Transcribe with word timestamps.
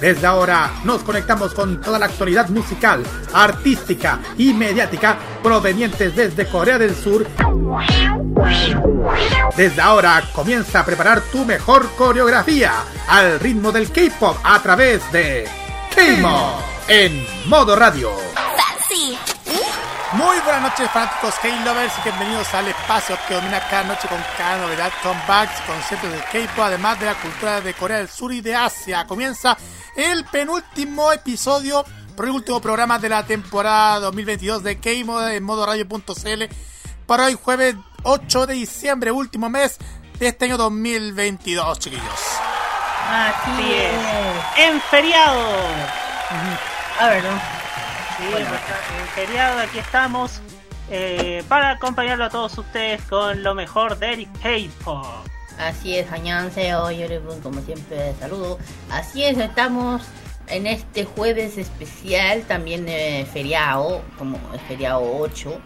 Desde 0.00 0.26
ahora 0.26 0.70
nos 0.84 1.02
conectamos 1.02 1.54
con 1.54 1.80
toda 1.80 1.98
la 1.98 2.06
actualidad 2.06 2.48
musical, 2.48 3.02
artística 3.32 4.20
y 4.36 4.52
mediática 4.54 5.18
provenientes 5.42 6.14
desde 6.14 6.46
Corea 6.46 6.78
del 6.78 6.94
Sur. 6.94 7.26
Desde 9.56 9.82
ahora 9.82 10.22
comienza 10.32 10.80
a 10.80 10.84
preparar 10.84 11.20
tu 11.32 11.44
mejor 11.44 11.90
coreografía 11.96 12.72
al 13.08 13.40
ritmo 13.40 13.72
del 13.72 13.90
K-pop 13.90 14.36
a 14.44 14.62
través 14.62 15.10
de 15.10 15.48
K-Mod 15.94 16.60
en 16.88 17.26
modo 17.46 17.74
radio. 17.74 18.12
Muy 20.12 20.40
buenas 20.40 20.62
noches 20.62 20.90
fanáticos 20.90 21.34
K-Lovers 21.42 21.92
y 21.98 22.02
bienvenidos 22.02 22.54
al 22.54 22.68
espacio 22.68 23.18
que 23.28 23.34
domina 23.34 23.60
cada 23.68 23.84
noche 23.84 24.08
con 24.08 24.18
cada 24.38 24.56
novedad, 24.56 24.90
comebacks, 25.02 25.60
conciertos 25.66 26.10
del 26.10 26.22
K-pop, 26.32 26.64
además 26.64 26.98
de 26.98 27.06
la 27.06 27.14
cultura 27.14 27.60
de 27.60 27.74
Corea 27.74 27.98
del 27.98 28.08
Sur 28.08 28.32
y 28.32 28.40
de 28.40 28.54
Asia. 28.54 29.06
Comienza 29.06 29.58
el 29.98 30.24
penúltimo 30.26 31.12
episodio, 31.12 31.84
por 32.14 32.26
el 32.26 32.30
último 32.30 32.60
programa 32.60 33.00
de 33.00 33.08
la 33.08 33.26
temporada 33.26 33.98
2022 33.98 34.62
de 34.62 34.78
K-Mod 34.78 35.32
en 35.32 35.42
modo 35.42 35.66
radio.cl 35.66 36.44
para 37.04 37.24
hoy 37.24 37.34
jueves 37.34 37.74
8 38.04 38.46
de 38.46 38.54
diciembre, 38.54 39.10
último 39.10 39.50
mes 39.50 39.76
de 40.20 40.28
este 40.28 40.44
año 40.44 40.56
2022, 40.56 41.80
chiquillos. 41.80 42.04
Así 43.10 43.72
es. 43.72 44.68
En 44.68 44.80
feriado. 44.82 45.42
A 47.00 47.08
ver, 47.08 47.24
¿no? 47.24 47.30
Sí, 48.18 48.24
en 48.36 49.08
feriado 49.16 49.58
aquí 49.58 49.80
estamos 49.80 50.40
eh, 50.90 51.42
para 51.48 51.70
acompañarlo 51.70 52.24
a 52.24 52.30
todos 52.30 52.56
ustedes 52.56 53.02
con 53.02 53.42
lo 53.42 53.52
mejor 53.56 53.98
del 53.98 54.30
K-pop. 54.42 55.27
Así 55.58 55.96
es, 55.96 56.10
Añanseo, 56.12 56.90
Yorebun, 56.90 57.40
como 57.40 57.60
siempre, 57.62 58.14
saludo. 58.20 58.58
Así 58.90 59.24
es, 59.24 59.36
estamos 59.38 60.02
en 60.46 60.66
este 60.66 61.04
jueves 61.04 61.58
especial, 61.58 62.42
también 62.42 62.86
eh, 62.88 63.26
feriado, 63.32 64.02
como 64.16 64.38
es 64.54 64.62
feriado 64.62 65.02
8, 65.02 65.60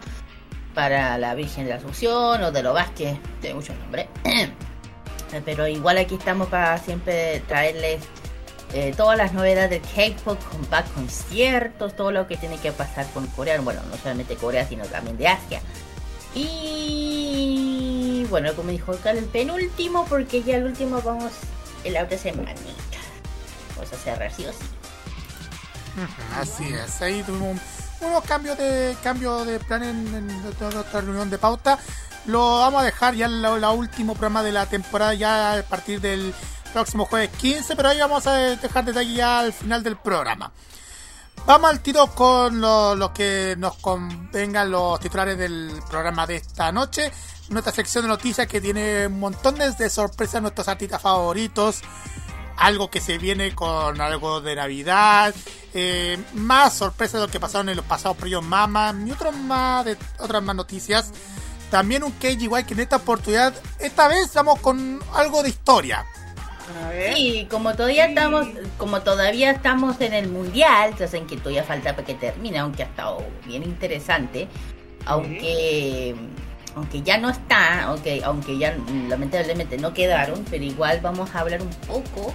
para 0.73 1.17
la 1.17 1.35
Virgen 1.35 1.65
de 1.65 1.71
la 1.71 1.75
Asunción 1.77 2.43
o 2.43 2.51
de 2.51 2.63
lo 2.63 2.73
Vázquez, 2.73 3.17
tiene 3.39 3.55
muchos 3.55 3.77
nombres. 3.77 4.07
Pero 5.45 5.67
igual 5.67 5.97
aquí 5.97 6.15
estamos 6.15 6.47
para 6.47 6.77
siempre 6.77 7.41
traerles 7.47 8.03
eh, 8.73 8.93
todas 8.97 9.17
las 9.17 9.33
novedades 9.33 9.69
de 9.69 9.79
K-pop, 9.79 10.39
compact 10.51 10.91
conciertos, 10.93 11.95
todo 11.95 12.11
lo 12.11 12.27
que 12.27 12.37
tiene 12.37 12.57
que 12.57 12.71
pasar 12.71 13.05
con 13.13 13.27
Corea. 13.27 13.59
Bueno, 13.61 13.81
no 13.89 13.97
solamente 13.97 14.35
Corea, 14.35 14.65
sino 14.67 14.85
también 14.85 15.17
de 15.17 15.27
Asia. 15.27 15.61
Y 16.35 17.72
bueno, 18.29 18.53
como 18.55 18.69
dijo 18.69 18.91
acá, 18.91 19.11
el 19.11 19.25
penúltimo, 19.25 20.05
porque 20.05 20.43
ya 20.43 20.57
el 20.57 20.65
último 20.65 21.01
vamos 21.01 21.31
en 21.83 21.93
la 21.93 22.03
otra 22.03 22.17
semanita. 22.17 22.63
Vamos 23.75 23.93
a 23.93 23.97
cerrar 23.97 24.31
sí. 24.31 24.45
Así 26.35 26.65
es, 26.73 27.01
ahí 27.01 27.21
tuvimos 27.23 27.59
unos 28.01 28.23
cambios 28.23 28.57
de 28.57 28.95
cambio 29.03 29.45
de 29.45 29.59
plan 29.59 29.83
en, 29.83 30.07
en 30.13 30.41
nuestra 30.43 31.01
reunión 31.01 31.29
de 31.29 31.37
pauta. 31.37 31.77
Lo 32.25 32.59
vamos 32.59 32.81
a 32.81 32.85
dejar 32.85 33.15
ya 33.15 33.25
en 33.25 33.41
la 33.41 33.71
último 33.71 34.13
programa 34.13 34.43
de 34.43 34.51
la 34.51 34.65
temporada, 34.65 35.13
ya 35.13 35.57
a 35.57 35.63
partir 35.63 35.99
del 35.99 36.33
próximo 36.71 37.05
jueves 37.05 37.29
15, 37.37 37.75
pero 37.75 37.89
ahí 37.89 37.99
vamos 37.99 38.25
a 38.25 38.33
dejar 38.33 38.85
detalle 38.85 39.13
ya 39.13 39.39
al 39.39 39.53
final 39.53 39.83
del 39.83 39.97
programa. 39.97 40.51
Vamos 41.45 41.71
al 41.71 41.81
tiro 41.81 42.07
con 42.07 42.61
lo, 42.61 42.95
lo 42.95 43.13
que 43.13 43.55
nos 43.57 43.75
convengan 43.75 44.71
los 44.71 44.99
titulares 45.01 45.37
del 45.37 45.81
programa 45.89 46.25
de 46.25 46.37
esta 46.37 46.71
noche. 46.71 47.11
Nuestra 47.49 47.73
sección 47.73 48.05
de 48.05 48.07
noticias 48.07 48.47
que 48.47 48.61
tiene 48.61 49.09
montones 49.09 49.77
de 49.77 49.89
sorpresas 49.89 50.41
nuestros 50.41 50.69
artistas 50.69 51.01
favoritos. 51.01 51.81
Algo 52.55 52.89
que 52.89 53.01
se 53.01 53.17
viene 53.17 53.53
con 53.53 53.99
algo 53.99 54.39
de 54.39 54.55
Navidad. 54.55 55.35
eh, 55.73 56.17
más 56.33 56.73
sorpresas 56.73 57.19
de 57.19 57.27
lo 57.27 57.31
que 57.31 57.39
pasaron 57.39 57.67
en 57.67 57.75
los 57.75 57.85
pasados 57.85 58.15
premios 58.15 58.43
Mama. 58.45 58.95
Y 59.05 59.11
otros 59.11 59.35
más 59.35 59.83
de 59.83 59.97
otras 60.19 60.41
más 60.41 60.55
noticias. 60.55 61.11
También 61.69 62.03
un 62.03 62.11
KGY 62.11 62.63
que 62.65 62.73
en 62.75 62.79
esta 62.81 62.97
oportunidad, 62.97 63.53
esta 63.79 64.07
vez 64.07 64.33
vamos 64.33 64.59
con 64.59 65.01
algo 65.13 65.43
de 65.43 65.49
historia. 65.49 66.05
A 66.83 66.89
ver. 66.89 67.13
Sí, 67.15 67.47
como 67.51 67.73
todavía 67.75 68.05
estamos, 68.05 68.47
como 68.77 69.01
todavía 69.01 69.51
estamos 69.51 69.99
en 70.01 70.13
el 70.13 70.29
mundial, 70.29 70.91
entonces 70.91 71.13
en 71.19 71.27
que 71.27 71.37
todavía 71.37 71.63
falta 71.63 71.93
para 71.93 72.05
que 72.05 72.13
termine, 72.13 72.59
aunque 72.59 72.83
ha 72.83 72.85
estado 72.85 73.23
bien 73.45 73.63
interesante, 73.63 74.47
aunque 75.05 76.15
aunque 76.75 77.01
ya 77.03 77.17
no 77.19 77.29
está, 77.29 77.83
aunque 77.83 78.23
aunque 78.23 78.57
ya 78.57 78.75
lamentablemente 79.07 79.77
no 79.77 79.93
quedaron, 79.93 80.43
pero 80.49 80.63
igual 80.63 80.99
vamos 81.01 81.29
a 81.35 81.41
hablar 81.41 81.61
un 81.61 81.69
poco 81.87 82.33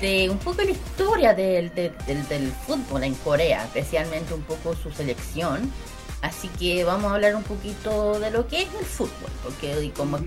de 0.00 0.28
un 0.28 0.38
poco 0.38 0.56
de 0.58 0.64
la 0.66 0.70
historia 0.72 1.32
del, 1.34 1.72
del, 1.74 1.92
del- 2.06 2.28
del 2.28 2.52
fútbol 2.66 3.04
en 3.04 3.14
Corea, 3.14 3.64
especialmente 3.64 4.34
un 4.34 4.42
poco 4.42 4.74
su 4.74 4.90
selección. 4.90 5.70
Así 6.20 6.48
que 6.58 6.84
vamos 6.84 7.10
a 7.10 7.14
hablar 7.16 7.34
un 7.34 7.42
poquito 7.42 8.18
de 8.20 8.30
lo 8.30 8.46
que 8.46 8.62
es 8.62 8.68
el 8.78 8.84
fútbol, 8.84 9.30
porque 9.42 9.90
como, 9.96 10.18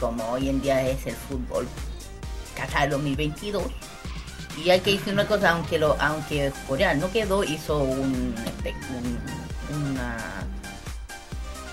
como 0.00 0.24
hoy 0.30 0.48
en 0.48 0.60
día 0.62 0.82
es 0.88 1.06
el 1.06 1.14
fútbol 1.14 1.68
Qatar 2.56 2.90
2022. 2.90 3.62
Y 4.64 4.70
hay 4.70 4.80
que 4.80 4.92
decir 4.92 5.12
una 5.12 5.26
cosa, 5.26 5.50
aunque 5.50 5.78
lo, 5.78 5.96
aunque 6.00 6.52
Corea 6.68 6.94
no 6.94 7.10
quedó, 7.10 7.42
hizo 7.42 7.78
un, 7.78 8.34
espe- 8.36 8.74
un- 8.96 9.18
una, 9.90 10.16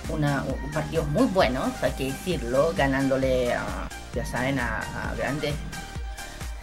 un 0.10 0.72
partidos 0.72 1.08
muy 1.10 1.26
buenos, 1.28 1.70
hay 1.84 1.92
que 1.92 2.06
decirlo, 2.06 2.74
ganándole 2.76 3.54
a, 3.54 3.88
ya 4.16 4.26
saben, 4.26 4.60
a, 4.60 5.14
grandes, 5.18 5.54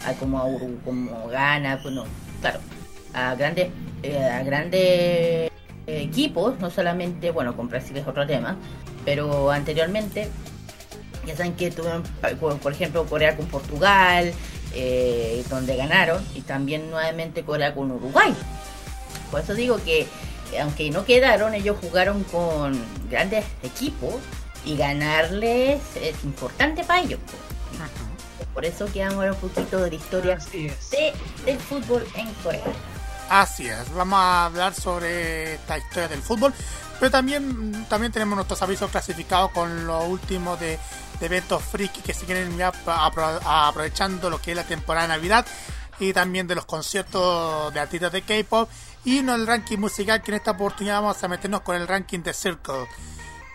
a 0.04 0.12
como 0.14 0.38
a 0.38 0.46
como 0.84 1.28
gana, 1.28 1.76
bueno, 1.82 2.04
claro, 2.40 2.58
a 3.14 3.34
grandes, 3.36 3.68
eh, 4.02 4.18
a 4.24 4.42
grandes 4.42 5.50
equipos, 5.86 6.58
no 6.60 6.70
solamente, 6.70 7.30
bueno, 7.30 7.56
con 7.56 7.68
Brasil 7.68 7.96
es 7.96 8.06
otro 8.06 8.26
tema, 8.26 8.56
pero 9.04 9.50
anteriormente 9.50 10.28
ya 11.28 11.37
saben 11.37 11.55
que 11.55 11.71
tuvieron, 11.71 12.03
por 12.61 12.72
ejemplo, 12.72 13.05
Corea 13.06 13.37
con 13.37 13.47
Portugal, 13.47 14.33
eh, 14.75 15.44
donde 15.49 15.77
ganaron, 15.77 16.25
y 16.34 16.41
también 16.43 16.91
nuevamente 16.91 17.44
Corea 17.44 17.75
con 17.75 17.91
Uruguay. 17.91 18.34
Por 19.31 19.41
eso 19.41 19.55
digo 19.55 19.78
que, 19.84 20.06
aunque 20.61 20.91
no 20.91 21.05
quedaron, 21.05 21.55
ellos 21.55 21.77
jugaron 21.81 22.25
con 22.25 22.81
grandes 23.11 23.44
equipos 23.62 24.15
y 24.65 24.77
ganarles 24.77 25.81
es 25.97 26.25
importante 26.25 26.84
para 26.84 27.03
ellos. 27.03 27.21
pues. 27.27 27.49
Por 28.55 28.65
eso 28.65 28.87
que 28.93 29.00
vamos 29.00 29.19
a 29.19 29.21
ver 29.21 29.31
un 29.31 29.37
poquito 29.37 29.81
de 29.81 29.91
la 29.91 29.97
historia 29.97 30.39
de, 30.53 31.12
del 31.45 31.59
fútbol 31.60 32.05
en 32.16 32.27
Corea. 32.43 32.65
Así 33.31 33.69
es, 33.69 33.93
vamos 33.95 34.19
a 34.19 34.47
hablar 34.47 34.75
sobre 34.75 35.55
esta 35.55 35.78
historia 35.78 36.09
del 36.09 36.22
fútbol, 36.22 36.53
pero 36.99 37.10
también, 37.10 37.87
también 37.89 38.10
tenemos 38.10 38.34
nuestros 38.34 38.60
avisos 38.62 38.91
clasificados 38.91 39.53
con 39.53 39.87
lo 39.87 40.03
último 40.05 40.56
de, 40.56 40.78
de 41.20 41.26
eventos 41.26 41.62
friki 41.62 42.00
que 42.00 42.15
siguen 42.15 42.59
aprovechando 42.86 44.30
lo 44.30 44.41
que 44.41 44.53
es 44.53 44.56
la 44.56 44.65
temporada 44.65 45.06
de 45.06 45.15
Navidad 45.15 45.47
y 45.98 46.12
también 46.12 46.47
de 46.47 46.54
los 46.54 46.65
conciertos 46.65 47.72
de 47.72 47.80
artistas 47.80 48.12
de 48.12 48.22
K-pop 48.22 48.68
y 49.04 49.22
no 49.22 49.34
el 49.34 49.47
ranking 49.47 49.78
musical 49.78 50.22
que 50.22 50.30
en 50.30 50.36
esta 50.36 50.53
oportunidad 50.53 51.00
vamos 51.00 51.22
a 51.22 51.28
meternos 51.28 51.62
con 51.62 51.76
el 51.76 51.88
ranking 51.88 52.20
de 52.20 52.34
Circle. 52.34 52.86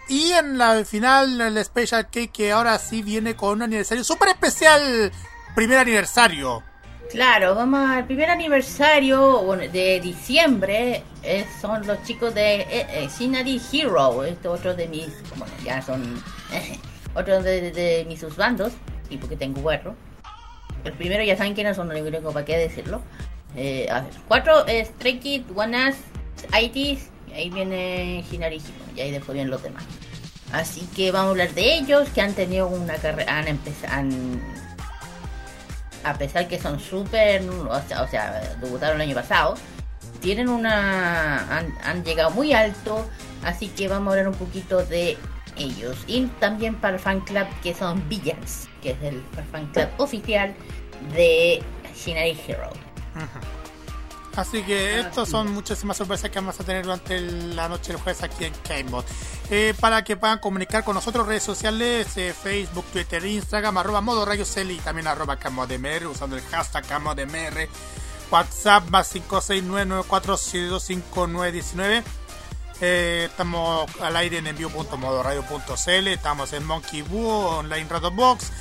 Y 0.09 0.31
en 0.31 0.57
la 0.57 0.83
final, 0.83 1.39
el 1.39 1.63
Special 1.63 2.09
K 2.09 2.27
que 2.27 2.51
ahora 2.51 2.77
sí 2.77 3.01
viene 3.01 3.35
con 3.35 3.53
un 3.53 3.61
aniversario 3.63 4.03
súper 4.03 4.29
especial, 4.29 5.11
primer 5.55 5.77
aniversario. 5.79 6.63
Claro, 7.09 7.53
vamos 7.53 7.89
al 7.89 8.05
primer 8.05 8.29
aniversario 8.29 9.45
de 9.71 9.99
diciembre. 10.01 11.03
eh, 11.21 11.45
son 11.61 11.85
los 11.85 12.01
chicos 12.03 12.33
de 12.33 12.61
eh, 12.61 12.67
eh, 12.89 13.09
Shinari 13.15 13.61
Hero. 13.71 14.23
Este 14.23 14.47
otro 14.47 14.73
de 14.73 14.87
mis. 14.87 15.09
Bueno, 15.37 15.53
ya 15.63 15.81
son. 15.81 16.21
otro 17.15 17.41
de, 17.41 18.05
mis 18.07 18.19
subbandos. 18.19 18.73
Y 19.09 19.17
porque 19.17 19.35
tengo 19.35 19.61
guarro. 19.61 19.95
El 20.83 20.93
primero 20.93 21.23
ya 21.23 21.37
saben 21.37 21.53
quiénes 21.53 21.75
son, 21.75 21.87
no 21.87 21.93
tengo 21.93 22.31
para 22.31 22.45
qué 22.45 22.57
decirlo. 22.57 23.01
Eh, 23.55 23.87
cuatro 24.27 24.65
es 24.65 24.89
Stray 24.89 25.45
Us, 25.49 25.95
ITs. 26.59 27.09
Y 27.27 27.33
ahí 27.33 27.49
viene 27.49 28.19
Hero. 28.31 28.55
Y 28.95 29.01
ahí 29.01 29.11
después 29.11 29.33
vienen 29.33 29.51
los 29.51 29.61
demás. 29.61 29.83
Así 30.51 30.87
que 30.95 31.11
vamos 31.11 31.27
a 31.27 31.31
hablar 31.31 31.53
de 31.53 31.75
ellos 31.75 32.09
que 32.09 32.21
han 32.21 32.33
tenido 32.33 32.67
una 32.67 32.95
carrera. 32.95 33.39
Han 33.39 33.47
empezado. 33.47 34.09
A 36.03 36.13
pesar 36.15 36.47
que 36.47 36.59
son 36.59 36.79
súper, 36.79 37.41
o 37.49 37.81
sea, 37.87 38.03
o 38.03 38.07
sea, 38.09 38.57
debutaron 38.59 38.97
el 38.99 39.07
año 39.07 39.15
pasado, 39.15 39.55
tienen 40.19 40.49
una 40.49 41.59
han 41.59 42.03
llegado 42.03 42.31
muy 42.31 42.51
alto, 42.51 43.07
así 43.41 43.69
que 43.69 43.87
vamos 43.87 44.09
a 44.09 44.11
hablar 44.11 44.27
un 44.27 44.37
poquito 44.37 44.83
de 44.85 45.17
ellos. 45.57 45.97
Y 46.07 46.25
también 46.39 46.75
para 46.75 46.95
el 46.95 46.99
fan 46.99 47.21
club 47.21 47.47
que 47.61 47.73
son 47.73 48.07
Villains, 48.09 48.67
que 48.81 48.91
es 48.91 49.01
el 49.03 49.23
fan 49.51 49.67
club 49.67 49.87
oficial 49.97 50.53
de 51.15 51.61
Shinari 51.95 52.37
Hero. 52.47 52.69
Así 54.35 54.63
que 54.63 54.99
estos 54.99 55.29
son 55.29 55.53
muchísimas 55.53 55.95
sorpresas 55.95 56.31
que 56.31 56.39
vamos 56.39 56.59
a 56.59 56.63
tener 56.63 56.83
durante 56.83 57.21
la 57.21 57.69
noche 57.69 57.91
del 57.91 58.01
jueves 58.01 58.23
aquí 58.23 58.45
en 58.45 58.53
Gamebot. 58.67 59.05
Eh, 59.51 59.75
para 59.79 60.03
que 60.03 60.17
puedan 60.17 60.39
comunicar 60.39 60.83
con 60.83 60.95
nosotros 60.95 61.27
redes 61.27 61.43
sociales, 61.43 62.17
eh, 62.17 62.33
Facebook, 62.33 62.85
Twitter, 62.91 63.23
Instagram, 63.23 63.77
arroba 63.77 64.01
modo 64.01 64.25
rayos 64.25 64.57
y 64.57 64.77
también 64.77 65.05
arroba 65.07 65.37
camodmr 65.37 66.07
usando 66.07 66.35
el 66.35 66.41
hashtag 66.43 66.87
camodmr. 66.87 67.69
WhatsApp 68.31 68.89
más 68.89 69.13
56994725919. 69.15 72.01
Eh, 72.85 73.27
estamos 73.31 73.89
al 74.01 74.13
aire 74.17 74.39
en 74.39 74.47
envío.modoradio.cl, 74.47 76.07
estamos 76.09 76.51
en 76.51 76.65
Monkey 76.65 77.01
Boo, 77.01 77.59
Online 77.59 77.87
Radio 77.89 78.11
Box, 78.11 78.51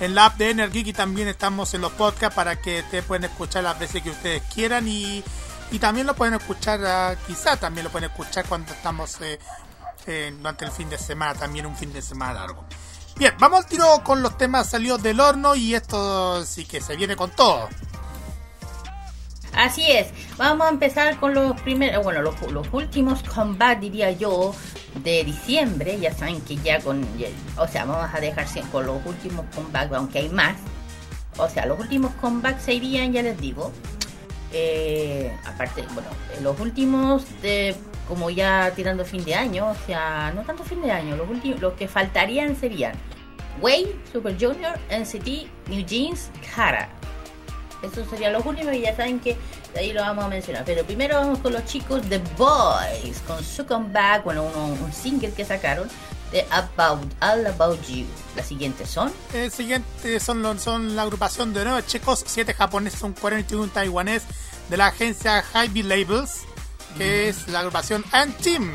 en 0.00 0.14
la 0.14 0.24
app 0.24 0.38
de 0.38 0.48
Energeek 0.48 0.86
y 0.86 0.92
también 0.94 1.28
estamos 1.28 1.74
en 1.74 1.82
los 1.82 1.92
podcasts 1.92 2.34
para 2.34 2.56
que 2.56 2.80
ustedes 2.80 3.04
puedan 3.04 3.24
escuchar 3.24 3.64
las 3.64 3.78
veces 3.78 4.02
que 4.02 4.08
ustedes 4.08 4.42
quieran 4.54 4.88
y, 4.88 5.22
y 5.70 5.78
también 5.78 6.06
lo 6.06 6.16
pueden 6.16 6.32
escuchar, 6.32 6.80
uh, 6.80 7.26
quizá 7.26 7.58
también 7.58 7.84
lo 7.84 7.90
pueden 7.92 8.08
escuchar 8.08 8.46
cuando 8.46 8.72
estamos 8.72 9.20
eh, 9.20 9.38
eh, 10.06 10.32
durante 10.34 10.64
el 10.64 10.70
fin 10.70 10.88
de 10.88 10.96
semana, 10.96 11.34
también 11.34 11.66
un 11.66 11.76
fin 11.76 11.92
de 11.92 12.00
semana 12.00 12.32
largo. 12.32 12.64
Bien, 13.16 13.34
vamos 13.38 13.58
al 13.58 13.66
tiro 13.66 14.02
con 14.02 14.22
los 14.22 14.38
temas 14.38 14.70
salidos 14.70 15.02
del 15.02 15.20
horno 15.20 15.54
y 15.54 15.74
esto 15.74 16.42
sí 16.46 16.64
que 16.64 16.80
se 16.80 16.96
viene 16.96 17.14
con 17.14 17.30
todo. 17.30 17.68
Así 19.56 19.90
es, 19.90 20.08
vamos 20.36 20.66
a 20.66 20.70
empezar 20.70 21.18
con 21.18 21.32
los 21.32 21.58
primeros, 21.62 22.04
bueno, 22.04 22.20
los, 22.20 22.34
últimos 22.72 23.22
comebacks, 23.22 23.80
diría 23.80 24.10
yo, 24.10 24.54
de 25.02 25.24
diciembre. 25.24 25.98
Ya 25.98 26.12
saben 26.12 26.42
que 26.42 26.56
ya 26.56 26.78
con, 26.80 27.06
o 27.56 27.66
sea, 27.66 27.86
vamos 27.86 28.10
a 28.12 28.20
dejar 28.20 28.46
con 28.70 28.84
los 28.84 29.04
últimos 29.06 29.46
comebacks, 29.54 29.92
aunque 29.94 30.18
hay 30.18 30.28
más. 30.28 30.56
O 31.38 31.48
sea, 31.48 31.64
los 31.64 31.80
últimos 31.80 32.12
comebacks 32.16 32.64
se 32.64 32.74
irían, 32.74 33.14
ya 33.14 33.22
les 33.22 33.40
digo. 33.40 33.72
Eh, 34.52 35.34
aparte, 35.46 35.84
bueno, 35.94 36.08
los 36.42 36.60
últimos 36.60 37.24
de, 37.40 37.74
como 38.08 38.28
ya 38.28 38.72
tirando 38.76 39.06
fin 39.06 39.24
de 39.24 39.34
año, 39.36 39.68
o 39.70 39.86
sea, 39.86 40.32
no 40.34 40.42
tanto 40.42 40.64
fin 40.64 40.82
de 40.82 40.92
año, 40.92 41.16
los 41.16 41.28
últimos, 41.30 41.60
los 41.62 41.72
que 41.74 41.88
faltarían 41.88 42.56
serían 42.56 42.92
Way, 43.62 43.98
Super 44.12 44.36
Junior, 44.38 44.78
NCT, 44.90 45.48
New 45.70 45.84
Jeans, 45.86 46.30
Kara. 46.54 46.90
Eso 47.82 48.04
sería 48.08 48.30
lo 48.30 48.40
último 48.40 48.72
y 48.72 48.80
ya 48.80 48.96
saben 48.96 49.20
que 49.20 49.36
de 49.74 49.80
ahí 49.80 49.92
lo 49.92 50.00
vamos 50.00 50.24
a 50.24 50.28
mencionar. 50.28 50.64
Pero 50.64 50.84
primero 50.84 51.16
vamos 51.16 51.38
con 51.40 51.52
los 51.52 51.64
chicos 51.64 52.02
The 52.08 52.18
Boys, 52.36 53.20
con 53.26 53.42
su 53.44 53.66
comeback, 53.66 54.24
bueno, 54.24 54.44
uno, 54.44 54.66
un 54.66 54.92
single 54.92 55.32
que 55.32 55.44
sacaron 55.44 55.88
de 56.32 56.46
About 56.50 57.12
All 57.20 57.46
About 57.46 57.80
You. 57.86 58.06
Las 58.34 58.46
siguientes 58.46 58.88
son. 58.88 59.12
El 59.32 59.50
siguiente 59.50 60.20
son, 60.20 60.58
son 60.58 60.96
la 60.96 61.02
agrupación 61.02 61.52
de 61.52 61.64
nueve 61.64 61.84
chicos, 61.86 62.24
siete 62.26 62.54
japoneses, 62.54 63.02
un 63.02 63.12
coreano 63.12 63.44
y 63.48 63.54
un 63.54 63.70
taiwanés 63.70 64.24
de 64.68 64.76
la 64.76 64.86
agencia 64.86 65.44
Hybe 65.54 65.82
Labels, 65.84 66.42
que 66.98 67.28
es 67.28 67.46
la 67.48 67.60
agrupación 67.60 68.04
Antim, 68.12 68.70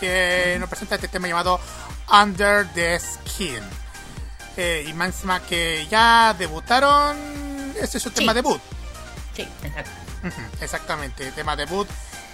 que 0.00 0.56
nos 0.58 0.68
presenta 0.68 0.94
este 0.94 1.08
tema 1.08 1.28
llamado 1.28 1.60
Under 2.10 2.66
the 2.72 2.98
Skin. 2.98 3.60
Eh, 4.56 4.86
y 4.88 4.92
más 4.92 5.24
que 5.48 5.86
ya 5.90 6.34
debutaron 6.38 7.43
este 7.80 7.98
es 7.98 8.02
su 8.02 8.08
Sí. 8.10 8.14
tema 8.16 8.34
debut. 8.34 8.60
Sí, 9.34 9.42
exacto. 9.62 9.90
Exactamente, 10.60 11.30
tema 11.32 11.56
debut. 11.56 11.88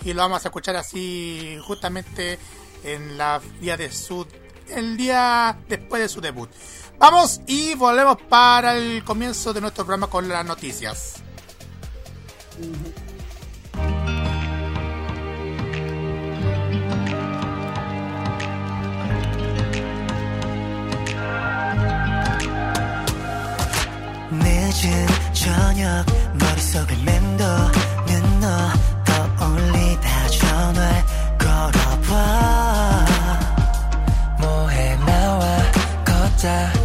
Y 0.05 0.13
lo 0.13 0.23
vamos 0.23 0.45
a 0.45 0.49
escuchar 0.49 0.77
así 0.77 1.59
justamente 1.67 2.39
en 2.85 3.19
la 3.19 3.41
día 3.61 3.77
de 3.77 3.91
su 3.93 4.27
el 4.69 4.97
día 4.97 5.59
después 5.69 6.01
de 6.01 6.09
su 6.09 6.21
debut. 6.21 6.49
Vamos 6.99 7.41
y 7.47 7.75
volvemos 7.75 8.17
para 8.29 8.77
el 8.77 9.03
comienzo 9.05 9.53
de 9.53 9.61
nuestro 9.61 9.85
programa 9.85 10.07
con 10.09 10.29
las 10.29 10.45
noticias. 10.45 11.15
늦은 12.61 13.10
저녁 25.50 26.05
머릿속을 26.35 26.97
맴도는 26.99 28.41
너 28.41 28.47
떠올리다 29.05 30.29
전화를 30.29 31.05
걸어봐. 31.38 33.06
뭐해 34.38 34.97
나와 35.05 35.56
걷다 36.05 36.80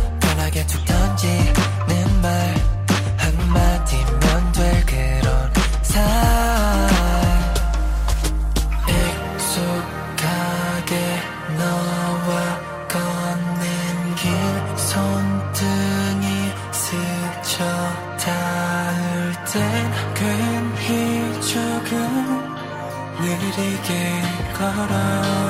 그대에게 23.55 24.21
가라. 24.53 25.44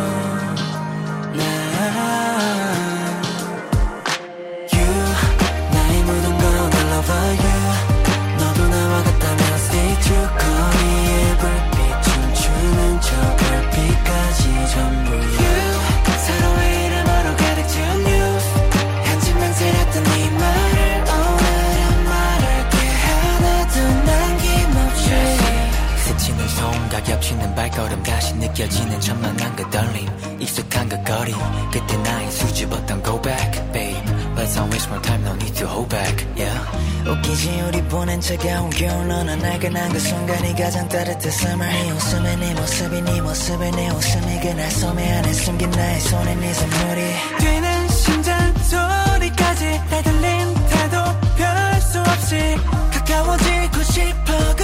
느껴지는 28.56 29.02
천만한 29.02 29.54
그 29.58 29.70
떨림 29.70 30.08
익숙한 30.40 30.88
그 30.88 30.96
거리. 31.04 31.34
그때 31.74 31.98
나의 31.98 32.32
수줍었던 32.32 33.04
go 33.04 33.22
back 33.22 33.52
babe. 33.74 34.00
Let's 34.38 34.56
not 34.56 34.72
waste 34.72 34.88
more 34.90 35.02
time 35.02 35.24
no 35.26 35.34
need 35.36 35.54
to 35.56 35.68
hold 35.68 35.90
back 35.90 36.26
yeah. 36.38 36.56
웃기지 37.06 37.62
우리 37.68 37.82
보낸 37.84 38.22
차가운 38.22 38.70
겨울 38.70 39.08
너는 39.10 39.40
날근한 39.40 39.92
그 39.92 40.00
순간이 40.00 40.56
가장 40.56 40.88
따뜻했음을 40.88 41.68
네 41.70 41.92
웃음에 41.92 42.36
네 42.38 42.54
모습이 42.54 43.02
네 43.02 43.22
모습에 43.22 43.72
내 43.72 43.90
웃음이 43.90 44.40
그날 44.40 44.72
소매 44.72 45.12
안에 45.18 45.34
숨긴 45.34 45.70
나의 45.72 46.00
손에 46.00 46.36
네 46.36 46.54
선물이. 46.54 47.02
뛰는 47.40 47.88
심장 47.90 48.54
소리까지 48.64 49.82
날 49.90 50.02
들린 50.04 50.54
태도 50.70 51.04
별 51.36 51.82
수 51.82 52.00
없이 52.00 52.38
가까워지고 52.94 53.84
싶어 53.84 54.56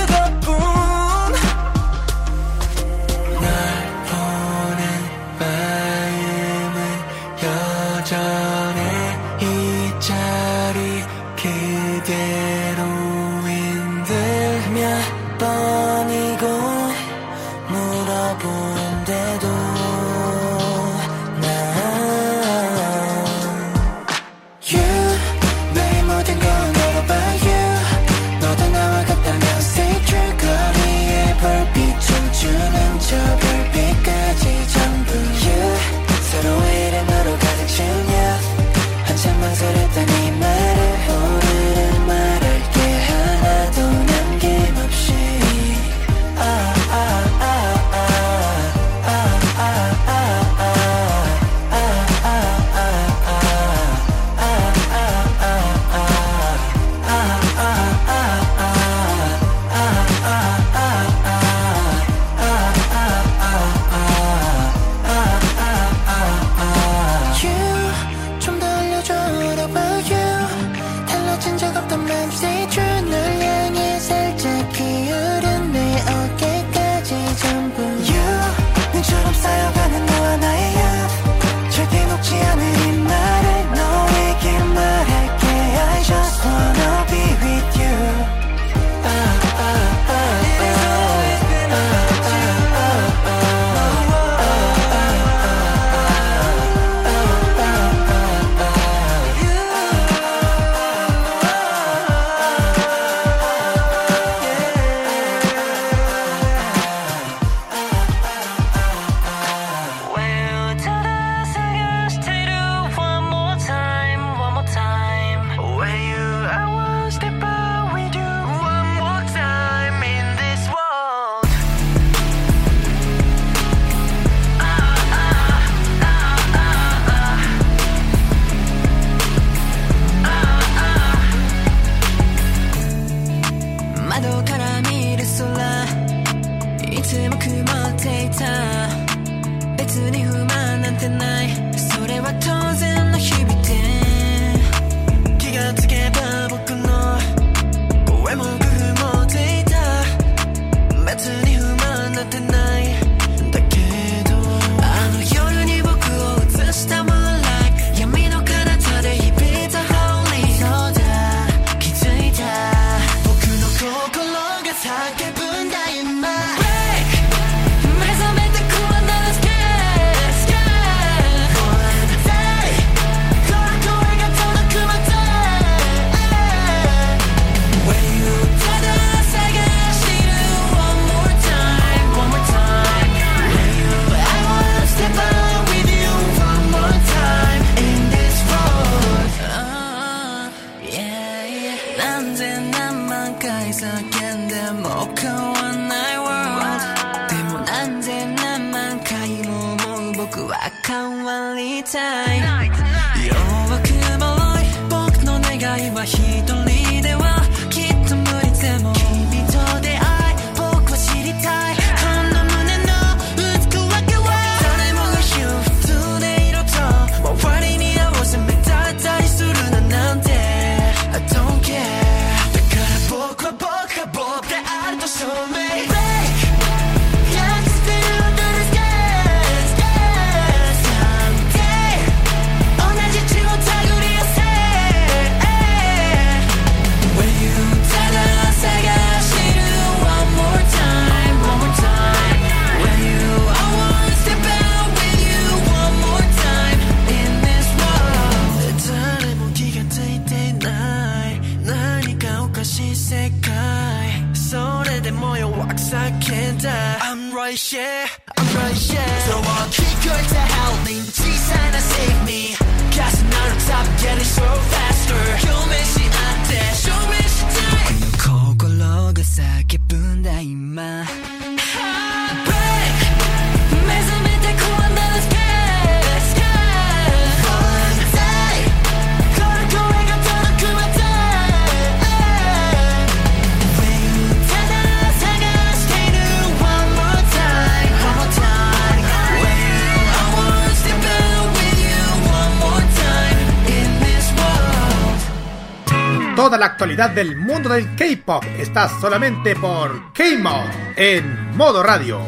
actualidad 296.81 297.11
del 297.11 297.37
mundo 297.37 297.69
del 297.69 297.95
K-pop 297.95 298.43
está 298.57 298.89
solamente 298.99 299.55
por 299.55 300.11
K-Mod 300.13 300.67
en 300.97 301.55
modo 301.55 301.83
radio. 301.83 302.19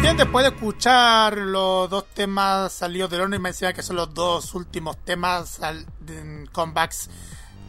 Bien, 0.00 0.16
después 0.16 0.44
de 0.44 0.50
escuchar 0.54 1.36
los 1.36 1.90
dos 1.90 2.04
temas 2.14 2.72
salidos 2.72 3.10
del 3.10 3.22
horno 3.22 3.34
y 3.34 3.40
mencionar 3.40 3.74
que 3.74 3.82
son 3.82 3.96
los 3.96 4.14
dos 4.14 4.54
últimos 4.54 4.96
temas 4.98 5.60
al- 5.60 5.84
de- 5.98 6.48
comebacks 6.52 7.10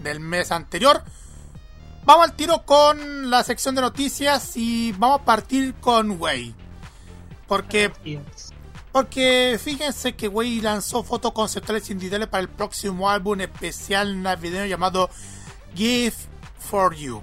del 0.04 0.20
mes 0.20 0.52
anterior, 0.52 1.02
vamos 2.04 2.26
al 2.26 2.36
tiro 2.36 2.62
con 2.64 3.28
la 3.32 3.44
sección 3.44 3.74
de 3.74 3.82
noticias 3.82 4.56
y 4.56 4.92
vamos 4.92 5.22
a 5.22 5.26
partir 5.26 5.74
con 5.82 6.22
Way. 6.22 6.54
Porque. 7.48 7.92
Porque 8.96 9.60
fíjense 9.62 10.16
que 10.16 10.30
Way 10.30 10.62
lanzó 10.62 11.04
fotos 11.04 11.34
conceptuales 11.34 11.90
individuales 11.90 12.30
para 12.30 12.44
el 12.44 12.48
próximo 12.48 13.10
álbum 13.10 13.42
especial 13.42 14.22
navideño 14.22 14.68
llamado 14.68 15.10
Gift 15.76 16.18
for 16.58 16.96
You. 16.96 17.22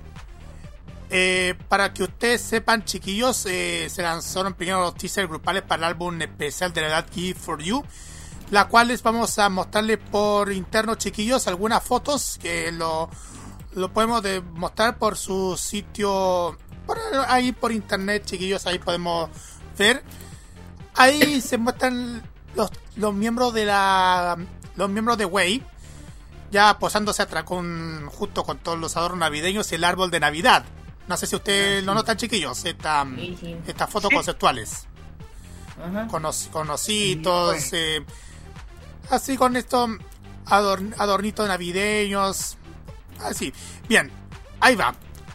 Eh, 1.08 1.54
para 1.70 1.94
que 1.94 2.02
ustedes 2.02 2.42
sepan, 2.42 2.84
chiquillos, 2.84 3.46
eh, 3.46 3.88
se 3.88 4.02
lanzaron 4.02 4.52
primero 4.52 4.82
los 4.82 4.94
teasers 4.96 5.26
grupales 5.30 5.62
para 5.62 5.78
el 5.78 5.84
álbum 5.84 6.20
especial 6.20 6.74
de 6.74 6.82
la 6.82 6.88
edad 6.88 7.06
Gift 7.10 7.40
for 7.40 7.62
You, 7.62 7.82
la 8.50 8.68
cuales 8.68 9.02
vamos 9.02 9.38
a 9.38 9.48
mostrarles 9.48 9.96
por 10.10 10.52
interno, 10.52 10.96
chiquillos, 10.96 11.46
algunas 11.46 11.82
fotos 11.82 12.38
que 12.38 12.70
lo, 12.70 13.08
lo 13.72 13.90
podemos 13.94 14.22
de- 14.22 14.42
mostrar 14.42 14.98
por 14.98 15.16
su 15.16 15.56
sitio, 15.56 16.54
por 16.86 16.98
ahí 17.28 17.52
por 17.52 17.72
internet, 17.72 18.26
chiquillos, 18.26 18.66
ahí 18.66 18.78
podemos 18.78 19.30
ver. 19.78 20.02
Ahí 20.94 21.40
se 21.40 21.58
muestran 21.58 22.22
los, 22.54 22.70
los 22.96 23.14
miembros 23.14 23.54
de 23.54 23.64
la 23.64 24.36
los 24.76 24.88
miembros 24.90 25.18
de 25.18 25.24
Way 25.26 25.62
ya 26.50 26.78
posándose 26.78 27.22
atrás 27.22 27.44
con 27.44 28.06
justo 28.10 28.44
con 28.44 28.58
todos 28.58 28.78
los 28.78 28.96
adornos 28.96 29.20
navideños 29.20 29.70
y 29.72 29.76
el 29.76 29.84
árbol 29.84 30.10
de 30.10 30.20
Navidad. 30.20 30.64
No 31.08 31.16
sé 31.16 31.26
si 31.26 31.34
ustedes 31.36 31.82
lo 31.84 31.94
notan, 31.94 32.16
chiquillos, 32.16 32.64
esta- 32.64 33.06
Sí, 33.16 33.36
sí. 33.40 33.56
estas 33.66 33.88
fotos 33.90 34.10
Sí. 34.10 34.16
conceptuales 34.16 34.86
Ajá. 35.82 36.06
con, 36.08 36.24
os- 36.26 36.48
con 36.52 36.68
ositos, 36.70 37.56
Sí, 37.60 37.70
eh, 37.72 38.04
así 39.10 39.36
con 39.38 39.56
estos 39.56 39.90
adorn- 40.46 40.94
adornitos 40.98 41.48
navideños, 41.48 42.56
así. 43.20 43.52
Bien, 43.88 44.10
ahí 44.60 44.76
va. 44.76 44.94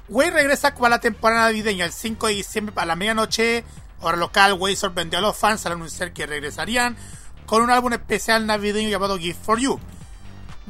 Way 0.10 0.30
regresa 0.30 0.74
para 0.76 0.90
la 0.90 1.00
temporada 1.00 1.42
navideña 1.48 1.84
el 1.86 1.92
5 1.92 2.28
de 2.28 2.34
diciembre 2.36 2.74
a 2.78 2.86
la 2.86 2.96
medianoche, 2.96 3.64
hora 4.02 4.18
local. 4.18 4.54
Way 4.54 4.76
sorprendió 4.76 5.20
a 5.20 5.22
los 5.22 5.38
fans 5.38 5.66
al 5.66 5.74
anunciar 5.74 6.14
que 6.14 6.26
regresarían 6.26 6.98
con 7.46 7.62
un 7.62 7.70
álbum 7.70 7.94
especial 7.94 8.46
navideño 8.46 8.90
llamado 8.90 9.18
Gift 9.18 9.44
for 9.44 9.60
You. 9.60 9.80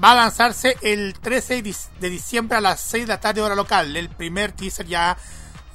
Va 0.04 0.12
a 0.12 0.16
lanzarse 0.16 0.78
el 0.82 1.16
13 1.20 1.56
de 1.62 1.64
dic- 1.72 1.90
de 2.00 2.10
diciembre 2.10 2.58
a 2.58 2.62
las 2.62 2.80
6 2.82 3.06
de 3.08 3.14
la 3.14 3.20
tarde 3.20 3.42
hora 3.42 3.56
local. 3.56 3.96
El 3.96 4.10
primer 4.10 4.52
teaser 4.52 4.86
ya 4.86 5.18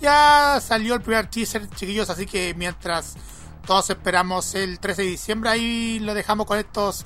ya 0.01 0.61
salió 0.61 0.95
el 0.95 1.01
primer 1.01 1.27
teaser, 1.29 1.69
chiquillos, 1.71 2.11
así 2.11 2.27
que 2.27 2.55
mientras 2.55 3.15
todos 3.67 3.89
esperamos 3.91 4.55
el 4.57 4.81
13 4.81 5.03
de 5.03 5.09
diciembre, 5.09 5.51
ahí 5.51 5.99
lo 6.01 6.15
dejamos 6.15 6.47
con 6.47 6.59
estos 6.59 7.05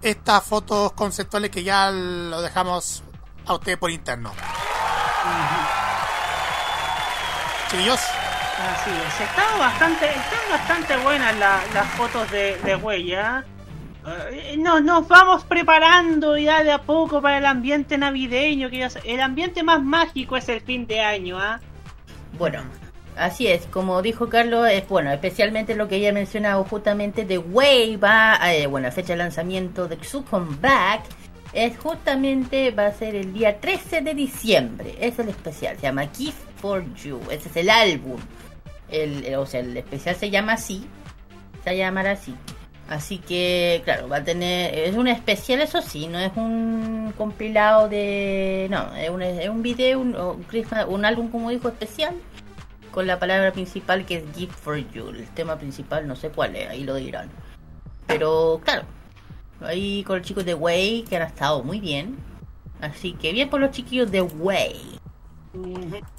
estas 0.00 0.42
fotos 0.42 0.92
conceptuales 0.92 1.50
que 1.50 1.62
ya 1.62 1.90
lo 1.90 2.40
dejamos 2.42 3.02
a 3.46 3.54
ustedes 3.54 3.76
por 3.78 3.90
interno. 3.90 4.32
Chiquillos, 7.70 8.00
Así 8.62 8.90
es. 8.90 9.28
Están 9.28 9.58
bastante, 9.58 10.06
están 10.06 10.50
bastante 10.50 10.96
buenas 10.98 11.36
la- 11.38 11.60
las 11.74 11.86
fotos 11.94 12.30
de, 12.30 12.56
de 12.58 12.76
huella. 12.76 13.44
Eh, 14.32 14.56
nos, 14.58 14.82
nos 14.82 15.06
vamos 15.08 15.44
preparando 15.44 16.36
ya 16.36 16.62
de 16.62 16.72
a 16.72 16.78
poco 16.82 17.20
para 17.22 17.38
el 17.38 17.46
ambiente 17.46 17.98
navideño. 17.98 18.70
Que 18.70 18.88
el 19.04 19.20
ambiente 19.20 19.62
más 19.62 19.82
mágico 19.82 20.36
es 20.36 20.48
el 20.48 20.60
fin 20.60 20.86
de 20.86 21.00
año, 21.00 21.38
¿ah? 21.40 21.60
Bueno, 22.38 22.62
así 23.16 23.46
es, 23.48 23.66
como 23.66 24.00
dijo 24.00 24.28
Carlos, 24.28 24.68
es 24.70 24.88
bueno, 24.88 25.12
especialmente 25.12 25.74
lo 25.74 25.88
que 25.88 25.96
ella 25.96 26.12
mencionado 26.12 26.64
justamente 26.64 27.24
de 27.24 27.38
Way 27.38 27.96
va, 27.96 28.38
eh, 28.52 28.66
bueno, 28.66 28.86
la 28.88 28.92
fecha 28.92 29.12
de 29.12 29.18
lanzamiento 29.18 29.86
de 29.88 30.02
su 30.02 30.24
comeback 30.24 31.02
es 31.52 31.78
justamente 31.78 32.70
va 32.70 32.86
a 32.86 32.92
ser 32.92 33.14
el 33.14 33.32
día 33.34 33.60
13 33.60 34.00
de 34.00 34.14
diciembre, 34.14 34.94
es 34.98 35.18
el 35.18 35.28
especial, 35.28 35.76
se 35.76 35.82
llama 35.82 36.06
Gift 36.16 36.38
for 36.56 36.82
You, 36.94 37.20
ese 37.30 37.50
es 37.50 37.56
el 37.56 37.68
álbum, 37.68 38.18
el, 38.92 39.24
el- 39.24 39.34
o 39.36 39.46
sea, 39.46 39.60
el 39.60 39.76
especial 39.76 40.14
se 40.16 40.30
llama 40.30 40.52
así, 40.54 40.86
se 41.64 41.70
va 41.70 41.72
a 41.72 41.74
llamar 41.74 42.06
así. 42.06 42.34
Así 42.88 43.18
que, 43.18 43.80
claro, 43.84 44.08
va 44.08 44.16
a 44.18 44.24
tener. 44.24 44.74
Es 44.78 44.94
un 44.96 45.08
especial, 45.08 45.60
eso 45.62 45.80
sí, 45.80 46.08
no 46.08 46.18
es 46.18 46.32
un 46.36 47.14
compilado 47.16 47.88
de. 47.88 48.66
No, 48.70 48.94
es 48.94 49.08
un, 49.08 49.22
es 49.22 49.48
un 49.48 49.62
video, 49.62 49.98
un, 50.00 50.14
un 50.88 51.04
álbum, 51.04 51.30
como 51.30 51.50
dijo, 51.50 51.68
especial. 51.68 52.14
Con 52.90 53.06
la 53.06 53.18
palabra 53.18 53.52
principal 53.52 54.04
que 54.04 54.16
es 54.16 54.24
Gift 54.36 54.52
for 54.58 54.76
You. 54.92 55.08
El 55.08 55.26
tema 55.28 55.56
principal, 55.56 56.06
no 56.06 56.14
sé 56.16 56.28
cuál 56.28 56.54
es, 56.56 56.68
ahí 56.68 56.84
lo 56.84 56.96
dirán. 56.96 57.30
Pero, 58.06 58.60
claro, 58.62 58.82
ahí 59.62 60.04
con 60.04 60.18
los 60.18 60.26
chicos 60.26 60.44
de 60.44 60.52
Way, 60.54 61.04
que 61.08 61.16
han 61.16 61.22
estado 61.22 61.62
muy 61.62 61.80
bien. 61.80 62.16
Así 62.82 63.12
que 63.14 63.32
bien 63.32 63.48
por 63.48 63.60
los 63.60 63.70
chiquillos 63.70 64.10
de 64.10 64.20
Way. 64.20 64.98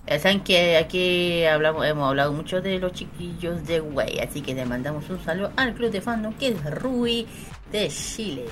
Saben 0.07 0.41
que 0.41 0.77
aquí 0.77 1.43
hablamos, 1.45 1.85
hemos 1.85 2.09
hablado 2.09 2.33
mucho 2.33 2.61
de 2.61 2.77
los 2.77 2.91
chiquillos 2.93 3.65
de 3.65 3.81
Way, 3.81 4.19
así 4.19 4.41
que 4.41 4.53
le 4.53 4.65
mandamos 4.65 5.09
un 5.09 5.23
saludo 5.23 5.51
al 5.55 5.73
club 5.73 5.91
de 5.91 6.01
fandom 6.01 6.33
que 6.35 6.49
es 6.49 6.75
Rui 6.81 7.27
de 7.71 7.87
Chile. 7.89 8.45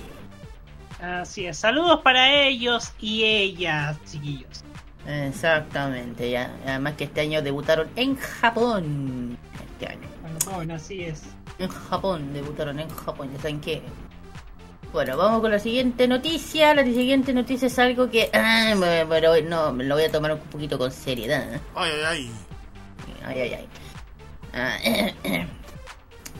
Así 0.99 1.45
es. 1.45 1.57
Saludos 1.57 2.01
para 2.03 2.31
ellos 2.31 2.93
y 2.99 3.23
ellas, 3.23 3.97
chiquillos. 4.05 4.63
Exactamente, 5.07 6.29
ya. 6.29 6.51
Además 6.65 6.93
que 6.93 7.05
este 7.05 7.21
año 7.21 7.41
debutaron 7.41 7.89
en 7.95 8.15
Japón. 8.15 9.37
Este 9.73 9.87
año. 9.87 10.07
Bueno, 10.51 10.75
así 10.75 11.01
es. 11.03 11.23
En 11.59 11.69
Japón, 11.69 12.33
debutaron 12.33 12.79
en 12.79 12.89
Japón, 12.89 13.31
ya 13.33 13.39
saben 13.39 13.61
que. 13.61 13.81
Bueno, 14.91 15.15
vamos 15.15 15.41
con 15.41 15.51
la 15.51 15.59
siguiente 15.59 16.07
noticia. 16.07 16.73
La 16.75 16.83
siguiente 16.83 17.33
noticia 17.33 17.67
es 17.67 17.79
algo 17.79 18.09
que. 18.09 18.29
Ah, 18.33 18.73
bueno, 19.07 19.33
no, 19.47 19.73
me 19.73 19.83
lo 19.85 19.95
voy 19.95 20.03
a 20.05 20.11
tomar 20.11 20.33
un 20.33 20.39
poquito 20.39 20.77
con 20.77 20.91
seriedad. 20.91 21.61
ay, 21.75 21.91
ay, 21.91 22.03
ay. 22.05 22.31
Ay, 23.23 23.39
ay, 23.39 23.67
ay. 25.23 25.47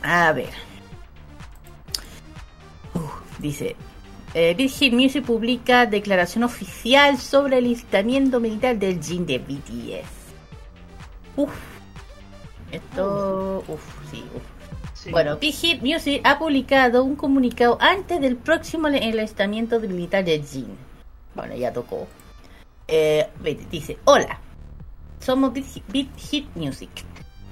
Ah, 0.02 0.28
a 0.28 0.32
ver. 0.32 0.50
Dice, 3.38 3.74
eh, 4.34 4.54
Hit 4.56 4.92
Music 4.92 5.24
publica 5.24 5.86
declaración 5.86 6.44
oficial 6.44 7.18
sobre 7.18 7.58
el 7.58 7.64
listamiento 7.64 8.38
militar 8.38 8.78
del 8.78 9.02
Jin 9.02 9.26
de 9.26 9.38
BTS. 9.38 10.08
Uf. 11.36 11.50
Esto... 12.70 13.64
Uf, 13.66 13.80
sí, 14.10 14.24
uf. 14.34 14.51
Sí. 15.02 15.10
Bueno, 15.10 15.36
Big 15.38 15.52
Hit 15.54 15.82
Music 15.82 16.20
ha 16.22 16.38
publicado 16.38 17.02
un 17.02 17.16
comunicado 17.16 17.76
antes 17.80 18.20
del 18.20 18.36
próximo 18.36 18.86
enlistamiento 18.86 19.80
militar 19.80 20.24
de 20.24 20.40
Jin. 20.40 20.68
Bueno, 21.34 21.56
ya 21.56 21.72
tocó. 21.72 22.06
Eh, 22.86 23.26
dice, 23.68 23.98
hola, 24.04 24.38
somos 25.18 25.52
Big 25.52 26.08
Hit- 26.16 26.46
Music. 26.54 26.90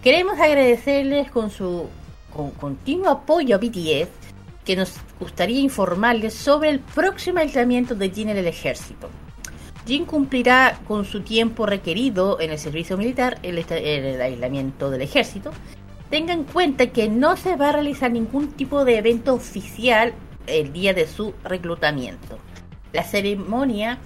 Queremos 0.01 0.39
agradecerles 0.39 1.29
con 1.33 1.51
su 1.51 1.89
con 2.33 2.53
continuo 2.53 3.11
apoyo 3.11 3.57
a 3.57 3.59
BTS 3.59 4.09
que 4.65 4.77
nos 4.77 4.95
gustaría 5.19 5.59
informarles 5.59 6.35
sobre 6.35 6.71
el 6.71 6.79
próximo 6.79 7.41
aislamiento 7.41 7.97
de 7.97 8.11
Jin 8.11 8.29
en 8.29 8.37
el 8.37 8.47
ejército. 8.47 9.09
Jin 9.87 10.05
cumplirá 10.05 10.79
con 10.87 11.05
su 11.05 11.23
tiempo 11.23 11.67
requerido 11.67 12.39
en 12.39 12.53
el 12.53 12.59
servicio 12.61 12.97
militar 12.97 13.41
el, 13.43 13.59
el 13.59 14.21
aislamiento 14.21 14.89
del 14.91 15.03
ejército. 15.03 15.51
Tenga 16.11 16.33
en 16.33 16.43
cuenta 16.43 16.89
que 16.89 17.09
no 17.09 17.37
se 17.37 17.55
va 17.55 17.69
a 17.69 17.73
realizar 17.73 18.11
ningún 18.11 18.49
tipo 18.49 18.85
de 18.85 18.99
evento 18.99 19.33
oficial 19.33 20.13
el 20.49 20.73
día 20.73 20.93
de 20.93 21.07
su 21.07 21.35
reclutamiento. 21.45 22.37
La 22.93 23.05
ceremonia 23.05 23.99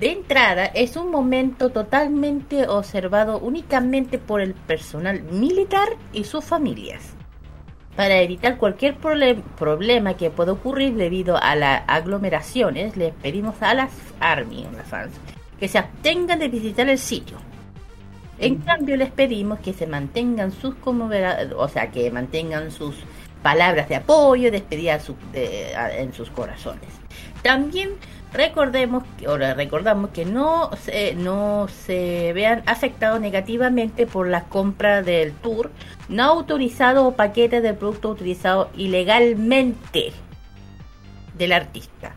de 0.00 0.10
entrada 0.10 0.66
es 0.66 0.96
un 0.96 1.12
momento 1.12 1.70
totalmente 1.70 2.66
observado 2.66 3.38
únicamente 3.38 4.18
por 4.18 4.40
el 4.40 4.54
personal 4.54 5.22
militar 5.22 5.88
y 6.12 6.24
sus 6.24 6.44
familias. 6.44 7.14
Para 7.94 8.18
evitar 8.18 8.58
cualquier 8.58 8.96
problema 8.96 10.14
que 10.14 10.30
pueda 10.30 10.52
ocurrir 10.52 10.96
debido 10.96 11.36
a 11.40 11.54
las 11.54 11.82
aglomeraciones, 11.86 12.96
les 12.96 13.14
pedimos 13.14 13.54
a 13.62 13.72
las 13.72 13.92
Army, 14.18 14.66
las 14.76 14.88
fans, 14.88 15.12
que 15.60 15.68
se 15.68 15.78
abstengan 15.78 16.40
de 16.40 16.48
visitar 16.48 16.88
el 16.88 16.98
sitio. 16.98 17.38
En 18.38 18.56
cambio, 18.56 18.96
les 18.96 19.10
pedimos 19.10 19.58
que 19.60 19.72
se 19.72 19.86
mantengan 19.86 20.52
sus 20.52 20.74
o 20.84 21.68
sea, 21.68 21.90
que 21.90 22.10
mantengan 22.10 22.70
sus 22.70 22.96
palabras 23.42 23.88
de 23.88 23.96
apoyo, 23.96 24.50
despedida 24.50 24.98
su- 25.00 25.16
a- 25.76 25.92
en 25.92 26.12
sus 26.12 26.30
corazones. 26.30 26.88
También 27.42 27.90
recordemos, 28.32 29.04
ahora 29.26 29.54
recordamos 29.54 30.10
que 30.10 30.24
no 30.24 30.70
se, 30.76 31.14
no 31.14 31.68
se 31.68 32.32
vean 32.34 32.62
afectados 32.66 33.20
negativamente 33.20 34.06
por 34.06 34.28
la 34.28 34.44
compra 34.44 35.02
del 35.02 35.32
tour 35.32 35.70
no 36.08 36.24
autorizado 36.24 37.06
o 37.06 37.12
paquetes 37.12 37.62
de 37.62 37.72
producto 37.74 38.10
utilizado 38.10 38.68
ilegalmente 38.76 40.12
del 41.38 41.52
artista. 41.52 42.14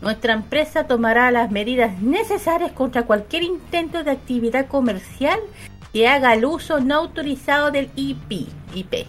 Nuestra 0.00 0.32
empresa 0.32 0.84
tomará 0.84 1.30
las 1.30 1.50
medidas 1.50 2.00
necesarias 2.00 2.72
contra 2.72 3.02
cualquier 3.02 3.42
intento 3.42 4.02
de 4.02 4.10
actividad 4.12 4.66
comercial 4.66 5.38
que 5.92 6.08
haga 6.08 6.32
el 6.34 6.44
uso 6.44 6.80
no 6.80 6.94
autorizado 6.96 7.70
del 7.70 7.90
IP. 7.96 8.48
IP. 8.74 9.06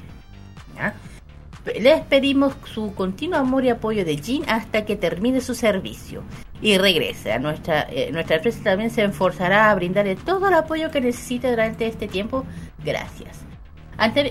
Les 1.80 2.02
pedimos 2.02 2.56
su 2.74 2.94
continuo 2.96 3.38
amor 3.40 3.64
y 3.64 3.70
apoyo 3.70 4.04
de 4.04 4.18
Jin 4.18 4.44
hasta 4.50 4.84
que 4.84 4.96
termine 4.96 5.42
su 5.42 5.54
servicio 5.54 6.24
y 6.60 6.78
regrese. 6.78 7.32
A 7.34 7.40
nuestra, 7.40 7.88
eh, 7.90 8.10
nuestra 8.12 8.38
empresa 8.38 8.64
también 8.64 8.90
se 8.90 9.04
esforzará 9.06 9.70
a 9.70 9.76
brindarle 9.76 10.16
todo 10.16 10.48
el 10.48 10.56
apoyo 10.56 10.90
que 10.90 11.02
necesite 11.02 11.52
durante 11.52 11.86
este 11.86 12.08
tiempo. 12.08 12.46
Gracias. 12.84 13.40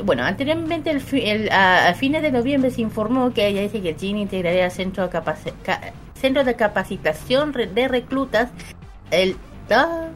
Bueno, 0.05 0.25
anteriormente, 0.25 0.91
a, 1.53 1.89
a 1.89 1.95
fines 1.95 2.23
de 2.23 2.33
noviembre, 2.33 2.73
se 2.73 2.81
informó 2.83 3.33
que 3.33 3.47
ella 3.47 3.63
dice 3.63 3.81
que 3.81 3.95
Jin 3.95 4.19
integraría 4.19 4.65
el 4.65 4.73
centro 4.73 5.09
ca- 5.09 5.23
centro 6.21 6.45
de 6.45 6.55
capacitación 6.55 7.53
de 7.53 7.89
reclutas 7.89 8.51
el, 9.11 9.37
ah, 9.71 10.09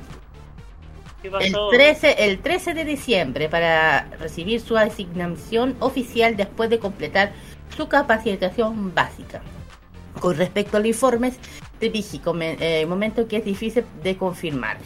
¿Qué 1.22 1.28
el 1.28 1.32
pasó? 1.52 1.68
13, 1.70 2.24
el 2.26 2.38
13 2.40 2.74
de 2.74 2.84
diciembre 2.84 3.48
para 3.48 4.08
recibir 4.20 4.60
su 4.60 4.76
asignación 4.76 5.74
oficial 5.80 6.36
después 6.36 6.68
de 6.70 6.78
completar 6.78 7.32
su 7.76 7.88
capacitación 7.88 8.94
básica. 8.94 9.40
Con 10.20 10.36
respecto 10.36 10.76
a 10.76 10.80
los 10.80 10.88
informes 10.88 11.38
de 11.80 11.88
Vigi, 11.88 12.18
come- 12.20 12.56
eh, 12.60 12.86
momento 12.86 13.26
que 13.26 13.38
es 13.38 13.44
difícil 13.44 13.84
de 14.02 14.16
confirmar. 14.16 14.76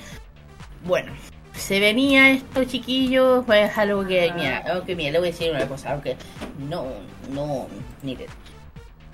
Bueno, 0.86 1.12
se 1.52 1.80
venía 1.80 2.30
esto, 2.30 2.64
chiquillos, 2.64 3.44
pues 3.44 3.76
algo 3.76 4.06
que, 4.06 4.32
mira, 4.34 4.64
aunque 4.72 4.94
mira, 4.96 5.10
le 5.10 5.18
voy 5.18 5.28
a 5.28 5.30
decir 5.32 5.50
una 5.50 5.66
cosa, 5.66 5.92
aunque 5.92 6.16
no, 6.58 6.86
no, 7.30 7.66
miren, 8.02 8.28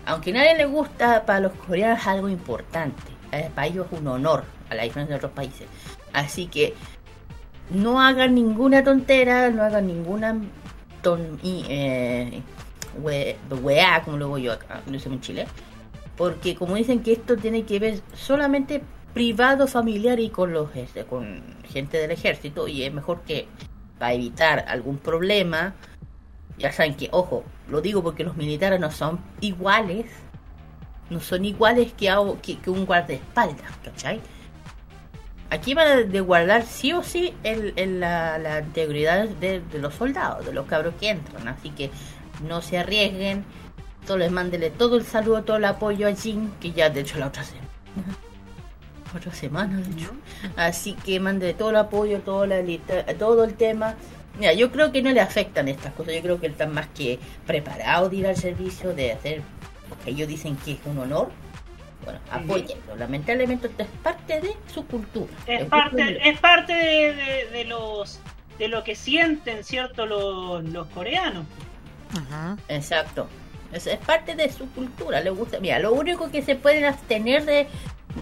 aunque 0.07 0.31
a 0.31 0.35
nadie 0.35 0.57
le 0.57 0.65
gusta, 0.67 1.25
para 1.25 1.41
los 1.41 1.53
coreanos 1.53 2.01
es 2.01 2.07
algo 2.07 2.29
importante, 2.29 3.03
eh, 3.33 3.51
para 3.55 3.67
ellos 3.67 3.87
es 3.93 3.99
un 3.99 4.07
honor, 4.09 4.45
a 4.71 4.75
la 4.75 4.83
diferencia 4.85 5.15
de 5.15 5.19
otros 5.19 5.33
países. 5.33 5.67
Así 6.13 6.47
que 6.47 6.75
no 7.71 8.01
hagan 8.01 8.35
ninguna 8.35 8.85
tontera, 8.85 9.51
no 9.51 9.63
hagan 9.63 9.87
ninguna 9.87 10.37
ton, 11.03 11.39
eh, 11.43 12.41
we- 13.03 13.37
weá, 13.63 14.03
como 14.05 14.17
lo 14.17 14.27
digo 14.27 14.39
yo 14.39 14.53
acá, 14.53 14.81
lo 14.87 14.93
decimos 14.93 15.17
en 15.17 15.21
Chile. 15.23 15.47
Porque 16.17 16.55
como 16.55 16.77
dicen 16.77 17.03
que 17.03 17.13
esto 17.13 17.37
tiene 17.37 17.65
que 17.65 17.79
ver 17.81 18.01
solamente 18.15 18.83
privado, 19.13 19.67
familiar 19.67 20.21
y 20.21 20.29
con 20.29 20.53
los 20.53 20.75
este, 20.77 21.05
con 21.05 21.43
gente 21.69 21.99
del 21.99 22.11
ejército 22.13 22.69
y 22.69 22.85
es 22.85 22.93
mejor 22.93 23.23
que 23.23 23.47
para 23.99 24.13
evitar 24.13 24.65
algún 24.69 24.99
problema, 24.99 25.75
ya 26.59 26.71
saben 26.73 26.95
que, 26.95 27.09
ojo, 27.11 27.43
lo 27.69 27.81
digo 27.81 28.03
porque 28.03 28.25
los 28.25 28.37
militares 28.37 28.79
no 28.81 28.91
son 28.91 29.19
iguales, 29.41 30.07
no 31.11 31.21
son 31.21 31.45
iguales 31.45 31.93
que, 31.93 32.11
a- 32.11 32.19
que, 32.43 32.59
que 32.59 32.71
un 32.71 32.85
guardaespaldas, 32.87 33.71
¿cachai? 33.85 34.21
Aquí 35.51 35.75
van 35.75 35.87
a 35.89 35.97
de 36.03 36.21
guardar 36.21 36.65
sí 36.65 36.93
o 36.93 37.03
sí 37.03 37.35
el, 37.45 37.73
el- 37.77 38.01
la, 38.01 38.39
la 38.39 38.61
integridad 38.61 39.29
de, 39.29 39.61
de 39.61 39.79
los 39.79 39.95
soldados, 39.95 40.45
de 40.47 40.53
los 40.53 40.67
cabros 40.67 40.95
que 40.99 41.11
entran. 41.11 41.47
Así 41.49 41.71
que 41.71 41.91
no 42.49 42.61
se 42.63 42.79
arriesguen. 42.79 43.45
Solo 44.07 44.19
les 44.25 44.33
mándele 44.33 44.71
todo 44.71 44.97
el 44.97 45.05
saludo, 45.05 45.43
todo 45.45 45.57
el 45.59 45.65
apoyo 45.65 46.09
a 46.09 46.13
Jin, 46.15 46.51
que 46.61 46.73
ya 46.73 46.91
de 46.91 47.01
hecho 47.01 47.19
la 47.19 47.29
otra 47.29 47.45
semana. 47.45 47.69
Otra 49.17 49.33
semana, 49.33 49.77
de 49.79 49.91
hecho. 49.93 50.11
Así 50.57 50.95
que 50.95 51.21
mándele 51.21 51.55
todo 51.55 51.71
el 51.71 51.77
apoyo, 51.77 52.21
todo, 52.21 52.47
la, 52.47 52.57
todo 53.19 53.45
el 53.45 53.55
tema. 53.55 53.95
Mira, 54.39 54.53
yo 54.53 54.71
creo 54.73 54.91
que 54.91 55.01
no 55.03 55.11
le 55.13 55.21
afectan 55.21 55.69
estas 55.69 55.93
cosas. 55.95 56.15
Yo 56.15 56.23
creo 56.23 56.41
que 56.41 56.49
están 56.49 56.73
más 56.75 56.89
que 56.89 57.19
preparados 57.47 58.11
de 58.11 58.17
ir 58.17 58.27
al 58.27 58.37
servicio, 58.37 58.93
de 58.95 59.13
hacer 59.13 59.43
lo 59.89 59.99
que 60.05 60.11
ellos 60.11 60.29
dicen 60.29 60.57
que 60.57 60.73
es 60.73 60.79
un 60.87 60.99
honor. 60.99 61.31
Bueno, 62.05 62.19
apóyenlo. 62.31 62.97
Lamentablemente 62.99 63.69
esto 63.69 63.83
es 63.85 63.89
parte 64.03 64.41
de 64.41 64.55
su 64.73 64.87
cultura. 64.87 65.33
Es 65.47 65.65
parte, 65.67 66.29
es 66.29 66.39
parte 66.41 66.73
de, 66.75 67.15
de- 67.15 67.47
de 67.51 67.65
los 67.65 68.19
de 68.59 68.69
lo 68.69 68.85
que 68.85 68.95
sienten, 68.95 69.65
¿cierto? 69.65 70.07
Los, 70.07 70.63
los 70.65 70.87
coreanos. 70.89 71.45
Ajá. 72.17 72.57
Exacto. 72.69 73.27
Es, 73.73 73.87
es 73.89 73.99
parte 73.99 74.35
de 74.37 74.53
su 74.53 74.69
cultura. 74.71 75.21
Le 75.21 75.31
gusta. 75.31 75.59
Mira, 75.61 75.79
lo 75.81 75.93
único 75.93 76.31
que 76.31 76.43
se 76.43 76.55
pueden 76.55 76.85
abstener 76.85 77.45
de, 77.45 77.67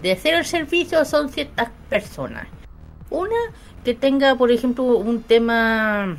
de 0.01 0.11
hacer 0.11 0.33
el 0.35 0.45
servicio 0.45 1.03
son 1.05 1.29
ciertas 1.29 1.69
personas. 1.89 2.47
Una 3.13 3.35
que 3.85 3.93
tenga, 3.93 4.33
por 4.35 4.51
ejemplo, 4.51 4.83
un 4.97 5.21
tema 5.21 6.17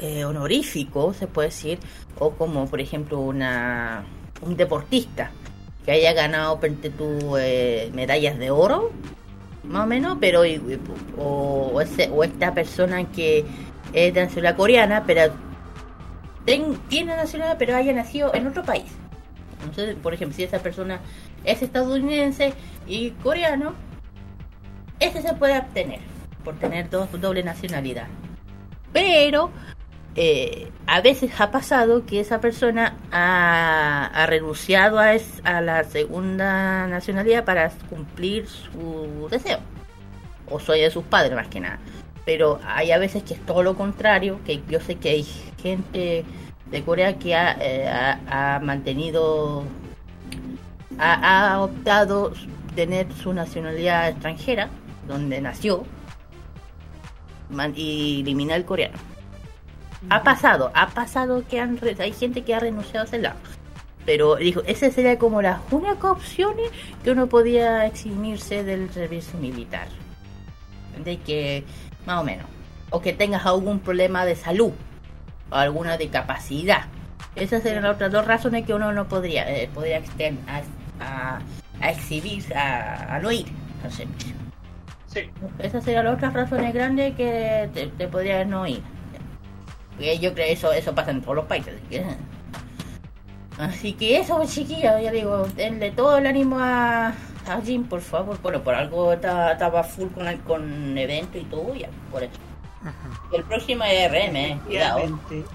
eh, 0.00 0.24
honorífico, 0.24 1.12
se 1.12 1.26
puede 1.26 1.48
decir, 1.48 1.78
o 2.18 2.30
como, 2.30 2.66
por 2.66 2.80
ejemplo, 2.80 3.20
una 3.20 4.04
un 4.40 4.56
deportista 4.56 5.30
que 5.84 5.92
haya 5.92 6.14
ganado 6.14 6.58
tú, 6.90 7.36
eh, 7.38 7.90
medallas 7.94 8.38
de 8.38 8.50
oro, 8.50 8.90
más 9.62 9.84
o 9.84 9.86
menos, 9.86 10.16
pero 10.20 10.42
o, 11.18 11.80
ese- 11.82 12.08
o 12.10 12.24
esta 12.24 12.54
persona 12.54 13.04
que 13.10 13.44
es 13.92 14.14
de 14.14 14.22
nacionalidad 14.24 14.56
coreana, 14.56 15.04
pero 15.06 15.32
tiene 16.88 17.14
nacionalidad 17.14 17.58
pero 17.58 17.76
haya 17.76 17.92
nacido 17.92 18.34
en 18.34 18.46
otro 18.46 18.62
país. 18.64 18.86
Entonces, 19.62 19.96
por 20.02 20.14
ejemplo, 20.14 20.34
si 20.36 20.44
esa 20.44 20.58
persona 20.60 21.00
es 21.44 21.60
estadounidense 21.62 22.54
y 22.86 23.10
coreano, 23.22 23.74
ese 25.04 25.22
se 25.22 25.34
puede 25.34 25.58
obtener 25.58 26.00
por 26.44 26.54
tener 26.56 26.90
dos, 26.90 27.08
doble 27.20 27.42
nacionalidad. 27.42 28.06
Pero 28.92 29.50
eh, 30.16 30.70
a 30.86 31.00
veces 31.00 31.32
ha 31.40 31.50
pasado 31.50 32.04
que 32.06 32.20
esa 32.20 32.40
persona 32.40 32.96
ha, 33.10 34.26
renunciado 34.28 34.98
a, 34.98 35.14
es- 35.14 35.40
a 35.44 35.60
la 35.60 35.84
segunda 35.84 36.86
nacionalidad 36.86 37.44
para 37.44 37.70
cumplir 37.90 38.46
su 38.46 39.26
deseo 39.30 39.58
o 40.50 40.60
sueño 40.60 40.84
de 40.84 40.90
sus 40.90 41.04
padres 41.04 41.34
más 41.34 41.48
que 41.48 41.60
nada. 41.60 41.78
Pero 42.24 42.60
hay 42.66 42.90
a 42.92 42.98
veces 42.98 43.22
que 43.22 43.34
es 43.34 43.40
todo 43.46 43.62
lo 43.62 43.74
contrario, 43.74 44.38
que 44.46 44.62
yo 44.68 44.80
sé 44.80 44.96
que 44.96 45.10
hay 45.10 45.26
gente 45.60 46.24
de 46.70 46.82
Corea 46.84 47.18
que 47.18 47.34
ha, 47.34 47.56
eh, 47.60 47.88
ha 48.28 48.60
mantenido, 48.62 49.64
ha, 50.98 51.52
ha 51.54 51.60
optado 51.62 52.32
tener 52.74 53.12
su 53.12 53.32
nacionalidad 53.32 54.08
extranjera, 54.08 54.68
donde 55.06 55.40
nació, 55.40 55.84
y 57.74 58.20
eliminar 58.20 58.58
el 58.58 58.64
coreano. 58.64 58.98
Ha 60.10 60.22
pasado, 60.22 60.70
ha 60.74 60.88
pasado 60.88 61.44
que 61.48 61.60
han 61.60 61.78
hay 61.98 62.12
gente 62.12 62.42
que 62.42 62.54
ha 62.54 62.60
renunciado 62.60 63.08
a 63.10 63.18
lado. 63.18 63.36
Pero 64.04 64.36
dijo, 64.36 64.60
esa 64.66 64.90
sería 64.90 65.18
como 65.18 65.40
las 65.40 65.60
únicas 65.70 66.04
opciones 66.04 66.70
que 67.02 67.10
uno 67.10 67.26
podía 67.26 67.86
eximirse 67.86 68.62
del 68.62 68.90
servicio 68.90 69.38
militar. 69.38 69.88
De 71.02 71.16
que, 71.18 71.64
más 72.06 72.20
o 72.20 72.24
menos. 72.24 72.46
O 72.90 73.00
que 73.00 73.14
tengas 73.14 73.46
algún 73.46 73.80
problema 73.80 74.26
de 74.26 74.36
salud. 74.36 74.72
O 75.50 75.54
alguna 75.54 75.96
discapacidad. 75.96 76.84
Esas 77.34 77.62
serían 77.62 77.84
las 77.84 77.94
otras 77.94 78.12
dos 78.12 78.26
razones 78.26 78.66
que 78.66 78.74
uno 78.74 78.92
no 78.92 79.08
podría, 79.08 79.50
eh, 79.50 79.70
podría 79.72 80.02
a, 80.46 80.62
a, 81.00 81.40
a 81.80 81.90
exhibir, 81.90 82.54
a, 82.54 83.16
a 83.16 83.18
no 83.20 83.32
ir 83.32 83.46
al 83.82 83.90
servicio. 83.90 84.43
Sí. 85.14 85.30
Esas 85.60 85.84
serían 85.84 86.04
las 86.06 86.14
otras 86.16 86.32
razones 86.34 86.74
grandes 86.74 87.14
que 87.14 87.70
te, 87.72 87.86
te 87.86 88.08
podrías 88.08 88.46
no 88.46 88.66
ir. 88.66 88.82
Porque 89.92 90.18
yo 90.18 90.34
creo 90.34 90.46
que 90.46 90.52
eso, 90.52 90.72
eso 90.72 90.94
pasa 90.94 91.12
en 91.12 91.22
todos 91.22 91.36
los 91.36 91.44
países. 91.46 91.74
Así 91.74 91.86
que, 91.88 92.04
así 93.58 93.92
que 93.92 94.18
eso, 94.18 94.42
chiquillos, 94.44 95.00
ya 95.02 95.12
digo, 95.12 95.46
denle 95.56 95.92
todo 95.92 96.18
el 96.18 96.26
ánimo 96.26 96.58
a, 96.58 97.08
a 97.46 97.60
Jim, 97.64 97.84
por 97.84 98.00
favor. 98.00 98.36
Bueno, 98.42 98.60
por 98.62 98.74
algo 98.74 99.12
estaba, 99.12 99.84
full 99.84 100.08
con, 100.08 100.26
el- 100.26 100.40
con 100.40 100.98
evento 100.98 101.38
y 101.38 101.44
todo, 101.44 101.74
ya, 101.74 101.88
por 102.10 102.22
eso. 102.24 102.32
El 103.32 103.44
próximo 103.44 103.82
es 103.84 104.10
RM, 104.10 104.36
eh, 104.36 104.58
cuidado. 104.66 104.98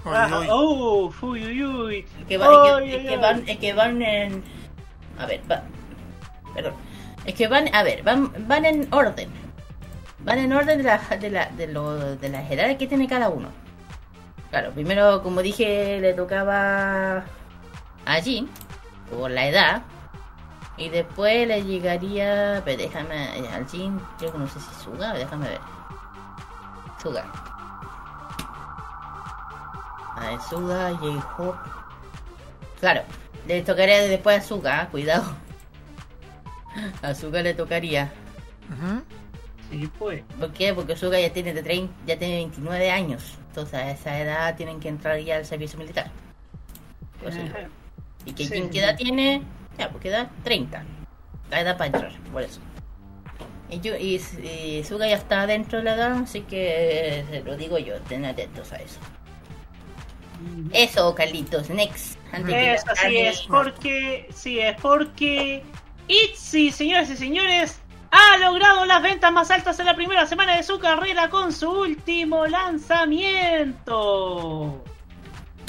Ah, 0.04 0.40
oh, 0.50 1.12
uy, 1.22 1.44
uy, 1.46 1.64
uy. 1.64 2.06
Es 2.20 2.26
que, 2.26 2.38
va- 2.38 2.46
es 2.78 2.96
que- 3.02 3.14
es 3.14 3.20
van, 3.20 3.48
es 3.48 3.58
que 3.58 3.72
van 3.72 4.02
en. 4.02 4.42
A 5.18 5.26
ver, 5.26 5.40
va, 5.50 5.62
perdón. 6.54 6.72
Es 7.26 7.34
que 7.34 7.46
van, 7.46 7.72
a 7.74 7.82
ver, 7.84 8.02
van, 8.02 8.32
van 8.48 8.64
en 8.64 8.88
orden. 8.92 9.28
Van 10.24 10.38
en 10.38 10.52
orden 10.52 10.78
de, 10.78 10.84
la, 10.84 10.98
de, 10.98 11.30
la, 11.30 11.46
de, 11.46 11.66
lo, 11.66 11.96
de 12.16 12.28
las 12.28 12.50
edades 12.50 12.76
que 12.76 12.86
tiene 12.86 13.08
cada 13.08 13.28
uno. 13.30 13.48
Claro, 14.50 14.72
primero, 14.72 15.22
como 15.22 15.42
dije, 15.42 15.98
le 16.00 16.12
tocaba 16.14 17.24
a 18.04 18.14
Jin, 18.22 18.48
por 19.10 19.30
la 19.30 19.46
edad. 19.46 19.82
Y 20.76 20.88
después 20.88 21.46
le 21.46 21.62
llegaría. 21.62 22.62
Pero 22.64 22.78
déjame. 22.82 23.38
eh, 23.38 23.48
Al 23.52 23.66
Jin, 23.68 24.00
yo 24.20 24.32
no 24.34 24.46
sé 24.48 24.58
si 24.60 24.74
Suga, 24.84 25.12
déjame 25.14 25.48
ver. 25.48 25.60
Suga. 27.02 27.24
A 30.16 30.30
ver, 30.30 30.40
Suga, 30.48 30.90
J-Hope. 30.98 31.58
Claro, 32.80 33.02
le 33.46 33.62
tocaría 33.62 33.98
después 34.02 34.38
a 34.38 34.46
Suga, 34.46 34.88
cuidado. 34.90 35.24
A 37.02 37.14
Suga 37.14 37.42
le 37.42 37.54
tocaría. 37.54 38.12
Ujú. 38.70 39.02
Sí, 39.70 39.88
pues. 39.98 40.22
¿Por 40.38 40.52
qué? 40.52 40.74
Porque 40.74 40.96
Suga 40.96 41.20
ya 41.20 41.32
tiene, 41.32 41.52
de 41.54 41.62
30 41.62 41.92
ya 42.06 42.18
tiene 42.18 42.36
29 42.36 42.90
años. 42.90 43.38
Entonces 43.48 43.74
a 43.74 43.90
esa 43.90 44.20
edad 44.20 44.56
tienen 44.56 44.80
que 44.80 44.88
entrar 44.88 45.18
ya 45.20 45.36
al 45.36 45.46
servicio 45.46 45.78
militar. 45.78 46.10
Pues 47.22 47.34
sí. 47.34 47.40
¿Y 48.26 48.32
que 48.32 48.46
Sí. 48.46 48.68
Qué 48.72 48.78
edad 48.80 48.96
tiene? 48.96 49.42
Ya, 49.78 49.88
porque 49.90 50.08
edad 50.08 50.28
30. 50.44 50.84
La 51.50 51.60
edad 51.60 51.76
para 51.76 51.86
entrar, 51.86 52.12
por 52.32 52.42
eso. 52.42 52.60
Y, 53.70 53.80
yo, 53.80 53.96
y, 53.96 54.16
y 54.42 54.82
Suga 54.84 55.08
ya 55.08 55.14
está 55.16 55.46
dentro 55.46 55.78
de 55.78 55.84
la 55.84 55.94
edad, 55.94 56.12
así 56.22 56.40
que 56.42 57.20
eh, 57.20 57.24
se 57.30 57.42
lo 57.42 57.56
digo 57.56 57.78
yo, 57.78 57.94
estén 57.94 58.24
atentos 58.24 58.72
a 58.72 58.76
eso. 58.76 58.98
Eso, 60.72 61.14
Carlitos, 61.14 61.68
next. 61.70 62.16
Antes 62.32 62.84
tarde- 62.84 63.28
es 63.28 63.42
porque, 63.48 64.28
sí, 64.34 64.58
es 64.60 64.74
porque 64.80 65.62
Itzy, 66.08 66.70
señoras 66.72 67.10
y 67.10 67.16
señores, 67.16 67.79
ha 68.10 68.38
logrado 68.38 68.86
las 68.86 69.02
ventas 69.02 69.30
más 69.32 69.50
altas 69.50 69.80
en 69.80 69.86
la 69.86 69.96
primera 69.96 70.26
semana 70.26 70.56
de 70.56 70.62
su 70.62 70.78
carrera 70.78 71.30
con 71.30 71.52
su 71.52 71.70
último 71.70 72.46
lanzamiento. 72.46 74.84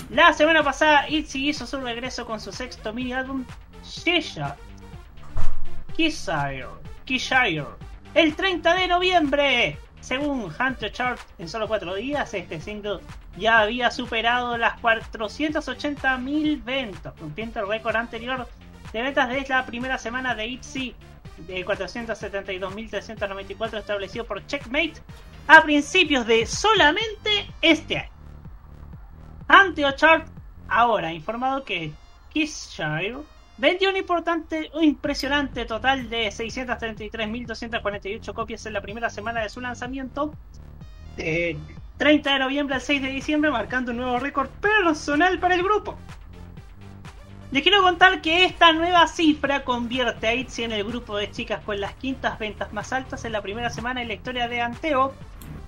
La 0.09 0.33
semana 0.33 0.61
pasada, 0.63 1.07
Itzy 1.07 1.47
hizo 1.49 1.65
su 1.65 1.79
regreso 1.79 2.25
con 2.25 2.41
su 2.41 2.51
sexto 2.51 2.91
mini 2.93 3.13
álbum. 3.13 3.45
Kishire, 5.95 6.67
Kishire, 7.05 7.65
el 8.13 8.35
30 8.35 8.75
de 8.75 8.87
noviembre. 8.87 9.79
Según 9.99 10.51
Hunter 10.59 10.91
Chart, 10.91 11.19
en 11.37 11.47
solo 11.47 11.67
cuatro 11.67 11.93
días, 11.93 12.33
este 12.33 12.59
single 12.59 13.01
ya 13.37 13.59
había 13.59 13.91
superado 13.91 14.57
las 14.57 14.81
480.000 14.81 16.63
ventas, 16.63 17.13
cumpliendo 17.19 17.59
el 17.59 17.67
récord 17.67 17.95
anterior 17.95 18.47
de 18.93 19.01
ventas 19.03 19.29
de 19.29 19.45
la 19.47 19.63
primera 19.65 19.99
semana 19.99 20.33
de 20.33 20.47
ITZY 20.47 20.95
de 21.47 21.65
472.394 21.65 23.79
establecido 23.79 24.25
por 24.25 24.45
Checkmate 24.45 25.01
a 25.47 25.63
principios 25.63 26.27
de 26.27 26.45
solamente 26.45 27.47
este 27.61 27.97
año. 27.97 28.11
Anteo 29.47 29.91
Chart 29.91 30.27
ahora 30.67 31.07
ha 31.09 31.13
informado 31.13 31.63
que 31.63 31.91
Kishire 32.29 33.17
vendió 33.57 33.89
un 33.89 33.97
importante, 33.97 34.69
un 34.73 34.83
impresionante 34.83 35.65
total 35.65 36.09
de 36.09 36.27
633.248 36.29 38.33
copias 38.33 38.65
en 38.65 38.73
la 38.73 38.81
primera 38.81 39.09
semana 39.09 39.41
de 39.41 39.49
su 39.49 39.61
lanzamiento, 39.61 40.33
de 41.17 41.57
30 41.97 42.33
de 42.33 42.39
noviembre 42.39 42.75
al 42.75 42.81
6 42.81 43.01
de 43.01 43.09
diciembre, 43.09 43.51
marcando 43.51 43.91
un 43.91 43.97
nuevo 43.97 44.19
récord 44.19 44.49
personal 44.49 45.39
para 45.39 45.55
el 45.55 45.63
grupo. 45.63 45.97
Les 47.51 47.63
quiero 47.63 47.83
contar 47.83 48.21
que 48.21 48.45
esta 48.45 48.71
nueva 48.71 49.05
cifra 49.07 49.65
convierte 49.65 50.25
a 50.25 50.33
ITZY 50.33 50.63
en 50.63 50.71
el 50.71 50.85
grupo 50.85 51.17
de 51.17 51.29
chicas 51.31 51.59
con 51.65 51.81
las 51.81 51.93
quintas 51.95 52.39
ventas 52.39 52.71
más 52.71 52.93
altas 52.93 53.25
en 53.25 53.33
la 53.33 53.41
primera 53.41 53.69
semana 53.69 54.01
en 54.01 54.07
la 54.07 54.13
historia 54.13 54.47
de 54.47 54.61
Anteo, 54.61 55.13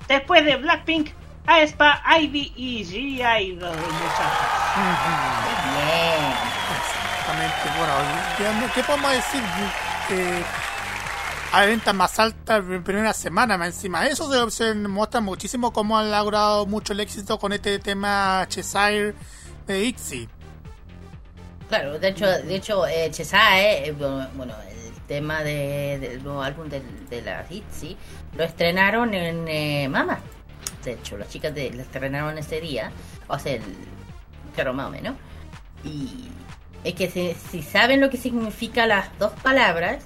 después 0.08 0.46
de 0.46 0.56
Blackpink, 0.56 1.10
aespa, 1.46 2.02
Ivy 2.22 2.54
y 2.56 2.86
G-Idol, 2.86 3.76
muchachos. 3.76 4.32
Bien. 5.76 6.34
Exactamente. 6.80 7.70
Bueno, 7.78 8.72
¿qué, 8.74 8.84
podemos 8.84 9.12
decir? 9.12 9.42
Eh, 10.12 10.44
hay 11.52 11.68
ventas 11.68 11.94
más 11.94 12.18
altas 12.18 12.64
en 12.66 12.84
primera 12.84 13.12
semana, 13.12 13.58
más 13.58 13.68
encima. 13.68 14.08
Eso 14.08 14.50
se, 14.50 14.74
muestra 14.74 15.20
muchísimo 15.20 15.74
cómo 15.74 16.00
han 16.00 16.12
logrado 16.12 16.66
mucho 16.66 16.94
el 16.94 17.02
éxito 17.02 17.38
con 17.38 17.52
este 17.52 17.78
tema 17.80 18.46
Cheshire 18.48 19.14
de 19.68 19.84
Ixie. 19.84 20.30
Claro, 21.74 21.98
de 21.98 22.10
hecho, 22.10 22.28
de 22.28 22.56
hecho 22.56 22.86
eh, 22.86 23.10
Chesae, 23.10 23.88
eh, 23.88 23.92
bueno, 23.94 24.54
el 24.70 24.94
tema 25.08 25.42
de- 25.42 25.98
del 26.00 26.24
nuevo 26.24 26.44
álbum 26.44 26.70
de, 26.70 26.84
la 27.24 27.44
ITZY 27.50 27.98
lo 28.38 28.44
estrenaron 28.44 29.12
en 29.16 29.48
eh, 29.48 29.88
Mama. 29.90 30.20
De 30.84 30.92
hecho, 30.92 31.18
las 31.18 31.30
chicas 31.30 31.52
de, 31.56 31.72
lo 31.72 31.82
estrenaron 31.82 32.38
ese 32.38 32.62
día, 32.62 32.92
o 33.28 33.40
sea, 33.40 33.54
el 33.54 33.64
claro, 34.54 34.76
más 34.76 34.86
o 34.86 34.92
menos. 34.92 35.16
Y 35.84 36.28
es 36.84 36.94
que 36.94 37.10
si, 37.10 37.34
si 37.50 37.64
saben 37.64 38.02
lo 38.02 38.12
que 38.12 38.18
significa 38.18 38.86
las 38.86 39.08
dos 39.18 39.32
palabras, 39.42 40.04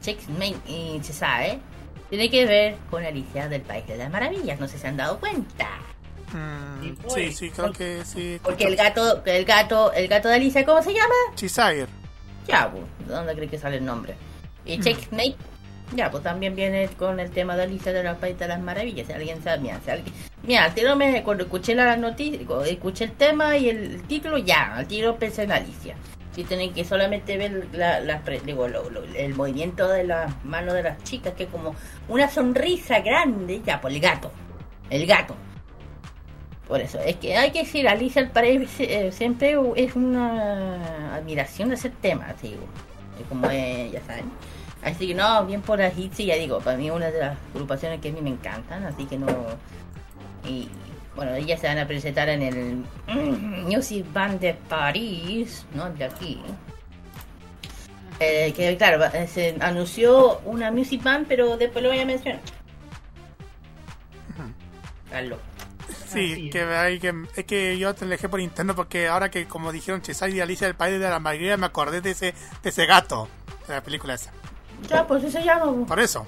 Checkmate 0.00 0.56
y 0.66 0.98
Chesae, 1.02 1.60
tiene 2.08 2.30
que 2.30 2.46
ver 2.46 2.76
con 2.90 3.04
Alicia 3.04 3.50
del 3.50 3.60
País 3.60 3.86
de 3.86 3.98
las 3.98 4.10
Maravillas, 4.10 4.58
no 4.58 4.66
sé 4.66 4.76
si 4.76 4.78
se 4.80 4.88
han 4.88 4.96
dado 4.96 5.20
cuenta. 5.20 5.68
Mm, 6.32 6.82
sí, 6.82 6.94
pues, 7.02 7.36
sí, 7.36 7.50
creo 7.50 7.72
que 7.72 8.04
sí. 8.04 8.40
Porque 8.42 8.64
el 8.64 8.76
gato, 8.76 9.22
el 9.24 9.44
gato, 9.44 9.92
el 9.92 10.08
gato 10.08 10.28
de 10.28 10.34
Alicia, 10.34 10.64
¿cómo 10.64 10.82
se 10.82 10.92
llama? 10.92 11.14
Cheshire. 11.34 11.86
Ya, 12.48 12.70
pues, 12.70 12.84
¿de 13.06 13.14
dónde 13.14 13.34
cree 13.34 13.48
que 13.48 13.58
sale 13.58 13.76
el 13.78 13.84
nombre? 13.84 14.14
Y 14.64 14.78
Checkmate, 14.80 15.36
ya, 15.94 16.10
pues 16.10 16.22
también 16.24 16.56
viene 16.56 16.88
con 16.98 17.20
el 17.20 17.30
tema 17.30 17.56
de 17.56 17.62
Alicia 17.64 17.92
de 17.92 18.02
los 18.02 18.16
Países 18.18 18.40
de 18.40 18.48
las 18.48 18.60
Maravillas. 18.60 19.06
Si 19.06 19.12
alguien 19.12 19.42
sabe, 19.42 19.58
mira, 19.62 19.80
si 19.84 19.90
alguien... 19.90 20.12
Mira, 20.42 20.64
al 20.64 20.74
tiro 20.74 20.94
me, 20.96 21.22
cuando 21.22 21.44
escuché 21.44 21.74
la 21.74 21.96
noticia, 21.96 22.40
escuché 22.66 23.04
el 23.04 23.12
tema 23.12 23.56
y 23.56 23.68
el 23.68 24.02
título, 24.02 24.38
ya, 24.38 24.74
al 24.76 24.86
tiro 24.86 25.16
pensé 25.16 25.44
en 25.44 25.52
Alicia. 25.52 25.96
Si 26.32 26.44
tienen 26.44 26.74
que 26.74 26.84
solamente 26.84 27.36
ver 27.38 27.66
la, 27.72 27.98
la 28.00 28.20
pre- 28.20 28.40
digo, 28.44 28.68
lo- 28.68 28.90
lo- 28.90 29.02
el 29.04 29.34
movimiento 29.34 29.88
de 29.88 30.04
las 30.04 30.44
manos 30.44 30.74
de 30.74 30.82
las 30.82 31.02
chicas, 31.04 31.32
que 31.34 31.44
es 31.44 31.48
como 31.50 31.74
una 32.08 32.28
sonrisa 32.28 33.00
grande, 33.00 33.62
ya, 33.64 33.80
pues 33.80 33.94
el 33.94 34.00
gato, 34.00 34.30
el 34.90 35.06
gato. 35.06 35.34
Por 36.66 36.80
eso, 36.80 36.98
es 36.98 37.16
que 37.16 37.36
hay 37.36 37.52
que 37.52 37.60
decir, 37.60 37.86
Alicia 37.86 38.22
al 38.22 38.30
parecer 38.30 38.90
eh, 38.90 39.12
siempre 39.12 39.56
es 39.76 39.94
una 39.94 41.14
admiración 41.14 41.68
de 41.68 41.76
ese 41.76 41.90
tema, 41.90 42.34
digo. 42.42 42.66
Es 43.20 43.26
como 43.28 43.48
eh, 43.50 43.88
ya 43.92 44.02
saben. 44.02 44.24
Así 44.82 45.06
que 45.08 45.14
no, 45.14 45.46
bien 45.46 45.62
por 45.62 45.78
la 45.78 45.92
Hitzy, 45.92 46.26
ya 46.26 46.36
digo, 46.36 46.58
para 46.58 46.76
mí 46.76 46.88
es 46.88 46.92
una 46.92 47.10
de 47.10 47.20
las 47.20 47.38
agrupaciones 47.54 48.00
que 48.00 48.08
a 48.08 48.12
mí 48.12 48.20
me 48.20 48.30
encantan, 48.30 48.84
así 48.84 49.04
que 49.04 49.16
no. 49.16 49.26
Y 50.44 50.68
bueno, 51.14 51.34
ellas 51.34 51.60
se 51.60 51.68
van 51.68 51.78
a 51.78 51.86
presentar 51.86 52.28
en 52.28 52.42
el 52.42 52.84
Music 53.64 54.04
Band 54.12 54.40
de 54.40 54.54
París, 54.54 55.66
¿no? 55.72 55.88
De 55.90 56.04
aquí. 56.04 56.40
Eh, 58.18 58.52
que 58.56 58.76
claro, 58.76 59.04
se 59.28 59.56
anunció 59.60 60.40
una 60.44 60.72
Music 60.72 61.02
Band, 61.02 61.26
pero 61.28 61.56
después 61.56 61.82
lo 61.82 61.90
voy 61.90 62.00
a 62.00 62.06
mencionar. 62.06 62.40
Carlos. 65.10 65.38
Sí, 66.06 66.50
que, 66.50 66.62
hay 66.62 66.98
que 67.00 67.14
es 67.34 67.44
que 67.44 67.78
yo 67.78 67.94
te 67.94 68.06
dejé 68.06 68.28
por 68.28 68.40
interno 68.40 68.74
porque 68.74 69.08
ahora 69.08 69.30
que 69.30 69.46
como 69.46 69.72
dijeron 69.72 70.02
Cheshire 70.02 70.36
y 70.36 70.40
Alicia 70.40 70.66
del 70.66 70.76
País 70.76 71.00
de 71.00 71.08
la 71.08 71.18
Maravilla 71.18 71.56
me 71.56 71.66
acordé 71.66 72.00
de 72.00 72.12
ese, 72.12 72.34
de 72.62 72.70
ese 72.70 72.86
gato 72.86 73.28
de 73.66 73.74
la 73.74 73.82
película 73.82 74.14
esa. 74.14 74.30
Ya, 74.88 75.06
pues 75.06 75.24
eso 75.24 75.40
llama. 75.40 75.72
pues. 75.72 75.88
Por 75.88 76.00
eso. 76.00 76.26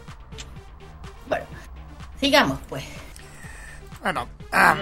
Bueno, 1.28 1.46
sigamos 2.20 2.58
pues. 2.68 2.84
Bueno, 4.02 4.28
ah. 4.52 4.76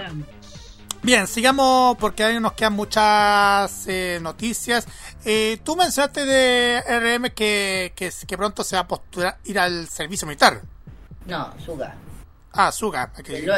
Bien, 1.03 1.27
sigamos 1.27 1.95
porque 1.97 2.23
ahí 2.23 2.39
nos 2.39 2.53
quedan 2.53 2.73
muchas 2.73 3.87
eh, 3.87 4.19
noticias. 4.21 4.87
Eh, 5.23 5.59
tú 5.63 5.75
mencionaste 5.75 6.25
de 6.25 6.81
RM 6.81 7.29
que, 7.35 7.93
que, 7.95 8.11
que 8.27 8.37
pronto 8.37 8.63
se 8.63 8.75
va 8.75 8.81
a 8.81 8.87
postular 8.87 9.37
ir 9.45 9.59
al 9.59 9.87
servicio 9.87 10.27
militar. 10.27 10.61
No, 11.25 11.53
Suga. 11.63 11.95
Ah, 12.57 12.71
Suga. 12.71 13.11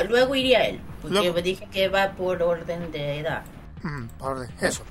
Luego 0.09 0.35
iría 0.35 0.65
él, 0.65 0.79
porque 1.01 1.15
Luego. 1.17 1.41
dije 1.41 1.67
que 1.71 1.87
va 1.89 2.11
por 2.11 2.41
orden 2.43 2.91
de 2.91 3.19
edad. 3.19 3.43
Mm, 3.81 4.05
por 4.17 4.31
orden, 4.37 4.51
eso. 4.61 4.83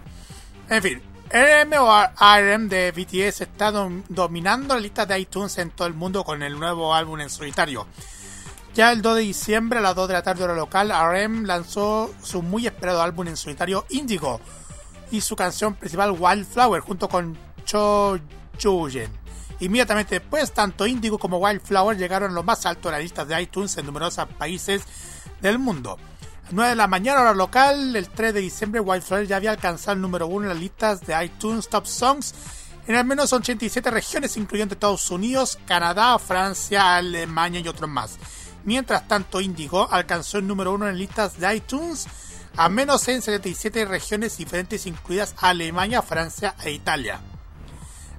En 0.71 0.83
fin, 0.83 1.03
RM 1.31 1.75
o 1.79 1.93
ARM 1.93 2.69
de 2.69 2.91
BTS 2.93 3.43
está 3.43 3.71
dom- 3.71 4.03
dominando 4.09 4.75
la 4.75 4.81
lista 4.81 5.05
de 5.07 5.19
iTunes 5.21 5.57
en 5.59 5.71
todo 5.71 5.87
el 5.87 5.95
mundo 5.95 6.25
con 6.25 6.43
el 6.43 6.59
nuevo 6.59 6.95
álbum 6.95 7.21
en 7.21 7.29
solitario. 7.31 7.87
Ya 8.75 8.93
el 8.93 9.03
2 9.03 9.17
de 9.17 9.23
diciembre 9.23 9.79
a 9.79 9.83
las 9.83 9.95
2 9.95 10.09
de 10.09 10.15
la 10.15 10.23
tarde 10.23 10.45
hora 10.45 10.55
local, 10.55 10.91
RM 10.91 11.45
lanzó 11.47 12.15
su 12.23 12.43
muy 12.43 12.67
esperado 12.67 13.03
álbum 13.03 13.29
en 13.29 13.37
solitario 13.37 13.85
Indigo 13.91 14.41
y 15.11 15.21
su 15.21 15.37
canción 15.37 15.75
principal 15.75 16.13
Wildflower 16.19 16.81
junto 16.81 17.09
con 17.09 17.37
Cho 17.65 18.19
Juyen. 18.63 19.11
Inmediatamente 19.61 20.21
después, 20.21 20.53
tanto 20.53 20.87
Indigo 20.87 21.19
como 21.19 21.39
Wildflower 21.39 21.97
llegaron 21.97 22.31
a 22.31 22.35
lo 22.35 22.43
más 22.43 22.65
alto 22.67 22.89
de 22.89 22.93
las 22.93 23.03
listas 23.03 23.27
de 23.27 23.41
iTunes 23.43 23.77
en 23.77 23.87
numerosos 23.87 24.29
países 24.39 24.83
del 25.41 25.59
mundo. 25.59 25.99
A 26.47 26.51
9 26.51 26.71
de 26.71 26.77
la 26.77 26.87
mañana 26.87 27.21
hora 27.21 27.35
local, 27.35 27.95
el 27.97 28.09
3 28.09 28.35
de 28.35 28.41
diciembre, 28.41 28.81
Wildflower 28.81 29.27
ya 29.27 29.37
había 29.37 29.51
alcanzado 29.51 29.95
el 29.95 30.01
número 30.01 30.27
1 30.29 30.45
en 30.45 30.49
las 30.49 30.59
listas 30.59 31.01
de 31.07 31.25
iTunes 31.25 31.69
Top 31.69 31.87
Songs 31.87 32.35
en 32.89 32.95
al 32.95 33.05
menos 33.05 33.35
87 33.35 33.91
regiones, 33.91 34.39
incluyendo 34.39 34.73
Estados 34.73 35.11
Unidos, 35.11 35.59
Canadá, 35.67 36.19
Francia, 36.19 36.97
Alemania 36.97 37.61
y 37.61 37.69
otros 37.69 37.89
más. 37.89 38.17
Mientras 38.65 39.07
tanto, 39.07 39.43
Indigo 39.43 39.87
alcanzó 39.91 40.39
el 40.39 40.47
número 40.47 40.73
1 40.73 40.89
en 40.89 40.99
listas 40.99 41.39
de 41.39 41.55
iTunes, 41.55 42.07
a 42.57 42.71
menos 42.71 43.07
en 43.09 43.21
77 43.21 43.85
regiones 43.85 44.39
diferentes, 44.39 44.87
incluidas 44.87 45.35
Alemania, 45.39 46.01
Francia 46.01 46.55
e 46.65 46.71
Italia. 46.71 47.21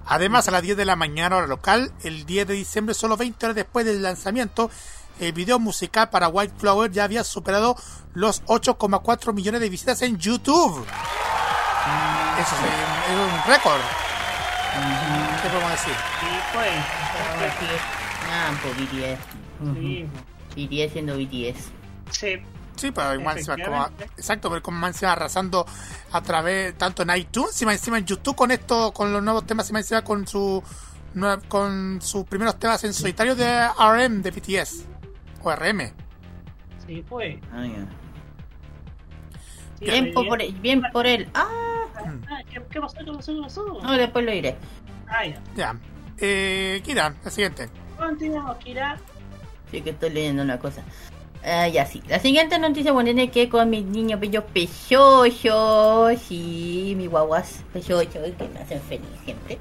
Además, 0.10 0.48
a 0.48 0.52
las 0.52 0.64
10 0.64 0.76
de 0.76 0.86
la 0.86 0.96
mañana 0.96 1.38
hora 1.38 1.46
local, 1.46 1.92
el 2.04 2.26
10 2.26 2.48
de 2.48 2.54
diciembre, 2.56 2.96
solo 2.96 3.16
20 3.16 3.46
horas 3.46 3.56
después 3.56 3.86
del 3.86 4.02
lanzamiento, 4.02 4.72
el 5.20 5.34
video 5.34 5.60
musical 5.60 6.10
para 6.10 6.30
White 6.30 6.56
Flower 6.58 6.92
ya 6.92 7.04
había 7.04 7.24
superado 7.24 7.76
los 8.16 8.44
8,4 8.46 9.34
millones 9.34 9.62
de 9.62 9.70
visitas 9.70 10.02
en 10.02 10.18
YouTube. 10.18 10.84
Eso 12.40 12.56
es, 12.56 13.12
es 13.12 13.20
un 13.20 13.54
récord. 13.54 13.82
¿Qué 15.44 15.50
podemos 15.50 15.72
decir? 15.72 15.94
Sí, 15.94 16.28
pues. 16.54 16.70
Ah, 18.32 18.52
por 18.64 18.72
BTS. 18.76 19.20
Sí, 19.76 20.08
BTS 20.56 20.94
siendo 20.94 21.18
BTS. 21.18 21.72
sí. 22.12 22.42
Sí, 22.80 22.92
pero 22.92 23.14
igual 23.16 23.38
encima 23.38 23.58
como, 23.64 23.86
exacto, 24.18 24.50
pero 24.50 24.62
como 24.62 24.80
más 24.80 24.92
encima 24.92 25.12
arrasando 25.14 25.66
a 26.12 26.22
través, 26.22 26.78
tanto 26.78 27.04
en 27.04 27.16
iTunes, 27.16 27.62
y 27.62 27.66
más 27.66 27.76
encima 27.76 27.98
en 27.98 28.06
YouTube 28.06 28.36
con 28.36 28.52
esto, 28.52 28.92
con 28.94 29.12
los 29.12 29.22
nuevos 29.22 29.46
temas, 29.46 29.70
y 29.70 29.74
más 29.74 29.82
encima 29.82 30.04
con 30.04 30.26
su 30.28 30.64
con 31.48 32.00
sus 32.02 32.24
primeros 32.26 32.60
temas 32.60 32.84
en 32.84 32.94
solitario 32.94 33.36
de 33.36 33.68
RM 33.68 34.22
de 34.22 34.32
BTS 34.32 34.86
o 35.42 35.52
RM. 35.52 35.92
Sí, 36.86 37.04
pues. 37.08 37.40
Ah. 37.52 37.66
Sí, 39.80 39.86
Bien, 39.86 40.14
por, 40.14 40.38
bien 40.62 40.84
por 40.94 41.08
él. 41.08 41.28
Ah, 41.34 41.70
Ah, 42.30 42.42
¿qué, 42.50 42.62
¿Qué 42.70 42.80
pasó? 42.80 42.98
¿Qué 42.98 43.12
pasó? 43.12 43.34
¿Qué 43.34 43.42
pasó? 43.42 43.80
no, 43.82 43.92
después 43.94 44.26
lo 44.26 44.32
diré. 44.32 44.56
Ah, 45.08 45.26
ya. 45.26 45.42
Ya. 45.56 45.76
Eh, 46.18 46.82
Kira, 46.84 47.14
la 47.24 47.32
siguiente. 47.32 47.70
Continuamos, 47.98 48.58
Kira. 48.58 48.98
Sí 49.72 49.82
que 49.82 49.92
estoy 49.92 50.10
leyendo 50.12 50.44
una 50.44 50.58
cosa. 50.60 50.82
Ah, 51.44 51.68
ya 51.68 51.86
sí. 51.86 52.02
La 52.08 52.20
siguiente 52.20 52.60
noticia 52.60 52.92
bueno 52.92 53.08
tiene 53.08 53.32
que 53.32 53.48
con 53.48 53.70
mis 53.70 53.86
niños 53.86 54.20
bellos 54.20 54.44
pechochos 54.54 56.22
y 56.30 56.94
mis 56.98 57.10
guaguas 57.10 57.64
pechochos 57.72 58.24
que 58.38 58.48
me 58.54 58.60
hacen 58.60 58.82
feliz 58.82 59.08
siempre. 59.24 59.58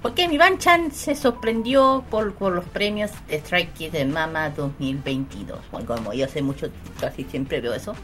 Porque 0.00 0.28
mi 0.28 0.38
Banchan 0.38 0.92
se 0.92 1.16
sorprendió 1.16 2.04
por, 2.08 2.32
por 2.34 2.52
los 2.52 2.64
premios 2.66 3.10
de 3.26 3.36
Strike 3.38 3.72
Kids 3.74 3.92
de 3.92 4.04
Mama 4.04 4.50
2022. 4.50 5.58
Bueno, 5.72 5.86
como 5.88 6.12
yo 6.12 6.28
sé 6.28 6.40
mucho, 6.40 6.68
casi 7.00 7.24
siempre 7.24 7.60
veo 7.60 7.74
eso. 7.74 7.94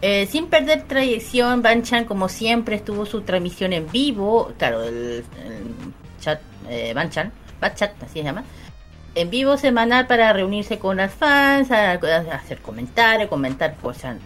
Eh, 0.00 0.26
sin 0.26 0.46
perder 0.46 0.84
tradición, 0.84 1.60
Banchan 1.60 2.06
como 2.06 2.30
siempre 2.30 2.76
estuvo 2.76 3.04
su 3.04 3.20
transmisión 3.20 3.74
en 3.74 3.90
vivo. 3.92 4.52
Claro, 4.56 4.82
el, 4.82 5.22
chat, 6.18 6.40
eh, 6.70 6.92
Banchan, 6.94 7.30
Batchat, 7.60 8.02
así 8.02 8.14
se 8.14 8.24
llama 8.24 8.42
en 9.14 9.30
vivo 9.30 9.56
semanal 9.56 10.06
para 10.06 10.32
reunirse 10.32 10.78
con 10.78 10.96
las 10.96 11.12
fans, 11.12 11.70
a, 11.70 11.92
hacer 11.92 12.58
comentarios, 12.58 13.28
comentar 13.28 13.76
cosas, 13.76 14.16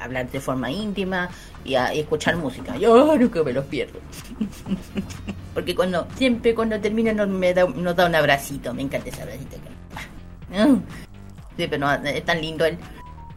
hablar 0.00 0.30
de 0.30 0.40
forma 0.40 0.70
íntima 0.70 1.28
y, 1.64 1.74
a- 1.74 1.92
escuchar 1.92 2.36
música. 2.36 2.76
Yo 2.76 3.16
nunca 3.16 3.42
me 3.42 3.52
los 3.52 3.64
pierdo. 3.64 3.98
Porque 5.54 5.74
cuando 5.74 6.06
siempre 6.16 6.54
cuando 6.54 6.78
termina 6.80 7.12
nos, 7.12 7.28
me 7.28 7.52
da, 7.54 7.66
nos 7.66 7.96
da 7.96 8.06
un 8.06 8.14
abracito, 8.14 8.72
me 8.74 8.82
encanta 8.82 9.08
ese 9.08 9.22
abracito. 9.22 9.56
Mm. 10.50 10.76
Sí, 11.56 11.66
pero 11.68 11.78
no, 11.78 11.92
es 11.92 12.24
tan 12.24 12.40
lindo 12.40 12.64
él. 12.64 12.78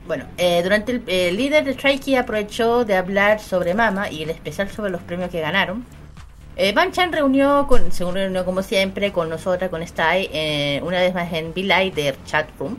Bueno, 0.06 0.26
eh, 0.38 0.62
durante 0.62 0.92
el, 0.92 1.04
el 1.08 1.38
líder 1.38 1.64
de 1.64 1.74
Strikey 1.74 2.16
aprovechó 2.16 2.84
de 2.84 2.96
hablar 2.98 3.40
sobre 3.40 3.74
Mama 3.74 4.10
y 4.10 4.24
el 4.24 4.32
especial 4.32 4.70
sobre 4.70 4.92
los 4.92 5.02
premios 5.02 5.30
que 5.30 5.40
ganaron. 5.40 5.86
Eh, 6.62 6.74
Banchan 6.74 7.14
reunió, 7.14 7.68
con, 7.68 7.90
se 7.90 8.04
reunió 8.04 8.44
como 8.44 8.62
siempre 8.64 9.14
con 9.14 9.30
nosotras, 9.30 9.70
con 9.70 9.82
Sty, 9.82 10.28
eh, 10.34 10.82
una 10.84 11.00
vez 11.00 11.14
más 11.14 11.32
en 11.32 11.54
de 11.54 12.16
Chat 12.26 12.50
Room. 12.60 12.78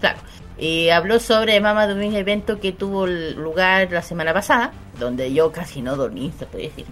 Claro. 0.00 0.18
Y 0.58 0.88
habló 0.88 1.20
sobre 1.20 1.60
Mama 1.60 1.86
de 1.86 1.94
un 1.94 2.02
evento 2.02 2.58
que 2.58 2.72
tuvo 2.72 3.06
lugar 3.06 3.92
la 3.92 4.02
semana 4.02 4.34
pasada, 4.34 4.72
donde 4.98 5.32
yo 5.32 5.52
casi 5.52 5.82
no 5.82 5.94
dormí, 5.94 6.32
se 6.36 6.46
puede 6.46 6.64
decir. 6.64 6.86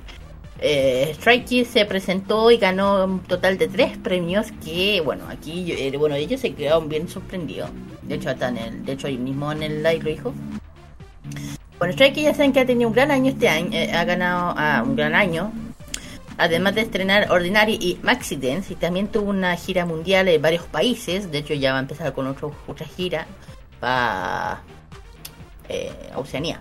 Eh, 0.60 1.08
Strike 1.14 1.44
Kids 1.44 1.68
se 1.70 1.84
presentó 1.84 2.52
y 2.52 2.58
ganó 2.58 3.04
un 3.04 3.18
total 3.24 3.58
de 3.58 3.66
tres 3.66 3.98
premios 3.98 4.52
que, 4.64 5.00
bueno, 5.04 5.24
aquí, 5.28 5.72
eh, 5.72 5.92
bueno, 5.98 6.14
ellos 6.14 6.40
se 6.40 6.54
quedaron 6.54 6.88
bien 6.88 7.08
sorprendidos. 7.08 7.70
De 8.02 8.14
hecho, 8.14 8.30
hasta 8.30 8.50
en 8.50 8.58
el, 8.58 8.84
de 8.84 8.92
hecho, 8.92 9.08
ahí 9.08 9.18
mismo 9.18 9.50
en 9.50 9.64
el 9.64 9.82
live 9.82 9.98
lo 10.04 10.10
dijo. 10.10 10.34
Bueno, 11.78 11.92
Strike 11.92 12.22
ya 12.22 12.34
saben 12.34 12.52
que 12.52 12.60
ha 12.60 12.66
tenido 12.66 12.88
un 12.88 12.94
gran 12.94 13.10
año 13.10 13.30
este 13.30 13.48
año, 13.48 13.68
eh, 13.72 13.92
ha 13.92 14.04
ganado 14.04 14.54
ah, 14.56 14.82
un 14.84 14.96
gran 14.96 15.14
año. 15.14 15.52
Además 16.38 16.74
de 16.74 16.82
estrenar 16.82 17.30
Ordinary 17.30 17.78
y 17.80 17.98
Maxi 18.02 18.36
Dance, 18.36 18.72
y 18.72 18.76
también 18.76 19.08
tuvo 19.08 19.30
una 19.30 19.56
gira 19.56 19.86
mundial 19.86 20.28
en 20.28 20.40
varios 20.40 20.64
países. 20.64 21.30
De 21.30 21.38
hecho, 21.38 21.54
ya 21.54 21.72
va 21.72 21.78
a 21.78 21.80
empezar 21.80 22.12
con 22.12 22.26
otro, 22.26 22.54
otra 22.66 22.86
gira 22.86 23.26
para 23.80 24.60
eh, 25.68 25.92
Oceanía. 26.14 26.60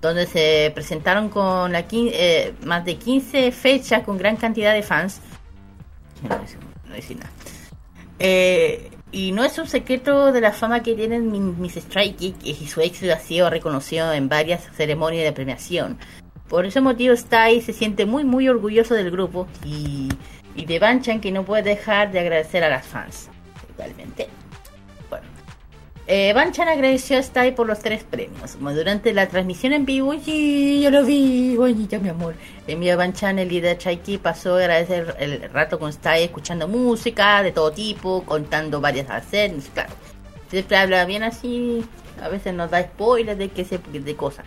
Donde 0.00 0.26
se 0.26 0.70
presentaron 0.74 1.28
con 1.28 1.72
la 1.72 1.84
eh, 1.90 2.54
más 2.64 2.84
de 2.84 2.96
15 2.96 3.50
fechas 3.52 4.02
con 4.04 4.18
gran 4.18 4.36
cantidad 4.36 4.74
de 4.74 4.82
fans. 4.82 5.20
No 6.22 6.28
no 6.28 6.92
a 6.92 6.96
decir 6.96 7.16
nada. 7.16 7.30
Eh, 8.18 8.90
y 9.12 9.32
no 9.32 9.44
es 9.44 9.58
un 9.58 9.66
secreto 9.66 10.32
de 10.32 10.40
la 10.40 10.52
fama 10.52 10.82
que 10.82 10.94
tienen 10.94 11.30
mi- 11.32 11.40
Miss 11.40 11.76
Strike 11.76 12.34
y 12.44 12.54
su 12.66 12.80
éxito 12.80 13.12
ha 13.12 13.18
sido 13.18 13.48
reconocido 13.50 14.12
en 14.12 14.28
varias 14.28 14.64
ceremonias 14.76 15.24
de 15.24 15.32
premiación. 15.32 15.98
Por 16.48 16.64
ese 16.66 16.80
motivo 16.80 17.12
Stay 17.14 17.60
se 17.60 17.72
siente 17.72 18.06
muy 18.06 18.24
muy 18.24 18.48
orgulloso 18.48 18.94
del 18.94 19.10
grupo 19.10 19.46
y, 19.64 20.08
y 20.54 20.64
de 20.66 20.78
Banchan 20.78 21.20
que 21.20 21.30
no 21.32 21.44
puede 21.44 21.62
dejar 21.62 22.10
de 22.10 22.20
agradecer 22.20 22.64
a 22.64 22.68
las 22.70 22.86
fans. 22.86 23.28
Totalmente. 23.68 24.28
Eh, 26.10 26.32
Banchan 26.32 26.68
agradeció 26.68 27.18
a 27.18 27.20
Stay 27.20 27.52
por 27.52 27.66
los 27.66 27.80
tres 27.80 28.02
premios. 28.02 28.56
Durante 28.58 29.12
la 29.12 29.28
transmisión 29.28 29.74
en 29.74 29.84
vivo, 29.84 30.14
sí, 30.24 30.80
yo 30.82 30.90
lo 30.90 31.04
vi, 31.04 31.54
bonita 31.54 31.98
mi 31.98 32.08
amor. 32.08 32.34
Envió 32.66 32.96
Banchan, 32.96 33.38
el 33.38 33.50
líder 33.50 33.76
de 33.76 33.78
Chaiki, 33.78 34.16
pasó 34.16 34.54
a 34.54 34.60
agradecer 34.60 35.14
el 35.18 35.50
rato 35.50 35.78
con 35.78 35.90
Stay 35.90 36.24
escuchando 36.24 36.66
música 36.66 37.42
de 37.42 37.52
todo 37.52 37.72
tipo, 37.72 38.24
contando 38.24 38.80
varias 38.80 39.06
escenas, 39.10 39.68
claro. 39.74 39.92
Siempre 40.48 40.78
habla 40.78 41.04
bien 41.04 41.24
así, 41.24 41.84
a 42.22 42.30
veces 42.30 42.54
nos 42.54 42.70
da 42.70 42.82
spoilers 42.84 43.38
de 43.38 43.50
que 43.50 43.66
se 43.66 43.76
de 43.76 44.16
cosas. 44.16 44.46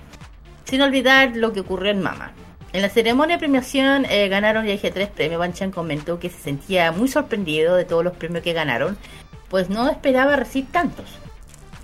Sin 0.65 0.81
olvidar 0.81 1.35
lo 1.35 1.53
que 1.53 1.59
ocurrió 1.59 1.91
en 1.91 2.01
Mama. 2.01 2.31
En 2.73 2.81
la 2.81 2.89
ceremonia 2.89 3.35
de 3.35 3.39
premiación 3.39 4.05
eh, 4.09 4.29
ganaron 4.29 4.67
y 4.67 4.71
dije 4.71 4.89
tres 4.89 5.09
premios. 5.09 5.37
Banchan 5.37 5.69
comentó 5.69 6.17
que 6.17 6.31
se 6.31 6.39
sentía 6.39 6.91
muy 6.91 7.07
sorprendido 7.07 7.75
de 7.75 7.85
todos 7.85 8.03
los 8.03 8.17
premios 8.17 8.43
que 8.43 8.53
ganaron, 8.53 8.97
pues 9.47 9.69
no 9.69 9.87
esperaba 9.91 10.35
recibir 10.37 10.71
tantos. 10.71 11.20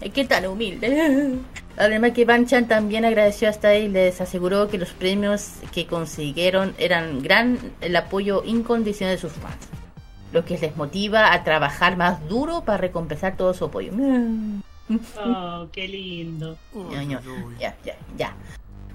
Eh, 0.02 0.10
¿Qué 0.12 0.26
tan 0.26 0.46
humilde? 0.46 1.36
Además 1.78 2.12
que 2.12 2.26
Banchan 2.26 2.68
también 2.68 3.06
agradeció 3.06 3.50
hasta 3.50 3.76
y 3.76 3.88
les 3.88 4.20
aseguró 4.20 4.68
que 4.68 4.78
los 4.80 4.90
premios 4.90 5.54
que 5.72 5.86
consiguieron 5.86 6.74
eran 6.80 7.22
gran 7.22 7.60
el 7.82 7.96
apoyo 7.96 8.44
incondicional 8.46 9.16
de 9.16 9.22
sus 9.22 9.32
fans, 9.34 9.58
lo 10.34 10.44
que 10.44 10.58
les 10.58 10.76
motiva 10.76 11.34
a 11.34 11.44
trabajar 11.44 11.96
más 11.96 12.28
duro 12.28 12.62
para 12.66 12.80
recompensar 12.80 13.38
todo 13.38 13.54
su 13.54 13.66
apoyo. 13.66 13.92
Oh, 15.20 15.68
qué 15.74 15.86
lindo. 15.88 16.58
Ya, 17.60 17.76
ya, 17.84 17.96
ya. 18.18 18.34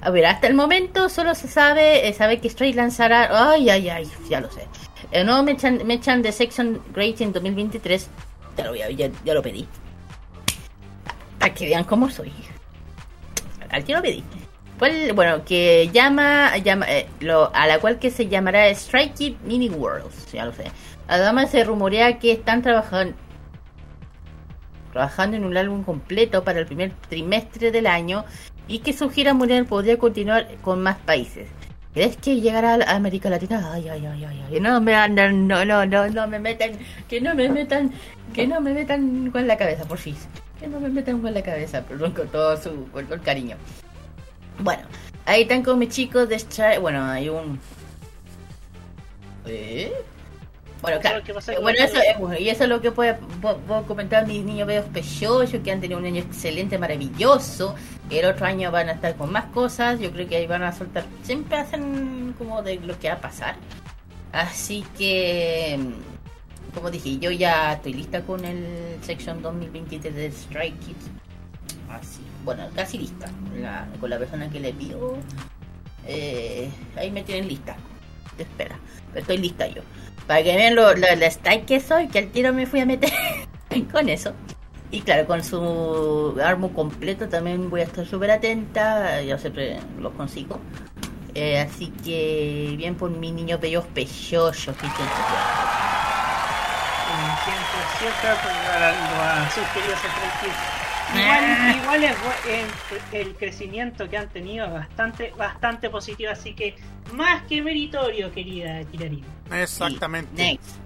A 0.00 0.10
ver, 0.10 0.24
hasta 0.26 0.46
el 0.48 0.54
momento 0.54 1.08
solo 1.10 1.34
se 1.34 1.46
sabe, 1.48 2.08
eh, 2.08 2.12
sabe 2.14 2.40
que 2.40 2.48
Stray 2.48 2.72
lanzará, 2.72 3.50
ay, 3.52 3.68
ay, 3.68 3.88
ay, 3.90 4.10
ya 4.28 4.40
lo 4.40 4.50
sé. 4.50 4.66
El 5.12 5.26
nuevo 5.26 5.42
Mechan, 5.42 5.86
Mechan 5.86 6.22
de 6.22 6.32
Section 6.32 6.80
Great 6.94 7.20
en 7.20 7.32
2023, 7.32 8.08
ya 8.56 8.64
lo, 8.64 8.72
a- 8.72 8.90
ya, 8.90 9.10
ya 9.24 9.34
lo 9.34 9.42
pedí. 9.42 9.68
Para 11.42 11.54
que 11.54 11.66
vean 11.66 11.82
cómo 11.82 12.08
soy. 12.08 12.32
Al 13.68 13.82
tiro 13.82 14.00
pedí. 14.00 14.22
¿Cuál? 14.78 15.12
Bueno, 15.12 15.44
que 15.44 15.90
llama, 15.92 16.56
llama 16.58 16.86
eh, 16.88 17.08
lo, 17.18 17.52
a 17.52 17.66
la 17.66 17.80
cual 17.80 17.98
que 17.98 18.12
se 18.12 18.28
llamará 18.28 18.68
Strike 18.68 19.20
It 19.20 19.40
Mini 19.40 19.68
Worlds, 19.68 20.30
ya 20.30 20.44
lo 20.44 20.52
sé. 20.52 20.70
Además 21.08 21.50
se 21.50 21.64
rumorea 21.64 22.20
que 22.20 22.30
están 22.30 22.62
trabajando 22.62 23.16
trabajando 24.92 25.36
en 25.36 25.44
un 25.44 25.56
álbum 25.56 25.82
completo 25.82 26.44
para 26.44 26.60
el 26.60 26.66
primer 26.66 26.92
trimestre 27.08 27.72
del 27.72 27.88
año 27.88 28.24
y 28.68 28.78
que 28.78 28.92
su 28.92 29.10
gira 29.10 29.34
mundial 29.34 29.66
podría 29.66 29.98
continuar 29.98 30.46
con 30.62 30.80
más 30.80 30.98
países. 30.98 31.48
¿Crees 31.92 32.16
que 32.18 32.40
llegará 32.40 32.74
a 32.74 32.94
América 32.94 33.28
Latina? 33.30 33.68
Ay, 33.72 33.88
ay, 33.88 34.06
ay, 34.06 34.24
ay, 34.26 34.42
ay. 34.48 34.60
No 34.60 34.80
me 34.80 34.94
andan, 34.94 35.48
no, 35.48 35.64
no, 35.64 35.84
no, 35.86 36.08
no 36.08 36.28
me 36.28 36.38
metan, 36.38 36.78
que 37.08 37.20
no 37.20 37.34
me 37.34 37.48
metan, 37.48 37.90
que 38.32 38.46
no 38.46 38.60
me 38.60 38.72
metan 38.72 39.32
con 39.32 39.48
la 39.48 39.56
cabeza, 39.56 39.84
por 39.86 39.98
fin. 39.98 40.14
Que 40.62 40.68
no 40.68 40.78
me 40.78 40.88
metan 40.88 41.20
con 41.20 41.34
la 41.34 41.42
cabeza, 41.42 41.82
perdón, 41.82 42.12
con 42.12 42.28
todo 42.28 42.56
su, 42.56 42.88
con 42.92 43.04
todo 43.04 43.16
el 43.16 43.20
cariño. 43.22 43.56
Bueno, 44.60 44.82
ahí 45.26 45.42
están 45.42 45.64
con 45.64 45.76
mis 45.76 45.88
chicos 45.88 46.28
de. 46.28 46.78
Bueno, 46.78 47.04
hay 47.04 47.28
un. 47.28 47.58
¿Eh? 49.44 49.92
Bueno, 50.80 51.00
claro. 51.00 51.20
¿Qué 51.24 51.34
pasa 51.34 51.54
con 51.54 51.62
Bueno, 51.64 51.78
eso, 51.82 51.96
eh, 51.98 52.40
y 52.40 52.48
eso 52.48 52.62
es 52.62 52.68
lo 52.70 52.80
que 52.80 52.92
puedo, 52.92 53.16
puedo- 53.40 53.82
comentar 53.88 54.24
mis 54.24 54.44
niños 54.44 54.68
bellos 54.68 54.84
pechosos, 54.86 55.60
que 55.64 55.72
han 55.72 55.80
tenido 55.80 55.98
un 55.98 56.06
año 56.06 56.20
excelente, 56.22 56.78
maravilloso. 56.78 57.74
El 58.08 58.24
otro 58.26 58.46
año 58.46 58.70
van 58.70 58.88
a 58.88 58.92
estar 58.92 59.16
con 59.16 59.32
más 59.32 59.46
cosas. 59.46 59.98
Yo 59.98 60.12
creo 60.12 60.28
que 60.28 60.36
ahí 60.36 60.46
van 60.46 60.62
a 60.62 60.70
soltar. 60.72 61.02
Siempre 61.24 61.56
hacen 61.58 62.36
como 62.38 62.62
de 62.62 62.76
lo 62.76 62.96
que 63.00 63.08
va 63.08 63.14
a 63.14 63.20
pasar. 63.20 63.56
Así 64.30 64.84
que, 64.96 65.76
como 66.74 66.90
dije, 66.90 67.18
yo 67.18 67.30
ya 67.30 67.74
estoy 67.74 67.94
lista 67.94 68.22
con 68.22 68.44
el 68.44 68.98
Section 69.02 69.42
2023 69.42 70.14
de 70.14 70.26
Strike 70.26 70.78
Kids. 70.80 71.10
Así, 71.88 72.22
bueno, 72.44 72.68
casi 72.74 72.98
lista. 72.98 73.30
Con 74.00 74.10
la 74.10 74.18
persona 74.18 74.50
que 74.50 74.60
le 74.60 74.72
pido. 74.72 75.18
eh, 76.04 76.70
ahí 76.96 77.10
me 77.10 77.22
tienen 77.22 77.48
lista. 77.48 77.76
Espera, 78.38 78.80
pero 79.12 79.20
estoy 79.20 79.38
lista 79.38 79.66
yo. 79.68 79.82
Para 80.26 80.42
que 80.42 80.56
vean 80.56 80.74
lo, 80.74 80.94
lo, 80.94 81.14
la 81.16 81.30
style 81.30 81.64
que 81.66 81.80
soy, 81.80 82.08
que 82.08 82.18
al 82.20 82.30
tiro 82.32 82.52
me 82.52 82.66
fui 82.66 82.80
a 82.80 82.86
meter 82.86 83.10
con 83.92 84.08
eso. 84.08 84.34
Y 84.90 85.02
claro, 85.02 85.26
con 85.26 85.42
su 85.44 86.38
armo 86.44 86.72
completo 86.74 87.28
también 87.28 87.70
voy 87.70 87.80
a 87.80 87.84
estar 87.84 88.06
súper 88.06 88.30
atenta. 88.30 89.22
Yo 89.22 89.38
siempre 89.38 89.80
los 89.98 90.12
consigo. 90.14 90.60
Eh, 91.34 91.58
así 91.60 91.90
que 92.04 92.74
bien 92.76 92.96
por 92.96 93.10
mis 93.10 93.32
niños 93.32 93.60
bellos 93.60 93.86
pechosos. 93.86 94.76
Siempre 97.98 98.30
para 98.66 99.50
sus 99.50 99.64
queridos 99.68 99.98
Kids. 100.40 100.54
Igual, 101.14 101.76
igual 101.76 102.04
es 102.04 102.16
bu- 102.16 102.48
el, 103.12 103.20
el 103.20 103.34
crecimiento 103.34 104.08
que 104.08 104.16
han 104.16 104.28
tenido 104.30 104.64
es 104.64 104.72
bastante, 104.72 105.32
bastante 105.36 105.90
positivo, 105.90 106.30
así 106.32 106.54
que 106.54 106.74
más 107.12 107.42
que 107.42 107.60
meritorio, 107.60 108.32
querida 108.32 108.82
Kirarina. 108.84 109.26
Exactamente. 109.52 110.30
Next. 110.42 110.76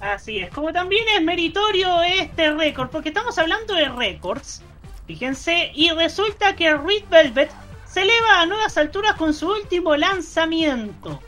Así 0.00 0.38
es, 0.40 0.50
como 0.50 0.72
también 0.72 1.04
es 1.16 1.22
meritorio 1.22 2.02
este 2.02 2.52
récord, 2.54 2.88
porque 2.90 3.10
estamos 3.10 3.38
hablando 3.38 3.74
de 3.74 3.88
récords, 3.88 4.62
fíjense, 5.06 5.70
y 5.74 5.90
resulta 5.90 6.56
que 6.56 6.72
Red 6.72 7.04
Velvet 7.10 7.50
se 7.86 8.02
eleva 8.02 8.40
a 8.40 8.46
nuevas 8.46 8.76
alturas 8.78 9.14
con 9.14 9.32
su 9.32 9.48
último 9.50 9.96
lanzamiento. 9.96 11.20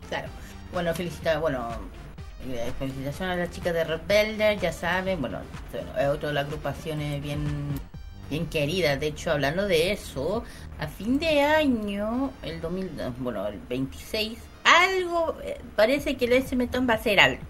claro. 0.09 0.28
Bueno, 0.72 0.92
felicita, 0.92 1.38
bueno, 1.38 1.68
felicitaciones 2.78 3.34
a 3.34 3.36
las 3.36 3.51
chicas 3.51 3.74
de 3.74 3.84
Red 3.84 4.01
Velvet, 4.07 4.61
ya 4.61 4.72
saben, 4.72 5.20
bueno, 5.20 5.38
es 5.99 6.09
otra 6.09 6.28
de 6.28 6.34
las 6.34 6.47
agrupaciones 6.47 7.22
bien, 7.22 7.45
bien 8.30 8.47
queridas. 8.47 8.99
De 9.01 9.09
hecho, 9.09 9.32
hablando 9.32 9.66
de 9.66 9.92
eso, 9.92 10.45
a 10.78 10.86
fin 10.86 11.18
de 11.18 11.42
año, 11.42 12.30
el 12.42 12.61
2000, 12.61 12.90
bueno, 13.18 13.47
el 13.47 13.59
26, 13.68 14.38
algo, 14.64 15.36
eh, 15.42 15.61
parece 15.76 16.16
que 16.16 16.24
el 16.26 16.32
SM 16.34 16.66
Tom 16.68 16.88
va 16.88 16.95
a 16.95 16.97
hacer 16.97 17.20
algo. 17.20 17.42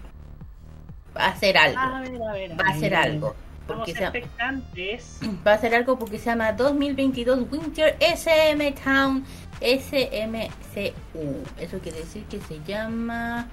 Va 1.15 1.25
a 1.25 1.29
hacer 1.29 1.57
algo. 1.57 1.79
a 1.79 2.01
ver, 2.01 2.21
a 2.21 2.33
ver. 2.33 2.51
Va 2.59 2.67
a 2.67 2.71
hacer 2.71 2.95
algo. 2.95 3.35
Porque 3.67 3.93
se, 3.93 4.03
expectantes. 4.03 5.19
va 5.47 5.51
a 5.51 5.55
hacer 5.55 5.73
algo 5.73 5.97
porque 5.97 6.19
se 6.19 6.25
llama 6.25 6.53
2022 6.53 7.51
Winter 7.51 7.97
SM 7.99 8.71
Town 8.73 9.25
SMCU. 9.61 11.43
Eso 11.57 11.79
quiere 11.79 11.99
decir 11.99 12.23
que 12.25 12.39
se 12.41 12.59
llama. 12.67 13.47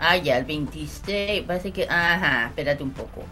Ah, 0.00 0.16
ya, 0.16 0.38
el 0.38 0.44
26. 0.46 1.42
Parece 1.46 1.72
que. 1.72 1.86
Ajá, 1.88 2.46
espérate 2.48 2.82
un 2.82 2.90
poco. 2.90 3.24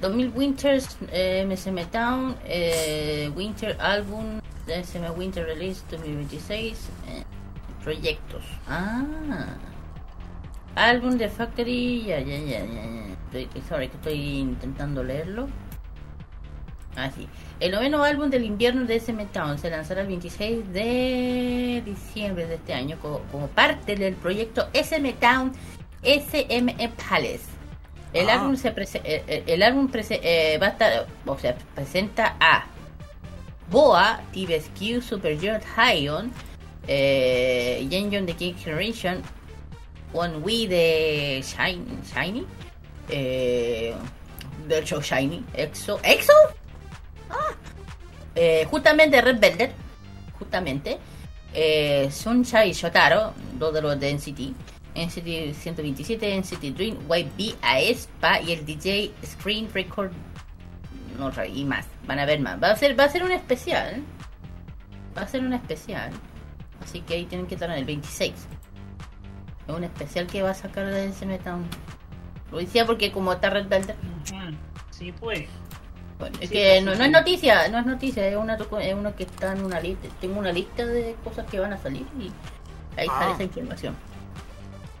2000 0.00 0.32
Winters 0.34 0.96
eh, 1.10 1.46
MSM 1.48 1.86
Town 1.90 2.36
eh, 2.44 3.30
Winter 3.34 3.74
Album 3.80 4.40
SM 4.66 5.08
Winter 5.16 5.46
Release 5.46 5.82
2026 5.90 6.78
eh, 7.08 7.24
Proyectos. 7.82 8.44
Ah. 8.68 9.02
Álbum 10.74 11.16
de 11.16 11.28
Factory. 11.30 12.04
Ya, 12.04 12.20
ya, 12.20 12.36
ya, 12.38 12.64
ya. 12.66 13.06
Estoy, 13.32 13.62
sorry, 13.68 13.88
que 13.88 13.96
estoy 13.96 14.38
intentando 14.38 15.02
leerlo. 15.02 15.48
Ah, 16.96 17.10
sí. 17.14 17.26
El 17.60 17.72
noveno 17.72 18.02
álbum 18.02 18.28
del 18.30 18.44
invierno 18.44 18.84
de 18.86 18.96
SM 18.96 19.24
Town 19.26 19.58
se 19.58 19.70
lanzará 19.70 20.02
el 20.02 20.06
26 20.08 20.72
de 20.72 21.82
diciembre 21.84 22.46
de 22.46 22.54
este 22.56 22.74
año 22.74 22.98
co- 23.00 23.22
como, 23.32 23.48
parte 23.48 23.96
del 23.96 24.14
proyecto 24.14 24.68
SM 24.74 25.12
Town 25.14 25.52
SME 26.06 26.88
Palace. 26.90 27.40
El 28.12 28.30
Ah. 28.30 28.34
álbum 28.40 28.56
se 28.56 28.72
prese- 28.74 29.02
eh, 29.04 29.24
eh, 29.26 29.42
el 29.46 29.62
álbum 29.62 29.90
prese- 29.90 30.20
eh, 30.22 30.56
va 30.58 30.68
a 30.68 30.70
estar, 30.70 31.06
o 31.26 31.38
sea, 31.38 31.54
presenta 31.74 32.36
a 32.40 32.64
Boa, 33.70 34.20
TVSQ, 34.32 35.02
Super 35.02 35.34
Junior 35.36 35.60
Hion, 35.76 36.32
eh, 36.86 37.84
de 37.90 38.32
King 38.34 38.54
Generation, 38.54 39.22
One 40.12 40.36
We 40.38 40.68
de 40.68 41.42
Shiny, 41.44 41.98
Shiny 42.14 42.46
eh, 43.08 43.92
del 44.68 44.84
show 44.84 45.00
Shiny, 45.02 45.44
EXO, 45.54 45.98
EXO, 46.02 46.32
ah, 47.30 47.52
eh, 48.34 48.66
justamente 48.70 49.20
Red 49.20 49.38
Velvet, 49.40 49.72
justamente, 50.38 50.98
eh, 51.52 52.08
Sunshine 52.10 52.68
y 52.68 52.72
Shotaro, 52.72 53.32
dos 53.58 53.74
de 53.74 53.82
los 53.82 53.98
de 53.98 54.10
NCT, 54.10 54.54
NCT 54.96 55.54
127, 55.54 56.36
NCT 56.40 56.62
Dream, 56.76 56.96
YB, 57.08 57.54
Aespa 57.62 58.40
y 58.40 58.52
el 58.52 58.64
DJ 58.64 59.12
Screen 59.24 59.68
Record, 59.72 60.10
no 61.18 61.30
y 61.44 61.64
más, 61.64 61.86
van 62.06 62.18
a 62.18 62.24
ver 62.24 62.40
más, 62.40 62.62
va 62.62 62.70
a 62.70 62.76
ser, 62.76 62.98
va 62.98 63.04
a 63.04 63.08
ser 63.08 63.22
un 63.24 63.32
especial, 63.32 64.02
va 65.16 65.22
a 65.22 65.28
ser 65.28 65.42
un 65.42 65.52
especial, 65.52 66.10
así 66.82 67.00
que 67.00 67.14
ahí 67.14 67.24
tienen 67.26 67.46
que 67.46 67.54
estar 67.54 67.70
en 67.70 67.76
el 67.76 67.84
26. 67.84 68.34
Es 69.68 69.74
un 69.74 69.84
especial 69.84 70.26
que 70.26 70.42
va 70.42 70.50
a 70.50 70.54
sacar 70.54 70.86
de 70.86 71.06
SM 71.08 71.38
Town. 71.38 71.64
Lo 72.52 72.58
decía 72.58 72.86
porque 72.86 73.10
como 73.10 73.32
está 73.32 73.50
Red 73.50 73.66
Velvet. 73.66 73.96
Sí, 74.90 75.12
pues. 75.12 75.46
Bueno, 76.18 76.36
es 76.40 76.48
Sí, 76.48 76.54
que 76.54 76.80
no 76.80 76.92
es 76.92 77.10
noticia, 77.10 77.68
no 77.68 77.78
es 77.80 77.86
noticia, 77.86 78.26
es 78.28 78.36
una, 78.36 78.54
es 78.54 78.94
una 78.94 79.12
que 79.12 79.24
está 79.24 79.52
en 79.52 79.64
una 79.64 79.80
lista. 79.80 80.08
Tengo 80.20 80.38
una 80.38 80.52
lista 80.52 80.86
de 80.86 81.16
cosas 81.24 81.46
que 81.46 81.58
van 81.60 81.72
a 81.72 81.78
salir 81.78 82.06
y 82.18 82.30
ahí 82.98 83.06
Ah. 83.10 83.18
sale 83.18 83.32
esa 83.34 83.42
información. 83.42 83.96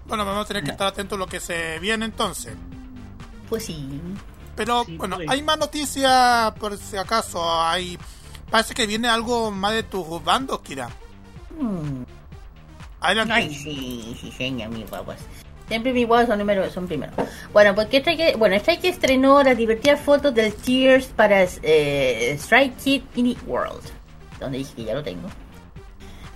Bueno, 0.06 0.24
vamos 0.24 0.44
a 0.44 0.48
tener 0.48 0.62
que 0.64 0.70
estar 0.70 0.86
atentos 0.86 1.16
a 1.16 1.18
lo 1.18 1.26
que 1.26 1.40
se 1.40 1.78
viene 1.80 2.04
entonces. 2.04 2.54
Pues 3.48 3.64
sí. 3.66 4.00
Pero 4.54 4.84
Sí, 4.84 4.96
bueno, 4.96 5.16
pues. 5.16 5.28
hay 5.28 5.42
más 5.42 5.58
noticias 5.58 6.52
por 6.58 6.76
si 6.78 6.96
acaso. 6.96 7.42
Hay 7.62 7.98
parece 8.50 8.74
que 8.74 8.86
viene 8.86 9.08
algo 9.08 9.50
más 9.50 9.72
de 9.72 9.82
tus 9.82 10.22
bandos, 10.24 10.60
Kira. 10.60 10.88
Mm. 11.58 12.02
Adelante. 13.00 13.34
Ay, 13.34 13.54
sí, 13.54 14.16
sí, 14.20 14.32
señor, 14.32 14.70
mis 14.70 14.88
guaguas. 14.88 15.18
Siempre 15.68 15.92
mis 15.92 16.06
guaguas 16.06 16.28
son, 16.28 16.38
número, 16.38 16.70
son 16.70 16.86
primero. 16.86 17.12
Bueno, 17.52 17.74
porque 17.74 17.98
Strike, 17.98 18.38
bueno, 18.38 18.54
Strike 18.56 18.84
estrenó 18.84 19.42
las 19.42 19.56
divertidas 19.56 20.00
fotos 20.00 20.32
del 20.34 20.54
Tears 20.54 21.06
para 21.08 21.42
eh, 21.42 22.36
Strike 22.38 22.76
Kid 22.76 23.02
Mini 23.16 23.36
World. 23.46 23.82
Donde 24.38 24.58
dije 24.58 24.72
que 24.76 24.84
ya 24.84 24.94
lo 24.94 25.02
tengo. 25.02 25.28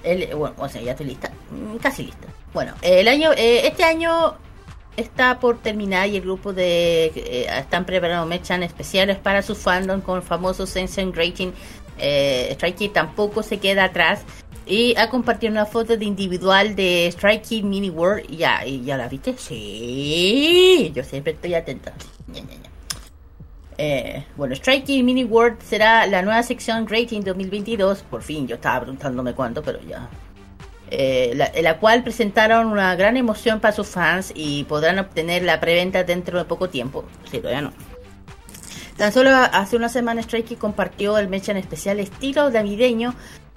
Bueno, 0.02 0.54
o 0.58 0.68
sea, 0.68 0.80
ya 0.82 0.92
estoy 0.92 1.06
lista. 1.06 1.30
Mm, 1.50 1.76
Casi 1.76 2.04
lista. 2.04 2.28
Bueno, 2.52 2.74
el 2.82 3.06
año, 3.08 3.32
eh, 3.32 3.66
este 3.66 3.84
año 3.84 4.34
está 4.96 5.38
por 5.38 5.58
terminar 5.58 6.08
y 6.08 6.16
el 6.16 6.22
grupo 6.22 6.52
de 6.52 7.06
eh, 7.14 7.46
están 7.58 7.84
preparando 7.84 8.26
mechan 8.26 8.62
especiales 8.62 9.18
para 9.18 9.42
su 9.42 9.54
fandom 9.54 10.00
con 10.00 10.16
el 10.16 10.22
famoso 10.22 10.66
Sensen 10.66 11.14
Rating. 11.14 11.52
Eh, 11.98 12.48
Strike 12.52 12.76
Kid 12.76 12.90
tampoco 12.92 13.42
se 13.42 13.58
queda 13.58 13.84
atrás 13.84 14.22
y 14.66 14.96
ha 14.96 15.10
compartido 15.10 15.52
una 15.52 15.66
foto 15.66 15.96
de 15.96 16.04
individual 16.04 16.74
de 16.74 17.06
Strike 17.08 17.42
Kid 17.42 17.64
Mini 17.64 17.90
World. 17.90 18.26
Ya, 18.30 18.64
ya 18.64 18.96
la 18.96 19.08
viste. 19.08 19.34
Sí, 19.36 20.92
yo 20.94 21.04
siempre 21.04 21.32
estoy 21.32 21.54
atenta. 21.54 21.92
Ña, 22.28 22.40
ña, 22.40 22.56
ña. 22.56 22.69
Eh, 23.82 24.26
bueno, 24.36 24.54
Strike 24.54 24.84
Kid 24.84 25.02
Mini 25.02 25.24
World 25.24 25.62
será 25.62 26.06
la 26.06 26.20
nueva 26.20 26.42
sección 26.42 26.86
Rating 26.86 27.22
2022. 27.22 28.02
Por 28.02 28.20
fin, 28.20 28.46
yo 28.46 28.56
estaba 28.56 28.80
preguntándome 28.80 29.32
cuánto, 29.32 29.62
pero 29.62 29.80
ya 29.80 30.06
eh, 30.90 31.32
la, 31.62 31.78
cual 31.78 32.02
presentaron 32.02 32.66
una 32.66 32.94
gran 32.94 33.16
emoción 33.16 33.58
para 33.58 33.72
sus 33.72 33.86
fans 33.86 34.32
y 34.34 34.64
podrán 34.64 34.98
obtener 34.98 35.44
la 35.44 35.60
preventa 35.60 36.04
dentro 36.04 36.38
de 36.38 36.44
poco 36.44 36.68
tiempo. 36.68 37.06
Sí, 37.30 37.38
todavía 37.38 37.62
no. 37.62 37.72
Tan 38.98 39.14
solo 39.14 39.30
hace 39.30 39.76
una 39.76 39.88
semana 39.88 40.22
Kids 40.24 40.58
compartió 40.58 41.16
el 41.16 41.28
mecha 41.28 41.52
en 41.52 41.56
especial 41.56 42.00
estilo 42.00 42.50
navideño 42.50 43.14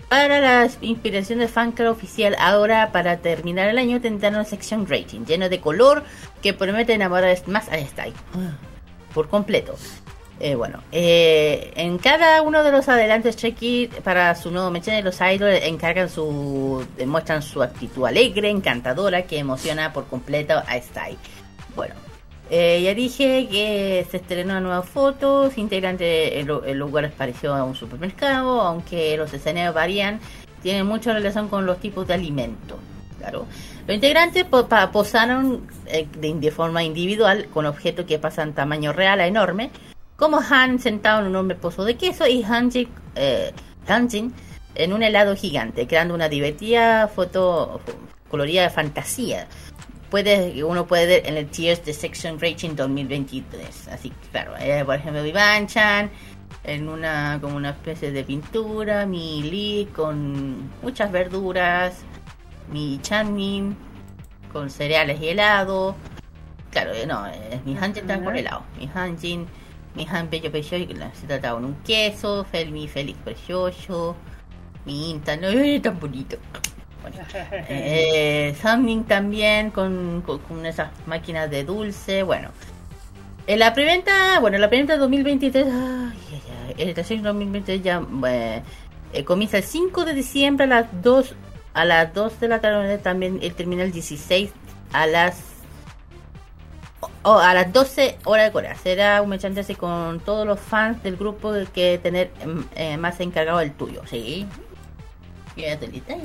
para 0.07 0.39
la 0.39 0.69
inspiración 0.79 1.39
del 1.39 1.49
fan 1.49 1.73
club 1.73 1.89
oficial. 1.89 2.37
Ahora, 2.39 2.93
para 2.93 3.17
terminar 3.17 3.67
el 3.67 3.77
año, 3.77 3.99
tendrán 3.99 4.35
una 4.35 4.45
sección 4.45 4.87
rating 4.87 5.25
lleno 5.25 5.49
de 5.49 5.59
color 5.59 6.05
que 6.41 6.53
promete 6.53 6.93
enamorar 6.93 7.37
más 7.47 7.67
a 7.67 7.77
Style 7.77 8.13
por 9.13 9.29
completo. 9.29 9.75
Eh, 10.43 10.55
bueno, 10.55 10.83
eh, 10.91 11.71
en 11.77 11.97
cada 11.97 12.41
uno 12.41 12.65
de 12.65 12.71
los 12.73 12.89
adelantos 12.89 13.37
Checky 13.37 13.89
para 14.03 14.35
su 14.35 14.51
nuevo 14.51 14.69
mecha 14.71 14.99
los 14.99 15.21
idols 15.21 15.63
encargan 15.63 16.09
su 16.09 16.85
demuestran 16.97 17.41
su 17.41 17.63
actitud 17.63 18.05
alegre, 18.05 18.49
encantadora 18.49 19.21
que 19.21 19.37
emociona 19.37 19.93
por 19.93 20.05
completo 20.07 20.61
a 20.67 20.81
Style. 20.81 21.17
Bueno, 21.77 21.95
eh, 22.49 22.81
ya 22.83 22.93
dije 22.93 23.47
que 23.49 24.05
se 24.11 24.17
estrenó 24.17 24.51
una 24.51 24.59
nueva 24.59 24.81
foto, 24.81 25.49
su 25.49 25.61
integrante 25.61 26.37
el, 26.41 26.51
el 26.65 26.77
lugar 26.77 27.05
es 27.05 27.13
parecido 27.13 27.55
a 27.55 27.63
un 27.63 27.73
supermercado, 27.73 28.59
aunque 28.59 29.15
los 29.15 29.33
escenarios 29.33 29.73
varían, 29.73 30.19
tienen 30.61 30.85
mucha 30.85 31.13
relación 31.13 31.47
con 31.47 31.65
los 31.65 31.79
tipos 31.79 32.05
de 32.05 32.15
alimentos. 32.15 32.79
Claro. 33.17 33.45
Los 33.87 33.95
integrantes 33.95 34.43
posaron 34.91 35.65
eh, 35.85 36.05
de, 36.19 36.33
de 36.33 36.51
forma 36.51 36.83
individual 36.83 37.47
con 37.53 37.65
objetos 37.65 38.05
que 38.05 38.19
pasan 38.19 38.51
tamaño 38.51 38.91
real 38.91 39.21
a 39.21 39.27
enorme, 39.27 39.71
como 40.15 40.39
Han 40.39 40.79
sentado 40.79 41.21
en 41.21 41.27
un 41.27 41.35
hombre 41.35 41.57
pozo 41.57 41.85
de 41.85 41.95
queso 41.95 42.27
y 42.27 42.43
Hanjin, 42.43 42.89
eh, 43.15 43.51
Hanjin 43.87 44.33
en 44.75 44.93
un 44.93 45.03
helado 45.03 45.35
gigante, 45.35 45.87
creando 45.87 46.13
una 46.13 46.29
divertida 46.29 47.07
foto 47.07 47.81
colorida 48.29 48.63
de 48.63 48.69
fantasía. 48.69 49.47
Puede, 50.09 50.63
uno 50.63 50.85
puede 50.85 51.07
ver 51.07 51.27
en 51.27 51.37
el 51.37 51.47
Tears 51.47 51.83
de 51.85 51.93
Section 51.93 52.39
Rating 52.39 52.75
2023. 52.75 53.87
Así 53.87 54.09
que, 54.09 54.27
claro, 54.31 54.53
eh, 54.59 54.83
por 54.85 54.95
ejemplo, 54.95 55.23
Vivanchan 55.23 56.11
en 56.63 56.87
una 56.87 57.39
como 57.41 57.57
una 57.57 57.71
especie 57.71 58.11
de 58.11 58.23
pintura, 58.23 59.05
mi 59.05 59.43
Lee 59.43 59.89
con 59.93 60.69
muchas 60.81 61.11
verduras, 61.11 61.95
mi 62.71 62.99
Chanmin 63.01 63.75
con 64.51 64.69
cereales 64.69 65.19
y 65.19 65.29
helado. 65.29 65.95
Claro, 66.71 66.93
eh, 66.93 67.05
no, 67.05 67.27
eh, 67.27 67.59
mi 67.65 67.75
Hanjin 67.75 68.03
está 68.03 68.23
con 68.23 68.35
helado. 68.35 68.63
Mi 68.79 68.89
Hanjin, 68.93 69.47
mi 69.95 70.07
Han 70.09 70.29
Bello 70.29 70.51
Precioso, 70.51 70.87
que 70.87 70.95
se 71.13 71.27
trataba 71.27 71.55
con 71.55 71.65
un 71.65 71.75
queso, 71.83 72.45
mi 72.71 72.87
Félix 72.87 73.19
Precioso, 73.19 74.15
mi 74.85 75.11
Inta, 75.11 75.37
no, 75.37 75.47
eh, 75.49 75.79
tan 75.79 75.99
bonito. 75.99 76.37
Bueno, 77.01 77.17
eh, 77.69 78.55
Samning 78.61 79.03
también 79.03 79.71
con, 79.71 80.23
con, 80.25 80.39
con 80.39 80.65
esas 80.65 80.89
máquinas 81.05 81.49
de 81.49 81.63
dulce. 81.63 82.23
Bueno, 82.23 82.49
en 83.45 83.59
la 83.59 83.73
preventa, 83.73 84.39
bueno, 84.39 84.57
la 84.57 84.69
preventa 84.69 84.95
2023, 84.95 85.65
ay, 85.65 85.71
ay, 85.73 86.41
ay, 86.67 86.75
el 86.77 86.93
tercer 86.93 87.21
2023 87.21 87.83
ya 87.83 88.01
eh, 88.27 88.61
eh, 89.11 89.23
comienza 89.25 89.57
el 89.57 89.63
5 89.63 90.05
de 90.05 90.13
diciembre 90.13 90.65
a 90.65 90.67
las 90.67 91.03
2 91.03 91.35
a 91.73 91.85
las 91.85 92.13
2 92.13 92.39
de 92.39 92.47
la 92.47 92.61
tarde 92.61 92.97
también 92.99 93.39
el 93.41 93.53
termina 93.53 93.83
el 93.83 93.91
16 93.91 94.51
a 94.93 95.07
las 95.07 95.52
a 97.23 97.53
las 97.53 97.71
12 97.71 98.17
horas 98.25 98.47
de 98.47 98.51
Corea. 98.51 98.75
Será 98.75 99.21
un 99.21 99.29
mechante 99.29 99.61
así 99.61 99.75
con 99.75 100.19
todos 100.19 100.45
los 100.45 100.59
fans 100.59 101.01
del 101.03 101.17
grupo 101.17 101.53
que 101.73 101.97
tener 101.97 102.31
em, 102.41 102.65
eh, 102.75 102.97
más 102.97 103.19
encargado 103.19 103.59
el 103.59 103.71
tuyo, 103.73 104.01
¿sí? 104.05 104.45
Quédate 105.55 105.87
lista. 105.87 106.15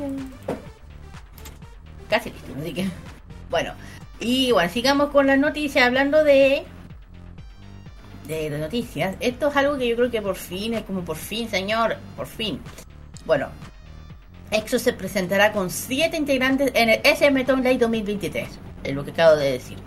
Casi 2.09 2.31
listo, 2.31 2.53
así 2.61 2.73
que. 2.73 2.89
Bueno, 3.51 3.73
y 4.21 4.53
bueno, 4.53 4.71
sigamos 4.71 5.11
con 5.11 5.27
las 5.27 5.39
noticias. 5.39 5.87
Hablando 5.87 6.25
de. 6.25 6.65
De, 8.27 8.51
noticias. 8.51 9.17
Esto 9.21 9.49
es 9.49 9.57
algo 9.57 9.79
que 9.79 9.89
yo 9.89 9.97
creo 9.97 10.11
que 10.11 10.21
por 10.21 10.37
fin, 10.37 10.75
es 10.75 10.83
como 10.83 11.03
por 11.03 11.17
fin, 11.17 11.49
señor. 11.49 11.97
Por 12.17 12.27
fin. 12.27 12.61
Bueno, 13.25 13.49
EXO 14.51 14.79
se 14.79 14.93
presentará 14.93 15.53
con 15.53 15.71
7 15.71 16.17
integrantes 16.17 16.71
en 16.75 16.91
el 16.91 17.01
SM 17.05 17.45
Town 17.45 17.63
2023. 17.63 18.49
Es 18.85 18.95
lo 18.95 19.05
que 19.05 19.13
acabo 19.13 19.37
de 19.37 19.53
decir. 19.53 19.79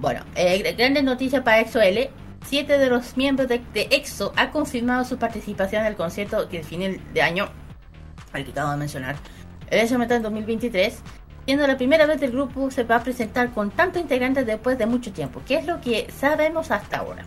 Bueno, 0.00 0.20
eh, 0.36 0.74
grandes 0.78 1.02
noticias 1.02 1.42
para 1.42 1.60
EXO 1.60 1.80
L. 1.80 2.10
Siete 2.46 2.78
de 2.78 2.88
los 2.88 3.16
miembros 3.16 3.48
de, 3.48 3.60
EXO 3.74 4.32
han 4.36 4.52
confirmado 4.52 5.04
su 5.04 5.18
participación 5.18 5.82
en 5.82 5.88
el 5.88 5.96
concierto 5.96 6.48
que 6.48 6.62
fin 6.62 7.02
de 7.12 7.22
año, 7.22 7.48
al 8.32 8.44
que 8.44 8.52
acabo 8.52 8.70
de 8.70 8.76
mencionar, 8.76 9.16
el 9.70 9.80
SM 9.80 10.06
Town 10.06 10.22
2023, 10.22 11.00
siendo 11.44 11.66
la 11.66 11.76
primera 11.76 12.06
vez 12.06 12.22
el 12.22 12.30
grupo 12.30 12.70
se 12.70 12.84
va 12.84 12.96
a 12.96 13.02
presentar 13.02 13.50
con 13.50 13.72
tantos 13.72 14.00
integrantes 14.00 14.46
después 14.46 14.78
de 14.78 14.86
mucho 14.86 15.12
tiempo, 15.12 15.42
que 15.46 15.56
es 15.56 15.66
lo 15.66 15.80
que 15.80 16.06
sabemos 16.16 16.70
hasta 16.70 16.98
ahora. 16.98 17.24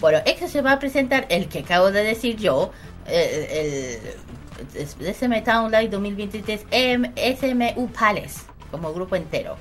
Bueno, 0.00 0.20
EXO 0.24 0.48
se 0.48 0.62
va 0.62 0.72
a 0.72 0.78
presentar 0.78 1.26
el 1.28 1.48
que 1.48 1.58
acabo 1.58 1.92
de 1.92 2.02
decir 2.02 2.36
yo, 2.36 2.72
el, 3.06 4.00
el 4.74 5.14
SM 5.14 5.42
Town 5.42 5.70
Live 5.70 5.88
2023 5.88 6.66
em, 6.70 7.12
SMU 7.36 7.88
Palace, 7.88 8.40
como 8.70 8.94
grupo 8.94 9.14
entero. 9.14 9.56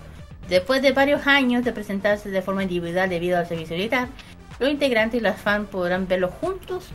Después 0.49 0.81
de 0.81 0.91
varios 0.91 1.25
años 1.27 1.63
de 1.63 1.71
presentarse 1.71 2.29
de 2.29 2.41
forma 2.41 2.63
individual 2.63 3.09
debido 3.09 3.37
al 3.37 3.47
servicio 3.47 3.75
militar, 3.75 4.07
los 4.59 4.69
integrantes 4.69 5.19
y 5.19 5.23
las 5.23 5.39
fans 5.39 5.67
podrán 5.69 6.07
verlos 6.07 6.31
juntos 6.41 6.89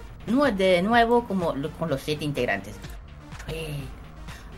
de 0.57 0.83
nuevo 0.83 1.25
como 1.27 1.55
con 1.79 1.89
los 1.89 2.01
siete 2.03 2.25
integrantes. 2.25 2.75
Eh, 3.49 3.77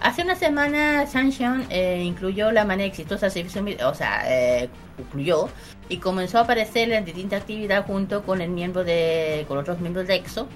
Hace 0.01 0.22
una 0.22 0.36
semana 0.36 1.09
Sanction 1.09 1.66
eh, 1.70 2.01
incluyó 2.05 2.53
la 2.53 2.64
manera 2.64 2.86
exitosa 2.86 3.26
del 3.26 3.32
servicio 3.32 3.62
militar, 3.64 3.89
o 3.89 3.95
sea, 3.95 4.22
eh, 4.26 4.68
concluyó 4.97 5.49
y 5.89 5.97
comenzó 5.97 6.39
a 6.39 6.43
aparecer 6.43 6.93
en 6.93 7.05
distintas 7.05 7.41
actividades 7.41 7.84
junto 7.84 8.22
con 8.22 8.41
el 8.41 8.49
miembro 8.51 8.84
de, 8.84 9.45
con 9.49 9.59
otros 9.59 9.80
miembros 9.80 10.07
de 10.07 10.14
EXO. 10.14 10.47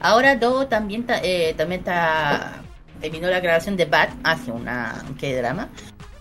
Ahora 0.00 0.36
Do 0.36 0.66
también 0.66 1.04
ta- 1.06 1.20
eh, 1.22 1.54
también 1.56 1.80
está 1.80 2.60
terminó 3.00 3.28
la 3.28 3.40
grabación 3.40 3.78
de 3.78 3.86
Bat 3.86 4.10
hace 4.22 4.52
una 4.52 5.02
un 5.08 5.16
drama 5.16 5.68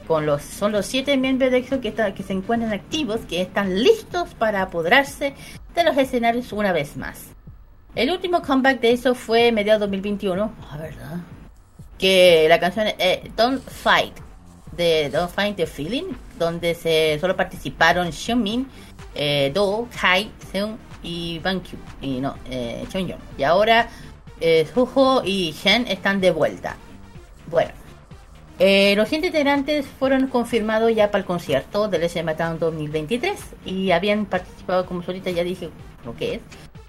con 0.10 0.26
los 0.26 0.42
son 0.42 0.72
los 0.72 0.88
siete 0.88 1.16
miembros 1.18 1.52
de 1.52 1.58
EXO 1.60 1.82
que, 1.82 1.90
está- 1.90 2.16
que 2.16 2.24
se 2.24 2.34
encuentran 2.34 2.74
activos 2.74 3.20
que 3.30 3.42
están 3.44 3.84
listos 3.84 4.34
para 4.34 4.64
apoderarse 4.64 5.36
de 5.76 5.84
los 5.84 5.96
escenarios 5.98 6.52
una 6.52 6.74
vez 6.74 6.98
más. 6.98 7.28
El 7.94 8.10
último 8.10 8.42
comeback 8.42 8.80
de 8.82 8.92
eso 8.94 9.14
fue 9.14 9.52
mediados 9.52 9.82
2021, 9.82 10.52
ah, 10.72 10.78
verdad, 10.78 11.18
que 12.00 12.48
la 12.50 12.60
canción 12.60 12.88
eh, 12.98 13.30
Don't 13.38 13.62
Fight 13.64 14.16
de 14.76 15.12
Don't 15.12 15.30
Fight 15.32 15.56
the 15.58 15.68
Feeling, 15.68 16.06
donde 16.40 16.74
se 16.74 17.20
solo 17.22 17.36
participaron 17.36 18.12
Xiaomin, 18.12 18.68
eh, 19.14 19.52
Do, 19.54 19.88
Kai, 20.02 20.32
Seung 20.52 20.76
y 21.04 21.38
Bankyu 21.38 21.78
y 22.02 22.20
no, 22.20 22.34
eh. 22.50 22.84
Y 23.38 23.44
ahora 23.44 23.88
eh, 24.42 24.68
Suho 24.74 25.22
y 25.24 25.52
Shen 25.52 25.86
están 25.88 26.20
de 26.20 26.32
vuelta. 26.32 26.76
Bueno, 27.52 27.72
eh, 28.60 28.94
los 28.96 29.10
siete 29.10 29.28
integrantes 29.28 29.86
fueron 29.86 30.28
confirmados 30.28 30.94
ya 30.94 31.12
para 31.12 31.20
el 31.20 31.26
concierto 31.26 31.88
del 31.88 32.04
SM 32.04 32.36
Town 32.36 32.60
2023 32.60 33.40
y 33.66 33.92
habían 33.92 34.26
participado, 34.26 34.86
como 34.86 35.02
solita 35.02 35.32
ya 35.32 35.44
dije 35.44 35.70
lo 36.06 36.16
que 36.16 36.36
es, 36.36 36.42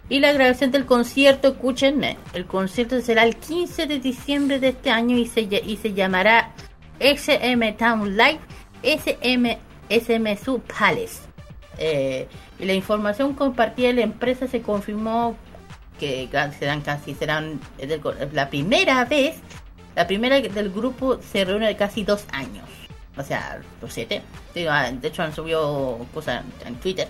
Y 0.09 0.19
la 0.19 0.33
grabación 0.33 0.73
del 0.73 0.85
concierto, 0.85 1.49
escúchenme, 1.49 2.17
el 2.35 2.47
concierto 2.47 3.01
será 3.01 3.23
el 3.23 3.37
15 3.37 3.87
de 3.87 4.01
diciembre 4.01 4.59
de 4.59 4.69
este 4.69 4.91
año 4.91 5.17
y 5.17 5.27
se, 5.27 5.43
y 5.43 5.77
se 5.77 5.93
llamará 5.93 6.53
SM 6.99 7.73
Town 7.73 8.17
Live 8.17 8.41
SM, 8.83 9.59
SMSU 9.89 10.61
Palace. 10.61 11.21
Eh, 11.79 12.27
y 12.59 12.65
la 12.65 12.75
información 12.75 13.35
compartida 13.35 13.89
de 13.89 13.95
la 13.95 14.03
empresa 14.03 14.47
se 14.47 14.61
confirmó 14.61 15.37
que 15.99 16.29
serán 16.59 16.81
casi 16.81 17.15
serán 17.15 17.61
la 18.33 18.49
primera 18.49 19.05
vez, 19.05 19.37
la 19.97 20.07
primera 20.07 20.41
del 20.41 20.71
grupo 20.71 21.21
se 21.21 21.45
reúne 21.45 21.77
casi 21.77 22.05
dos 22.05 22.25
años. 22.33 22.69
O 23.17 23.23
sea, 23.23 23.61
los 23.83 23.93
siete. 23.93 24.23
Ah, 24.69 24.91
De 24.91 25.09
hecho, 25.09 25.23
han 25.23 25.35
subido 25.35 26.07
cosas 26.15 26.45
en 26.65 26.77
Twitter. 26.77 27.09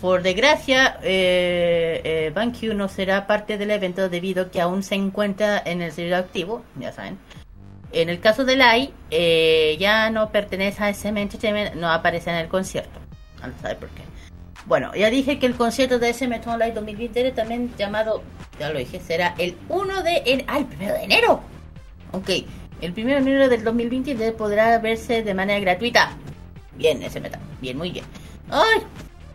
Por 0.00 0.22
desgracia, 0.22 0.98
eh, 1.02 2.00
eh, 2.02 2.32
BanQ 2.34 2.74
no 2.74 2.88
será 2.88 3.26
parte 3.26 3.58
del 3.58 3.70
evento 3.70 4.08
debido 4.08 4.44
a 4.44 4.50
que 4.50 4.60
aún 4.60 4.82
se 4.82 4.94
encuentra 4.94 5.62
en 5.64 5.82
el 5.82 5.92
servidor 5.92 6.20
activo, 6.20 6.64
ya 6.76 6.92
saben. 6.92 7.18
En 7.92 8.08
el 8.08 8.20
caso 8.20 8.44
de 8.44 8.56
Lai, 8.56 8.92
eh, 9.10 9.76
ya 9.78 10.10
no 10.10 10.30
pertenece 10.32 10.82
a 10.82 10.88
SM 10.88 11.20
Entertainment, 11.20 11.74
no 11.74 11.90
aparece 11.90 12.30
en 12.30 12.36
el 12.36 12.48
concierto. 12.48 12.98
No 13.46 13.52
sabe 13.60 13.74
por 13.74 13.90
qué. 13.90 14.02
Bueno, 14.66 14.94
ya 14.94 15.10
dije 15.10 15.38
que 15.38 15.46
el 15.46 15.54
concierto 15.54 15.98
de 15.98 16.10
SM 16.10 16.38
Town 16.40 16.58
Live 16.58 16.72
2023, 16.72 17.34
también 17.34 17.72
llamado, 17.76 18.22
ya 18.58 18.70
lo 18.70 18.78
dije, 18.78 19.00
será 19.00 19.34
el 19.38 19.56
1 19.68 20.02
de 20.02 20.22
en 20.26 20.44
¡Ah, 20.46 20.58
el 20.58 20.66
1 20.66 20.92
de 20.92 21.02
enero! 21.02 21.40
Ok, 22.12 22.28
el 22.80 22.92
1 22.92 23.06
de 23.06 23.16
enero 23.16 23.48
del 23.48 23.64
2023 23.64 24.32
podrá 24.32 24.78
verse 24.78 25.22
de 25.22 25.34
manera 25.34 25.58
gratuita. 25.58 26.12
Bien, 26.76 27.02
SM 27.02 27.28
bien, 27.60 27.76
muy 27.76 27.90
bien. 27.90 28.04
¡Ay! 28.50 28.82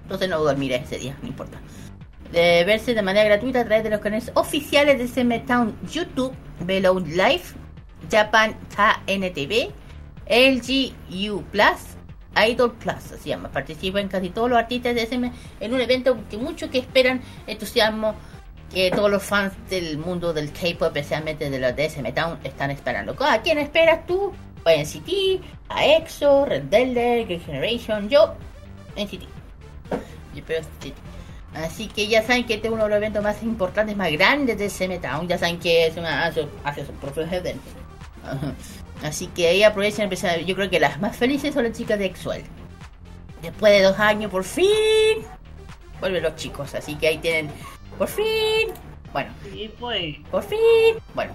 Entonces 0.03 0.29
no 0.29 0.39
dormiré 0.39 0.77
ese 0.77 0.97
día, 0.97 1.17
no 1.21 1.27
importa. 1.27 1.59
De 2.31 2.63
verse 2.63 2.93
de 2.93 3.01
manera 3.01 3.25
gratuita 3.25 3.61
a 3.61 3.65
través 3.65 3.83
de 3.83 3.89
los 3.89 3.99
canales 3.99 4.31
oficiales 4.35 4.97
de 4.97 5.05
SM 5.05 5.39
Town 5.39 5.75
YouTube, 5.91 6.33
Below 6.61 6.99
Live, 6.99 7.43
Japan 8.09 8.55
KNTV, 8.75 9.71
LG 10.29 10.93
U 11.29 11.41
Plus, 11.51 11.96
Idol 12.45 12.75
así 12.87 13.15
se 13.21 13.29
llama. 13.29 13.49
Participan 13.49 14.07
casi 14.07 14.29
todos 14.29 14.49
los 14.49 14.59
artistas 14.59 14.95
de 14.95 15.03
SM 15.03 15.31
en 15.59 15.73
un 15.73 15.81
evento 15.81 16.17
que 16.29 16.37
muchos 16.37 16.69
que 16.69 16.79
esperan 16.79 17.21
entusiasmo 17.45 18.15
que 18.73 18.91
todos 18.91 19.09
los 19.09 19.23
fans 19.23 19.53
del 19.69 19.97
mundo 19.97 20.33
del 20.33 20.51
K-pop, 20.51 20.87
especialmente 20.87 21.49
de 21.49 21.59
los 21.59 21.75
de 21.75 21.85
SM 21.85 22.11
Town, 22.11 22.37
están 22.43 22.71
esperando. 22.71 23.15
¿A 23.23 23.41
quién 23.41 23.57
esperas 23.57 24.05
tú? 24.05 24.33
Pues 24.63 24.95
NCT, 24.95 25.41
a 25.69 25.85
EXO, 25.85 26.45
Red 26.45 26.63
Velvet, 26.69 27.27
Girl 27.27 27.41
Generation, 27.41 28.09
yo, 28.09 28.35
NCT. 28.97 29.23
Yo 30.33 30.39
espero. 30.39 30.65
Así 31.53 31.87
que 31.87 32.07
ya 32.07 32.21
saben 32.21 32.45
que 32.45 32.55
este 32.55 32.67
es 32.67 32.73
uno 32.73 32.83
de 32.83 32.89
los 32.89 32.97
eventos 32.97 33.23
más 33.23 33.41
importantes, 33.41 33.95
más 33.95 34.11
grandes 34.11 34.57
de 34.57 34.65
SM 34.65 34.99
Town. 34.99 35.27
Ya 35.27 35.37
saben 35.37 35.59
que 35.59 35.87
es 35.87 35.97
una, 35.97 36.25
hace, 36.25 36.47
hace 36.63 36.85
sus 36.85 36.95
propios. 36.95 37.27
Así 39.03 39.27
que 39.27 39.47
ahí 39.47 39.63
aprovechen 39.63 40.03
empezar. 40.03 40.39
Yo 40.39 40.55
creo 40.55 40.69
que 40.69 40.79
las 40.79 40.99
más 40.99 41.15
felices 41.15 41.53
son 41.53 41.63
las 41.63 41.73
chicas 41.73 41.99
de 41.99 42.05
Exuel. 42.05 42.43
Después 43.41 43.71
de 43.71 43.83
dos 43.83 43.99
años, 43.99 44.31
por 44.31 44.43
fin 44.43 44.67
vuelven 45.99 46.23
los 46.23 46.35
chicos. 46.35 46.73
Así 46.75 46.95
que 46.95 47.07
ahí 47.07 47.17
tienen, 47.17 47.49
por 47.97 48.07
fin. 48.07 48.69
Bueno, 49.13 49.31
Y 49.53 49.67
pues, 49.69 50.17
por 50.29 50.43
fin. 50.43 50.59
Bueno, 51.15 51.31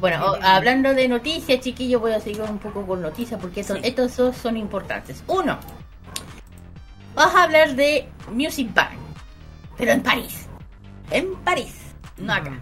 bueno, 0.00 0.36
hablando 0.42 0.94
de 0.94 1.08
noticias, 1.08 1.60
chiquillos, 1.60 2.00
voy 2.00 2.12
a 2.12 2.20
seguir 2.20 2.42
un 2.42 2.58
poco 2.58 2.86
con 2.86 3.02
noticias 3.02 3.40
porque 3.40 3.60
estos, 3.60 3.78
estos 3.82 4.16
dos 4.16 4.36
son 4.36 4.56
importantes. 4.56 5.22
Uno, 5.26 5.58
vamos 7.14 7.34
a 7.34 7.42
hablar 7.42 7.74
de 7.74 8.08
Music 8.30 8.72
Bank, 8.72 8.96
pero 9.76 9.92
en 9.92 10.02
París. 10.02 10.46
En 11.10 11.34
París, 11.36 11.74
no 12.16 12.32
acá. 12.32 12.58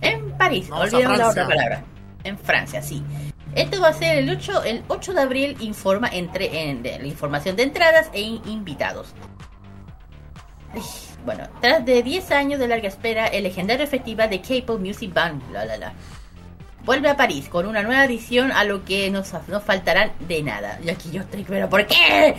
En 0.00 0.30
París, 0.38 0.68
olvidemos 0.70 1.18
la 1.18 1.28
otra 1.30 1.48
palabra. 1.48 1.84
En 2.22 2.38
Francia, 2.38 2.80
sí. 2.80 3.02
Esto 3.54 3.80
va 3.80 3.88
a 3.88 3.92
ser 3.92 4.18
el 4.18 4.30
8, 4.30 4.62
el 4.64 4.82
8 4.88 5.14
de 5.14 5.20
abril, 5.20 5.56
informa 5.60 6.08
entre 6.12 6.68
en, 6.70 6.82
de 6.82 6.98
la 6.98 7.06
información 7.06 7.56
de 7.56 7.64
entradas 7.64 8.08
e 8.12 8.20
in- 8.20 8.42
invitados. 8.46 9.14
Bueno, 11.24 11.48
tras 11.60 11.84
de 11.84 12.02
10 12.02 12.30
años 12.30 12.60
de 12.60 12.68
larga 12.68 12.88
espera, 12.88 13.26
el 13.26 13.42
legendario 13.44 13.86
festival 13.86 14.30
de 14.30 14.40
K-Pop 14.40 14.80
Music 14.80 15.12
Band, 15.12 15.42
la 15.52 15.64
la 15.64 15.76
la, 15.76 15.92
vuelve 16.84 17.08
a 17.08 17.16
París 17.16 17.48
con 17.48 17.66
una 17.66 17.82
nueva 17.82 18.04
edición 18.04 18.52
a 18.52 18.64
lo 18.64 18.84
que 18.84 19.10
nos, 19.10 19.32
nos 19.48 19.62
faltarán 19.62 20.12
de 20.20 20.42
nada. 20.42 20.78
Y 20.84 20.90
aquí 20.90 21.10
yo 21.10 21.22
estoy, 21.22 21.44
pero 21.44 21.68
¿por 21.68 21.86
qué? 21.86 22.34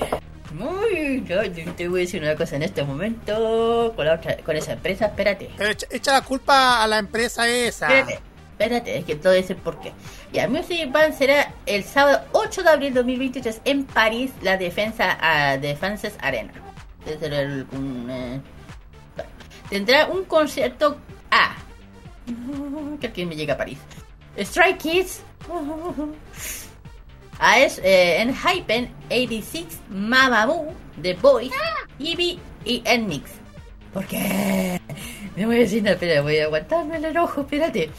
Uy, 0.60 1.24
yo, 1.28 1.44
yo 1.44 1.72
te 1.74 1.88
voy 1.88 2.02
a 2.02 2.04
decir 2.06 2.22
una 2.24 2.36
cosa 2.36 2.56
en 2.56 2.64
este 2.64 2.84
momento 2.84 3.94
con, 3.96 4.06
la 4.06 4.16
otra, 4.16 4.38
con 4.38 4.56
esa 4.56 4.74
empresa, 4.74 5.06
espérate. 5.08 5.50
Pero 5.58 5.70
echa, 5.72 5.88
echa 5.92 6.14
la 6.14 6.22
culpa 6.22 6.82
a 6.84 6.88
la 6.88 6.98
empresa 7.00 7.48
esa. 7.48 7.88
Espérate, 7.88 8.20
espérate, 8.52 8.98
es 9.00 9.06
que 9.06 9.16
todo 9.16 9.34
es 9.34 9.50
el 9.50 9.58
porqué. 9.58 9.92
Ya, 10.32 10.48
Music 10.48 10.92
Band 10.92 11.14
será 11.18 11.52
el 11.66 11.84
sábado 11.84 12.22
8 12.34 12.62
de 12.64 12.70
abril 12.70 12.94
de 12.94 13.00
2023 13.00 13.62
en 13.66 13.84
París, 13.86 14.32
la 14.42 14.58
defensa 14.58 15.18
a 15.20 15.58
Defenses 15.58 16.16
Arena. 16.22 16.54
Ese 17.06 17.26
era 17.26 17.40
el- 17.42 17.66
un, 17.72 18.08
eh, 18.12 18.40
tendrá 19.70 20.06
un 20.08 20.26
concierto 20.26 20.98
A. 21.32 21.56
Que 23.00 23.08
alguien 23.08 23.28
me 23.30 23.36
llega 23.36 23.56
a 23.56 23.58
París. 23.58 23.80
Strike 24.38 24.78
Kids. 24.78 25.24
A 27.40 27.60
es, 27.60 27.80
eh, 27.80 28.22
en 28.22 28.36
Hypen, 28.36 28.92
86, 29.10 29.80
Mamamoo, 29.90 30.74
The 31.02 31.14
Boys, 31.16 31.52
Eevee 32.00 32.38
y 32.66 32.82
Enmix. 32.86 33.32
¿Por 33.94 34.06
qué? 34.06 34.80
Me 35.36 35.46
voy 35.46 35.56
a 35.56 35.60
decir, 35.60 35.82
no, 35.82 35.90
espera, 35.92 36.22
voy 36.22 36.38
a 36.38 36.44
aguantarme 36.44 36.98
el 36.98 37.06
enojo, 37.06 37.42
espérate. 37.42 37.90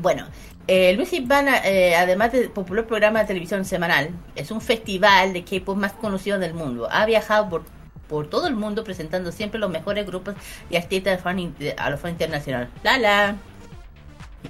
Bueno, 0.00 0.26
eh, 0.66 0.96
Music 0.96 1.26
Band, 1.26 1.48
eh, 1.64 1.94
además 1.96 2.32
del 2.32 2.50
popular 2.50 2.86
programa 2.86 3.20
de 3.20 3.26
televisión 3.26 3.64
semanal, 3.64 4.10
es 4.34 4.50
un 4.50 4.60
festival 4.60 5.32
de 5.32 5.44
K-pop 5.44 5.76
más 5.76 5.92
conocido 5.92 6.38
del 6.38 6.54
mundo. 6.54 6.88
Ha 6.90 7.04
viajado 7.06 7.48
por, 7.50 7.62
por 8.08 8.28
todo 8.28 8.46
el 8.46 8.54
mundo 8.54 8.82
presentando 8.84 9.30
siempre 9.32 9.60
los 9.60 9.70
mejores 9.70 10.06
grupos 10.06 10.34
y 10.70 10.76
artistas 10.76 11.22
de 11.22 11.52
de- 11.58 11.74
a 11.76 11.90
los 11.90 12.00
fans 12.00 12.12
internacional. 12.12 12.70
La 12.82 12.98
la. 12.98 13.36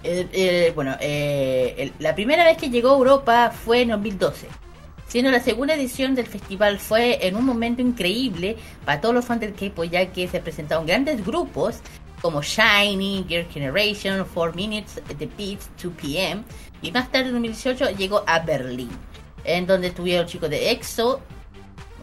Eh, 0.03 0.27
eh, 0.33 0.73
bueno, 0.75 0.97
eh, 1.01 1.93
la 2.01 2.15
primera 2.15 2.45
vez 2.45 2.57
que 2.59 2.69
llegó 2.71 2.91
a 2.91 2.95
Europa 2.97 3.51
fue 3.53 3.83
en 3.83 3.89
2012. 3.89 4.49
Siendo 5.07 5.31
la 5.31 5.39
segunda 5.41 5.75
edición 5.75 6.15
del 6.17 6.27
festival 6.27 6.79
fue 6.81 7.27
en 7.29 7.37
un 7.37 7.45
momento 7.45 7.81
increíble 7.83 8.57
para 8.85 9.01
todos 9.01 9.15
los 9.15 9.25
fans 9.25 9.41
del 9.41 9.53
K-pop 9.55 9.85
ya 9.85 10.07
que 10.07 10.27
se 10.27 10.41
presentaron 10.41 10.87
grandes 10.87 11.25
grupos 11.25 11.77
como 12.25 12.41
Shiny, 12.41 13.27
Girl 13.29 13.47
Generation, 13.51 14.27
4 14.33 14.55
Minutes, 14.55 14.95
The 15.19 15.29
Beats, 15.37 15.69
2 15.77 15.93
PM 15.93 16.43
y 16.81 16.91
más 16.91 17.13
tarde 17.13 17.27
en 17.27 17.33
2018 17.33 17.91
llegó 17.99 18.25
a 18.27 18.39
Berlín 18.39 18.89
en 19.45 19.67
donde 19.67 19.89
estuvieron 19.89 20.27
chicos 20.27 20.49
de 20.49 20.71
EXO, 20.71 21.21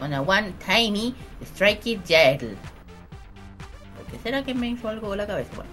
One 0.00 0.16
One, 0.20 0.54
Tiny, 0.64 1.12
Strike 1.42 1.80
Kids, 1.80 2.08
Yael. 2.08 2.56
¿Por 3.96 4.06
qué 4.12 4.18
será 4.22 4.44
que 4.44 4.54
me 4.54 4.68
hizo 4.68 4.88
algo 4.88 5.10
en 5.10 5.18
la 5.18 5.26
cabeza? 5.26 5.50
Bueno. 5.56 5.70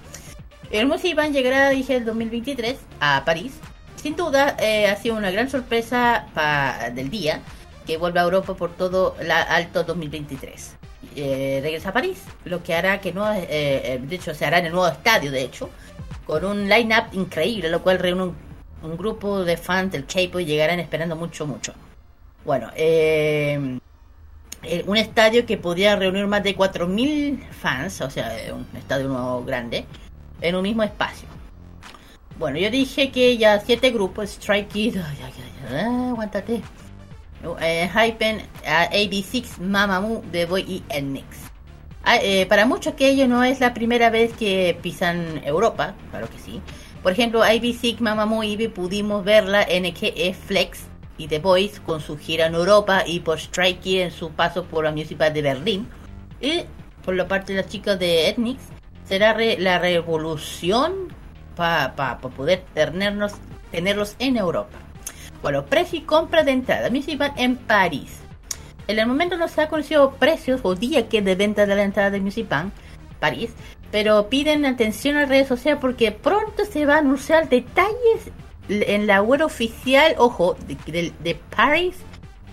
El 0.72 0.88
Music 0.88 1.16
Band 1.16 1.36
llegará, 1.36 1.70
dije, 1.70 1.97
el 1.97 2.06
2023 2.06 2.76
a 3.02 3.24
París. 3.26 3.54
Sin 3.97 4.16
duda, 4.16 4.58
eh, 4.60 4.88
ha 4.88 4.95
sido 4.95 5.16
una 5.16 5.30
gran 5.30 5.47
sorpresa 5.52 6.26
del 6.95 7.12
día 7.12 7.41
que 7.86 7.97
vuelve 7.97 8.20
a 8.20 8.24
Europa 8.24 8.56
por 8.56 8.76
todo 8.76 9.16
la 9.22 9.43
Alto 9.43 9.84
2023. 9.84 10.79
Eh, 11.16 11.60
regresa 11.62 11.89
a 11.89 11.93
París, 11.93 12.24
lo 12.45 12.62
que 12.64 12.74
hará 12.74 13.01
que 13.01 13.12
no, 13.12 13.32
eh, 13.34 13.45
eh, 13.49 13.99
de 14.01 14.16
hecho, 14.16 14.34
se 14.34 14.45
hará 14.45 14.60
en 14.60 14.68
el 14.68 14.72
nuevo 14.72 14.88
estadio, 14.88 15.32
de 15.32 15.41
hecho, 15.41 15.70
con 16.26 16.45
un 16.45 16.70
line-up 16.70 17.05
increíble, 17.14 17.70
lo 17.70 17.82
cual 17.82 17.99
reúne 17.99 18.34
un, 18.84 18.97
grupo 18.97 19.43
de 19.43 19.57
fans 19.57 19.91
del 19.91 20.05
K-pop 20.05 20.41
y 20.41 20.45
llegarán 20.45 20.80
esperando 20.80 21.16
mucho, 21.16 21.47
mucho. 21.47 21.74
Bueno, 22.45 22.70
eh, 22.76 23.80
eh, 24.64 24.84
un 24.88 24.97
estadio 24.97 25.45
que 25.45 25.57
podría 25.57 25.95
reunir 25.95 26.28
más 26.28 26.43
de 26.43 26.55
4.000 26.55 27.49
fans, 27.49 28.01
o 28.01 28.10
sea, 28.10 28.32
un 28.53 28.68
estadio 28.78 29.07
nuevo 29.07 29.43
grande, 29.43 29.86
en 30.41 30.55
un 30.55 30.64
mismo 30.64 30.84
espacio. 30.84 31.28
Bueno, 32.38 32.57
yo 32.57 32.70
dije 32.70 33.12
que 33.12 33.38
ya 33.38 33.60
siete 33.60 33.91
grupos, 33.91 34.30
Strike 34.30 34.70
Kids, 34.70 34.99
aguántate. 35.70 36.62
Eh, 37.62 37.90
Hypen, 37.94 38.42
ah, 38.68 38.90
AB6, 38.92 39.60
Mamamoo, 39.60 40.22
The 40.32 40.46
Boy 40.46 40.62
y 40.92 41.02
Nmix. 41.02 41.26
Ah, 42.04 42.18
eh, 42.22 42.46
para 42.48 42.66
muchos 42.66 42.94
que 42.96 43.10
ellos 43.10 43.28
no 43.28 43.44
es 43.44 43.60
la 43.60 43.74
primera 43.74 44.10
vez 44.10 44.34
que 44.34 44.78
pisan 44.82 45.42
Europa, 45.46 45.94
claro 46.12 46.30
que 46.30 46.40
sí. 46.40 46.62
Por 47.04 47.12
ejemplo, 47.14 47.44
AB6, 47.44 48.00
Mamamoo 48.00 48.44
y 48.44 48.54
Ivy 48.54 48.68
pudimos 48.70 49.24
verla 49.24 49.64
en 49.64 49.84
KE 49.94 50.34
Flex 50.34 50.82
y 51.18 51.28
The 51.28 51.40
Boys 51.40 51.80
con 51.80 52.02
su 52.02 52.18
gira 52.18 52.48
en 52.48 52.56
Europa 52.56 53.04
y 53.06 53.22
por 53.22 53.38
Strike 53.40 53.80
Kids 53.80 54.02
en 54.04 54.12
su 54.12 54.32
paso 54.32 54.66
por 54.66 54.84
la 54.84 54.92
Music 54.92 55.18
Band 55.18 55.34
de 55.36 55.42
Berlín. 55.42 55.88
Y 56.42 56.64
por 57.06 57.16
la 57.16 57.28
parte 57.28 57.54
de 57.54 57.62
las 57.62 57.72
chicas 57.72 57.98
de 58.00 58.28
Ethnix, 58.30 58.62
será 59.06 59.34
re- 59.34 59.58
la 59.60 59.80
revolución 59.80 61.08
para 61.56 62.20
poder 62.20 62.64
tenernos, 62.74 63.34
tenerlos 63.72 64.16
en 64.20 64.38
Europa. 64.38 64.78
Bueno, 65.42 65.66
precio 65.66 66.00
y 66.00 66.02
compra 66.02 66.44
de 66.44 66.52
entrada. 66.52 66.90
Music 66.90 67.22
en 67.38 67.56
París. 67.56 68.20
En 68.88 69.00
el 69.00 69.08
momento 69.08 69.38
no 69.38 69.48
se 69.48 69.62
ha 69.62 69.70
conocido 69.70 70.12
precios 70.14 70.62
o 70.64 70.76
día 70.76 71.08
que 71.08 71.22
de 71.22 71.36
venta 71.36 71.66
de 71.66 71.76
la 71.76 71.84
entrada 71.84 72.10
de 72.10 72.20
Music 72.20 72.48
París, 73.20 73.52
pero 73.92 74.30
piden 74.30 74.66
atención 74.66 75.16
a 75.16 75.26
redes 75.26 75.48
sociales 75.48 75.80
porque 75.80 76.12
pronto 76.12 76.66
se 76.66 76.86
va 76.86 76.96
a 76.96 77.00
anunciar 77.00 77.50
detalles 77.50 78.32
en 78.68 79.08
la 79.08 79.22
web 79.22 79.42
oficial, 79.44 80.16
ojo, 80.18 80.56
de, 80.68 80.76
de, 80.92 81.14
de 81.20 81.36
Paris 81.36 81.98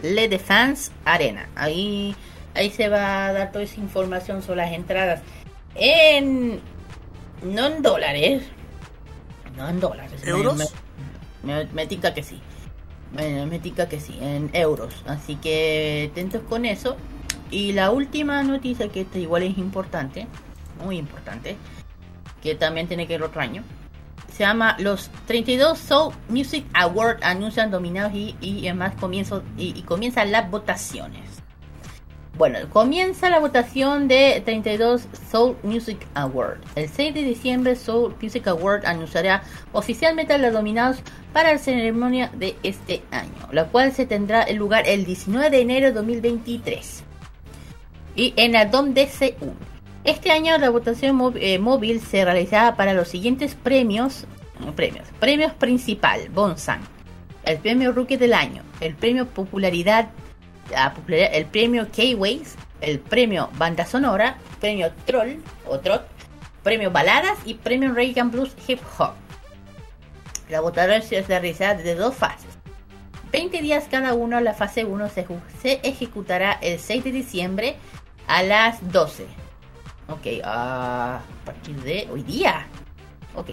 Le 0.03 0.28
Défense 0.28 0.93
Arena. 1.05 1.49
Ahí, 1.57 2.14
ahí 2.55 2.70
se 2.70 2.89
va 2.89 3.26
a 3.26 3.32
dar 3.32 3.53
toda 3.53 3.64
esa 3.64 3.80
información 3.80 4.43
sobre 4.43 4.59
las 4.59 4.72
entradas 4.72 5.22
en 5.74 6.61
no 7.43 7.66
en 7.66 7.82
dólares, 7.82 8.45
no 9.57 9.68
en 9.68 9.80
dólares, 9.80 10.22
¿Euros? 10.24 10.57
Me, 10.57 10.66
me, 11.43 11.64
me 11.72 11.87
tica 11.87 12.12
que 12.12 12.22
sí. 12.22 12.41
Me, 13.12 13.46
me 13.46 13.59
tica 13.59 13.88
que 13.88 14.00
sí, 14.00 14.18
en 14.20 14.50
euros. 14.52 14.94
Así 15.07 15.36
que 15.36 16.11
atentos 16.12 16.42
con 16.48 16.64
eso. 16.64 16.96
Y 17.50 17.72
la 17.72 17.90
última 17.90 18.42
noticia 18.42 18.88
que 18.88 19.02
esta 19.02 19.18
igual 19.18 19.44
es 19.44 19.57
importante, 19.59 20.26
muy 20.84 20.98
importante, 20.98 21.57
que 22.42 22.54
también 22.54 22.88
tiene 22.88 23.07
que 23.07 23.14
ver 23.14 23.22
otro 23.22 23.40
año. 23.40 23.62
Se 24.32 24.40
llama 24.40 24.76
los 24.78 25.11
32 25.26 25.78
Soul 25.78 26.14
Music 26.28 26.66
Award 26.74 27.22
anuncian 27.22 27.70
dominados 27.70 28.12
y, 28.12 28.36
y 28.40 28.66
además 28.66 28.94
comienzo, 29.00 29.42
y 29.57 29.80
comienzan 29.82 30.32
las 30.32 30.50
votaciones. 30.50 31.45
Bueno, 32.37 32.59
comienza 32.70 33.30
la 33.30 33.39
votación 33.39 34.09
de 34.09 34.43
32 34.45 35.09
Soul 35.30 35.57
Music 35.62 36.07
Award. 36.12 36.59
El 36.74 36.87
6 36.91 37.14
de 37.14 37.22
diciembre 37.22 37.76
Soul 37.76 38.14
Music 38.20 38.47
Award 38.47 38.84
anunciará 38.84 39.43
oficialmente 39.72 40.34
a 40.34 40.39
los 40.39 40.53
nominados 40.53 40.99
para 41.32 41.53
la 41.53 41.59
ceremonia 41.59 42.30
de 42.34 42.55
este 42.62 43.03
año, 43.11 43.49
la 43.53 43.68
cual 43.68 43.93
se 43.93 44.05
tendrá 44.05 44.47
lugar 44.53 44.87
el 44.87 45.07
19 45.07 45.49
de 45.49 45.61
enero 45.62 45.87
de 45.87 45.93
2023 45.95 47.05
y 48.16 48.34
en 48.37 48.55
el 48.55 48.70
DOM 48.70 48.93
DC1. 48.93 49.55
Este 50.05 50.30
año 50.30 50.59
la 50.59 50.68
votación 50.68 51.34
eh, 51.37 51.59
móvil 51.59 52.03
se 52.03 52.22
realizará 52.22 52.76
para 52.76 52.93
los 52.93 53.09
siguientes 53.09 53.55
premios, 53.55 54.26
premios, 54.74 55.09
premios 55.20 55.55
principal, 55.55 56.28
Bonsan, 56.28 56.80
el 57.45 57.57
premio 57.59 57.93
Rookie 57.93 58.18
del 58.18 58.34
año, 58.34 58.62
el 58.80 58.95
premio 58.95 59.26
popularidad, 59.26 60.11
el 60.70 61.46
premio 61.46 61.88
K-Ways, 61.94 62.56
el 62.80 62.98
premio 62.98 63.50
banda 63.56 63.86
sonora, 63.86 64.38
premio 64.60 64.92
Troll 65.04 65.42
o 65.66 65.78
Trot, 65.78 66.06
premio 66.62 66.90
baladas 66.90 67.38
y 67.44 67.54
premio 67.54 67.92
Reagan 67.92 68.30
Blues 68.30 68.54
Hip 68.66 68.80
Hop. 68.98 69.12
La 70.48 70.60
votación 70.60 71.24
se 71.24 71.26
realizará 71.26 71.74
desde 71.74 71.94
dos 71.94 72.14
fases. 72.14 72.56
20 73.32 73.60
días 73.60 73.84
cada 73.90 74.14
uno, 74.14 74.40
la 74.40 74.54
fase 74.54 74.84
1 74.84 75.08
se, 75.08 75.80
ejecutará 75.82 76.52
el 76.62 76.78
6 76.78 77.04
de 77.04 77.12
diciembre 77.12 77.76
a 78.28 78.42
las 78.42 78.92
12. 78.92 79.26
Ok, 80.08 80.42
a 80.44 81.20
partir 81.44 81.76
de 81.82 82.08
hoy 82.12 82.22
día. 82.22 82.66
Ok. 83.34 83.50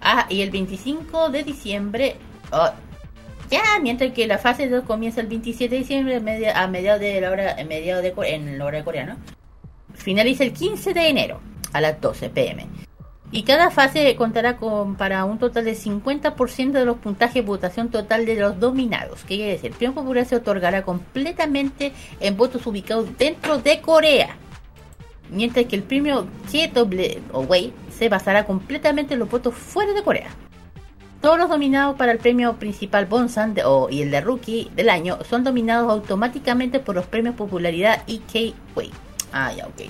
Ah, 0.00 0.26
y 0.28 0.40
el 0.42 0.50
25 0.50 1.28
de 1.28 1.42
diciembre. 1.44 2.16
ah, 2.50 2.74
ya, 3.52 3.62
mientras 3.80 4.12
que 4.12 4.26
la 4.26 4.38
fase 4.38 4.68
2 4.68 4.84
comienza 4.84 5.20
el 5.20 5.26
27 5.26 5.74
de 5.74 5.78
diciembre 5.80 6.16
a 6.54 6.66
mediados 6.66 7.00
de 7.00 7.20
la 7.20 7.30
hora, 7.30 7.56
mediados 7.68 8.02
de, 8.02 8.14
en 8.34 8.58
la 8.58 8.64
hora 8.64 8.82
de. 8.82 9.16
Finaliza 9.94 10.44
el 10.44 10.52
15 10.52 10.94
de 10.94 11.08
enero 11.08 11.40
a 11.72 11.80
las 11.80 12.00
12 12.00 12.30
pm. 12.30 12.66
Y 13.30 13.44
cada 13.44 13.70
fase 13.70 14.14
contará 14.16 14.56
con 14.56 14.96
para 14.96 15.24
un 15.24 15.38
total 15.38 15.64
de 15.64 15.74
50% 15.74 16.72
de 16.72 16.84
los 16.84 16.98
puntajes 16.98 17.34
de 17.34 17.40
votación 17.42 17.90
total 17.90 18.26
de 18.26 18.36
los 18.36 18.58
dominados. 18.58 19.20
¿Qué 19.20 19.36
quiere 19.36 19.52
decir? 19.52 19.70
El 19.70 19.76
premio 19.76 19.94
popular 19.94 20.26
se 20.26 20.36
otorgará 20.36 20.82
completamente 20.82 21.92
en 22.20 22.36
votos 22.36 22.66
ubicados 22.66 23.16
dentro 23.18 23.58
de 23.58 23.80
Corea. 23.80 24.36
Mientras 25.30 25.64
que 25.66 25.76
el 25.76 25.82
premio 25.82 26.26
KW 26.50 27.70
se 27.90 28.08
basará 28.08 28.44
completamente 28.44 29.14
en 29.14 29.20
los 29.20 29.30
votos 29.30 29.54
fuera 29.54 29.92
de 29.92 30.02
Corea. 30.02 30.28
Todos 31.22 31.38
los 31.38 31.48
dominados 31.48 31.96
para 31.96 32.12
el 32.12 32.18
premio 32.18 32.54
principal 32.56 33.06
Bonsan 33.06 33.54
de- 33.54 33.64
o- 33.64 33.88
y 33.88 34.02
el 34.02 34.10
de 34.10 34.20
Rookie 34.20 34.70
del 34.74 34.88
año 34.90 35.18
son 35.28 35.44
dominados 35.44 35.88
automáticamente 35.90 36.80
por 36.80 36.96
los 36.96 37.06
premios 37.06 37.36
popularidad 37.36 38.02
y 38.08 38.18
K-Way. 38.18 38.90
Ah, 39.32 39.52
ya, 39.52 39.66
ok. 39.66 39.82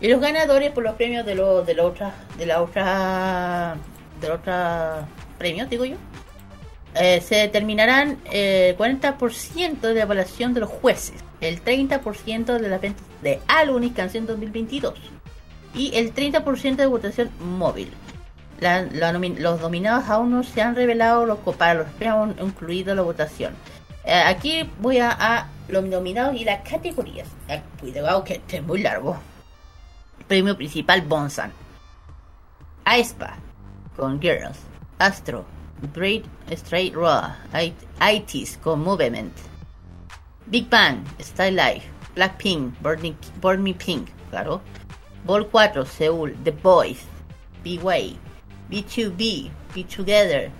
Y 0.00 0.08
los 0.08 0.20
ganadores 0.20 0.70
por 0.72 0.84
los 0.84 0.94
premios 0.94 1.24
de, 1.24 1.34
lo, 1.34 1.62
de 1.64 1.74
la 1.74 1.84
otra, 1.84 2.14
de 2.36 2.44
la 2.46 2.60
otra, 2.62 3.76
de 4.20 4.28
la 4.28 4.34
otra 4.34 5.08
premio, 5.38 5.64
digo 5.66 5.86
yo, 5.86 5.96
eh, 6.94 7.22
se 7.22 7.36
determinarán 7.36 8.18
eh, 8.30 8.70
el 8.70 8.76
40% 8.76 9.80
de 9.80 9.94
la 9.94 10.02
evaluación 10.02 10.52
de 10.52 10.60
los 10.60 10.68
jueces, 10.70 11.14
el 11.40 11.62
30% 11.64 12.58
de 12.58 12.68
la 12.68 12.78
venta 12.78 13.02
de 13.22 13.40
álbum 13.48 13.82
y 13.82 13.90
canción 13.90 14.26
2022 14.26 14.94
y 15.74 15.94
el 15.96 16.14
30% 16.14 16.76
de 16.76 16.86
votación 16.86 17.30
móvil. 17.40 17.90
La- 18.60 18.82
la 18.82 19.12
los 19.12 19.60
dominados 19.60 20.08
aún 20.08 20.30
no 20.30 20.42
se 20.42 20.62
han 20.62 20.74
revelado 20.74 21.26
los, 21.26 21.38
para 21.56 21.74
los 21.74 21.88
premios 21.88 22.34
incluido 22.40 22.94
la 22.94 23.02
votación. 23.02 23.54
Eh, 24.04 24.14
aquí 24.24 24.70
voy 24.80 24.98
a, 24.98 25.48
los 25.68 25.84
nominados 25.84 26.34
y 26.36 26.44
las 26.44 26.60
categorías. 26.68 27.28
Eh, 27.48 27.60
cuidado 27.80 28.22
que 28.24 28.34
este 28.34 28.58
es 28.58 28.62
muy 28.62 28.80
largo. 28.80 29.16
Premio 30.28 30.56
principal 30.56 31.02
Bonsan. 31.02 31.52
aespa 32.84 33.36
con 33.96 34.20
Girls. 34.20 34.58
Astro. 34.98 35.44
Braid 35.94 36.24
Straight 36.50 36.94
Raw. 36.94 37.34
It- 37.60 37.74
ITIS 38.00 38.56
con 38.58 38.80
Movement. 38.82 39.32
Big 40.46 40.68
Bang. 40.70 41.04
Style 41.20 41.52
Life. 41.56 41.86
Blackpink. 42.14 42.78
Burning, 42.80 43.14
Burn 43.40 43.62
Me 43.62 43.74
Pink. 43.74 44.08
Claro. 44.30 44.62
Ball 45.24 45.46
4. 45.50 45.84
Seúl. 45.84 46.34
The 46.44 46.52
Boys. 46.52 47.00
B-Way. 47.62 48.16
B2B. 48.70 49.50
Be 49.74 49.84
Together. 49.84 50.50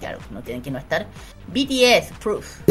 Claro, 0.00 0.18
no 0.30 0.40
tienen 0.42 0.62
que 0.62 0.70
no 0.70 0.78
estar. 0.78 1.06
BTS. 1.52 2.12
Proof. 2.20 2.62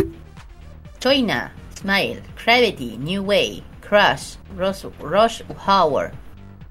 China, 1.03 1.51
Smile, 1.75 2.21
Gravity, 2.41 2.95
New 2.95 3.23
Way, 3.23 3.61
Crush, 3.81 4.37
Rush, 4.55 4.85
Rush 5.01 5.41
Hour, 5.67 6.13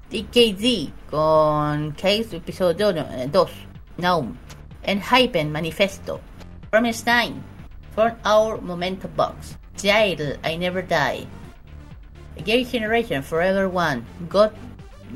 DKZ 0.09 0.91
con 1.11 1.91
Case 1.93 2.33
episodio 2.33 2.91
2, 2.91 3.51
Naum, 3.99 4.35
Enhypen 4.83 5.51
Manifesto, 5.51 6.19
Promise 6.71 7.05
9, 7.05 7.43
For 7.91 8.17
Our 8.25 8.59
Momento 8.59 9.07
Box, 9.07 9.55
Jail, 9.77 10.35
I 10.43 10.57
Never 10.57 10.81
Die, 10.81 11.27
Gay 12.43 12.63
Generation, 12.63 13.21
Forever 13.21 13.69
One, 13.69 14.03
Got, 14.27 14.55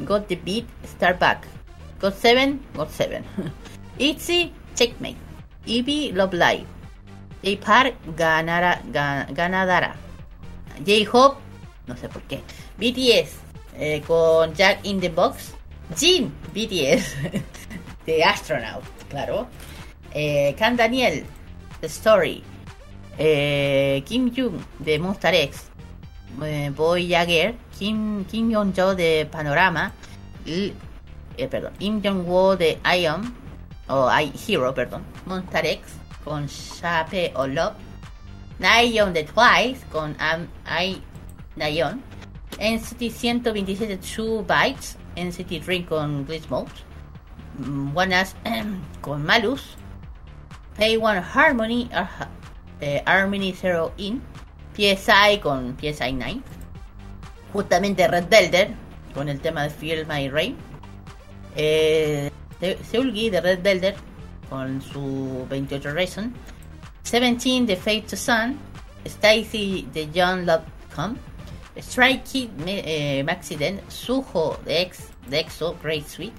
Got 0.06 0.28
the 0.28 0.36
Beat, 0.36 0.68
Start 0.86 1.18
Back, 1.18 1.48
Got 2.00 2.14
7, 2.16 2.60
Got 2.76 2.92
7, 2.92 3.24
Itzy, 4.00 4.52
Checkmate, 4.76 5.18
Eevee, 5.66 6.12
Love 6.14 6.34
Live, 6.34 6.66
J-Park 7.44 7.96
ganara, 8.16 8.82
ga- 8.92 9.28
ganadara. 9.32 9.96
J-Hope, 10.86 11.38
no 11.88 11.96
sé 11.98 12.08
por 12.10 12.22
qué. 12.24 12.42
BTS 12.78 13.32
eh, 13.80 14.02
con 14.06 14.54
Jack 14.54 14.80
in 14.86 15.00
the 15.00 15.10
Box. 15.10 15.54
Jin, 15.96 16.32
BTS 16.54 17.16
de 18.06 18.24
Astronaut, 18.24 18.84
claro. 19.10 19.48
Eh, 20.14 20.54
Can 20.58 20.76
Daniel, 20.76 21.24
The 21.82 21.88
Story. 21.88 22.44
Eh, 23.18 24.04
Kim 24.06 24.32
Jung 24.32 24.60
de 24.80 25.00
Monster 25.00 25.34
X. 25.34 25.64
Eh, 26.44 26.70
Boy 26.76 27.08
Jagger. 27.08 27.56
Kim, 27.78 28.26
Kim 28.26 28.52
Young-jo 28.52 28.94
de 28.96 29.26
Panorama. 29.32 29.92
Eh, 31.38 31.48
perdón, 31.48 31.74
Im 31.80 32.02
Jong-woo 32.02 32.56
de 32.56 32.80
Ion. 32.84 33.34
O 33.90 34.10
I 34.10 34.32
Hero, 34.48 34.74
perdón. 34.74 35.04
Monster 35.26 35.66
X 35.66 35.94
con 36.24 36.48
Shape 36.48 37.32
o 37.36 37.48
Love. 37.48 37.76
Nayeon 38.60 39.14
de 39.14 39.24
Twice 39.24 39.86
con 39.92 40.16
Am 40.20 40.48
I 40.68 41.02
Nayeon. 41.56 42.02
NCT 42.60 43.12
127 43.12 43.98
Two 43.98 44.44
Bytes. 44.44 44.98
NCT 45.16 45.64
Dream 45.64 45.86
con 45.86 46.26
Glitch 46.26 46.50
Mode. 46.50 46.72
Mm, 47.60 47.96
con 49.02 49.26
Malus. 49.26 49.78
Pay 50.78 50.98
One 50.98 51.22
Harmony. 51.34 51.90
Ar- 51.94 52.30
eh, 52.82 53.02
Harmony 53.06 53.54
Zero 53.54 53.94
In. 53.98 54.22
PSI 54.76 55.40
con 55.42 55.78
PSI 55.80 56.12
9. 56.14 56.42
Justamente 57.54 58.08
Red 58.08 58.28
Velvet 58.30 58.70
con 59.14 59.30
el 59.30 59.40
tema 59.40 59.64
de 59.64 59.70
Feel 59.70 60.06
My 60.06 60.30
Rain. 60.30 60.56
Eh, 61.58 62.32
Seulgi 62.90 63.30
de 63.30 63.42
Red 63.42 63.62
Velvet 63.64 63.96
con 64.50 64.82
su 64.82 65.46
28 65.50 65.92
Reason. 65.94 66.34
17 67.04 67.66
de 67.66 67.76
Fate 67.76 68.06
to 68.10 68.16
Sun. 68.16 68.58
Stacy 69.06 69.88
de 69.94 70.08
John 70.14 70.46
Love 70.46 70.64
Come. 70.96 71.16
Strike 71.80 72.24
Kid 72.26 72.50
Me- 72.66 72.84
eh, 72.86 73.24
Maxiden. 73.24 73.80
Suho 73.90 74.58
de, 74.66 74.82
Ex, 74.82 75.10
de 75.30 75.40
EXO 75.40 75.76
Great 75.82 76.08
Sweet. 76.08 76.34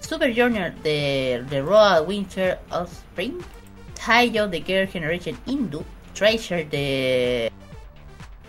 Super 0.00 0.32
Junior 0.34 0.70
de, 0.82 1.44
de 1.50 1.60
Royal 1.62 2.04
Winter 2.06 2.58
Offspring. 2.70 3.42
Taiyo 3.94 4.46
de 4.48 4.60
Girl 4.60 4.86
Generation 4.86 5.36
Indu. 5.46 5.84
Treasure 6.14 6.64
de 6.64 7.50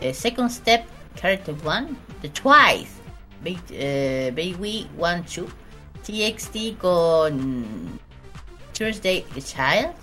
eh, 0.02 0.14
Second 0.14 0.50
Step 0.50 0.86
Character 1.16 1.56
One. 1.66 1.96
The 2.22 2.30
Twice 2.30 2.90
Baby 3.44 4.88
One 4.98 5.24
Two, 5.24 5.48
TXT 6.04 6.78
con 6.80 8.00
Thursday 8.74 9.26
the 9.34 9.42
Child, 9.42 9.94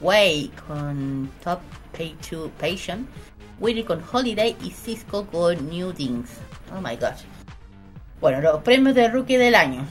Way 0.00 0.50
con 0.66 1.30
Top 1.42 1.60
Pay 1.96 2.16
2 2.30 2.50
Patient, 2.58 3.08
Willy 3.60 3.84
con 3.84 4.02
Holiday 4.12 4.56
y 4.62 4.70
Cisco 4.70 5.26
con 5.26 5.68
New 5.68 5.92
Things. 5.92 6.30
Oh 6.76 6.80
my 6.80 6.96
gosh. 6.96 7.22
Bueno, 8.20 8.40
los 8.40 8.62
premios 8.62 8.94
de 8.94 9.08
Rookie 9.08 9.36
del 9.36 9.54
año. 9.54 9.86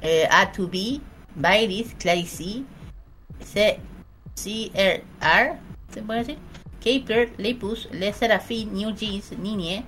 Eh, 0.00 0.28
A2B, 0.30 1.00
Baileys, 1.36 1.94
Clay 1.98 2.26
C, 2.26 2.64
CRR, 4.34 5.58
¿se 5.92 6.02
puede 6.02 6.24
decir? 6.24 6.38
Lepus, 7.38 7.88
Le 7.92 8.12
Serafin, 8.12 8.72
New 8.74 8.94
Jeans, 8.94 9.32
Nine, 9.38 9.84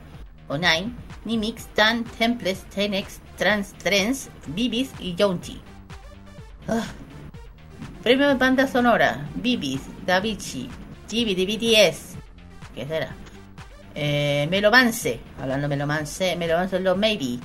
o 0.49 0.57
Nine, 0.57 0.95
Nimix, 1.25 1.67
Tan, 1.75 2.05
Temples, 2.05 2.65
Tenex, 2.75 3.21
Trans, 3.37 3.73
Trends, 3.75 4.31
Bibis 4.49 4.91
y 4.99 5.15
Jonti. 5.19 5.61
Ah. 6.69 6.85
Premio 8.03 8.29
de 8.29 8.35
banda 8.35 8.67
sonora, 8.67 9.27
Bibis, 9.35 9.81
Davichi, 10.05 10.69
Gibi 11.09 11.35
de 11.35 11.45
BTS, 11.45 12.17
¿qué 12.75 12.87
será? 12.87 13.15
Eh, 13.95 14.47
Melomance, 14.51 15.21
hablando 15.41 15.69
de 15.69 15.77
Melomance, 15.77 16.37
Melomance 16.37 16.79
los 16.81 16.97
Maybe. 16.97 17.39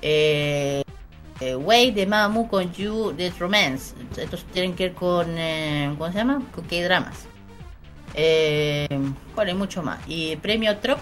Eh, 0.00 0.82
eh, 1.40 1.54
Way 1.54 1.92
de 1.92 2.06
Mamu 2.06 2.48
con 2.48 2.72
You 2.72 3.12
de 3.16 3.30
Romance. 3.38 3.94
Estos 4.16 4.44
tienen 4.46 4.74
que 4.74 4.84
ver 4.84 4.94
con. 4.94 5.26
Eh, 5.38 5.94
¿Cómo 5.96 6.10
se 6.10 6.18
llama? 6.18 6.42
Con 6.54 6.64
K-dramas. 6.64 7.26
Eh, 8.14 8.88
bueno, 9.34 9.50
y 9.52 9.54
mucho 9.54 9.82
más. 9.82 10.00
Y 10.08 10.36
premio 10.36 10.76
Trop. 10.78 10.98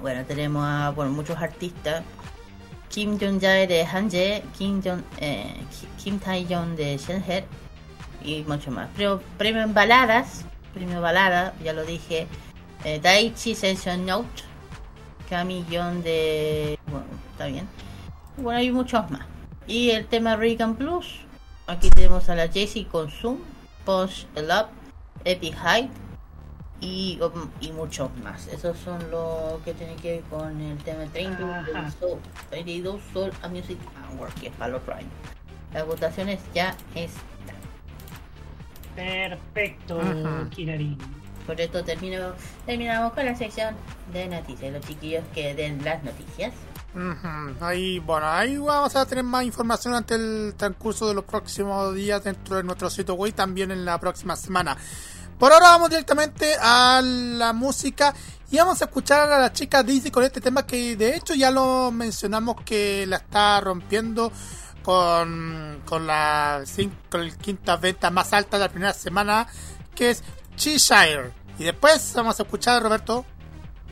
Bueno, 0.00 0.24
tenemos 0.24 0.64
a 0.64 0.90
bueno, 0.90 1.12
muchos 1.12 1.36
artistas. 1.38 2.02
Kim 2.92 3.18
Jong-jae 3.18 3.66
de 3.66 3.84
Hanje, 3.84 4.42
Kim, 4.56 4.82
Jong, 4.84 5.02
eh, 5.18 5.54
Ki- 5.70 5.88
Kim 6.04 6.18
Tae-yeon 6.20 6.76
de 6.76 6.98
Shenhe 6.98 7.44
y 8.22 8.42
mucho 8.46 8.70
más. 8.70 8.88
Premio, 8.94 9.20
premio 9.38 9.62
en 9.62 9.72
baladas, 9.74 10.44
premio 10.74 11.00
balada, 11.00 11.54
ya 11.64 11.72
lo 11.72 11.84
dije. 11.84 12.26
Eh, 12.84 13.00
Daichi 13.00 13.54
Sensation 13.54 14.04
Note, 14.04 14.42
Kami 15.30 15.64
Yeon 15.70 16.02
de... 16.02 16.78
Bueno, 16.86 17.06
está 17.30 17.46
bien. 17.46 17.66
Bueno, 18.36 18.58
hay 18.58 18.70
muchos 18.70 19.10
más. 19.10 19.22
Y 19.66 19.90
el 19.90 20.06
tema 20.06 20.36
Regan 20.36 20.74
Plus, 20.76 21.20
aquí 21.66 21.88
tenemos 21.90 22.28
a 22.28 22.34
la 22.34 22.48
Jessie 22.48 22.84
con 22.86 23.10
Zoom, 23.10 23.38
Punch 23.86 24.26
Love, 24.36 24.66
Epic 25.24 25.54
Height 25.64 25.90
y, 26.82 27.18
y 27.60 27.72
muchos 27.72 28.10
más. 28.22 28.48
Esos 28.48 28.76
son 28.78 28.98
los 29.10 29.60
que 29.64 29.72
tienen 29.72 29.96
que 29.96 30.14
ver 30.16 30.22
con 30.24 30.60
el 30.60 30.76
tema 30.78 31.04
32 31.12 31.50
Ajá. 31.74 31.90
Soul, 31.98 32.18
32 32.50 33.00
Soul 33.12 33.30
a 33.40 33.48
Music 33.48 33.78
Award, 34.12 34.32
que 34.34 34.48
es 34.48 34.52
para 34.56 34.76
otro 34.76 34.94
año. 34.94 35.08
Las 35.72 35.86
votaciones 35.86 36.40
ya 36.52 36.76
están. 36.94 37.22
Perfecto. 38.96 40.00
Kirarin. 40.50 40.98
Por 41.46 41.60
esto 41.60 41.82
termino, 41.82 42.34
terminamos 42.66 43.12
con 43.14 43.24
la 43.26 43.34
sección 43.36 43.74
de 44.12 44.28
noticias. 44.28 44.72
Los 44.72 44.84
chiquillos 44.86 45.24
que 45.34 45.54
den 45.54 45.82
las 45.84 46.02
noticias. 46.04 46.52
Ujú, 46.94 47.64
Ahí, 47.64 47.98
bueno, 48.00 48.26
ahí 48.28 48.58
vamos 48.58 48.94
a 48.96 49.06
tener 49.06 49.24
más 49.24 49.44
información 49.44 49.94
ante 49.94 50.14
el 50.14 50.52
transcurso 50.56 51.08
de 51.08 51.14
los 51.14 51.24
próximos 51.24 51.94
días 51.94 52.22
dentro 52.22 52.56
de 52.56 52.62
nuestro 52.64 52.90
sitio 52.90 53.14
web, 53.14 53.32
también 53.32 53.70
en 53.70 53.84
la 53.86 53.98
próxima 53.98 54.36
semana. 54.36 54.76
Por 55.42 55.52
ahora 55.52 55.70
vamos 55.70 55.90
directamente 55.90 56.54
a 56.60 57.02
la 57.02 57.52
música 57.52 58.14
y 58.48 58.58
vamos 58.58 58.80
a 58.80 58.84
escuchar 58.84 59.28
a 59.28 59.40
la 59.40 59.52
chica 59.52 59.82
Daisy 59.82 60.12
con 60.12 60.22
este 60.22 60.40
tema 60.40 60.64
que 60.64 60.94
de 60.94 61.16
hecho 61.16 61.34
ya 61.34 61.50
lo 61.50 61.90
mencionamos 61.90 62.62
que 62.64 63.06
la 63.08 63.16
está 63.16 63.60
rompiendo 63.60 64.30
con, 64.84 65.82
con 65.84 66.06
la 66.06 66.62
con 67.10 67.28
quinta 67.32 67.74
venta 67.74 68.08
más 68.12 68.32
alta 68.32 68.56
de 68.56 68.66
la 68.66 68.68
primera 68.70 68.92
semana 68.92 69.48
que 69.96 70.10
es 70.10 70.22
Cheshire. 70.54 71.32
Y 71.58 71.64
después 71.64 72.12
vamos 72.14 72.38
a 72.38 72.44
escuchar 72.44 72.76
a 72.76 72.80
Roberto. 72.80 73.26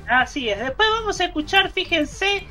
Así 0.08 0.48
es, 0.48 0.56
después 0.56 0.88
vamos 0.88 1.20
a 1.20 1.24
escuchar, 1.24 1.72
fíjense, 1.72 2.46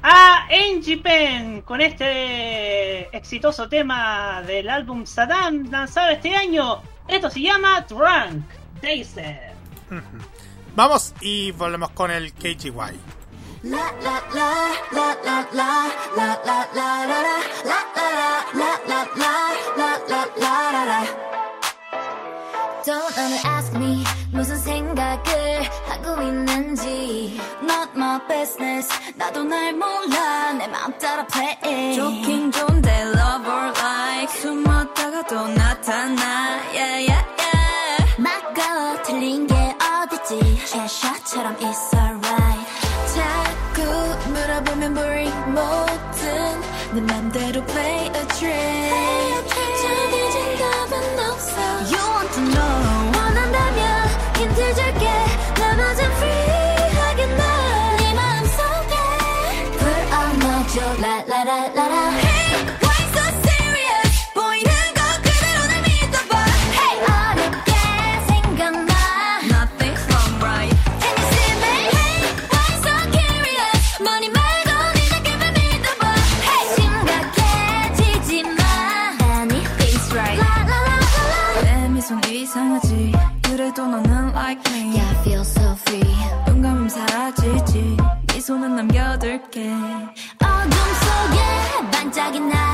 a 0.00 0.46
Angie 0.46 0.98
Pen 0.98 1.62
con 1.62 1.80
este 1.80 3.16
exitoso 3.16 3.68
tema 3.68 4.42
del 4.46 4.70
álbum 4.70 5.06
Saddam 5.06 5.68
lanzado 5.72 6.10
este 6.10 6.36
año. 6.36 6.93
Esto 7.08 7.30
se 7.30 7.40
llama 7.40 7.80
Drunk 7.82 8.44
Dazer. 8.82 9.52
Vamos 10.74 11.14
y 11.20 11.52
volvemos 11.52 11.90
con 11.90 12.10
el 12.10 12.32
KGY. 12.32 12.72
La 13.64 13.92
la 14.02 14.22
la 14.34 14.52
la 14.92 15.16
la 15.24 15.46
la 15.52 15.54
la 15.54 15.88
la 16.16 16.38
la 16.44 16.68
la 16.74 16.84
la 16.84 17.14
la 17.14 17.80
la 18.54 18.80
la 18.84 19.08
la 19.16 19.48
la 19.76 20.22
la 20.36 20.72
la 20.72 20.84
la 20.84 21.06
Don't 22.84 23.16
ever 23.18 23.48
ask 23.48 23.74
me 23.78 24.04
무슨 24.32 24.58
생각을 24.58 25.62
하고 25.88 26.20
있는지 26.22 27.40
Not 27.62 27.92
my 27.96 28.20
business 28.28 28.88
나도 29.16 29.44
날 29.44 29.72
몰라 29.72 30.52
내 30.52 30.66
맘 30.66 30.96
따라 30.98 31.26
play 31.26 31.94
좋긴 31.94 32.52
좋은데 32.52 32.90
love 33.16 33.48
or 33.48 33.72
like 33.78 34.28
숨었다가 34.40 35.22
또 35.26 35.48
나타나 35.48 36.60
yeah 36.74 37.08
yeah 37.08 37.24
yeah 37.38 38.20
막가워 38.20 39.02
틀린 39.02 39.46
게 39.46 39.54
어딨지 39.54 40.66
최샤처럼 40.66 41.56
it's 41.56 41.94
alright 41.94 42.66
자꾸 43.14 44.30
물어보면 44.30 44.94
boring 44.94 45.52
뭐든 45.52 46.60
내 46.94 47.00
맘대로 47.00 47.64
play 47.64 48.06
a 48.14 48.26
trick 48.36 49.33
손은 88.44 88.76
남겨둘게. 88.76 89.72
어둠 89.72 90.70
속에 90.70 91.90
반짝인 91.90 92.50
날 92.50 92.73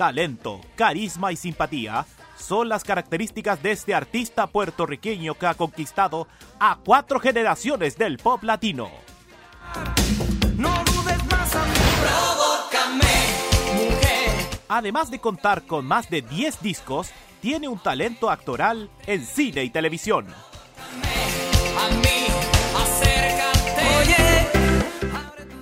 Talento, 0.00 0.62
carisma 0.76 1.30
y 1.30 1.36
simpatía 1.36 2.06
son 2.34 2.70
las 2.70 2.84
características 2.84 3.62
de 3.62 3.72
este 3.72 3.92
artista 3.92 4.46
puertorriqueño 4.46 5.34
que 5.34 5.44
ha 5.44 5.52
conquistado 5.52 6.26
a 6.58 6.78
cuatro 6.82 7.20
generaciones 7.20 7.98
del 7.98 8.16
pop 8.16 8.42
latino. 8.42 8.88
No 10.56 10.70
dudes 10.86 11.22
más 11.30 11.54
a 11.54 11.66
mí 11.66 11.74
Provócame, 12.00 13.04
mujer 13.74 14.48
Además 14.70 15.10
de 15.10 15.18
contar 15.18 15.66
con 15.66 15.84
más 15.84 16.08
de 16.08 16.22
10 16.22 16.62
discos, 16.62 17.10
tiene 17.42 17.68
un 17.68 17.78
talento 17.78 18.30
actoral 18.30 18.88
en 19.06 19.26
cine 19.26 19.64
y 19.64 19.68
televisión. 19.68 20.28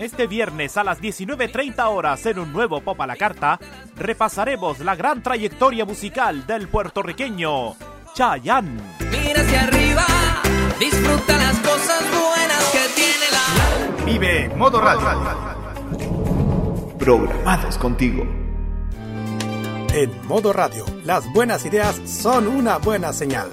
Este 0.08 0.26
viernes 0.26 0.78
a 0.78 0.84
las 0.84 1.02
19.30 1.02 1.86
horas 1.86 2.24
en 2.24 2.38
un 2.38 2.50
nuevo 2.50 2.80
Pop 2.80 2.98
a 2.98 3.06
la 3.06 3.14
Carta, 3.14 3.60
repasaremos 3.94 4.78
la 4.80 4.96
gran 4.96 5.22
trayectoria 5.22 5.84
musical 5.84 6.46
del 6.46 6.66
puertorriqueño 6.68 7.76
Chayanne. 8.14 8.80
Mira 9.00 9.42
hacia 9.42 9.64
arriba 9.64 10.06
Disfruta 10.80 11.36
las 11.36 11.58
cosas 11.58 12.02
buenas 12.10 12.64
que 12.72 12.78
tiene 12.94 13.26
la 13.30 14.04
Vive 14.06 14.48
Modo 14.56 14.80
Radio. 14.80 15.06
Programados 16.98 17.76
contigo. 17.76 18.26
En 19.92 20.26
Modo 20.26 20.54
Radio, 20.54 20.86
las 21.04 21.30
buenas 21.34 21.66
ideas 21.66 22.00
son 22.06 22.48
una 22.48 22.78
buena 22.78 23.12
señal. 23.12 23.52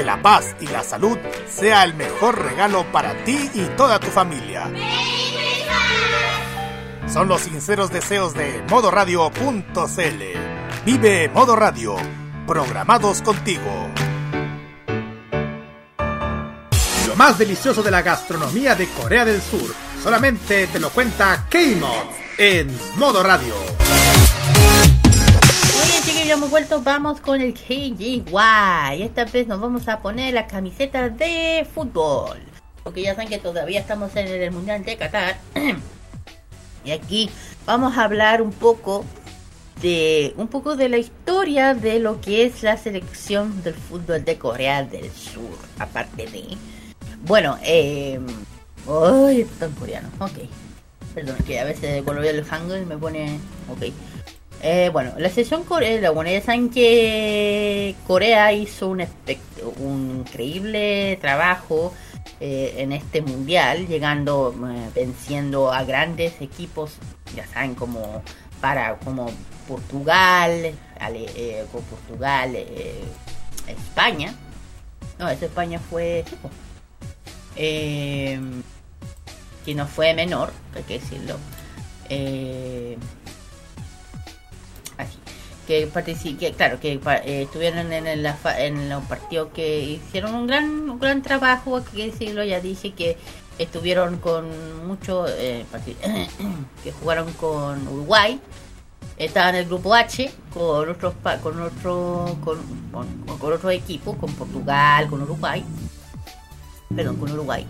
Que 0.00 0.06
la 0.06 0.22
paz 0.22 0.56
y 0.62 0.66
la 0.66 0.82
salud 0.82 1.18
sea 1.46 1.84
el 1.84 1.92
mejor 1.92 2.42
regalo 2.42 2.90
para 2.90 3.22
ti 3.22 3.50
y 3.52 3.64
toda 3.76 4.00
tu 4.00 4.06
familia. 4.06 4.72
Son 7.06 7.28
los 7.28 7.42
sinceros 7.42 7.90
deseos 7.90 8.32
de 8.32 8.64
modoradio.cl. 8.70 10.22
Vive 10.86 11.28
Modo 11.28 11.54
Radio, 11.54 11.96
programados 12.46 13.20
contigo. 13.20 13.90
Lo 17.06 17.14
más 17.16 17.36
delicioso 17.36 17.82
de 17.82 17.90
la 17.90 18.00
gastronomía 18.00 18.74
de 18.74 18.88
Corea 18.88 19.26
del 19.26 19.42
Sur 19.42 19.74
solamente 20.02 20.66
te 20.68 20.80
lo 20.80 20.88
cuenta 20.88 21.44
K-Mod 21.50 22.06
en 22.38 22.74
Modo 22.96 23.22
Radio. 23.22 23.52
Hemos 26.30 26.48
vuelto. 26.48 26.80
Vamos 26.80 27.20
con 27.20 27.40
el 27.40 27.54
KGY. 27.54 28.22
Esta 29.02 29.24
vez 29.24 29.48
nos 29.48 29.60
vamos 29.60 29.88
a 29.88 29.98
poner 29.98 30.32
la 30.32 30.46
camiseta 30.46 31.08
de 31.08 31.66
fútbol. 31.74 32.38
Porque 32.84 33.02
ya 33.02 33.16
saben 33.16 33.28
que 33.28 33.38
todavía 33.38 33.80
estamos 33.80 34.14
en 34.14 34.28
el 34.28 34.52
Mundial 34.52 34.84
de 34.84 34.96
Qatar. 34.96 35.38
y 36.84 36.92
aquí 36.92 37.28
vamos 37.66 37.98
a 37.98 38.04
hablar 38.04 38.42
un 38.42 38.52
poco 38.52 39.04
de 39.82 40.32
un 40.36 40.46
poco 40.46 40.76
de 40.76 40.88
la 40.88 40.98
historia 40.98 41.74
de 41.74 41.98
lo 41.98 42.20
que 42.20 42.44
es 42.44 42.62
la 42.62 42.76
selección 42.76 43.64
del 43.64 43.74
fútbol 43.74 44.24
de 44.24 44.38
Corea 44.38 44.84
del 44.84 45.10
Sur. 45.10 45.58
Aparte 45.80 46.26
de. 46.26 46.56
Bueno, 47.22 47.58
eh. 47.64 48.20
Uy, 48.86 49.40
está 49.40 49.66
en 49.66 49.72
coreano. 49.72 50.08
Ok. 50.20 50.48
Perdón, 51.12 51.38
que 51.44 51.58
a 51.58 51.64
veces 51.64 52.04
veo 52.04 52.20
el 52.22 52.44
hangul 52.44 52.86
me 52.86 52.96
pone. 52.96 53.40
Ok. 53.68 53.92
Eh, 54.62 54.90
bueno, 54.92 55.12
la 55.16 55.30
selección 55.30 55.64
coreana, 55.64 56.10
bueno, 56.10 56.30
ya 56.30 56.42
saben 56.42 56.68
que 56.68 57.94
Corea 58.06 58.52
hizo 58.52 58.88
un, 58.88 59.06
un 59.78 60.18
increíble 60.26 61.16
trabajo 61.20 61.94
eh, 62.40 62.74
en 62.76 62.92
este 62.92 63.22
mundial, 63.22 63.86
llegando, 63.86 64.54
eh, 64.70 64.90
venciendo 64.94 65.72
a 65.72 65.84
grandes 65.84 66.40
equipos, 66.42 66.92
ya 67.34 67.46
saben, 67.46 67.74
como 67.74 68.22
para 68.60 68.96
como 68.98 69.30
Portugal, 69.66 70.72
Ale- 70.98 71.30
eh, 71.34 71.64
Portugal, 71.72 72.52
eh, 72.54 73.00
España. 73.66 74.34
No, 75.18 75.28
esa 75.30 75.46
España 75.46 75.78
fue. 75.78 76.24
sí, 76.28 76.36
po. 76.36 76.50
Eh, 77.56 78.38
que 79.64 79.74
no 79.74 79.86
fue 79.86 80.12
menor, 80.14 80.52
hay 80.74 80.82
que 80.82 80.98
decirlo. 80.98 81.36
Eh, 82.08 82.96
que 85.70 85.88
partici- 85.92 86.36
que 86.36 86.50
claro 86.50 86.80
que 86.80 86.94
eh, 87.24 87.42
estuvieron 87.42 87.92
en, 87.92 88.08
el- 88.08 88.24
la 88.24 88.36
en 88.58 88.88
los 88.88 89.04
partidos 89.04 89.50
que 89.54 89.80
hicieron 89.82 90.34
un 90.34 90.48
gran 90.48 90.90
un 90.90 90.98
gran 90.98 91.22
trabajo 91.22 91.80
que 91.94 92.06
decirlo 92.10 92.42
ya 92.42 92.58
dije 92.60 92.90
que 92.92 93.16
estuvieron 93.56 94.16
con 94.18 94.44
mucho 94.88 95.26
eh, 95.28 95.64
que 96.82 96.90
jugaron 96.90 97.32
con 97.34 97.86
Uruguay 97.86 98.40
estaban 99.16 99.54
en 99.54 99.60
el 99.62 99.66
grupo 99.68 99.94
H 99.94 100.28
con 100.52 100.88
otros 100.88 101.14
con 101.40 101.62
otro 101.62 102.36
con, 102.42 102.58
con, 102.90 103.38
con 103.38 103.52
otro 103.52 103.70
equipo 103.70 104.16
con 104.16 104.32
Portugal 104.32 105.08
con 105.08 105.22
Uruguay 105.22 105.62
perdón 106.96 107.14
con 107.18 107.30
Uruguay. 107.30 107.64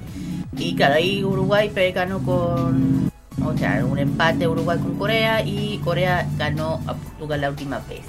Y 0.57 0.74
claro 0.74 0.94
ahí 0.94 1.22
Uruguay 1.22 1.70
ganó 1.92 2.20
con 2.24 3.09
o 3.45 3.57
sea, 3.57 3.85
un 3.85 3.99
empate 3.99 4.47
Uruguay 4.49 4.78
con 4.78 4.97
Corea 4.99 5.43
y 5.45 5.78
Corea 5.78 6.26
ganó 6.37 6.81
a 6.87 6.95
Portugal 6.95 7.41
la 7.41 7.51
última 7.51 7.78
vez. 7.89 8.03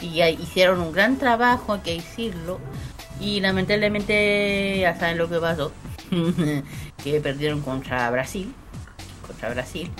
Y 0.00 0.20
hicieron 0.22 0.80
un 0.80 0.92
gran 0.92 1.16
trabajo, 1.18 1.74
hay 1.74 1.80
que 1.80 1.94
decirlo. 1.94 2.58
Y 3.20 3.40
lamentablemente 3.40 4.78
ya 4.80 4.98
saben 4.98 5.18
lo 5.18 5.28
que 5.28 5.38
pasó. 5.38 5.72
que 7.04 7.20
perdieron 7.20 7.60
contra 7.60 8.10
Brasil. 8.10 8.52
Contra 9.26 9.50
Brasil. 9.50 9.90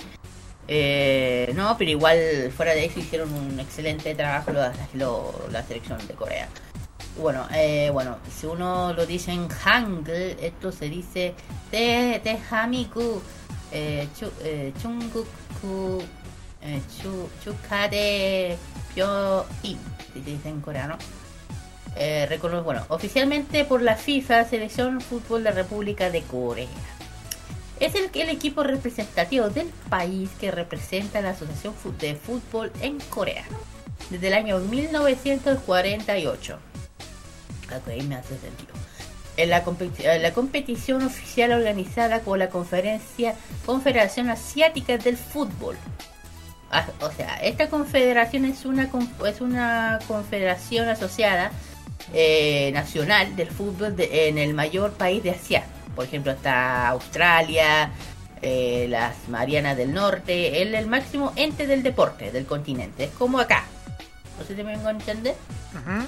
Eh, 0.67 1.51
no, 1.55 1.75
pero 1.77 1.91
igual 1.91 2.17
fuera 2.55 2.73
de 2.73 2.85
eso 2.85 2.99
hicieron 2.99 3.31
un 3.33 3.59
excelente 3.59 4.15
trabajo 4.15 4.51
la, 4.51 4.73
lo- 4.93 5.47
la 5.51 5.63
selección 5.63 6.05
de 6.07 6.13
Corea. 6.13 6.47
Bueno, 7.21 7.45
eh, 7.53 7.89
bueno, 7.93 8.17
si 8.35 8.47
uno 8.47 8.91
lo 8.93 9.05
dice 9.05 9.31
en 9.31 9.47
Hangul, 9.47 10.07
esto 10.41 10.71
se 10.71 10.89
dice 10.89 11.35
Te, 11.69 12.19
Tehamiku, 13.73 13.75
eh, 13.75 14.07
chu, 14.17 14.31
eh, 14.43 14.73
Chungukku, 14.81 16.03
eh, 16.61 16.81
chu, 17.01 17.29
Chukade, 17.43 18.57
Pyo-in, 18.93 19.79
se 20.13 20.21
dice 20.21 20.49
en 20.49 20.61
coreano. 20.61 20.97
Eh, 21.95 22.25
recono- 22.29 22.63
bueno, 22.63 22.85
oficialmente 22.89 23.65
por 23.65 23.81
la 23.81 23.95
FIFA, 23.95 24.45
Selección 24.45 25.01
Fútbol 25.01 25.43
de 25.43 25.49
la 25.49 25.55
República 25.55 26.09
de 26.09 26.21
Corea. 26.21 26.67
Es 27.79 27.95
el, 27.95 28.05
equipo 28.29 28.63
representativo 28.63 29.49
del 29.49 29.67
país 29.89 30.29
que 30.39 30.51
representa 30.51 31.21
la 31.21 31.31
Asociación 31.31 31.73
de 31.99 32.15
Fútbol 32.15 32.71
en 32.81 32.99
Corea 32.99 33.43
desde 34.09 34.27
el 34.27 34.33
año 34.33 34.59
1948. 34.59 36.59
Ok, 37.75 37.87
me 38.07 38.15
hace 38.15 38.37
sentido. 38.37 38.73
En 39.35 39.49
la, 39.49 39.65
competi- 39.65 40.05
en 40.05 40.21
la 40.21 40.31
competición 40.33 41.03
oficial 41.03 41.53
organizada 41.53 42.19
por 42.19 42.37
la 42.37 42.49
conferencia 42.49 43.33
Confederación 43.65 44.29
Asiática 44.29 44.97
del 44.97 45.17
Fútbol. 45.17 45.75
Ah, 46.71 46.85
O 47.01 47.11
sea, 47.11 47.35
esta 47.37 47.67
confederación 47.69 48.45
es 48.45 48.63
una, 48.65 48.89
es 49.27 49.41
una 49.41 49.99
confederación 50.07 50.87
asociada 50.89 51.51
eh, 52.13 52.69
nacional 52.73 53.35
del 53.35 53.47
fútbol 53.49 53.95
de- 53.95 54.27
en 54.27 54.37
el 54.37 54.53
mayor 54.53 54.93
país 54.93 55.23
de 55.23 55.31
Asia. 55.31 55.63
Por 55.95 56.05
ejemplo, 56.05 56.31
está 56.31 56.89
Australia, 56.89 57.91
eh, 58.41 58.87
las 58.89 59.15
Marianas 59.29 59.77
del 59.77 59.93
Norte, 59.93 60.61
el, 60.61 60.75
el 60.75 60.85
máximo 60.87 61.31
ente 61.35 61.65
del 61.65 61.81
deporte 61.81 62.31
del 62.31 62.45
continente. 62.45 63.05
Es 63.05 63.11
como 63.11 63.39
acá. 63.39 63.63
No 64.37 64.45
sé 64.45 64.55
si 64.55 64.63
me 64.63 64.75
vengo 64.75 64.87
a 64.89 64.91
entender. 64.91 65.35
Ujú. 65.73 66.07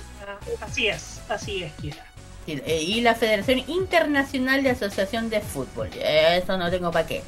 Así 0.61 0.87
es, 0.87 1.21
así 1.29 1.63
es, 1.63 1.71
Kira. 1.81 2.04
Eh, 2.47 2.81
y 2.83 3.01
la 3.01 3.15
Federación 3.15 3.59
Internacional 3.67 4.63
de 4.63 4.71
Asociación 4.71 5.29
de 5.29 5.41
Fútbol. 5.41 5.89
Eso 5.93 6.57
no 6.57 6.69
tengo 6.69 6.91
para 6.91 7.07
qué. 7.07 7.21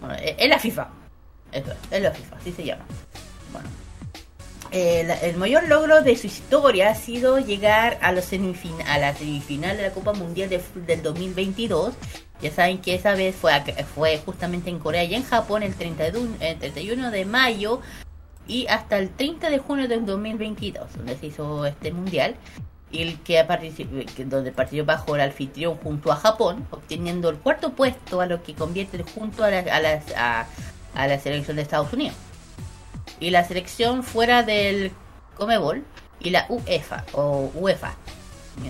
Bueno, 0.00 0.14
eh, 0.16 0.36
es 0.38 0.48
la 0.48 0.58
FIFA. 0.58 0.88
Eso 1.52 1.70
es, 1.72 1.78
es 1.90 2.02
la 2.02 2.10
FIFA, 2.12 2.36
así 2.36 2.52
se 2.52 2.64
llama. 2.64 2.84
Bueno. 3.52 3.68
Eh, 4.70 5.18
el 5.22 5.36
mayor 5.38 5.66
logro 5.66 6.02
de 6.02 6.14
su 6.16 6.26
historia 6.26 6.90
ha 6.90 6.94
sido 6.94 7.38
llegar 7.38 7.98
a, 8.02 8.12
los 8.12 8.30
semifin- 8.30 8.84
a 8.86 8.98
la 8.98 9.14
semifinal 9.14 9.76
de 9.78 9.84
la 9.84 9.90
Copa 9.92 10.12
Mundial 10.12 10.50
de 10.50 10.60
del 10.86 11.02
2022. 11.02 11.94
Ya 12.42 12.50
saben 12.52 12.78
que 12.78 12.94
esa 12.94 13.14
vez 13.14 13.34
fue, 13.34 13.52
fue 13.94 14.18
justamente 14.18 14.68
en 14.70 14.78
Corea 14.78 15.02
y 15.04 15.14
en 15.14 15.24
Japón 15.24 15.62
el 15.62 15.74
31, 15.74 16.36
el 16.40 16.58
31 16.58 17.10
de 17.10 17.24
mayo 17.24 17.80
y 18.46 18.66
hasta 18.68 18.98
el 18.98 19.08
30 19.10 19.50
de 19.50 19.58
junio 19.58 19.88
del 19.88 20.04
2022, 20.06 20.86
donde 20.96 21.16
se 21.16 21.26
hizo 21.26 21.66
este 21.66 21.90
mundial 21.92 22.36
el 22.92 23.18
que 23.20 23.38
ha 23.38 23.44
donde 24.26 24.52
participó 24.52 24.86
bajo 24.86 25.14
el 25.14 25.20
anfitrión 25.22 25.76
junto 25.76 26.10
a 26.12 26.16
Japón, 26.16 26.66
obteniendo 26.70 27.28
el 27.28 27.36
cuarto 27.36 27.72
puesto 27.72 28.20
a 28.20 28.26
lo 28.26 28.42
que 28.42 28.54
convierte 28.54 29.02
junto 29.02 29.44
a 29.44 29.50
la, 29.50 29.58
a 29.58 29.80
las- 29.80 30.12
a- 30.16 30.46
a 30.94 31.06
la 31.06 31.18
selección 31.18 31.56
de 31.56 31.62
Estados 31.62 31.92
Unidos. 31.92 32.16
Y 33.20 33.30
la 33.30 33.44
selección 33.44 34.02
fuera 34.02 34.42
del 34.42 34.92
Comebol 35.36 35.84
y 36.20 36.30
la 36.30 36.46
UEFA 36.48 37.04
o 37.12 37.50
UEFA. 37.54 37.94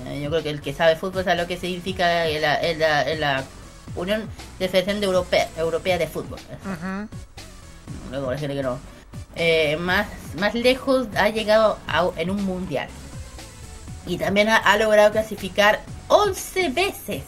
Eh, 0.07 0.21
Yo 0.23 0.31
creo 0.31 0.43
que 0.43 0.51
el 0.51 0.61
que 0.61 0.73
sabe 0.75 0.97
fútbol 0.97 1.25
sabe 1.25 1.37
lo 1.41 1.47
que 1.47 1.57
significa 1.57 2.25
la, 2.27 2.61
la- 2.75 3.14
la 3.14 3.45
Unión 3.97 4.29
de 4.59 4.69
Federación 4.69 5.01
de 5.01 5.07
Europea, 5.07 5.49
Europea 5.57 5.97
de 5.97 6.07
Fútbol. 6.07 6.39
Luego 8.11 8.31
la 8.33 8.39
gente 8.39 8.55
que 8.55 8.62
no. 8.62 8.79
Eh, 9.37 9.77
más, 9.77 10.07
más 10.39 10.55
lejos 10.55 11.07
ha 11.16 11.29
llegado 11.29 11.79
a- 11.87 12.11
en 12.16 12.31
un 12.31 12.45
mundial. 12.45 12.89
Y 14.09 14.17
también 14.17 14.49
ha, 14.49 14.57
ha 14.57 14.77
logrado 14.77 15.13
clasificar 15.13 15.81
11 16.09 16.71
veces. 16.71 17.23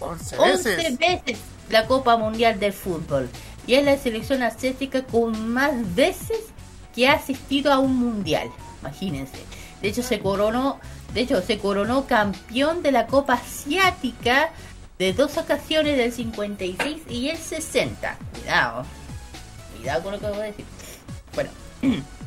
11 0.00 0.36
11 0.38 0.96
veces. 0.98 1.38
la 1.70 1.86
Copa 1.86 2.16
Mundial 2.16 2.60
del 2.60 2.72
Fútbol. 2.72 3.28
Y 3.66 3.74
es 3.74 3.84
la 3.84 3.96
selección 3.96 4.42
asiática 4.42 5.04
con 5.04 5.48
más 5.48 5.72
veces 5.94 6.38
que 6.94 7.08
ha 7.08 7.14
asistido 7.14 7.72
a 7.72 7.78
un 7.78 7.96
mundial. 7.96 8.50
Imagínense. 8.82 9.38
De 9.80 9.88
hecho 9.88 10.02
se 10.02 10.20
coronó, 10.20 10.78
de 11.14 11.22
hecho 11.22 11.40
se 11.42 11.58
coronó 11.58 12.06
campeón 12.06 12.82
de 12.82 12.92
la 12.92 13.06
Copa 13.06 13.34
Asiática 13.34 14.50
de 14.98 15.12
dos 15.12 15.36
ocasiones 15.38 15.96
del 15.96 16.12
56 16.12 17.02
y 17.08 17.28
el 17.30 17.38
60. 17.38 18.18
Cuidado. 18.32 18.84
Cuidado 19.76 20.02
con 20.02 20.12
lo 20.12 20.20
que 20.20 20.26
voy 20.26 20.38
a 20.38 20.42
decir. 20.42 20.64
Bueno. 21.34 21.50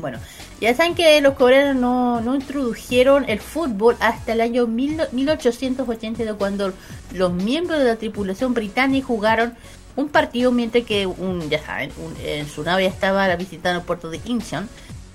Bueno, 0.00 0.18
ya 0.60 0.74
saben 0.74 0.94
que 0.94 1.20
los 1.20 1.34
coreanos 1.34 1.76
no, 1.76 2.20
no 2.20 2.34
introdujeron 2.34 3.28
el 3.28 3.40
fútbol 3.40 3.96
hasta 4.00 4.32
el 4.32 4.40
año 4.40 4.66
mil- 4.66 5.00
1882 5.12 6.36
cuando 6.36 6.72
los 7.12 7.32
miembros 7.32 7.78
de 7.78 7.84
la 7.86 7.96
tripulación 7.96 8.54
británica 8.54 9.06
jugaron 9.06 9.54
un 9.96 10.08
partido 10.08 10.52
mientras 10.52 10.84
que 10.84 11.06
un, 11.06 11.50
ya 11.50 11.60
saben, 11.64 11.90
un- 11.98 12.14
en 12.24 12.48
su 12.48 12.62
nave 12.62 12.86
estaba 12.86 13.34
visitando 13.36 13.80
el 13.80 13.86
puerto 13.86 14.08
de 14.10 14.20
Incheon. 14.24 14.68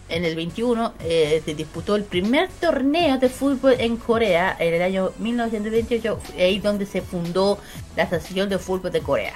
En 0.08 0.24
el 0.24 0.36
21 0.36 0.94
eh, 1.00 1.42
se 1.44 1.56
disputó 1.56 1.96
el 1.96 2.04
primer 2.04 2.48
torneo 2.60 3.18
de 3.18 3.28
fútbol 3.28 3.76
en 3.80 3.98
Corea 3.98 4.56
en 4.60 4.76
el 4.76 4.82
año 4.84 5.12
1928, 5.18 6.20
ahí 6.38 6.60
donde 6.60 6.86
se 6.86 7.02
fundó 7.02 7.58
la 7.96 8.04
Asociación 8.04 8.48
de 8.50 8.60
Fútbol 8.60 8.92
de 8.92 9.00
Corea 9.02 9.34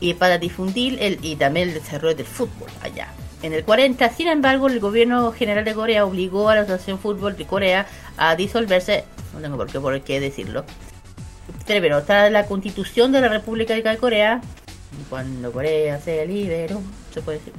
y 0.00 0.12
para 0.14 0.36
difundir 0.38 0.98
el, 1.00 1.18
y 1.22 1.34
también 1.36 1.68
el 1.68 1.74
desarrollo 1.74 2.14
del 2.14 2.26
fútbol 2.26 2.68
allá. 2.82 3.08
En 3.42 3.52
el 3.52 3.64
40, 3.64 4.10
sin 4.10 4.28
embargo, 4.28 4.66
el 4.66 4.80
gobierno 4.80 5.30
general 5.32 5.64
de 5.64 5.74
Corea 5.74 6.04
obligó 6.04 6.48
a 6.48 6.56
la 6.56 6.62
Asociación 6.62 6.98
Fútbol 6.98 7.36
de 7.36 7.46
Corea 7.46 7.86
a 8.16 8.34
disolverse, 8.34 9.04
no 9.32 9.40
tengo 9.40 9.56
por 9.56 9.68
qué, 9.68 9.80
por 9.80 10.00
qué 10.00 10.20
decirlo. 10.20 10.64
Pero 11.66 12.02
tras 12.02 12.32
la 12.32 12.46
constitución 12.46 13.12
de 13.12 13.20
la 13.20 13.28
República 13.28 13.74
de 13.74 13.98
Corea, 13.98 14.40
cuando 15.08 15.52
Corea 15.52 16.00
se 16.00 16.26
liberó, 16.26 16.80
se 17.12 17.22
puede 17.22 17.38
decir, 17.38 17.52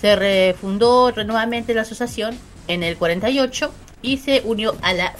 se 0.00 0.16
refundó 0.16 1.12
nuevamente 1.12 1.74
la 1.74 1.82
asociación 1.82 2.38
en 2.68 2.82
el 2.82 2.96
48 2.96 3.72
y 4.02 4.18
se 4.18 4.42
unió 4.44 4.76
a 4.82 4.92
la 4.92 5.14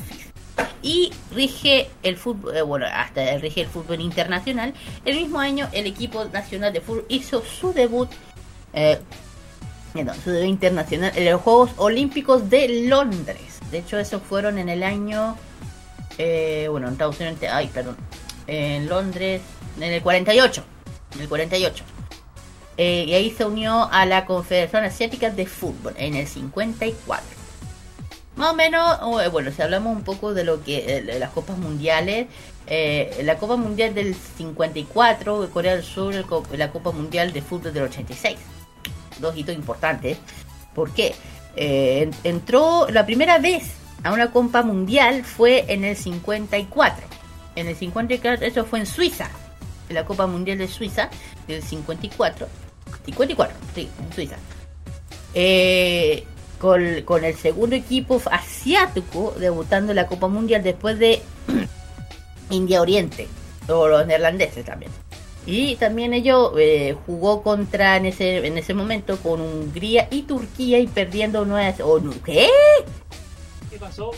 y 0.82 1.12
rige 1.32 1.88
el 2.02 2.16
fútbol, 2.16 2.56
eh, 2.56 2.62
bueno, 2.62 2.86
hasta 2.92 3.38
rige 3.38 3.62
el 3.62 3.68
fútbol 3.68 4.00
internacional. 4.00 4.74
El 5.04 5.16
mismo 5.16 5.38
año 5.38 5.68
el 5.72 5.86
equipo 5.86 6.24
nacional 6.26 6.72
de 6.72 6.80
fútbol 6.80 7.04
hizo 7.08 7.42
su 7.42 7.72
debut, 7.72 8.10
eh, 8.72 8.98
No, 9.94 10.14
su 10.14 10.30
debut 10.30 10.48
internacional 10.48 11.12
en 11.14 11.30
los 11.30 11.40
Juegos 11.42 11.70
Olímpicos 11.76 12.48
de 12.48 12.86
Londres. 12.88 13.60
De 13.70 13.78
hecho, 13.78 13.98
esos 13.98 14.22
fueron 14.22 14.58
en 14.58 14.68
el 14.68 14.82
año. 14.82 15.36
eh, 16.18 16.66
bueno, 16.70 16.86
en 16.86 16.94
Estados 16.94 17.20
Unidos. 17.20 17.38
Ay, 17.50 17.68
perdón. 17.72 17.96
En 18.46 18.88
Londres, 18.88 19.42
en 19.76 19.92
el 19.92 20.02
48. 20.02 20.64
En 21.14 21.20
el 21.20 21.28
48. 21.28 21.84
Eh, 22.78 23.04
y 23.06 23.14
ahí 23.14 23.30
se 23.30 23.44
unió 23.44 23.88
a 23.92 24.06
la 24.06 24.24
Confederación 24.24 24.84
Asiática 24.84 25.30
de 25.30 25.46
Fútbol 25.46 25.94
en 25.98 26.14
el 26.16 26.26
54. 26.26 27.24
Más 28.36 28.52
o 28.52 28.54
menos, 28.54 28.98
eh, 29.22 29.28
bueno, 29.28 29.50
si 29.52 29.60
hablamos 29.60 29.94
un 29.94 30.04
poco 30.04 30.32
de 30.32 30.44
lo 30.44 30.64
que 30.64 31.02
de 31.02 31.18
las 31.18 31.30
copas 31.30 31.58
mundiales, 31.58 32.28
la 33.22 33.36
Copa 33.36 33.56
Mundial 33.56 33.92
del 33.92 34.14
54 34.14 35.42
de 35.42 35.48
Corea 35.50 35.74
del 35.74 35.84
Sur, 35.84 36.14
la 36.56 36.70
Copa 36.70 36.92
Mundial 36.92 37.34
de 37.34 37.42
Fútbol 37.42 37.74
del 37.74 37.82
86. 37.82 38.38
Dos 39.18 39.36
hitos 39.36 39.54
importantes. 39.54 40.18
¿Por 40.74 40.90
qué? 40.92 41.14
Eh, 41.56 42.02
en- 42.02 42.14
entró 42.24 42.86
la 42.90 43.04
primera 43.04 43.38
vez 43.38 43.64
a 44.02 44.12
una 44.12 44.30
Copa 44.30 44.62
Mundial 44.62 45.24
fue 45.24 45.64
en 45.68 45.84
el 45.84 45.96
54. 45.96 47.06
En 47.54 47.66
el 47.68 47.76
54, 47.76 48.46
eso 48.46 48.64
fue 48.64 48.78
en 48.80 48.86
Suiza. 48.86 49.28
En 49.88 49.94
la 49.94 50.04
Copa 50.04 50.26
Mundial 50.26 50.58
de 50.58 50.68
Suiza 50.68 51.10
del 51.46 51.62
54. 51.62 52.48
54, 53.04 53.56
sí, 53.74 53.88
en 54.00 54.12
Suiza. 54.14 54.36
Eh, 55.34 56.24
con, 56.58 57.02
con 57.02 57.24
el 57.24 57.34
segundo 57.36 57.74
equipo 57.76 58.20
asiático 58.30 59.34
debutando 59.38 59.92
en 59.92 59.96
la 59.96 60.06
Copa 60.06 60.28
Mundial 60.28 60.62
después 60.62 60.98
de 60.98 61.22
India 62.50 62.80
Oriente, 62.80 63.28
o 63.68 63.88
los 63.88 64.06
neerlandeses 64.06 64.64
también. 64.64 64.90
Y 65.44 65.74
también 65.76 66.14
ello 66.14 66.56
eh, 66.58 66.96
jugó 67.06 67.42
contra 67.42 67.96
en 67.96 68.06
ese, 68.06 68.46
en 68.46 68.56
ese 68.58 68.74
momento 68.74 69.18
con 69.18 69.40
Hungría 69.40 70.06
y 70.10 70.22
Turquía 70.22 70.78
y 70.78 70.86
perdiendo 70.86 71.44
nueve 71.44 71.82
o 71.82 71.98
no- 71.98 72.12
¿Qué? 72.24 72.48
¿Qué 73.70 73.78
pasó? 73.78 74.12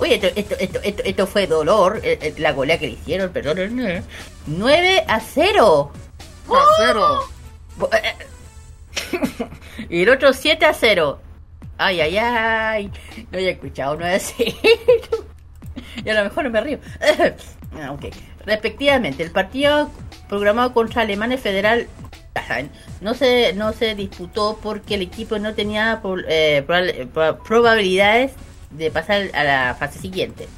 Oye, 0.00 0.14
esto, 0.14 0.28
esto, 0.34 0.56
esto, 0.58 0.80
esto, 0.82 1.02
esto 1.04 1.26
fue 1.26 1.46
dolor, 1.46 2.00
eh, 2.02 2.18
eh, 2.22 2.34
la 2.38 2.52
golea 2.52 2.78
que 2.78 2.86
le 2.86 2.92
hicieron, 2.94 3.30
perdón. 3.30 4.02
9 4.46 5.04
a 5.06 5.20
0. 5.20 5.92
A 6.48 6.64
cero. 6.78 7.20
y 9.88 10.02
el 10.02 10.08
otro 10.08 10.32
7 10.32 10.64
a 10.66 10.74
0. 10.74 11.20
Ay, 11.78 12.00
ay, 12.00 12.18
ay. 12.18 12.90
No 13.30 13.38
había 13.38 13.50
escuchado 13.50 13.96
9 13.96 14.14
a 14.14 14.18
0. 14.18 14.50
y 16.04 16.08
a 16.08 16.14
lo 16.14 16.24
mejor 16.24 16.44
no 16.44 16.50
me 16.50 16.60
río. 16.60 16.78
Ah, 17.72 17.92
ok. 17.92 18.06
Respectivamente, 18.44 19.22
el 19.22 19.30
partido 19.30 19.88
programado 20.30 20.72
contra 20.72 21.02
Alemania 21.02 21.36
Federal 21.36 21.88
no 23.00 23.14
se, 23.14 23.52
no 23.54 23.72
se 23.72 23.94
disputó 23.96 24.58
porque 24.62 24.94
el 24.94 25.02
equipo 25.02 25.38
no 25.38 25.54
tenía 25.54 26.00
eh, 26.28 26.64
probabilidades 27.44 28.32
de 28.70 28.90
pasar 28.92 29.30
a 29.34 29.44
la 29.44 29.76
fase 29.78 29.98
siguiente. 29.98 30.48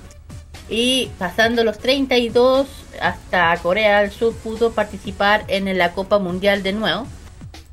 Y 0.69 1.11
pasando 1.19 1.65
los 1.65 1.78
32 1.78 2.69
hasta 3.01 3.57
Corea 3.62 4.03
del 4.03 4.11
Sur 4.11 4.35
pudo 4.36 4.73
participar 4.73 5.44
en 5.49 5.77
la 5.77 5.93
Copa 5.93 6.19
Mundial 6.19 6.62
de 6.62 6.73
nuevo. 6.74 7.07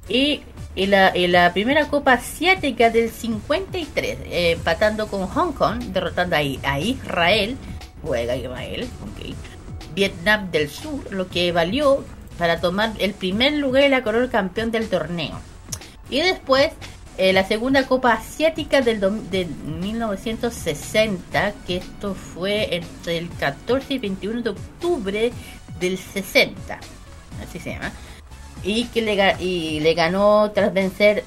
Y, 0.07 0.41
y 0.75 0.87
la, 0.87 1.51
primera 1.53 1.87
Copa 1.87 2.13
Asiática 2.13 2.89
del 2.89 3.11
53, 3.11 4.17
eh, 4.25 4.51
empatando 4.51 5.07
con 5.07 5.27
Hong 5.27 5.51
Kong, 5.51 5.79
derrotando 5.91 6.37
a, 6.37 6.39
a 6.39 6.79
Israel, 6.79 7.57
juega 8.01 8.35
Israel, 8.35 8.87
ok, 9.03 9.35
Vietnam 9.93 10.51
del 10.51 10.69
Sur, 10.69 11.11
lo 11.11 11.27
que 11.27 11.51
valió 11.51 12.05
para 12.37 12.61
tomar 12.61 12.93
el 12.99 13.13
primer 13.13 13.53
lugar 13.53 13.83
y 13.83 13.89
la 13.89 14.03
corona 14.03 14.29
campeón 14.29 14.71
del 14.71 14.89
torneo. 14.89 15.39
Y 16.09 16.21
después 16.21 16.71
eh, 17.17 17.33
la 17.33 17.45
segunda 17.45 17.85
Copa 17.85 18.13
Asiática 18.13 18.81
del, 18.81 19.01
del 19.29 19.49
1960, 19.49 21.53
que 21.67 21.77
esto 21.77 22.15
fue 22.15 22.75
entre 22.75 23.17
el 23.17 23.29
14 23.29 23.95
y 23.95 23.99
21 23.99 24.41
de 24.41 24.49
octubre 24.51 25.33
del 25.81 25.97
60, 25.97 26.79
así 27.43 27.59
se 27.59 27.71
llama, 27.71 27.91
y 28.63 28.85
que 28.85 29.01
le, 29.01 29.93
ganó 29.95 30.51
tras 30.51 30.73
vencer 30.73 31.25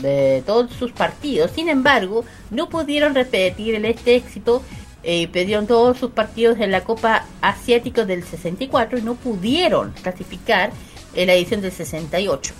de 0.00 0.42
todos 0.46 0.72
sus 0.72 0.92
partidos. 0.92 1.50
Sin 1.50 1.68
embargo, 1.68 2.24
no 2.50 2.68
pudieron 2.68 3.14
repetir 3.14 3.74
este 3.84 4.16
éxito 4.16 4.62
eh, 5.04 5.28
perdieron 5.28 5.66
todos 5.66 5.98
sus 5.98 6.10
partidos 6.10 6.58
en 6.60 6.70
la 6.70 6.82
Copa 6.84 7.26
Asiática 7.40 8.04
del 8.04 8.24
64 8.24 8.98
y 8.98 9.02
no 9.02 9.14
pudieron 9.14 9.92
clasificar 10.02 10.72
en 11.14 11.26
la 11.28 11.34
edición 11.34 11.60
del 11.60 11.72
68 11.72 12.52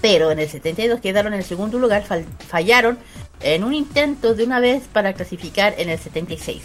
pero 0.00 0.30
en 0.30 0.38
el 0.38 0.48
72 0.48 1.00
quedaron 1.00 1.32
en 1.32 1.40
el 1.40 1.44
segundo 1.44 1.76
lugar, 1.78 2.04
fal- 2.06 2.24
fallaron 2.46 2.98
en 3.40 3.64
un 3.64 3.74
intento 3.74 4.34
de 4.34 4.44
una 4.44 4.60
vez 4.60 4.84
para 4.92 5.12
clasificar 5.12 5.74
en 5.76 5.88
el 5.88 5.98
76. 5.98 6.62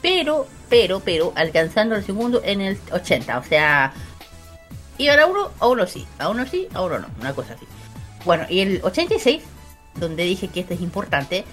Pero, 0.00 0.46
pero, 0.68 1.00
pero, 1.00 1.32
alcanzando 1.34 1.96
el 1.96 2.04
segundo 2.04 2.40
en 2.44 2.60
el 2.60 2.78
80, 2.92 3.36
o 3.36 3.42
sea, 3.42 3.92
y 4.96 5.08
ahora 5.08 5.26
uno, 5.26 5.50
a 5.58 5.66
uno 5.66 5.88
sí, 5.88 6.06
a 6.20 6.28
uno 6.28 6.46
sí, 6.46 6.68
a 6.72 6.82
uno 6.82 7.00
no, 7.00 7.08
una 7.20 7.34
cosa 7.34 7.54
así. 7.54 7.66
Bueno, 8.24 8.44
y 8.48 8.60
el 8.60 8.80
86, 8.84 9.42
donde 9.96 10.22
dije 10.22 10.46
que 10.46 10.60
esto 10.60 10.74
es 10.74 10.80
importante, 10.80 11.44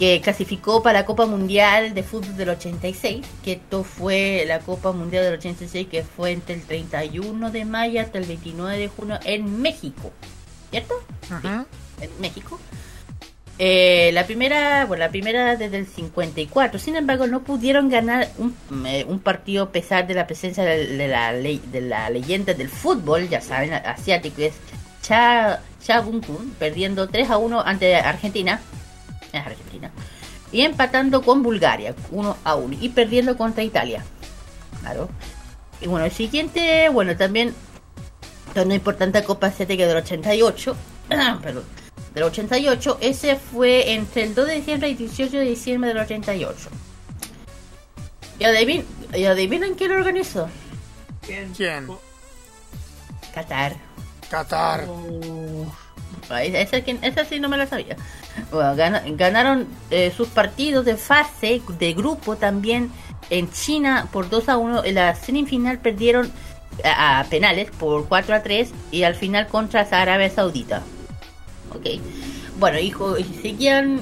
que 0.00 0.22
clasificó 0.22 0.82
para 0.82 1.00
la 1.00 1.04
Copa 1.04 1.26
Mundial 1.26 1.92
de 1.92 2.02
Fútbol 2.02 2.34
del 2.34 2.48
86, 2.48 3.20
que 3.44 3.52
esto 3.52 3.84
fue 3.84 4.44
la 4.46 4.60
Copa 4.60 4.92
Mundial 4.92 5.24
del 5.24 5.34
86, 5.34 5.88
que 5.88 6.02
fue 6.04 6.32
entre 6.32 6.54
el 6.54 6.62
31 6.62 7.50
de 7.50 7.66
mayo 7.66 8.00
hasta 8.00 8.16
el 8.16 8.24
29 8.24 8.78
de 8.78 8.88
junio 8.88 9.20
en 9.26 9.60
México. 9.60 10.10
¿Cierto? 10.70 10.94
Ajá. 11.28 11.66
en 12.00 12.10
México. 12.18 12.58
Eh, 13.58 14.10
la 14.14 14.24
primera, 14.24 14.86
bueno, 14.86 15.04
la 15.04 15.10
primera 15.10 15.56
desde 15.56 15.76
el 15.76 15.86
54. 15.86 16.78
Sin 16.78 16.96
embargo, 16.96 17.26
no 17.26 17.42
pudieron 17.42 17.90
ganar 17.90 18.30
un, 18.38 18.56
eh, 18.86 19.04
un 19.06 19.18
partido 19.18 19.64
a 19.64 19.70
pesar 19.70 20.06
de 20.06 20.14
la 20.14 20.26
presencia 20.26 20.64
de, 20.64 20.96
de 20.96 21.08
la 21.08 21.32
ley 21.32 21.60
de 21.70 21.82
la 21.82 22.08
leyenda 22.08 22.54
del 22.54 22.70
fútbol, 22.70 23.28
ya 23.28 23.42
saben, 23.42 23.74
asiático, 23.74 24.40
es 24.40 24.54
Cha, 25.02 25.60
perdiendo 26.58 27.06
3 27.06 27.28
a 27.28 27.36
1 27.36 27.60
ante 27.60 27.96
Argentina. 27.96 28.62
Es 29.40 29.46
Argentina. 29.46 29.90
Y 30.52 30.62
empatando 30.62 31.22
con 31.22 31.42
Bulgaria, 31.42 31.94
1 32.10 32.36
a 32.42 32.54
1. 32.56 32.76
Y 32.80 32.88
perdiendo 32.88 33.36
contra 33.36 33.62
Italia. 33.62 34.04
Claro. 34.80 35.08
Y 35.80 35.86
bueno, 35.86 36.06
el 36.06 36.12
siguiente, 36.12 36.88
bueno, 36.88 37.16
también 37.16 37.54
torneo 38.52 38.76
importante 38.76 39.22
Copa 39.22 39.46
Asiática 39.48 39.86
del 39.86 39.98
88. 39.98 40.76
Perdón. 41.42 41.64
Del 42.14 42.24
88. 42.24 42.98
Ese 43.00 43.36
fue 43.36 43.92
entre 43.92 44.24
el 44.24 44.34
2 44.34 44.46
de 44.46 44.54
diciembre 44.54 44.88
y 44.88 44.94
18 44.94 45.36
de 45.36 45.44
diciembre 45.44 45.88
del 45.90 45.98
88. 45.98 46.68
¿Y 48.40 48.44
adivin 48.44 48.84
¿y 49.14 49.24
adivinen 49.24 49.74
quién 49.74 49.92
lo 49.92 49.98
organizó? 49.98 50.48
¿Quién? 51.20 51.52
¿Quién? 51.54 51.86
Qatar. 53.34 53.76
Qatar. 54.30 54.86
Ah, 54.88 55.89
Esa, 56.42 56.76
esa, 56.78 57.24
sí 57.24 57.40
no 57.40 57.48
me 57.48 57.56
la 57.56 57.66
sabía. 57.66 57.96
Bueno, 58.52 58.76
gana- 58.76 59.02
ganaron 59.08 59.66
eh, 59.90 60.12
sus 60.16 60.28
partidos 60.28 60.84
de 60.84 60.96
fase, 60.96 61.60
de 61.78 61.92
grupo 61.92 62.36
también 62.36 62.90
en 63.30 63.50
China 63.50 64.06
por 64.12 64.28
2 64.30 64.48
a 64.48 64.56
1. 64.56 64.84
En 64.84 64.94
la 64.94 65.14
semifinal 65.14 65.78
perdieron 65.78 66.30
a, 66.84 67.20
a 67.20 67.24
penales 67.24 67.70
por 67.70 68.06
4 68.08 68.34
a 68.36 68.42
3 68.42 68.70
y 68.92 69.02
al 69.02 69.14
final 69.14 69.48
contra 69.48 69.80
Arabia 69.82 70.30
Saudita. 70.30 70.82
Ok. 71.74 72.00
Bueno, 72.58 72.78
ju- 72.78 73.18
y 73.18 73.42
seguían 73.42 74.00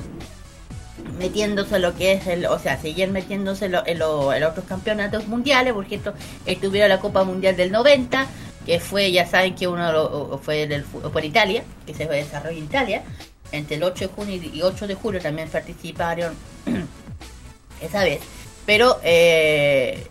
metiéndose 1.18 1.78
lo 1.78 1.94
que 1.94 2.12
es 2.12 2.26
el, 2.26 2.46
o 2.46 2.58
sea, 2.58 2.76
seguían 2.80 3.12
metiéndose 3.12 3.66
en 3.66 3.72
lo- 3.72 4.32
en 4.32 4.42
otros 4.44 4.64
campeonatos 4.66 5.26
mundiales, 5.28 5.72
por 5.72 5.84
ejemplo, 5.84 6.12
estuvieron 6.46 6.88
la 6.90 6.98
Copa 7.00 7.24
Mundial 7.24 7.56
del 7.56 7.72
90, 7.72 8.26
que 8.68 8.80
fue, 8.80 9.10
ya 9.10 9.26
saben 9.26 9.54
que 9.54 9.66
uno 9.66 9.90
lo- 9.90 10.38
fue 10.44 10.66
del, 10.66 10.84
en 11.16 11.24
Italia, 11.24 11.64
que 11.86 11.94
se 11.94 12.04
desarrolló 12.06 12.58
en 12.58 12.64
Italia, 12.64 13.02
entre 13.50 13.76
el 13.76 13.82
8 13.82 14.08
de 14.08 14.14
junio 14.14 14.34
y 14.52 14.60
8 14.60 14.86
de 14.86 14.94
julio 14.94 15.22
también 15.22 15.48
participaron 15.48 16.34
esa 17.80 18.04
vez, 18.04 18.20
pero 18.66 18.98
eh, 19.02 20.06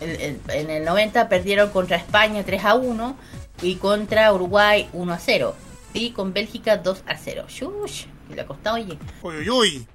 en 0.00 0.70
el 0.70 0.84
90 0.84 1.28
perdieron 1.28 1.70
contra 1.70 1.96
España 1.96 2.44
3 2.44 2.64
a 2.64 2.74
1 2.76 3.16
y 3.62 3.74
contra 3.74 4.32
Uruguay 4.32 4.88
1 4.92 5.12
a 5.12 5.18
0 5.18 5.56
y 5.92 6.10
con 6.10 6.32
Bélgica 6.32 6.76
2 6.76 7.02
a 7.08 7.16
0. 7.16 7.46
Shush, 7.48 8.04
le 8.32 8.40
ha 8.40 8.46
costado, 8.46 8.76
oye. 8.76 8.98
Uy, 9.22 9.36
uy, 9.38 9.50
uy. 9.50 9.86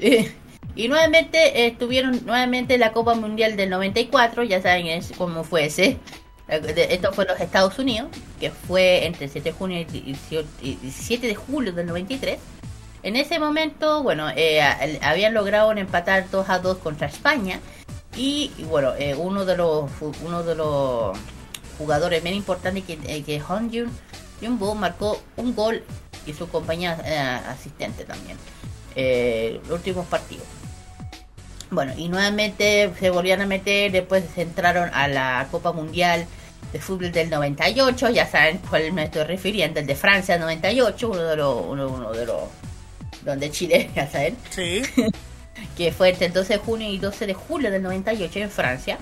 Sí. 0.00 0.32
Y 0.74 0.88
nuevamente 0.88 1.38
eh, 1.38 1.66
estuvieron 1.66 2.24
nuevamente 2.24 2.74
en 2.74 2.80
la 2.80 2.92
Copa 2.92 3.14
Mundial 3.14 3.56
del 3.56 3.68
94, 3.68 4.44
ya 4.44 4.62
saben 4.62 4.86
es 4.86 5.12
cómo 5.18 5.44
fue 5.44 5.66
ese. 5.66 5.98
Eh, 6.48 6.88
Esto 6.90 7.12
fue 7.12 7.26
los 7.26 7.40
Estados 7.40 7.78
Unidos, 7.78 8.08
que 8.40 8.50
fue 8.50 9.06
entre 9.06 9.26
el 9.26 9.30
7 9.30 9.50
de 9.50 9.56
junio 9.56 9.78
y 9.78 9.82
el 9.82 10.04
18 10.04 10.48
y 10.62 10.74
17 10.76 11.26
de 11.26 11.34
julio 11.34 11.72
del 11.72 11.86
93. 11.86 12.38
En 13.02 13.16
ese 13.16 13.38
momento, 13.38 14.02
bueno, 14.02 14.28
eh, 14.34 14.60
habían 15.02 15.34
logrado 15.34 15.72
empatar 15.72 16.28
2 16.30 16.48
a 16.48 16.58
2 16.58 16.78
contra 16.78 17.06
España. 17.06 17.60
Y, 18.16 18.50
bueno, 18.64 18.94
eh, 18.98 19.14
uno 19.14 19.44
de 19.44 19.56
los 19.56 19.90
uno 20.24 20.42
de 20.42 20.54
los 20.56 21.16
jugadores 21.78 22.22
bien 22.22 22.34
importantes 22.34 22.82
que, 22.84 22.98
eh, 23.06 23.22
que 23.22 23.38
Hong 23.38 23.70
Jun 23.70 23.90
Jumbo 24.42 24.74
marcó 24.74 25.20
un 25.36 25.54
gol 25.54 25.84
y 26.26 26.32
su 26.32 26.48
compañía 26.48 26.98
eh, 27.04 27.18
asistente 27.48 28.04
también. 28.04 28.36
Los 28.96 29.70
últimos 29.70 30.06
partidos. 30.06 30.44
Bueno, 31.70 31.92
y 31.96 32.08
nuevamente 32.08 32.92
se 32.98 33.10
volvían 33.10 33.42
a 33.42 33.46
meter, 33.46 33.92
después 33.92 34.24
se 34.34 34.42
entraron 34.42 34.90
a 34.92 35.06
la 35.06 35.46
Copa 35.52 35.70
Mundial 35.70 36.26
de 36.72 36.80
Fútbol 36.80 37.12
del 37.12 37.30
98, 37.30 38.10
ya 38.10 38.26
saben 38.26 38.58
cuál 38.68 38.92
me 38.92 39.04
estoy 39.04 39.24
refiriendo, 39.24 39.80
el 39.80 39.86
de 39.86 39.94
Francia 39.94 40.38
98, 40.38 41.08
uno 41.08 41.22
de 41.22 41.36
los, 41.36 41.64
uno, 41.66 41.88
uno 41.88 42.12
de 42.12 42.26
los, 42.26 42.42
donde 43.24 43.50
Chile, 43.50 43.90
ya 43.96 44.08
saben, 44.10 44.36
Sí. 44.50 44.82
que 45.76 45.92
fue 45.92 46.10
entre 46.10 46.26
el 46.26 46.32
12 46.32 46.54
de 46.54 46.58
junio 46.58 46.88
y 46.88 46.98
12 46.98 47.26
de 47.26 47.34
julio 47.34 47.70
del 47.70 47.82
98 47.82 48.38
en 48.38 48.50
Francia. 48.50 48.98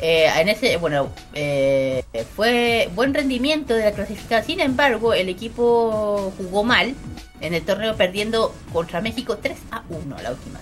Eh, 0.00 0.26
en 0.36 0.48
ese, 0.48 0.76
bueno, 0.78 1.10
eh, 1.34 2.02
fue 2.34 2.90
buen 2.94 3.14
rendimiento 3.14 3.74
de 3.74 3.84
la 3.84 3.92
clasificación. 3.92 4.44
Sin 4.44 4.60
embargo, 4.60 5.14
el 5.14 5.28
equipo 5.28 6.32
jugó 6.36 6.64
mal 6.64 6.94
en 7.40 7.54
el 7.54 7.62
torneo, 7.62 7.96
perdiendo 7.96 8.52
contra 8.72 9.00
México 9.00 9.38
3 9.40 9.56
a 9.70 9.84
1 9.88 10.16
la 10.22 10.30
última. 10.32 10.60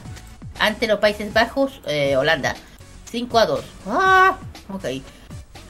Ante 0.58 0.86
los 0.86 0.98
Países 0.98 1.32
Bajos, 1.32 1.80
eh, 1.86 2.16
Holanda, 2.16 2.54
5 3.10 3.38
a 3.38 3.46
2. 3.46 3.64
Ah, 3.86 4.38
ok. 4.68 4.84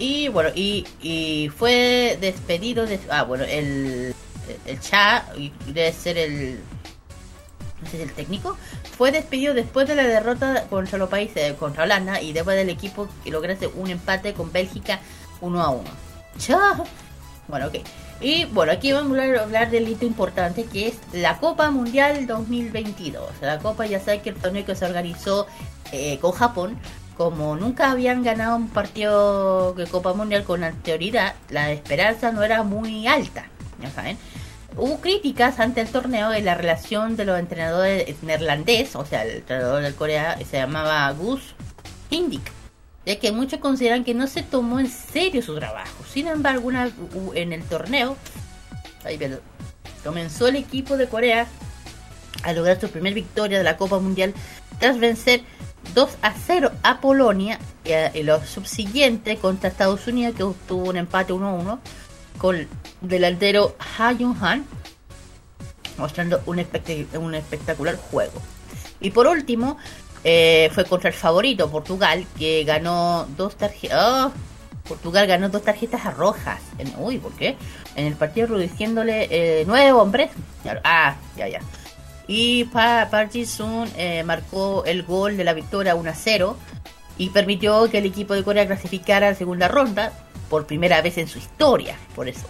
Y 0.01 0.29
bueno, 0.29 0.49
y, 0.55 0.87
y 1.03 1.51
fue 1.51 2.17
despedido 2.23 2.87
de. 2.87 2.99
Ah, 3.11 3.25
bueno, 3.25 3.45
el, 3.45 4.15
el 4.65 4.81
Cha, 4.81 5.27
debe 5.67 5.93
ser 5.93 6.17
el. 6.17 6.59
No 7.83 7.91
sé 7.91 7.99
si 7.99 8.03
el 8.03 8.13
técnico, 8.13 8.57
fue 8.97 9.13
despedido 9.13 9.53
después 9.53 9.87
de 9.87 9.95
la 9.95 10.05
derrota 10.05 10.67
contra 10.71 10.99
los 10.99 11.11
países, 11.11 11.53
contra 11.55 11.85
Holanda 11.85 12.21
y 12.21 12.33
después 12.33 12.57
del 12.57 12.71
equipo 12.71 13.09
que 13.23 13.31
lograse 13.31 13.67
un 13.69 13.91
empate 13.91 14.33
con 14.33 14.51
Bélgica 14.51 15.01
1 15.43 15.63
a 15.63 15.69
1. 15.69 15.85
Chao. 16.39 16.85
Bueno, 17.49 17.67
ok. 17.67 17.77
Y 18.23 18.47
bueno, 18.47 18.73
aquí 18.73 18.93
vamos 18.93 19.19
a 19.19 19.43
hablar, 19.43 19.71
del 19.71 19.89
hito 19.89 20.07
importante 20.07 20.65
que 20.65 20.89
es 20.89 20.95
la 21.13 21.39
Copa 21.39 21.71
Mundial 21.71 22.27
2022. 22.27 23.23
La 23.43 23.59
Copa 23.59 23.85
ya 23.87 24.01
sabe 24.01 24.23
que 24.23 24.31
el 24.31 24.37
torneo 24.37 24.65
que 24.65 24.75
se 24.75 24.85
organizó 24.87 25.47
eh, 25.93 26.19
con 26.21 26.33
Japón, 26.33 26.79
como 27.21 27.55
nunca 27.55 27.91
habían 27.91 28.23
ganado 28.23 28.57
un 28.57 28.71
partido 28.71 29.75
de 29.75 29.87
Copa 29.87 30.15
Mundial 30.15 30.43
con 30.43 30.65
anterioridad, 30.65 31.35
la 31.51 31.71
esperanza 31.71 32.33
no 32.33 32.43
era 32.43 32.63
muy 32.63 33.07
alta, 33.07 33.45
ya 33.79 33.91
saben. 33.91 34.17
Hubo 34.75 35.03
críticas 35.03 35.61
ante 35.61 35.83
el 35.83 35.89
torneo 35.89 36.33
en 36.33 36.47
la 36.47 36.55
relación 36.55 37.17
de 37.17 37.27
los 37.27 37.39
entrenadores 37.39 38.23
neerlandés, 38.23 38.97
o 38.97 39.05
sea, 39.05 39.25
el 39.25 39.37
entrenador 39.37 39.83
de 39.83 39.93
Corea 39.93 40.39
se 40.51 40.57
llamaba 40.57 41.11
Gus 41.13 41.43
Hindik, 42.09 42.51
ya 43.05 43.19
que 43.19 43.33
muchos 43.33 43.61
consideran 43.61 44.03
que 44.03 44.15
no 44.15 44.27
se 44.27 44.43
tomó 44.43 44.81
en 44.81 44.89
serio 44.89 45.43
su 45.43 45.55
trabajo. 45.57 46.03
Sin 46.11 46.27
embargo, 46.27 46.71
en 47.35 47.53
el 47.53 47.63
torneo, 47.65 48.17
comenzó 50.03 50.49
el 50.49 50.57
equipo 50.57 50.97
de 50.97 51.07
Corea 51.07 51.47
a 52.45 52.55
lograr 52.55 52.81
su 52.81 52.89
primera 52.89 53.15
victoria 53.15 53.59
de 53.59 53.65
la 53.65 53.77
Copa 53.77 53.99
Mundial 53.99 54.33
tras 54.81 54.98
vencer 54.98 55.43
2 55.94 56.11
a 56.23 56.32
0 56.47 56.73
a 56.82 57.01
Polonia 57.01 57.59
y 58.15 58.23
los 58.23 58.47
subsiguientes 58.48 59.39
contra 59.39 59.69
Estados 59.69 60.07
Unidos 60.07 60.35
que 60.36 60.43
obtuvo 60.43 60.89
un 60.90 60.97
empate 60.97 61.32
1 61.32 61.47
a 61.47 61.52
1 61.52 61.81
con 62.39 62.57
el 62.57 62.69
delantero 63.01 63.77
Ha 63.98 64.09
Han 64.09 64.65
mostrando 65.98 66.43
un, 66.47 66.59
espect- 66.59 67.16
un 67.19 67.35
espectacular 67.35 67.97
juego. 67.97 68.40
Y 69.01 69.11
por 69.11 69.27
último, 69.27 69.77
eh, 70.24 70.70
fue 70.74 70.85
contra 70.85 71.09
el 71.11 71.15
favorito, 71.15 71.70
Portugal, 71.70 72.27
que 72.39 72.65
ganó 72.65 73.27
dos 73.36 73.57
tarjetas. 73.57 74.31
Portugal 74.89 75.27
ganó 75.27 75.48
dos 75.51 75.62
tarjetas 75.62 76.15
rojas. 76.16 76.61
En, 76.78 76.93
uy, 76.98 77.19
¿por 77.19 77.32
qué? 77.32 77.57
En 77.97 78.07
el 78.07 78.15
partido 78.15 78.47
reduciéndole 78.48 79.28
eh, 79.31 79.65
nueve 79.66 79.93
hombres. 79.93 80.31
Ah, 80.85 81.16
ya, 81.36 81.48
ya. 81.48 81.61
Y 82.32 82.62
pa 82.66 83.09
Park 83.11 83.32
Ji-sung 83.32 83.89
eh, 83.97 84.23
marcó 84.23 84.85
el 84.85 85.02
gol 85.02 85.36
de 85.36 85.43
la 85.43 85.52
victoria 85.52 85.97
1 85.97 86.11
a 86.11 86.15
0 86.15 86.57
y 87.19 87.31
permitió 87.31 87.90
que 87.90 87.98
el 87.98 88.07
equipo 88.07 88.35
de 88.35 88.44
Corea 88.44 88.69
clasificara 88.69 89.27
a 89.27 89.31
la 89.31 89.36
segunda 89.36 89.66
ronda 89.66 90.12
por 90.48 90.65
primera 90.65 91.02
vez 91.02 91.19
en 91.19 91.27
su 91.27 91.39
historia, 91.39 91.98
por 92.15 92.28
eso. 92.28 92.47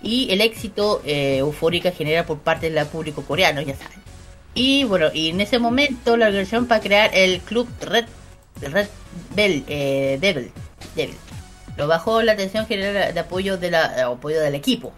Y 0.00 0.30
el 0.30 0.40
éxito 0.40 1.02
eh, 1.04 1.38
eufórico 1.38 1.90
genera 1.90 2.24
por 2.24 2.38
parte 2.38 2.70
del 2.70 2.86
público 2.86 3.22
coreano, 3.22 3.60
ya 3.62 3.74
saben. 3.74 3.98
Y 4.54 4.84
bueno, 4.84 5.08
y 5.12 5.30
en 5.30 5.40
ese 5.40 5.58
momento 5.58 6.16
la 6.16 6.26
organización 6.26 6.66
para 6.66 6.80
crear 6.80 7.10
el 7.12 7.40
club 7.40 7.68
Red, 7.80 8.04
Red 8.60 8.86
Bell, 9.34 9.64
eh, 9.66 10.18
Devil, 10.20 10.52
Devil. 10.94 11.16
Lo 11.76 11.88
bajó 11.88 12.22
la 12.22 12.32
atención 12.32 12.64
general 12.68 13.12
de 13.12 13.18
apoyo, 13.18 13.56
de 13.56 13.72
la, 13.72 13.88
de 13.88 14.02
apoyo 14.02 14.40
del 14.40 14.54
equipo. 14.54 14.92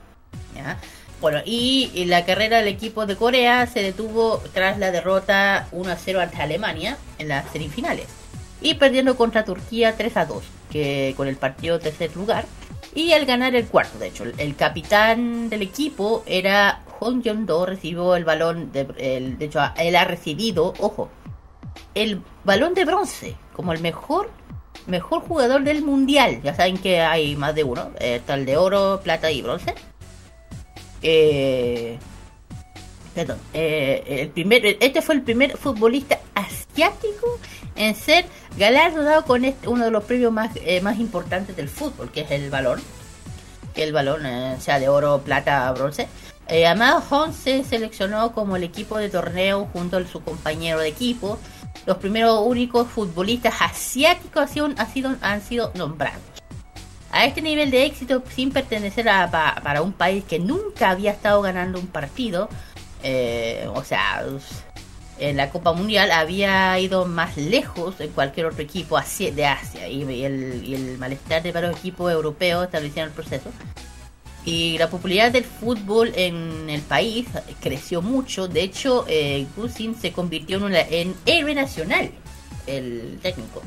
¿ya? 0.55 0.79
Bueno, 1.21 1.41
y, 1.45 2.05
la 2.07 2.25
carrera 2.25 2.59
del 2.59 2.69
equipo 2.69 3.05
de 3.07 3.17
Corea 3.17 3.67
se 3.67 3.83
detuvo 3.83 4.41
tras 4.55 4.79
la 4.79 4.93
derrota 4.93 5.67
1 5.73 5.91
a 5.91 5.97
0 5.97 6.21
ante 6.21 6.37
Alemania 6.41 6.97
en 7.19 7.29
las 7.29 7.51
semifinales. 7.51 8.07
Y 8.61 8.75
perdiendo 8.75 9.17
contra 9.17 9.45
Turquía 9.45 9.97
3 9.97 10.17
a 10.17 10.27
2, 10.27 10.43
que 10.71 11.15
con 11.17 11.27
el 11.29 11.37
partido 11.37 11.79
tercer 11.81 12.15
lugar. 12.17 12.45
Y 12.95 13.13
al 13.13 13.27
ganar 13.27 13.55
el 13.55 13.67
cuarto, 13.67 13.99
de 13.99 14.09
hecho, 14.09 14.25
el, 14.25 14.35
el 14.39 14.55
capitán 14.57 15.49
del 15.51 15.63
equipo 15.63 16.23
era 16.27 16.83
Hong 17.01 17.23
Jong-do, 17.25 17.67
recibió 17.67 18.17
el 18.17 18.25
balón, 18.25 18.73
de, 18.73 18.87
el- 18.99 19.39
de 19.39 19.45
hecho, 19.45 19.61
él 19.77 19.95
ha 19.97 20.05
recibido, 20.05 20.73
ojo, 20.81 21.09
el 21.95 22.23
balón 22.45 22.75
de 22.75 22.85
bronce 22.85 23.37
como 23.55 23.73
el 23.73 23.81
mejor 23.81 24.31
mejor 24.87 25.21
jugador 25.23 25.63
del 25.65 25.83
mundial. 25.83 26.41
Ya 26.43 26.55
saben 26.55 26.79
que 26.79 27.01
hay 27.01 27.37
más 27.37 27.55
de 27.55 27.63
uno, 27.65 27.91
eh, 28.01 28.17
está 28.17 28.35
el 28.35 28.47
de 28.47 28.57
oro, 28.57 29.01
plata 29.03 29.31
y 29.31 29.43
bronce. 29.43 29.75
Eh, 31.03 31.99
perdón, 33.15 33.39
eh, 33.53 34.05
el 34.07 34.29
primer, 34.29 34.65
este 34.81 35.03
fue 35.03 35.15
el 35.17 35.23
primer 35.23 35.57
futbolista 35.57 36.19
asiático 36.35 37.39
en 37.77 37.95
ser 37.95 38.27
galardonado 38.57 39.25
con 39.25 39.45
este- 39.45 39.69
uno 39.69 39.85
de 39.85 39.91
los 39.91 40.05
premios 40.05 40.33
más, 40.33 40.51
eh, 40.57 40.81
más 40.81 40.99
importantes 40.99 41.57
del 41.57 41.69
fútbol, 41.69 42.11
que 42.11 42.23
es 42.23 42.31
el 42.31 42.51
balón. 42.51 42.81
Que 43.75 43.85
el 43.85 43.93
balón 43.93 44.23
sea 44.61 44.81
de 44.81 44.89
oro, 44.89 45.21
plata, 45.25 45.71
bronce. 45.73 46.09
Amado 46.67 47.03
Hong 47.11 47.33
se 47.33 47.63
seleccionó 47.63 48.33
como 48.33 48.57
el 48.57 48.65
equipo 48.65 48.97
de 48.99 49.11
torneo 49.11 49.69
junto 49.73 49.99
a 49.99 50.07
su 50.07 50.21
compañero 50.23 50.81
de 50.81 50.89
equipo. 50.89 51.39
Los 51.87 51.99
primeros 51.99 52.41
únicos 52.45 52.89
futbolistas 52.89 53.55
asiáticos 53.61 54.43
han 54.77 54.93
sido, 54.93 55.17
han 55.21 55.43
sido 55.43 55.71
nombrados. 55.75 56.23
A 57.11 57.25
este 57.25 57.41
nivel 57.41 57.71
de 57.71 57.87
éxito, 57.87 58.23
sin 58.35 58.51
pertenecer 58.51 59.09
a, 59.09 59.31
pa- 59.31 59.61
para 59.63 59.81
un 59.83 59.93
país 59.93 60.25
que 60.25 60.39
nunca 60.39 60.91
había 60.91 61.13
estado 61.13 61.41
ganando 61.41 61.81
un 61.81 61.87
partido, 61.87 62.49
eh, 63.03 63.67
o 63.75 63.83
sea, 63.83 64.25
en 65.19 65.37
la 65.37 65.51
Copa 65.51 65.73
Mundial 65.73 66.11
había 66.13 66.79
ido 66.79 67.07
más 67.07 67.37
lejos 67.37 67.99
en 68.01 68.11
cualquier 68.11 68.47
otro 68.47 68.63
equipo 68.63 68.99
de 69.35 69.47
Asia 69.47 69.89
y 69.89 70.03
el, 70.25 70.63
y 70.65 70.75
el 70.75 70.99
malestar 70.99 71.43
de 71.43 71.51
varios 71.53 71.77
equipos 71.79 72.13
europeos 72.13 72.65
establecieron 72.67 73.09
el 73.11 73.15
proceso. 73.15 73.51
Y 74.45 74.79
la 74.79 74.89
popularidad 74.89 75.33
del 75.33 75.45
fútbol 75.45 76.13
en 76.15 76.71
el 76.71 76.81
país 76.83 77.27
creció 77.61 78.01
mucho. 78.03 78.49
De 78.49 78.63
hecho, 78.63 79.05
eh, 79.09 79.47
Gusin 79.57 79.95
se 79.99 80.13
convirtió 80.13 80.59
en, 80.59 80.63
una- 80.65 80.81
en 80.81 81.15
héroe 81.27 81.55
nacional, 81.55 82.11
el 82.67 83.19
técnico. 83.23 83.63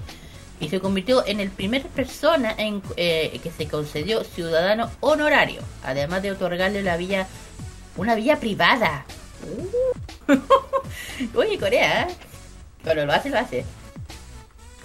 Y 0.62 0.70
se 0.70 0.80
convirtió 0.80 1.26
en 1.26 1.40
el 1.40 1.50
primer 1.50 1.82
persona 1.88 2.54
en, 2.58 2.82
eh, 2.96 3.40
que 3.44 3.52
se 3.52 3.68
concedió 3.68 4.24
ciudadano 4.24 4.90
honorario. 5.02 5.62
Además 5.84 6.22
de 6.22 6.32
otorgarle 6.32 6.84
la 6.84 6.96
vía, 6.98 7.28
una 7.98 8.16
vía 8.16 8.40
privada. 8.40 9.06
Uh. 10.28 10.36
Oye, 11.36 11.58
Corea. 11.58 12.04
¿eh? 12.04 12.08
Cuando 12.84 13.06
lo 13.06 13.14
hace, 13.14 13.30
lo 13.30 13.40
hace. 13.40 13.66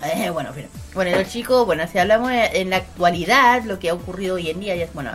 Eh, 0.03 0.31
bueno, 0.31 0.51
bueno, 0.95 1.17
los 1.17 1.29
chicos, 1.29 1.65
bueno, 1.65 1.87
si 1.91 1.99
hablamos 1.99 2.31
en 2.33 2.71
la 2.71 2.77
actualidad, 2.77 3.65
lo 3.65 3.79
que 3.79 3.89
ha 3.91 3.95
ocurrido 3.95 4.37
hoy 4.37 4.51
en 4.51 4.61
día, 4.61 4.77
ya 4.77 4.85
es 4.85 4.93
bueno. 4.93 5.11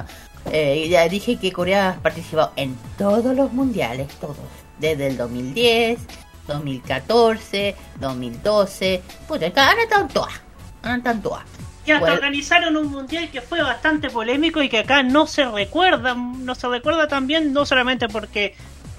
eh, 0.52 0.88
ya 0.90 1.08
dije 1.08 1.38
que 1.38 1.52
Corea 1.52 1.90
ha 1.90 1.96
participado 2.02 2.52
en 2.56 2.76
todos 2.98 3.36
los 3.36 3.54
mundiales, 3.54 4.08
todos. 4.20 4.38
Desde 4.80 5.08
el 5.08 5.18
2010, 5.18 6.00
2014, 6.48 7.76
2012. 8.00 9.02
Puta, 9.28 9.46
han 9.46 9.80
estado 9.80 10.08
todas. 10.08 10.42
Estado 10.84 11.16
en 11.16 11.22
todas. 11.22 11.44
Y 11.86 11.92
hasta 11.92 12.00
Bueno. 12.02 12.16
organizaron 12.16 12.78
un 12.78 12.92
mundial 12.92 13.30
que 13.32 13.42
fue 13.42 13.62
bastante 13.62 14.10
polémico 14.10 14.62
y 14.62 14.70
que 14.70 14.80
acá 14.80 15.02
no 15.04 15.26
se 15.26 15.46
recuerda, 15.46 16.14
no 16.16 16.54
se 16.54 16.68
recuerda 16.68 17.08
también, 17.08 17.54
no 17.54 17.66
solamente 17.66 18.08
porque 18.08 18.56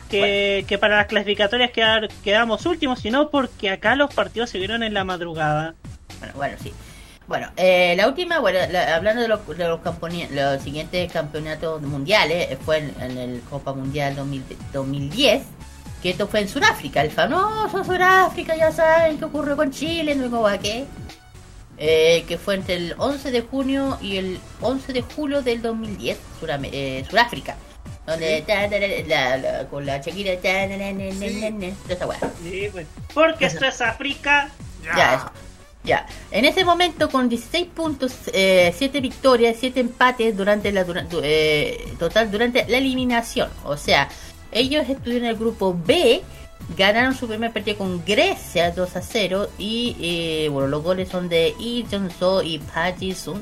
que, 0.09 0.65
que 0.69 0.79
para 0.79 0.97
las 0.97 1.07
clasificatorias 1.07 1.71
quedar, 1.71 2.09
quedamos 2.23 2.67
últimos, 2.67 3.01
sino 3.01 3.31
porque 3.31 3.71
acá 3.71 3.95
los 3.95 4.13
partidos 4.13 4.51
se 4.51 4.59
vieron 4.59 4.83
en 4.83 4.95
la 4.95 5.05
madrugada. 5.05 5.75
Bueno, 6.19 6.35
bueno, 6.37 6.57
sí. 6.63 6.73
Bueno, 7.27 7.51
eh, 7.57 7.95
la 7.97 8.09
última, 8.09 8.41
bueno, 8.41 8.59
la- 8.71 8.97
hablando 8.97 9.23
de 9.23 9.29
los, 9.29 9.47
de 9.57 9.69
los, 9.69 10.63
siguientes 10.63 11.11
campeonatos 11.11 11.81
mundiales, 11.83 12.51
eh, 12.51 12.59
fue 12.63 12.79
en, 12.79 12.95
en 13.01 13.17
el 13.17 13.41
Copa 13.49 13.73
Mundial 13.73 14.17
2000 14.17 14.43
2010, 14.73 15.43
que 16.03 16.11
esto 16.11 16.27
fue 16.27 16.41
en 16.41 16.49
Sudáfrica, 16.49 17.01
el 17.01 17.11
famoso 17.11 17.85
Sudáfrica, 17.85 18.57
ya 18.57 18.73
saben 18.73 19.19
qué 19.19 19.25
ocurrió 19.25 19.57
con 19.57 19.71
Chile, 19.71 20.15
no 20.15 20.25
digo 20.25 20.47
qué. 20.61 20.85
Eh, 21.78 22.24
que 22.28 22.39
fue 22.39 22.55
entre 22.55 22.74
el 22.77 22.94
11 22.99 23.31
de 23.31 23.40
junio 23.40 23.99
y 24.01 24.16
el 24.16 24.39
11 24.61 24.93
de 24.93 25.03
julio 25.03 25.43
del 25.43 25.62
2010, 25.62 26.19
Surame- 26.40 26.70
eh, 26.73 27.05
Sudáfrica, 27.09 27.57
Donde 28.07 28.43
ta, 28.47 28.69
ta, 28.69 28.77
la- 29.07 29.36
la- 29.36 29.69
con 29.69 29.86
la 29.86 29.99
Shakira 29.99 30.36
ta, 30.40 30.66
na, 30.66 30.77
na, 30.77 30.93
na, 30.93 31.51
na, 31.51 31.66
Sí. 31.66 31.74
esa 31.89 32.07
weá. 32.07 32.19
Sí, 32.43 32.69
pues. 32.73 32.86
Porque 33.15 33.47
esto 33.47 33.65
es 33.65 33.81
África. 33.81 34.51
Ya, 34.97 35.15
eso. 35.15 35.31
Ya. 35.85 36.07
En 36.31 36.44
ese 36.44 36.65
momento, 36.65 37.09
con 37.09 37.28
16 37.28 37.66
puntos, 37.74 38.12
eh, 38.32 38.73
7 38.77 39.01
victorias, 39.01 39.57
7 39.59 39.81
empates 39.81 40.36
durante 40.36 40.70
la 40.73 40.85
dura- 40.85 41.03
du- 41.03 41.20
eh, 41.23 41.94
total 41.99 42.31
durante 42.31 42.65
la 42.69 42.78
eliminación. 42.78 43.49
O 43.65 43.77
sea, 43.77 44.09
ellos 44.53 44.89
estuvieron 44.89 45.24
en 45.24 45.31
el 45.31 45.36
grupo 45.36 45.77
B, 45.86 46.23
ganaron 46.76 47.14
su 47.14 47.28
primer 47.28 47.52
partido 47.52 47.78
con 47.78 48.05
Grecia 48.05 48.70
2 48.70 48.97
a 48.97 49.02
0 49.02 49.48
y 49.59 49.97
eh, 50.01 50.48
bueno, 50.48 50.68
los 50.68 50.82
goles 50.82 51.09
son 51.09 51.28
de 51.28 51.55
Lee 51.59 51.86
Jong-so 51.90 52.43
y 52.43 52.59
Park 52.59 52.98
Ji-sung 52.98 53.40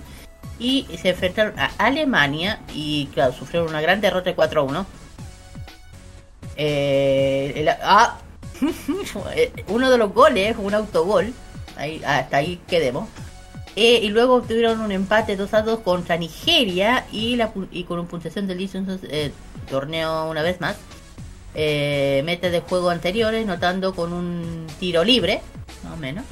y 0.58 0.86
se 1.00 1.10
enfrentaron 1.10 1.58
a 1.58 1.70
Alemania 1.78 2.60
y 2.74 3.06
claro, 3.14 3.32
sufrieron 3.32 3.68
una 3.68 3.80
gran 3.80 4.00
derrota 4.00 4.30
de 4.30 4.36
4 4.36 4.60
a 4.60 4.64
1. 4.64 4.86
Eh, 6.56 7.66
ah, 7.82 8.18
uno 9.68 9.90
de 9.90 9.98
los 9.98 10.12
goles, 10.12 10.56
un 10.58 10.74
autogol, 10.74 11.32
hasta 12.04 12.36
ahí 12.36 12.60
quedemos. 12.68 13.08
Eh, 13.76 14.00
y 14.02 14.08
luego 14.08 14.34
obtuvieron 14.34 14.80
un 14.80 14.92
empate 14.92 15.36
2 15.36 15.54
a 15.54 15.62
2 15.62 15.80
contra 15.80 16.16
Nigeria 16.16 17.06
y, 17.12 17.36
la, 17.36 17.52
y 17.70 17.84
con 17.84 18.00
una 18.00 18.08
puntuación 18.08 18.46
del 18.46 18.68
eh, 19.04 19.32
torneo 19.70 20.28
una 20.28 20.42
vez 20.42 20.60
más. 20.60 20.76
Eh, 21.54 22.22
metas 22.24 22.52
de 22.52 22.60
juego 22.60 22.90
anteriores, 22.90 23.44
notando 23.46 23.94
con 23.94 24.12
un 24.12 24.66
tiro 24.78 25.02
libre, 25.04 25.40
más 25.84 25.94
o 25.94 25.96
menos. 25.96 26.24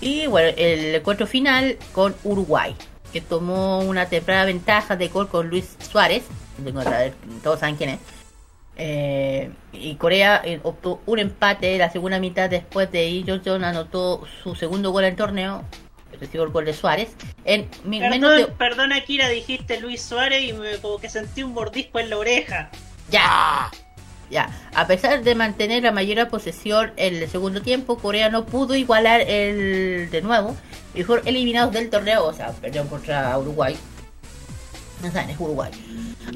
Y 0.00 0.26
bueno, 0.26 0.52
el 0.56 0.94
encuentro 0.96 1.26
final 1.26 1.76
con 1.92 2.14
Uruguay, 2.24 2.74
que 3.12 3.20
tomó 3.20 3.80
una 3.80 4.06
temprana 4.06 4.44
ventaja 4.44 4.96
de 4.96 5.08
gol 5.08 5.28
con 5.28 5.48
Luis 5.48 5.76
Suárez. 5.90 6.22
Tengo 6.64 6.78
que 6.80 6.84
saber, 6.84 7.14
Todos 7.42 7.60
saben 7.60 7.76
quién 7.76 7.90
es. 7.90 7.98
Eh, 8.76 9.50
y 9.72 9.96
Corea 9.96 10.40
eh, 10.44 10.58
obtuvo 10.62 11.02
un 11.06 11.18
empate 11.18 11.76
la 11.76 11.90
segunda 11.90 12.18
mitad 12.18 12.48
después 12.48 12.90
de 12.90 13.02
Lee 13.10 13.24
Jong-jong 13.26 13.62
anotó 13.64 14.24
su 14.42 14.54
segundo 14.54 14.90
gol 14.92 15.04
en 15.04 15.16
torneo. 15.16 15.62
Recibió 16.20 16.44
el 16.44 16.50
gol 16.50 16.64
de 16.64 16.72
Suárez. 16.74 17.10
En 17.44 17.68
mi- 17.84 18.00
menos 18.00 18.30
Perdón, 18.30 18.50
de. 18.50 18.56
perdona, 18.56 19.00
Kira, 19.04 19.28
dijiste 19.28 19.80
Luis 19.80 20.02
Suárez 20.02 20.42
y 20.42 20.52
me, 20.52 20.76
como 20.78 20.98
que 20.98 21.08
sentí 21.08 21.42
un 21.42 21.52
mordisco 21.52 21.98
en 21.98 22.10
la 22.10 22.16
oreja. 22.18 22.70
Ya. 23.10 23.70
Ya. 24.32 24.48
A 24.74 24.86
pesar 24.86 25.22
de 25.22 25.34
mantener 25.34 25.82
la 25.82 25.92
mayor 25.92 26.26
posesión 26.30 26.92
en 26.96 27.16
el 27.16 27.28
segundo 27.28 27.60
tiempo, 27.60 27.98
Corea 27.98 28.30
no 28.30 28.46
pudo 28.46 28.74
igualar 28.74 29.20
el 29.20 30.08
de 30.10 30.22
nuevo 30.22 30.56
y 30.94 31.02
fueron 31.02 31.28
eliminados 31.28 31.70
del 31.74 31.90
torneo. 31.90 32.24
O 32.24 32.32
sea, 32.32 32.50
perdieron 32.52 32.88
contra 32.88 33.38
Uruguay. 33.38 33.76
No 35.02 35.10
saben, 35.12 35.30
es 35.30 35.36
Uruguay. 35.38 35.70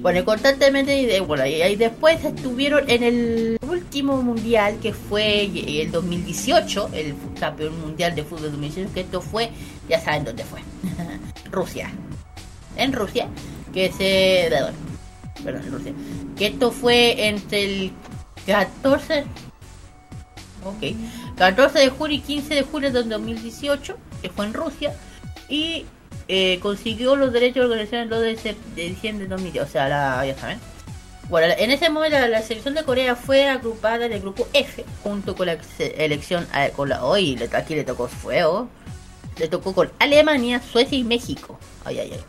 Bueno, 0.03 0.19
y 0.21 0.25
constantemente, 0.25 0.95
y 0.99 1.07
de- 1.07 1.21
bueno, 1.21 1.47
y 1.47 1.63
ahí 1.63 1.77
después 1.77 2.23
estuvieron 2.23 2.85
en 2.91 3.03
el 3.03 3.59
último 3.67 4.21
mundial 4.23 4.77
que 4.83 4.93
fue 4.93 5.45
el 5.45 5.91
2018, 5.91 6.91
el 6.93 7.15
campeón 7.41 7.81
mundial 7.81 8.15
de 8.15 8.25
fútbol 8.25 8.51
2018, 8.51 8.93
que 8.93 9.01
esto 9.01 9.23
fue, 9.23 9.51
ya 9.89 10.01
saben 10.01 10.25
dónde 10.25 10.45
fue, 10.45 10.61
Rusia. 11.51 11.91
En 12.77 12.93
Rusia, 12.93 13.29
que 13.73 13.91
se... 13.91 14.49
Perdón, 14.51 14.75
Que 16.37 16.47
esto 16.47 16.71
fue 16.71 17.27
entre 17.29 17.65
el 17.65 17.93
14... 18.47 19.25
Ok. 20.65 20.97
14 21.37 21.79
de 21.79 21.91
julio 21.91 22.17
y 22.17 22.21
15 22.21 22.55
de 22.55 22.63
julio 22.63 22.91
del 22.93 23.09
2018, 23.09 23.97
que 24.23 24.31
fue 24.31 24.47
en 24.47 24.55
Rusia. 24.55 24.95
Y 25.49 25.85
eh, 26.29 26.59
consiguió 26.61 27.15
los 27.15 27.33
derechos 27.33 27.57
de 27.57 27.63
organización 27.67 28.03
el 28.03 28.09
2 28.09 28.21
de, 28.21 28.57
de 28.75 28.89
diciembre 28.89 29.25
de 29.27 29.31
2010. 29.31 29.65
O 29.65 29.69
sea, 29.69 29.89
la, 29.89 30.27
ya 30.27 30.37
saben. 30.37 30.59
Bueno, 31.29 31.53
en 31.59 31.71
ese 31.73 31.91
momento 31.91 32.17
la, 32.29 32.41
selección 32.43 32.75
de 32.75 32.85
Corea 32.85 33.17
fue 33.17 33.49
agrupada 33.49 34.07
en 34.07 34.13
el 34.13 34.21
grupo 34.21 34.47
F, 34.53 34.85
junto 35.03 35.35
con 35.35 35.47
la 35.47 35.59
se- 35.77 36.05
elección, 36.05 36.47
eh, 36.57 36.73
con 36.75 36.89
la 36.89 37.05
hoy 37.05 37.37
aquí 37.53 37.75
le 37.75 37.83
tocó 37.83 38.07
fuego, 38.07 38.69
le 39.37 39.49
tocó 39.49 39.75
con 39.75 39.91
Alemania, 39.99 40.61
Suecia 40.63 40.97
y 40.97 41.03
México. 41.03 41.59
Ay, 41.85 41.99
ay, 41.99 42.11
ay. 42.15 42.21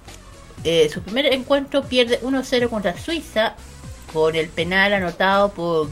Eh, 0.64 0.90
su 0.90 1.02
primer 1.02 1.26
encuentro 1.28 1.84
pierde 1.84 2.20
1-0 2.22 2.70
contra 2.70 2.98
Suiza, 2.98 3.56
con 4.12 4.36
el 4.36 4.50
penal 4.50 4.94
anotado 4.94 5.52
por 5.52 5.90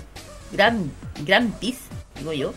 Gran, 0.52 0.92
Grantis, 1.24 1.80
digo 2.18 2.34
yo. 2.34 2.54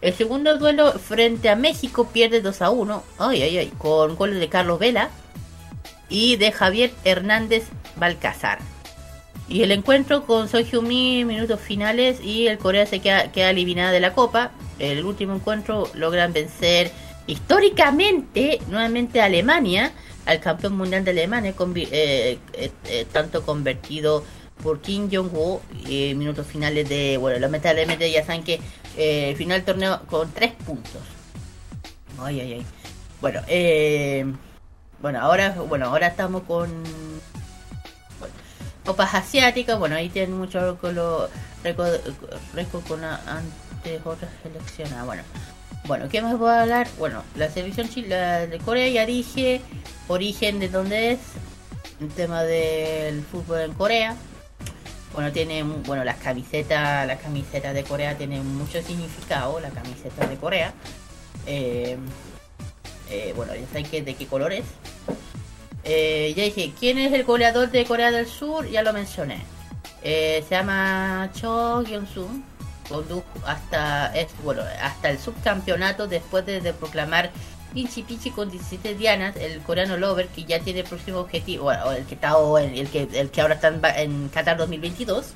El 0.00 0.12
segundo 0.14 0.58
duelo 0.58 0.92
frente 0.92 1.48
a 1.48 1.56
México 1.56 2.08
pierde 2.12 2.42
2 2.42 2.62
a 2.62 2.70
1. 2.70 3.02
Ay, 3.18 3.42
ay, 3.42 3.58
ay. 3.58 3.72
Con 3.78 4.16
goles 4.16 4.38
de 4.38 4.48
Carlos 4.48 4.78
Vela 4.78 5.10
y 6.08 6.36
de 6.36 6.52
Javier 6.52 6.92
Hernández 7.04 7.64
Balcazar. 7.96 8.58
Y 9.48 9.62
el 9.62 9.72
encuentro 9.72 10.24
con 10.24 10.48
Soy 10.48 10.64
Heung-min 10.64 11.26
minutos 11.26 11.60
finales 11.60 12.20
y 12.22 12.46
el 12.48 12.58
Corea 12.58 12.86
se 12.86 13.00
queda, 13.00 13.32
queda 13.32 13.50
eliminada 13.50 13.92
de 13.92 14.00
la 14.00 14.12
Copa. 14.12 14.52
El 14.78 15.04
último 15.04 15.34
encuentro 15.34 15.90
logran 15.94 16.32
vencer 16.32 16.90
históricamente 17.26 18.60
nuevamente 18.68 19.20
a 19.20 19.26
Alemania, 19.26 19.92
al 20.26 20.40
campeón 20.40 20.76
mundial 20.76 21.04
de 21.04 21.10
Alemania, 21.10 21.54
eh, 21.76 22.38
eh, 22.52 22.72
eh, 22.86 23.06
tanto 23.12 23.44
convertido 23.44 24.24
por 24.62 24.80
Kim 24.80 25.10
Jong-woo 25.10 25.60
y 25.86 26.14
minutos 26.14 26.46
finales 26.46 26.88
de, 26.88 27.16
bueno, 27.18 27.38
lamentablemente 27.38 28.10
ya 28.10 28.24
saben 28.24 28.44
que 28.44 28.60
eh, 28.96 29.34
final 29.36 29.58
del 29.58 29.64
torneo 29.66 30.00
con 30.06 30.30
tres 30.32 30.52
puntos. 30.52 31.02
Bueno, 33.20 33.40
eh, 33.48 34.24
bueno, 35.00 35.20
ahora, 35.20 35.50
bueno, 35.68 35.86
ahora 35.86 36.06
estamos 36.06 36.42
con 36.44 36.70
bueno, 38.20 38.34
copas 38.84 39.14
asiáticas. 39.14 39.78
Bueno, 39.78 39.96
ahí 39.96 40.08
tienen 40.08 40.38
mucho 40.38 40.78
los 40.94 41.28
récord 41.62 41.90
récord 42.54 42.84
con 42.86 43.02
a- 43.04 43.20
antes 43.26 44.00
otras. 44.04 44.30
Bueno, 45.04 45.22
bueno, 45.86 46.08
¿qué 46.08 46.22
más 46.22 46.38
voy 46.38 46.50
a 46.50 46.62
hablar? 46.62 46.88
Bueno, 46.98 47.22
la 47.36 47.50
selección 47.50 47.88
la 48.08 48.46
de 48.46 48.58
Corea 48.58 48.88
ya 48.88 49.06
dije 49.06 49.60
origen 50.08 50.58
de 50.58 50.68
dónde 50.68 51.12
es, 51.12 51.20
el 52.00 52.08
tema 52.08 52.42
del 52.42 53.22
fútbol 53.22 53.60
en 53.60 53.72
Corea. 53.74 54.16
Bueno, 55.12 55.30
tiene, 55.30 55.62
bueno, 55.62 56.02
las 56.04 56.16
camisetas, 56.16 57.06
las 57.06 57.20
camisetas 57.20 57.72
de 57.74 57.84
Corea 57.84 58.16
tienen 58.16 58.44
mucho 58.56 58.82
significado, 58.82 59.60
la 59.60 59.70
camiseta 59.70 60.26
de 60.26 60.36
Corea. 60.36 60.74
Eh, 61.46 61.96
eh, 63.10 63.32
bueno, 63.36 63.54
ya 63.54 63.66
saben 63.68 63.86
que, 63.86 64.02
de 64.02 64.14
qué 64.14 64.26
color 64.26 64.52
es. 64.52 64.64
Eh, 65.84 66.32
ya 66.36 66.44
dije, 66.44 66.72
¿quién 66.78 66.98
es 66.98 67.12
el 67.12 67.24
goleador 67.24 67.70
de 67.70 67.84
Corea 67.84 68.10
del 68.10 68.26
Sur? 68.26 68.68
Ya 68.68 68.82
lo 68.82 68.92
mencioné. 68.92 69.42
Eh, 70.02 70.42
se 70.48 70.54
llama 70.54 71.30
Cho 71.34 71.82
Hyun-sung. 71.82 72.42
Condujo 72.88 73.24
hasta, 73.46 74.12
bueno, 74.42 74.62
hasta 74.82 75.10
el 75.10 75.18
subcampeonato 75.18 76.06
después 76.06 76.44
de, 76.46 76.60
de 76.60 76.72
proclamar 76.72 77.30
Pinchi 77.72 78.02
Pinchi 78.02 78.30
con 78.30 78.50
17 78.50 78.94
dianas, 78.94 79.34
el 79.36 79.60
coreano 79.62 79.96
Lover, 79.96 80.28
que 80.28 80.44
ya 80.44 80.60
tiene 80.60 80.80
el 80.80 80.86
próximo 80.86 81.18
objetivo, 81.18 81.64
bueno, 81.64 81.90
el 81.92 82.04
que 82.04 82.14
está 82.14 82.36
o 82.36 82.58
el, 82.58 82.78
el 82.78 82.88
que, 82.88 83.08
el 83.12 83.30
que 83.30 83.40
ahora 83.40 83.54
está 83.54 83.68
en, 84.00 84.28
Qatar 84.28 84.56
2022. 84.58 85.26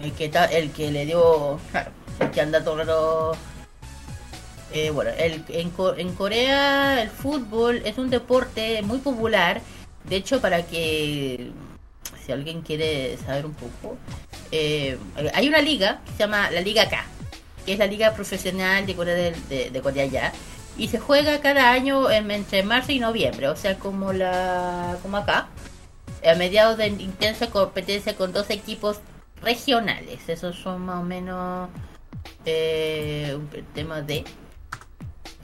El 0.00 0.12
que, 0.12 0.28
ta- 0.28 0.46
el 0.46 0.72
que 0.72 0.90
le 0.90 1.06
dio, 1.06 1.58
claro, 1.70 1.90
el 2.20 2.30
que 2.30 2.40
anda 2.40 2.62
todo 2.62 2.74
el 2.74 2.86
rato 2.86 3.36
eh, 4.74 4.90
bueno, 4.90 5.10
el, 5.18 5.44
en, 5.48 5.72
en 5.98 6.14
Corea 6.14 7.02
el 7.02 7.10
fútbol 7.10 7.82
es 7.84 7.98
un 7.98 8.10
deporte 8.10 8.82
muy 8.82 8.98
popular. 8.98 9.60
De 10.04 10.16
hecho, 10.16 10.40
para 10.40 10.62
que 10.66 11.50
si 12.24 12.32
alguien 12.32 12.62
quiere 12.62 13.16
saber 13.18 13.46
un 13.46 13.54
poco, 13.54 13.96
eh, 14.50 14.98
hay 15.34 15.48
una 15.48 15.60
liga 15.60 16.00
que 16.06 16.12
se 16.12 16.18
llama 16.18 16.50
la 16.50 16.60
Liga 16.60 16.88
K, 16.88 17.04
que 17.66 17.72
es 17.74 17.78
la 17.78 17.86
liga 17.86 18.12
profesional 18.14 18.86
de 18.86 18.94
Corea 18.94 19.14
del- 19.14 19.48
de, 19.48 19.70
de 19.70 19.80
Corea 19.80 20.06
ya, 20.06 20.32
y 20.78 20.88
se 20.88 20.98
juega 20.98 21.40
cada 21.40 21.70
año 21.72 22.10
en- 22.10 22.30
entre 22.30 22.62
marzo 22.62 22.92
y 22.92 22.98
noviembre, 23.00 23.48
o 23.48 23.56
sea, 23.56 23.78
como 23.78 24.12
la 24.12 24.96
como 25.02 25.16
acá, 25.18 25.48
a 26.24 26.34
mediados 26.34 26.76
de 26.78 26.86
intensa 26.88 27.48
competencia 27.50 28.14
con 28.16 28.32
dos 28.32 28.48
equipos 28.50 29.00
regionales. 29.42 30.28
Esos 30.28 30.56
son 30.56 30.82
más 30.82 31.00
o 31.00 31.02
menos 31.04 31.68
eh, 32.46 33.32
un 33.36 33.48
tema 33.74 34.02
de 34.02 34.24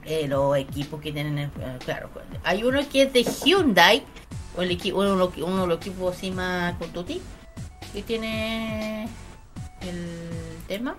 eh, 0.04 0.26
los 0.28 0.56
equipos 0.56 1.00
que 1.00 1.12
tienen, 1.12 1.38
eh, 1.38 1.50
claro, 1.84 2.08
hay 2.44 2.62
uno 2.62 2.80
que 2.90 3.02
es 3.02 3.12
de 3.12 3.24
Hyundai, 3.24 4.02
o 4.58 4.62
el 4.62 4.72
equipo, 4.72 4.98
uno, 4.98 5.28
de 5.28 5.66
los 5.68 5.76
equipos 5.76 6.16
así 6.16 6.32
más 6.32 6.74
con 6.78 6.90
tutti, 6.90 7.22
que 7.92 8.02
tiene 8.02 9.08
el 9.82 10.18
tema. 10.66 10.96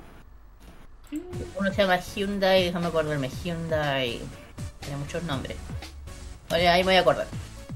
Uno 1.57 1.73
se 1.73 1.81
llama 1.81 1.97
Hyundai, 1.97 2.63
déjame 2.63 2.87
acordarme, 2.87 3.29
Hyundai, 3.43 4.21
tiene 4.79 4.97
muchos 4.97 5.23
nombres. 5.23 5.57
Vale, 6.49 6.69
ahí 6.69 6.83
me 6.83 6.91
voy 6.91 6.95
a 6.95 7.01
acordar. 7.01 7.27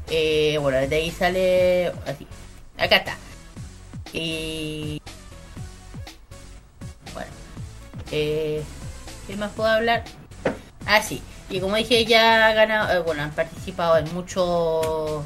Eh, 0.09 0.57
bueno, 0.61 0.77
de 0.77 0.95
ahí 0.95 1.11
sale 1.11 1.87
así. 2.05 2.25
Acá 2.77 2.97
está. 2.97 3.17
Y 4.13 5.01
bueno, 7.13 7.31
eh, 8.11 8.63
¿qué 9.27 9.35
más 9.35 9.51
puedo 9.51 9.69
hablar? 9.69 10.05
Ah. 10.85 11.01
Y 11.49 11.59
como 11.59 11.75
dije, 11.75 12.05
ya 12.05 12.47
ha 12.47 12.53
ganado, 12.53 12.93
eh, 12.93 12.99
bueno, 12.99 13.23
han 13.23 13.31
participado 13.31 13.97
en 13.97 14.13
muchos, 14.13 15.23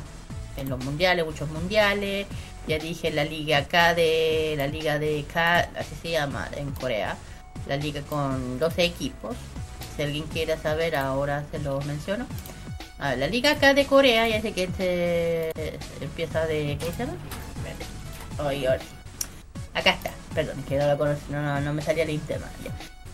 en 0.58 0.70
los 0.70 0.84
mundiales, 0.84 1.26
muchos 1.26 1.50
mundiales. 1.50 2.28
Ya 2.68 2.80
dije 2.80 3.12
la 3.12 3.24
liga 3.24 3.66
K 3.66 3.94
de 3.94 4.56
la 4.58 4.68
liga 4.68 5.00
de 5.00 5.26
K, 5.32 5.70
así 5.80 5.96
se 6.02 6.12
llama 6.12 6.50
en 6.56 6.72
Corea. 6.72 7.18
La 7.68 7.78
liga 7.78 8.02
con 8.02 8.60
12 8.60 8.84
equipos. 8.84 9.36
Si 9.96 10.04
alguien 10.04 10.26
quiere 10.26 10.58
saber, 10.58 10.96
ahora 10.96 11.46
se 11.52 11.60
lo 11.60 11.80
menciono. 11.82 12.26
Ah, 13.00 13.16
la 13.16 13.28
liga 13.28 13.56
K 13.56 13.74
de 13.74 13.86
Corea, 13.86 14.28
ya 14.28 14.42
sé 14.42 14.52
que 14.52 14.68
se 14.76 15.52
empieza 16.02 16.46
de. 16.46 16.78
¿Cómo 16.80 16.92
se 16.92 17.06
llama? 17.06 17.18
Ahora 18.38 18.80
sí. 18.80 18.86
Acá 19.74 19.92
está, 19.92 20.12
perdón, 20.34 20.64
que 20.68 20.78
no, 20.78 20.88
la 20.88 20.98
conocí, 20.98 21.22
no, 21.30 21.42
no, 21.42 21.62
no 21.62 21.74
me 21.74 21.82
salía 21.84 22.04
el 22.04 22.20
ya. 22.28 22.42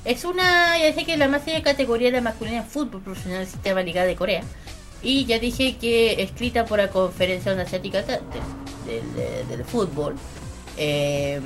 Es 0.05 0.23
una, 0.23 0.77
ya 0.77 0.93
sé 0.93 1.05
que 1.05 1.17
la 1.17 1.27
más 1.27 1.43
seria 1.43 1.61
categoría 1.61 2.11
de 2.11 2.21
masculina 2.21 2.63
fútbol 2.63 3.01
profesional 3.01 3.45
sistema 3.45 3.81
Liga 3.81 4.05
de 4.05 4.15
Corea. 4.15 4.43
Y 5.03 5.25
ya 5.25 5.37
dije 5.39 5.75
que 5.77 6.21
escrita 6.23 6.65
por 6.65 6.79
la 6.79 6.89
Conferencia 6.89 7.51
Asiática 7.51 8.01
de- 8.03 8.19
del, 8.85 9.47
del- 9.49 9.65
fútbol. 9.65 10.15
Eh, 10.77 11.41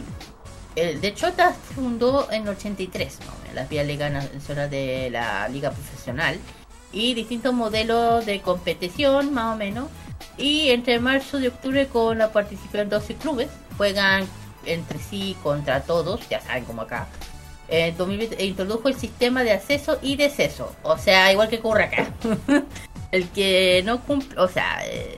el 0.75 1.01
de 1.01 1.13
Chota 1.15 1.55
se 1.67 1.73
fundó 1.73 2.31
en 2.31 2.43
el 2.43 2.49
83, 2.49 3.19
más 3.21 3.29
o 3.29 3.39
menos, 3.41 3.55
las 3.55 3.67
vías 3.69 3.85
ligas 3.87 4.11
nacionales 4.11 4.69
de 4.71 5.09
la 5.11 5.49
liga 5.49 5.71
profesional. 5.71 6.37
Y 6.93 7.15
distintos 7.15 7.53
modelos 7.53 8.25
de 8.25 8.41
competición, 8.41 9.33
más 9.33 9.55
o 9.55 9.57
menos. 9.57 9.87
Y 10.37 10.69
entre 10.69 10.99
marzo 10.99 11.39
y 11.39 11.47
octubre 11.47 11.87
con 11.87 12.17
la 12.19 12.31
participación 12.31 12.89
de 12.89 12.95
12 12.97 13.15
clubes. 13.15 13.49
Juegan 13.77 14.25
entre 14.65 14.99
sí 14.99 15.35
contra 15.43 15.81
todos, 15.81 16.27
ya 16.29 16.41
saben 16.41 16.63
como 16.65 16.83
acá. 16.83 17.07
En 17.69 17.97
2020 17.97 18.43
introdujo 18.45 18.87
el 18.87 18.95
sistema 18.95 19.43
de 19.43 19.51
acceso 19.51 19.99
y 20.01 20.15
deceso. 20.15 20.73
O 20.83 20.97
sea, 20.97 21.31
igual 21.33 21.49
que 21.49 21.57
ocurre 21.57 21.83
acá. 21.85 22.07
el 23.11 23.29
que 23.29 23.81
no 23.85 24.01
cumple, 24.03 24.39
o 24.39 24.47
sea, 24.47 24.81
eh, 24.85 25.17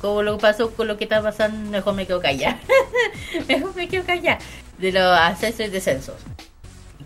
como 0.00 0.22
lo 0.22 0.38
pasó 0.38 0.70
con 0.72 0.86
lo 0.86 0.96
que 0.96 1.04
está 1.04 1.22
pasando, 1.22 1.70
mejor 1.70 1.94
me 1.94 2.06
quedo 2.06 2.20
callada. 2.20 2.58
mejor 3.48 3.74
me 3.74 3.88
quedo 3.88 4.04
callada. 4.04 4.38
De 4.78 4.92
los 4.92 5.02
accesos 5.02 5.66
y 5.66 5.70
descensos. 5.70 6.16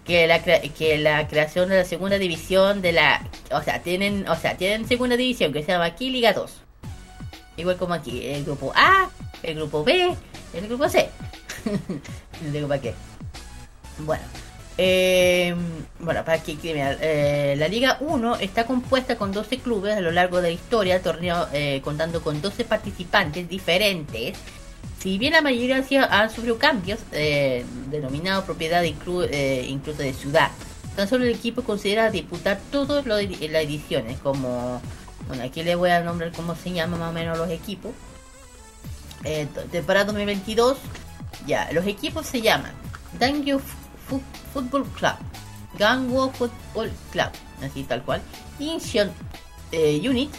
Que 0.05 0.27
la, 0.27 0.43
que 0.43 0.99
la 0.99 1.29
creación 1.29 1.69
de 1.69 1.77
la 1.77 1.85
segunda 1.85 2.19
división 2.19 2.83
de 2.83 2.93
la... 2.93 3.27
O 3.53 3.63
sea, 3.63 3.81
tienen, 3.81 4.29
o 4.29 4.35
sea, 4.37 4.57
tienen 4.57 4.89
segunda 4.89 5.17
división 5.17 5.53
que 5.53 5.63
se 5.63 5.73
llama 5.73 5.85
aquí 5.85 6.11
Liga 6.11 6.33
2. 6.33 6.53
Igual 7.57 7.77
como 7.77 7.95
aquí, 7.95 8.27
el 8.27 8.45
grupo 8.45 8.73
A, 8.75 9.09
el 9.43 9.55
grupo 9.55 9.85
B, 9.85 10.17
el 10.55 10.69
grupo 10.69 10.89
C. 10.89 11.09
no 12.43 12.51
digo 12.51 12.69
qué. 12.81 12.95
Bueno. 13.99 14.25
Eh, 14.83 15.55
bueno, 15.99 16.25
para 16.25 16.43
que 16.43 16.57
eh, 16.65 17.55
la 17.59 17.69
Liga 17.69 17.99
1 18.01 18.37
está 18.37 18.65
compuesta 18.65 19.17
con 19.17 19.31
12 19.31 19.59
clubes 19.59 19.95
a 19.95 20.01
lo 20.01 20.11
largo 20.11 20.39
de 20.39 20.43
la 20.45 20.51
historia, 20.51 21.03
torneo 21.03 21.49
eh, 21.53 21.83
contando 21.85 22.23
con 22.23 22.41
12 22.41 22.65
participantes 22.65 23.47
diferentes. 23.47 24.39
Si 24.99 25.19
bien 25.19 25.35
la 25.35 25.43
mayoría 25.43 25.85
han, 26.11 26.31
sufrido 26.31 26.57
cambios, 26.59 26.99
eh, 27.13 27.63
denominados 27.91 28.45
propiedad 28.45 28.83
inclu- 28.83 29.29
incluso 29.69 30.01
de 30.01 30.15
ciudad, 30.15 30.51
tan 30.97 31.07
solo 31.07 31.25
el 31.25 31.35
equipo 31.35 31.63
considera 31.63 32.11
disputar 32.11 32.59
todas 32.73 33.05
las 33.05 33.21
ediciones, 33.21 34.19
como, 34.21 34.81
bueno, 35.29 35.43
aquí 35.43 35.63
le 35.63 35.75
voy 35.75 35.91
a 35.91 36.01
nombrar 36.03 36.33
cómo 36.33 36.55
se 36.55 36.73
llaman 36.73 37.01
más 37.01 37.11
o 37.11 37.13
menos 37.13 37.37
los 37.37 37.51
equipos. 37.51 37.93
Temporada 39.71 40.07
2022, 40.07 40.79
ya, 41.47 41.71
los 41.73 41.87
equipos 41.87 42.25
se 42.27 42.41
llaman 42.41 42.73
Dangyu 43.19 43.61
Football 44.53 44.85
Club, 44.99 45.15
Gangwoo 45.79 46.31
Football 46.33 46.91
Club, 47.13 47.31
así 47.63 47.85
tal 47.85 48.03
cual, 48.03 48.21
Incheon 48.59 49.11
eh, 49.73 50.01
Unit, 50.09 50.31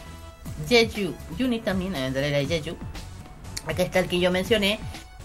Jeju 0.68 1.14
Unit 1.40 1.64
también, 1.64 1.96
eh, 1.96 2.12
de 2.12 2.30
la 2.32 2.44
Jeju, 2.48 2.76
acá 3.66 3.84
está 3.84 4.00
el 4.00 4.08
que 4.08 4.20
yo 4.20 4.32
mencioné, 4.32 4.80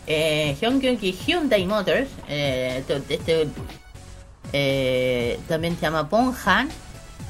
eh, 0.07 0.57
Hyundai 0.61 1.67
Motors, 1.67 2.09
eh, 2.29 2.85
este 3.09 3.49
eh, 4.53 5.39
también 5.49 5.75
se 5.77 5.83
llama 5.83 6.03
Bonhan, 6.03 6.69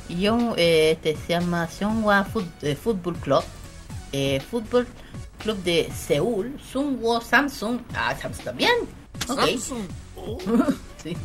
y 0.09 0.28
un, 0.28 0.55
eh, 0.56 0.93
este 0.93 1.16
se 1.16 1.32
llama 1.32 1.66
Seonghwa 1.68 2.24
Foot- 2.24 2.62
eh, 2.62 2.76
Football 2.76 3.16
Club, 3.16 3.44
eh, 4.12 4.40
Fútbol 4.51 4.86
Club 5.38 5.56
de 5.64 5.90
Seúl, 5.97 6.59
Sungwo 6.72 7.20
Samsung, 7.20 7.80
ah, 7.94 8.14
Samsung 8.20 8.44
también, 8.44 8.72
ok, 9.28 9.40
Samsung. 9.40 9.86
Oh, 10.16 10.38
sí. 11.08 11.16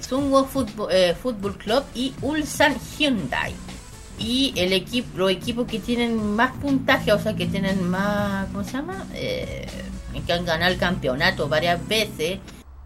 Fútbol, 0.00 0.88
eh, 0.90 1.14
Fútbol 1.20 1.56
Club 1.56 1.84
y 1.94 2.14
Ulsan 2.22 2.76
Hyundai. 2.98 3.54
Y 4.18 4.52
el 4.56 4.72
equipo, 4.72 5.18
los 5.18 5.30
equipos 5.30 5.66
que 5.66 5.80
tienen 5.80 6.36
más 6.36 6.52
puntaje, 6.58 7.12
o 7.12 7.18
sea, 7.18 7.34
que 7.34 7.46
tienen 7.46 7.88
más, 7.88 8.46
¿cómo 8.48 8.62
se 8.62 8.72
llama? 8.72 9.06
Eh, 9.12 9.66
que 10.24 10.32
han 10.32 10.44
ganado 10.44 10.72
el 10.72 10.78
campeonato 10.78 11.48
varias 11.48 11.86
veces, 11.88 12.38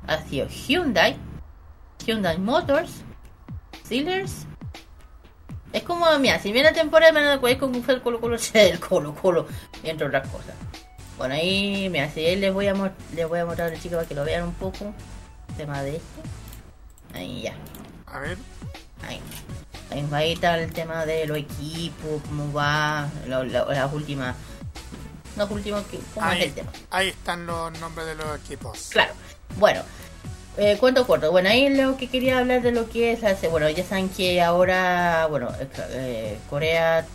ha 0.06 0.22
sido 0.22 0.48
Hyundai, 0.48 1.16
Hyundai 2.06 2.38
Motors, 2.38 2.90
Steelers. 3.84 4.46
Es 5.72 5.82
como, 5.82 6.06
mira, 6.18 6.38
si 6.38 6.50
viene 6.50 6.70
la 6.70 6.74
temporada 6.74 7.12
me 7.12 7.20
van 7.20 7.36
a 7.36 7.40
poder 7.40 7.58
con 7.58 7.74
fue 7.82 7.94
el 7.94 8.00
Colo 8.00 8.20
Colo, 8.20 8.38
el 8.54 8.80
Colo 8.80 9.14
Colo, 9.14 9.46
entre 9.82 10.06
otras 10.06 10.26
cosas. 10.28 10.54
Bueno, 11.18 11.34
ahí, 11.34 11.88
mira, 11.90 12.08
si 12.10 12.36
les 12.36 12.54
voy 12.54 12.68
a, 12.68 12.74
les 13.14 13.28
voy 13.28 13.40
a 13.40 13.44
mostrar 13.44 13.68
a 13.68 13.70
los 13.72 13.80
chicos 13.82 13.96
para 13.96 14.08
que 14.08 14.14
lo 14.14 14.24
vean 14.24 14.44
un 14.44 14.54
poco. 14.54 14.94
Tema 15.56 15.82
de 15.82 15.96
esto. 15.96 16.37
Ahí 17.14 17.42
ya. 17.42 17.54
A 18.06 18.20
ver. 18.20 18.38
Ahí. 19.06 19.20
Ahí, 20.12 20.32
está 20.32 20.58
el 20.58 20.70
tema 20.72 21.06
de 21.06 21.26
los 21.26 21.38
equipos, 21.38 22.20
cómo 22.28 22.52
va, 22.52 23.08
lo- 23.26 23.44
lo- 23.44 23.70
las 23.72 23.92
últimas. 23.92 24.36
Los 25.36 25.50
últimos 25.50 25.82
que. 25.86 25.98
¿Cómo 26.14 26.26
es 26.26 26.32
Ahí, 26.32 26.42
el 26.42 26.52
tema? 26.54 26.70
ahí 26.90 27.08
están 27.08 27.46
los 27.46 27.78
nombres 27.80 28.06
de 28.06 28.14
los 28.16 28.36
equipos. 28.40 28.88
Claro. 28.90 29.12
Bueno, 29.56 29.82
eh, 30.58 30.76
cuento 30.78 31.06
corto. 31.06 31.30
Bueno, 31.30 31.48
ahí 31.48 31.74
lo 31.74 31.96
que 31.96 32.08
quería 32.08 32.38
hablar 32.38 32.60
de 32.62 32.72
lo 32.72 32.88
que 32.90 33.12
es. 33.12 33.22
la- 33.22 33.36
Bueno, 33.50 33.68
ya 33.70 33.84
saben 33.84 34.08
que 34.10 34.42
ahora, 34.42 35.26
bueno, 35.30 35.48
eh, 35.60 35.68
eh, 35.90 36.38
Corea 36.50 37.06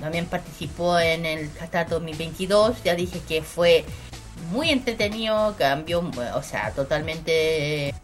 también 0.00 0.26
participó 0.26 0.98
en 0.98 1.26
el 1.26 1.52
Qatar 1.52 1.88
2022. 1.88 2.82
Ya 2.82 2.94
dije 2.94 3.20
que 3.28 3.42
fue 3.42 3.84
muy 4.50 4.70
entretenido, 4.70 5.54
cambió, 5.58 6.10
o 6.34 6.42
sea, 6.42 6.72
totalmente. 6.72 7.94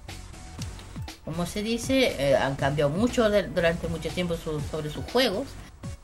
Como 1.24 1.47
se 1.47 1.62
dice, 1.62 2.15
Eh, 2.19 2.36
han 2.36 2.57
cambiado 2.57 2.90
mucho 2.90 3.28
durante 3.55 3.89
mucho 3.89 4.09
tiempo 4.11 4.36
sobre 4.36 4.90
sus 4.90 5.05
juegos. 5.12 5.47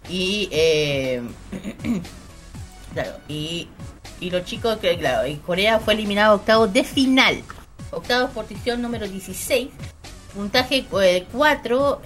Y. 0.09 0.49
eh, 0.53 1.23
y, 3.29 3.69
y 4.21 4.31
los 4.31 4.45
chicos, 4.45 4.79
que 4.79 4.97
claro, 4.99 5.27
y 5.27 5.37
Corea 5.37 5.79
fue 5.81 5.95
eliminado 5.95 6.37
octavos 6.37 6.73
de 6.73 6.85
final. 6.85 7.43
Octavos 7.91 8.31
posición 8.31 8.83
número 8.83 9.07
16. 9.09 9.69
Puntaje 10.35 10.85
4 11.33 12.03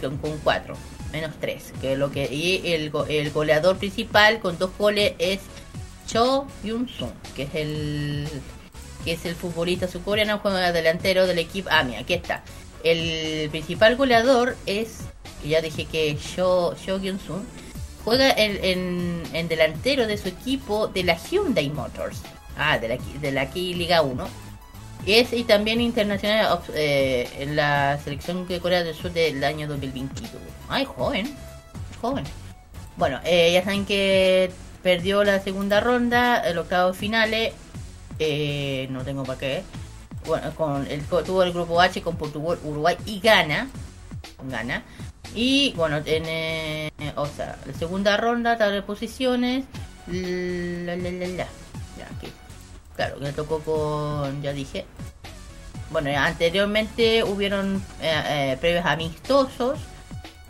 con 0.00 0.38
4. 0.44 0.74
Menos 1.12 1.32
3. 1.40 1.72
Que 1.80 1.96
lo 1.96 2.10
que, 2.10 2.32
y 2.32 2.72
el, 2.72 2.92
el 3.08 3.30
goleador 3.30 3.78
principal 3.78 4.40
con 4.40 4.58
dos 4.58 4.70
goles 4.78 5.14
es 5.18 5.40
Cho 6.06 6.46
Yun-sung, 6.62 7.12
que 7.34 7.44
es 7.44 7.54
el 7.54 8.28
que 9.08 9.14
es 9.14 9.24
el 9.24 9.34
futbolista 9.34 9.88
surcoreano, 9.88 10.38
juega 10.40 10.70
delantero 10.70 11.26
del 11.26 11.38
equipo. 11.38 11.70
Ah, 11.72 11.82
mira, 11.82 12.00
aquí 12.00 12.12
está. 12.12 12.42
El 12.84 13.48
principal 13.48 13.96
goleador 13.96 14.54
es, 14.66 14.98
ya 15.42 15.62
dije 15.62 15.86
que 15.86 16.10
es 16.10 16.34
Cho, 16.36 16.74
Cho 16.84 16.98
Hyun-sung, 17.00 17.42
juega 18.04 18.30
en, 18.30 19.22
en- 19.32 19.48
delantero 19.48 20.06
de 20.06 20.18
su 20.18 20.28
equipo 20.28 20.88
de 20.88 21.04
la 21.04 21.16
Hyundai 21.16 21.70
Motors. 21.70 22.20
Ah, 22.58 22.78
de 22.78 22.88
la, 22.88 22.98
de 23.20 23.32
la 23.32 23.44
Liga 23.54 24.02
1. 24.02 24.28
Es 25.06 25.32
y 25.32 25.44
también 25.44 25.80
internacional 25.80 26.60
eh, 26.74 27.30
en 27.38 27.56
la 27.56 27.98
selección 28.04 28.46
de 28.46 28.60
Corea 28.60 28.82
del 28.84 28.94
Sur 28.94 29.12
del 29.12 29.42
año 29.42 29.66
2022. 29.68 30.30
Ay, 30.68 30.84
joven, 30.84 31.34
joven. 32.02 32.24
Bueno, 32.96 33.20
eh, 33.24 33.52
ya 33.54 33.64
saben 33.64 33.86
que 33.86 34.50
perdió 34.82 35.24
la 35.24 35.40
segunda 35.40 35.80
ronda, 35.80 36.40
el 36.46 36.58
octavo 36.58 36.92
finales. 36.92 37.54
No 38.90 39.04
tengo 39.04 39.24
para 39.24 39.38
qué. 39.38 39.62
Con 40.56 40.86
el, 40.86 41.04
tuvo 41.04 41.42
el 41.42 41.52
grupo 41.52 41.80
H 41.80 42.02
con 42.02 42.16
Portugal, 42.16 42.58
Uruguay 42.64 42.96
y 43.06 43.20
Ghana. 43.20 43.68
Ghana. 44.42 44.84
Y 45.34 45.72
bueno, 45.76 45.98
en 46.04 46.24
eh, 46.26 46.90
o 47.16 47.26
sea, 47.26 47.58
la 47.64 47.72
segunda 47.74 48.16
ronda, 48.16 48.56
tabla 48.56 48.76
de 48.76 48.82
posiciones. 48.82 49.64
La. 50.06 50.96
Ya, 50.96 52.06
aquí. 52.16 52.32
Claro, 52.96 53.20
que 53.20 53.32
tocó 53.32 53.60
con. 53.60 54.42
Ya 54.42 54.52
dije. 54.52 54.86
Bueno, 55.90 56.10
anteriormente 56.18 57.24
hubieron 57.24 57.76
eh, 58.02 58.22
eh, 58.52 58.56
previos 58.60 58.84
amistosos. 58.84 59.78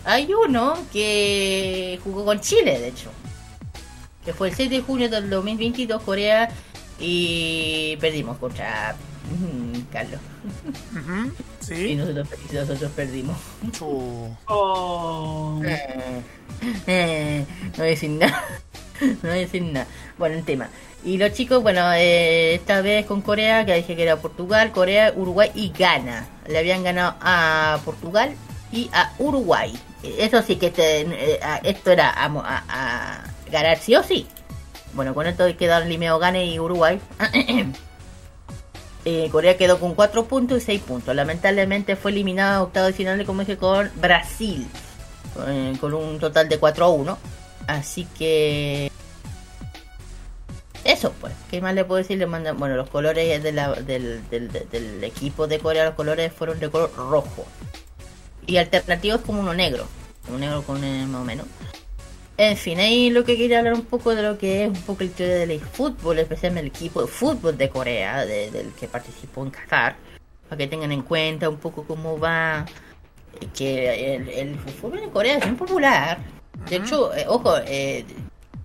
Hay 0.05 0.33
uno 0.33 0.77
que 0.93 2.01
jugó 2.03 2.25
con 2.25 2.41
Chile, 2.41 2.79
de 2.79 2.89
hecho. 2.89 3.11
Que 4.25 4.33
fue 4.33 4.49
el 4.49 4.55
6 4.55 4.71
de 4.71 4.81
junio 4.81 5.09
del 5.09 5.31
2022, 5.31 6.03
Corea. 6.03 6.51
Y 6.99 7.97
perdimos 8.01 8.39
contra 8.39 8.97
Carlos. 9.93 10.21
Y 11.63 11.65
Sí. 11.65 11.95
nosotros, 11.95 12.29
y 12.51 12.55
nosotros 12.55 12.91
perdimos. 12.97 13.37
Chu. 13.73 14.37
Oh. 14.47 15.61
Eh, 15.65 16.23
eh, 16.87 17.45
no 17.63 17.77
voy 17.79 17.87
a 17.87 17.91
decir 17.91 18.11
nada. 18.11 18.45
no 19.01 19.17
voy 19.23 19.31
a 19.31 19.35
decir 19.35 19.63
nada. 19.63 19.87
Bueno, 20.19 20.37
el 20.37 20.45
tema. 20.45 20.69
Y 21.05 21.19
los 21.19 21.33
chicos, 21.33 21.63
bueno, 21.63 21.93
eh, 21.93 22.55
esta 22.55 22.81
vez 22.81 23.07
con 23.07 23.21
Corea, 23.23 23.65
que 23.65 23.75
dije 23.75 23.95
que 23.95 24.03
era 24.03 24.17
Portugal, 24.17 24.73
Corea, 24.73 25.13
Uruguay 25.15 25.51
y 25.55 25.71
Ghana. 25.71 26.27
Le 26.49 26.59
habían 26.59 26.83
ganado 26.83 27.15
a 27.21 27.79
Portugal 27.85 28.35
y 28.73 28.91
a 28.93 29.13
Uruguay. 29.19 29.79
Eso 30.03 30.43
sí 30.43 30.57
que 30.57 30.71
te- 30.71 31.03
eh, 31.03 31.39
a- 31.43 31.59
esto 31.59 31.91
era 31.93 32.11
a, 32.13 32.29
mo- 32.29 32.43
a- 32.45 32.65
a 32.69 33.25
ganar 33.53 33.79
sí 33.79 33.95
o 33.95 34.03
sí. 34.03 34.27
Bueno, 34.99 35.15
con 35.15 35.29
esto 35.29 35.45
quedaron 35.57 35.89
Limeo 35.89 36.19
Ghana 36.19 36.43
y 36.43 36.59
Uruguay. 36.59 37.01
Eh, 39.05 39.29
Corea 39.31 39.57
quedó 39.57 39.79
con 39.81 39.95
4 39.95 40.27
puntos 40.27 40.59
y 40.59 40.61
6 40.61 40.83
puntos. 40.83 41.15
Lamentablemente 41.15 41.97
fue 41.97 42.11
eliminado 42.11 42.57
en 42.57 42.63
octavo 42.67 42.87
de 42.89 42.93
final, 42.93 43.25
como 43.25 43.41
dije, 43.41 43.57
con 43.57 43.91
Brasil. 43.95 44.67
eh, 45.47 45.73
con 45.81 45.95
un 45.95 46.19
total 46.19 46.49
de 46.49 46.59
4 46.59 46.85
a 46.85 46.89
1. 46.91 47.19
Así 47.69 48.07
que... 48.19 48.91
Eso 50.85 51.15
pues, 51.21 51.33
¿qué 51.51 51.63
más 51.63 51.75
le 51.75 51.85
puedo 51.87 51.99
decir? 51.99 52.19
Le 52.19 52.27
mandan, 52.27 52.59
bueno, 52.59 52.77
los 52.77 52.91
colores 52.91 53.43
del, 53.43 55.05
equipo 55.05 55.47
de 55.47 55.59
Corea, 55.61 55.87
los 55.87 55.95
colores 55.95 56.31
fueron 56.33 56.59
de 56.59 56.69
color 56.69 56.93
rojo. 56.95 57.47
Y 58.47 58.59
alternativo 58.59 59.17
es 59.17 59.23
como 59.23 59.41
uno 59.41 59.55
negro. 59.55 59.87
Un 60.29 60.41
negro 60.41 60.63
con 60.65 60.81
más 61.11 61.21
o 61.23 61.25
menos. 61.25 61.47
En 62.41 62.57
fin, 62.57 62.79
ahí 62.79 63.11
lo 63.11 63.25
que 63.25 63.37
quería 63.37 63.59
hablar 63.59 63.75
un 63.75 63.85
poco 63.85 64.15
de 64.15 64.23
lo 64.23 64.39
que 64.39 64.63
es 64.65 64.69
un 64.69 64.81
poco 64.83 65.03
el 65.03 65.09
historia 65.11 65.35
del 65.35 65.61
fútbol, 65.61 66.21
especialmente 66.21 66.69
el 66.69 66.75
equipo 66.77 67.01
de 67.03 67.09
fútbol 67.09 67.59
de 67.59 67.69
Corea, 67.69 68.25
de- 68.25 68.51
del 68.53 68.73
que 68.75 68.87
participó 68.87 69.43
en 69.43 69.51
Qatar, 69.51 69.97
para 70.49 70.57
que 70.57 70.69
tengan 70.69 70.93
en 70.93 71.03
cuenta 71.03 71.49
un 71.49 71.57
poco 71.57 71.83
cómo 71.85 72.17
va, 72.19 72.65
que 73.57 74.15
el, 74.15 74.29
el 74.29 74.59
fútbol 74.61 75.01
en 75.01 75.11
Corea 75.11 75.39
es 75.39 75.47
muy 75.47 75.57
popular. 75.57 76.19
De 76.71 76.77
hecho, 76.77 77.13
eh, 77.15 77.25
ojo, 77.29 77.57
eh, 77.67 78.05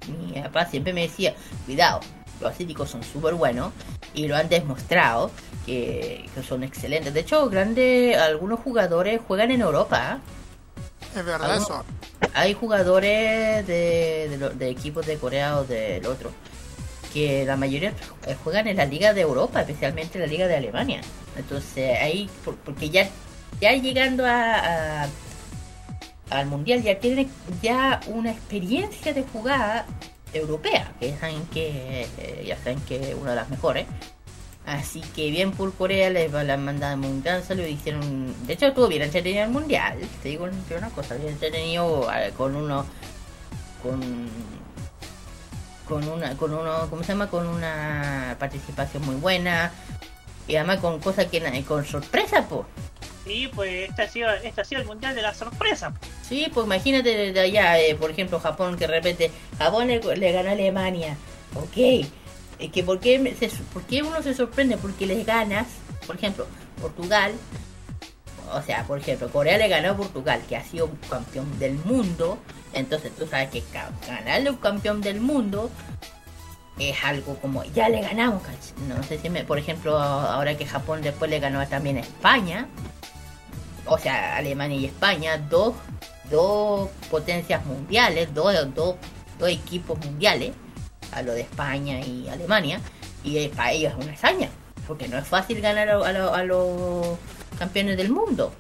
mi 0.08 0.40
papá 0.40 0.66
siempre 0.68 0.94
me 0.94 1.02
decía, 1.02 1.34
cuidado, 1.66 2.00
los 2.42 2.52
asiáticos 2.52 2.90
son 2.92 3.02
súper 3.04 3.34
buenos 3.34 3.72
y 4.14 4.28
lo 4.28 4.36
han 4.36 4.50
demostrado 4.50 5.32
que, 5.66 6.26
que 6.36 6.44
son 6.44 6.64
excelentes. 6.64 7.12
De 7.12 7.22
hecho, 7.22 7.50
grandes, 7.50 8.18
algunos 8.18 8.60
jugadores 8.60 9.20
juegan 9.28 9.50
en 9.50 9.62
Europa. 9.62 10.20
¿eh? 10.20 10.43
Es 11.16 11.26
verdad 11.26 11.58
eso. 11.58 11.84
hay 12.34 12.54
jugadores 12.54 13.66
de, 13.68 14.28
de, 14.30 14.38
lo- 14.38 14.50
de 14.50 14.70
equipos 14.70 15.06
de 15.06 15.18
Corea 15.18 15.58
o 15.60 15.64
del 15.66 16.06
otro 16.06 16.32
que 17.14 17.46
la 17.46 17.56
mayoría 17.56 17.94
eh, 18.26 18.36
juegan 18.44 18.68
en 18.68 18.78
la 18.78 18.86
liga 18.86 19.14
de 19.14 19.22
Europa, 19.22 19.62
especialmente 19.62 20.18
la 20.18 20.26
liga 20.26 20.48
de 20.48 20.56
Alemania. 20.56 21.02
Entonces 21.38 22.00
ahí, 22.02 22.28
por- 22.44 22.56
porque 22.58 22.90
ya 22.90 23.08
ya 23.62 23.72
llegando 23.74 24.26
a, 24.26 25.04
a- 25.04 25.08
al 26.32 26.46
mundial 26.48 26.82
ya 26.82 26.98
tienen 27.00 27.30
ya 27.62 28.00
una 28.08 28.32
experiencia 28.32 29.14
de 29.14 29.24
jugada 29.32 29.86
europea, 30.34 30.92
que 31.00 31.16
saben 31.20 31.46
que 31.54 32.08
eh, 32.18 32.44
ya 32.48 32.58
saben 32.58 32.80
que 32.82 33.12
es 33.12 33.16
una 33.16 33.30
de 33.32 33.36
las 33.36 33.50
mejores. 33.50 33.86
Así 34.66 35.02
que 35.14 35.30
bien 35.30 35.52
por 35.52 35.74
Corea 35.74 36.10
les 36.10 36.34
va 36.34 36.44
la 36.44 36.56
mandamos 36.56 37.10
un 37.10 37.22
gran 37.22 37.44
saludo. 37.44 37.68
Hicieron, 37.68 38.34
de 38.48 38.54
hecho, 38.54 38.68
estuvo 38.68 38.88
bien 38.88 39.02
entretenido 39.02 39.44
el 39.44 39.52
mundial. 39.52 40.00
Te 40.22 40.30
digo 40.30 40.46
una 40.46 40.90
cosa, 40.90 41.16
bien 41.16 41.34
entretenido 41.34 42.08
con 42.38 42.56
uno, 42.56 42.86
con, 43.82 44.30
con 45.88 46.08
una, 46.08 46.38
con 46.38 46.54
uno, 46.54 46.88
¿cómo 46.90 47.04
se 47.04 47.10
llama? 47.10 47.30
Con 47.30 47.46
una 47.46 48.38
participación 48.40 49.06
muy 49.06 49.16
buena 49.16 49.72
y 50.48 50.56
además 50.56 50.78
con 50.80 51.00
cosas 51.00 51.26
que 51.26 51.64
con 51.66 51.86
sorpresa, 51.86 52.48
pues. 52.48 52.66
Y 53.26 53.48
pues 53.48 53.90
este 53.90 54.02
ha 54.02 54.10
sido, 54.10 54.30
este 54.32 54.62
ha 54.62 54.66
sido 54.66 54.82
el 54.82 54.88
mundial 54.88 55.16
de 55.16 55.22
la 55.22 55.34
sorpresa. 55.34 55.94
Sí, 56.28 56.50
pues 56.54 56.66
imagínate 56.66 57.16
desde 57.16 57.40
allá, 57.40 57.80
eh, 57.80 57.96
por 57.96 58.12
ejemplo, 58.12 58.40
Japón, 58.40 58.78
que 58.78 58.88
de 58.88 58.94
repente 58.94 59.32
Japón 59.58 59.88
le, 59.88 60.00
le 60.00 60.32
gana 60.32 60.50
a 60.50 60.54
Alemania. 60.54 61.16
Ok. 61.56 62.06
Es 62.64 62.72
que 62.72 62.84
¿por 62.84 63.00
qué, 63.00 63.20
me- 63.20 63.36
se- 63.36 63.50
¿por 63.74 63.84
qué 63.84 64.02
uno 64.02 64.22
se 64.24 64.34
sorprende? 64.34 64.78
Porque 64.78 65.06
les 65.06 65.26
ganas, 65.26 65.68
por 66.08 66.16
ejemplo, 66.16 66.48
Portugal. 66.82 67.34
O 68.54 68.62
sea, 68.62 68.84
por 68.86 69.00
ejemplo, 69.00 69.30
Corea 69.30 69.58
le 69.58 69.68
ganó 69.68 69.92
a 69.92 69.98
Portugal, 69.98 70.42
que 70.48 70.56
ha 70.56 70.64
sido 70.64 70.86
un 70.86 70.96
campeón 71.10 71.60
del 71.60 71.74
mundo. 71.86 72.38
Entonces 72.74 73.12
tú 73.18 73.28
sabes 73.28 73.50
que 73.50 73.64
ganarle 74.08 74.50
un 74.50 74.58
campeón 74.58 75.02
del 75.02 75.20
mundo 75.22 75.70
es 76.80 76.96
algo 77.04 77.36
como, 77.38 77.64
ya 77.66 77.90
le 77.90 78.02
ganamos. 78.02 78.42
No 78.88 79.04
sé 79.04 79.20
si 79.20 79.30
por 79.30 79.60
ejemplo, 79.60 79.98
ahora 80.00 80.56
que 80.58 80.66
Japón 80.66 81.02
después 81.02 81.30
le 81.30 81.40
ganó 81.40 81.66
también 81.68 81.98
a 81.98 82.02
España 82.02 82.68
o 83.86 83.98
sea, 83.98 84.38
Alemania 84.38 84.78
y 84.78 84.86
España, 84.86 85.38
dos, 85.38 85.74
dos 86.32 86.90
potencias 87.12 87.66
mundiales, 87.66 88.34
dos, 88.34 88.54
dos, 88.74 88.96
dos 89.40 89.50
equipos 89.50 89.98
mundiales, 90.06 90.54
a 91.16 91.22
lo 91.22 91.34
de 91.34 91.42
España 91.42 92.00
y 92.00 92.28
Alemania, 92.30 92.80
y 93.24 93.38
eh, 93.38 93.52
para 93.56 93.72
ellos 93.72 93.94
es 93.98 94.04
una 94.04 94.14
hazaña, 94.14 94.50
porque 94.88 95.08
no 95.08 95.18
es 95.18 95.28
fácil 95.28 95.62
ganar 95.62 95.90
a, 95.90 95.96
a 95.98 96.36
a 96.36 96.44
los 96.44 97.18
campeones 97.58 97.98
del 97.98 98.10
mundo. 98.10 98.54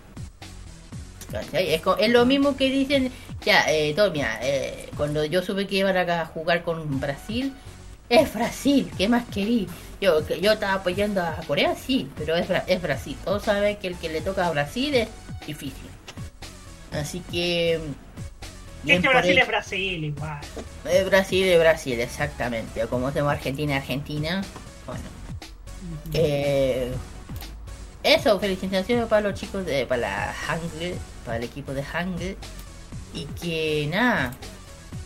Es, 1.51 2.11
lo 2.11 2.25
mismo 2.25 2.55
que 2.55 2.69
dicen, 2.69 3.11
ya, 3.43 3.65
eh, 3.71 3.93
todo, 3.95 4.11
mira, 4.11 4.39
eh, 4.43 4.89
cuando 4.97 5.25
yo 5.25 5.41
supe 5.41 5.65
que 5.67 5.77
iban 5.77 5.97
a 5.97 6.25
jugar 6.27 6.63
con 6.63 6.99
Brasil, 6.99 7.53
es 8.09 8.33
Brasil, 8.33 8.91
¿qué 8.97 9.09
más 9.09 9.25
querí? 9.33 9.67
Yo, 9.99 10.25
yo 10.27 10.51
estaba 10.53 10.75
apoyando 10.75 11.21
a 11.21 11.37
Corea, 11.47 11.75
sí, 11.75 12.09
pero 12.17 12.35
es, 12.35 12.47
es 12.67 12.81
Brasil. 12.81 13.17
Todos 13.23 13.43
saben 13.43 13.77
que 13.77 13.87
el 13.87 13.95
que 13.97 14.09
le 14.09 14.21
toca 14.21 14.45
a 14.45 14.51
Brasil 14.51 14.93
es 14.93 15.07
difícil. 15.47 15.89
Así 16.91 17.21
que... 17.31 17.79
Es 18.85 19.01
que 19.01 19.09
Brasil 19.09 19.37
es 19.37 19.47
Brasil 19.47 20.03
igual. 20.03 20.41
Es 20.89 21.05
Brasil 21.05 21.47
es 21.47 21.59
Brasil, 21.59 21.99
exactamente. 21.99 22.83
O 22.83 22.89
como 22.89 23.07
hacemos 23.07 23.31
Argentina 23.31 23.77
Argentina. 23.77 24.43
Bueno. 24.85 25.01
Eh, 26.13 26.91
eso, 28.03 28.39
felicitaciones 28.39 29.07
para 29.07 29.29
los 29.29 29.39
chicos 29.39 29.65
de. 29.65 29.85
para 29.85 30.01
la 30.01 30.33
Hangul, 30.33 30.95
para 31.25 31.37
el 31.37 31.43
equipo 31.43 31.73
de 31.73 31.83
Hangul. 31.83 32.37
Y 33.13 33.25
que 33.41 33.87
nada. 33.89 34.33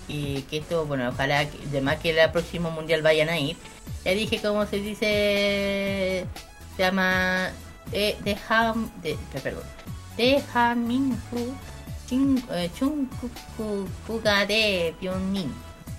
Y 0.08 0.42
que 0.44 0.58
esto, 0.58 0.86
bueno, 0.86 1.10
ojalá 1.10 1.46
que, 1.50 1.58
de 1.68 1.82
más 1.82 1.98
que 1.98 2.20
el 2.20 2.32
próximo 2.32 2.72
mundial 2.72 3.02
vayan 3.02 3.30
a 3.30 3.38
ir. 3.38 3.58
Ya 4.04 4.12
dije 4.12 4.40
cómo 4.42 4.66
se 4.66 4.78
dice. 4.78 6.26
Se 6.76 6.84
llama. 6.84 7.52
De, 7.92 8.16
de 8.24 8.38
Ham. 8.50 8.90
De, 9.02 9.18
perdón. 9.44 9.64
De 10.18 10.42
Haminhu. 10.54 11.56
Chin- 12.08 12.44
eh, 12.52 12.70
Chungkukuga 12.78 14.46
de 14.46 14.96
Pyeongmin. 15.00 15.54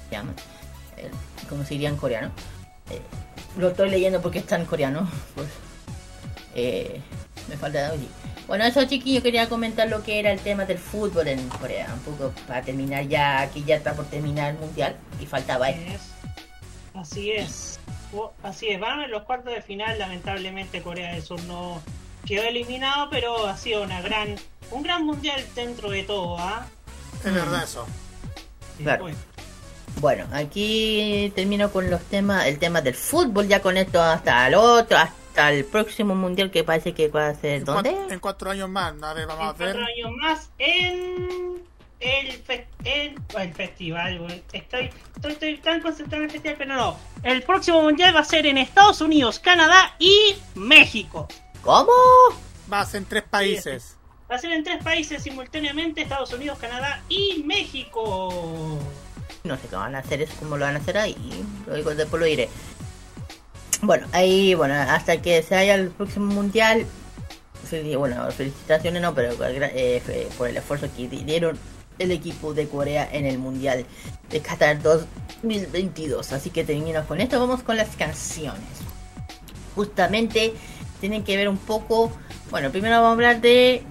Se 0.08 0.14
llama. 0.16 0.32
Eh, 0.96 1.10
como 1.48 1.62
se 1.64 1.70
diría 1.74 1.88
en 1.90 1.96
coreano. 1.96 2.30
Eh, 2.90 3.00
lo 3.58 3.68
estoy 3.68 3.90
leyendo 3.90 4.20
porque 4.22 4.38
está 4.40 4.56
en 4.56 4.64
coreano. 4.66 5.08
Pues, 5.34 5.48
eh, 6.54 7.00
me 7.48 7.56
falta 7.56 7.92
oye. 7.92 8.06
Bueno, 8.48 8.64
eso 8.64 8.84
chiquillos 8.86 9.22
quería 9.22 9.48
comentar 9.48 9.88
lo 9.88 10.02
que 10.02 10.18
era 10.18 10.32
el 10.32 10.40
tema 10.40 10.64
del 10.64 10.78
fútbol 10.78 11.28
en 11.28 11.46
Corea. 11.50 11.88
Un 11.92 12.00
poco 12.00 12.32
para 12.48 12.62
terminar 12.62 13.06
ya, 13.06 13.48
que 13.52 13.62
ya 13.62 13.76
está 13.76 13.92
por 13.94 14.06
terminar 14.06 14.52
el 14.54 14.58
mundial. 14.58 14.96
Y 15.20 15.26
faltaba 15.26 15.68
esto. 15.70 15.92
Es- 15.92 16.10
Así 16.94 17.30
es. 17.30 17.78
Así 18.42 18.68
es. 18.68 18.80
Van 18.80 19.02
en 19.02 19.10
los 19.10 19.22
cuartos 19.24 19.52
de 19.52 19.60
final. 19.62 19.98
Lamentablemente 19.98 20.82
Corea 20.82 21.12
del 21.12 21.22
Sur 21.22 21.40
no 21.44 21.80
quedó 22.26 22.42
eliminado, 22.42 23.08
pero 23.10 23.46
ha 23.46 23.56
sido 23.56 23.82
una 23.82 24.00
gran, 24.00 24.36
un 24.70 24.82
gran 24.82 25.04
mundial 25.04 25.44
dentro 25.54 25.90
de 25.90 26.02
todo, 26.02 26.38
¿ah? 26.38 26.66
Es 27.24 27.32
verdad 27.32 27.64
eso. 27.64 27.86
Claro. 28.82 29.02
bueno, 29.02 29.18
Bueno, 30.00 30.26
aquí 30.32 31.32
termino 31.34 31.70
con 31.72 31.90
los 31.90 32.00
temas, 32.04 32.46
el 32.46 32.58
tema 32.58 32.80
del 32.80 32.94
fútbol, 32.94 33.48
ya 33.48 33.60
con 33.60 33.76
esto 33.76 34.00
hasta 34.00 34.46
el 34.46 34.54
otro, 34.54 34.96
hasta 34.98 35.50
el 35.52 35.64
próximo 35.64 36.14
mundial 36.14 36.50
que 36.50 36.62
parece 36.64 36.94
que 36.94 37.08
va 37.08 37.28
a 37.28 37.34
ser 37.34 37.52
En, 37.56 37.64
¿dónde? 37.64 37.90
cuatro, 37.90 38.12
en 38.14 38.20
cuatro 38.20 38.50
años 38.50 38.68
más, 38.68 38.94
a 39.02 39.14
ver, 39.14 39.26
vamos 39.26 39.42
en 39.42 39.48
a 39.48 39.52
ver. 39.52 39.74
cuatro 39.74 39.82
años 39.82 40.16
más 40.20 40.50
en 40.58 41.62
el, 42.00 42.32
fe- 42.44 42.68
el, 42.84 43.16
el 43.36 43.54
festival, 43.54 44.18
güey. 44.20 44.42
Estoy, 44.52 44.90
estoy, 45.16 45.32
estoy 45.32 45.56
tan 45.58 45.80
concentrado 45.80 46.22
en 46.22 46.28
el 46.28 46.32
festival, 46.32 46.56
pero 46.58 46.74
no. 46.76 46.96
El 47.24 47.42
próximo 47.42 47.82
mundial 47.82 48.14
va 48.14 48.20
a 48.20 48.24
ser 48.24 48.46
en 48.46 48.58
Estados 48.58 49.00
Unidos, 49.00 49.40
Canadá 49.40 49.96
y 49.98 50.36
México. 50.54 51.26
¿Cómo? 51.68 51.92
Va 52.72 52.80
a 52.80 52.86
ser 52.86 53.02
en 53.02 53.04
tres 53.08 53.24
países. 53.24 53.96
Va 54.30 54.36
a 54.36 54.38
ser 54.38 54.52
en 54.52 54.64
tres 54.64 54.82
países 54.82 55.22
simultáneamente, 55.22 56.00
Estados 56.00 56.32
Unidos, 56.32 56.56
Canadá 56.58 57.02
y 57.10 57.42
México. 57.44 58.78
No 59.44 59.54
sé 59.58 59.68
qué 59.68 59.76
van 59.76 59.94
a 59.94 59.98
hacer, 59.98 60.22
es 60.22 60.30
como 60.30 60.56
lo 60.56 60.64
van 60.64 60.76
a 60.76 60.78
hacer 60.78 60.96
ahí, 60.96 61.44
lo 61.66 61.74
digo, 61.74 61.94
después 61.94 62.20
lo 62.20 62.24
diré. 62.24 62.48
Bueno, 63.82 64.06
ahí, 64.12 64.54
bueno, 64.54 64.72
hasta 64.76 65.20
que 65.20 65.42
se 65.42 65.56
haya 65.56 65.74
el 65.74 65.90
próximo 65.90 66.32
mundial, 66.32 66.86
bueno, 67.98 68.30
felicitaciones 68.32 69.02
no, 69.02 69.14
pero 69.14 69.34
eh, 69.44 70.02
fe- 70.06 70.28
por 70.38 70.48
el 70.48 70.56
esfuerzo 70.56 70.88
que 70.96 71.06
dieron 71.06 71.58
el 71.98 72.12
equipo 72.12 72.54
de 72.54 72.66
Corea 72.66 73.06
en 73.12 73.26
el 73.26 73.36
mundial 73.38 73.84
de 74.30 74.40
Qatar 74.40 74.80
2022. 74.80 76.32
Así 76.32 76.48
que 76.48 76.64
termino 76.64 77.04
con 77.06 77.20
esto, 77.20 77.38
vamos 77.38 77.62
con 77.62 77.76
las 77.76 77.94
canciones. 77.94 78.62
Justamente 79.74 80.54
tienen 81.00 81.24
que 81.24 81.36
ver 81.36 81.48
un 81.48 81.58
poco, 81.58 82.12
bueno, 82.50 82.70
primero 82.70 82.96
vamos 82.96 83.08
a 83.08 83.12
hablar 83.12 83.40
de 83.40 83.82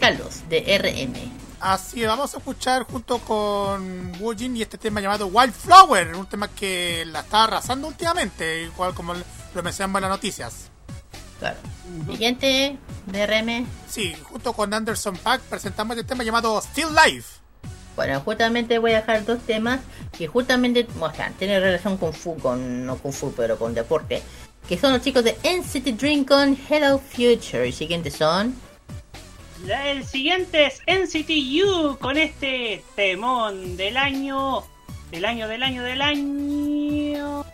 Carlos, 0.00 0.42
de 0.48 0.78
RM. 0.78 1.42
Así 1.60 2.02
es, 2.02 2.08
vamos 2.08 2.34
a 2.34 2.38
escuchar 2.38 2.82
junto 2.84 3.18
con 3.18 4.12
Woojin 4.20 4.56
y 4.56 4.62
este 4.62 4.78
tema 4.78 5.00
llamado 5.00 5.28
Wildflower, 5.28 6.16
un 6.16 6.26
tema 6.26 6.48
que 6.48 7.04
la 7.06 7.20
está 7.20 7.44
arrasando 7.44 7.86
últimamente, 7.86 8.64
igual 8.64 8.94
como 8.94 9.14
lo 9.14 9.62
mencionamos 9.62 9.98
en 9.98 10.02
las 10.02 10.10
noticias. 10.10 10.70
Claro. 11.38 11.58
Siguiente, 12.10 12.78
DRM. 13.06 13.66
Sí, 13.88 14.14
junto 14.24 14.52
con 14.52 14.72
Anderson 14.74 15.16
Pack 15.16 15.42
presentamos 15.42 15.96
este 15.96 16.08
tema 16.08 16.24
llamado 16.24 16.60
Still 16.60 16.88
Life. 16.94 17.42
Bueno, 17.94 18.20
justamente 18.20 18.78
voy 18.78 18.92
a 18.92 19.00
dejar 19.00 19.24
dos 19.24 19.40
temas 19.40 19.80
que 20.16 20.26
justamente, 20.26 20.86
o 20.98 21.10
sea, 21.12 21.30
tienen 21.38 21.60
relación 21.60 21.96
con 21.96 22.12
Fu, 22.12 22.36
con, 22.38 22.86
no 22.86 22.96
con 22.96 23.12
Fu, 23.12 23.32
pero 23.32 23.58
con 23.58 23.74
deporte. 23.74 24.22
Que 24.68 24.78
son 24.78 24.92
los 24.92 25.02
chicos 25.02 25.24
de 25.24 25.36
NCT 25.42 26.00
Dream 26.00 26.24
con 26.24 26.56
Hello 26.68 26.98
Future. 26.98 27.68
Y 27.68 27.72
siguientes 27.72 28.14
son. 28.14 28.54
El 29.68 30.04
siguiente 30.04 30.66
es 30.66 30.80
NCT 30.86 31.30
U 31.64 31.96
con 31.98 32.16
este 32.16 32.82
temón 32.96 33.76
del 33.76 33.96
año. 33.96 34.64
Del 35.10 35.24
año, 35.24 35.46
del 35.46 35.62
año, 35.62 35.82
del 35.82 36.02
año. 36.02 37.44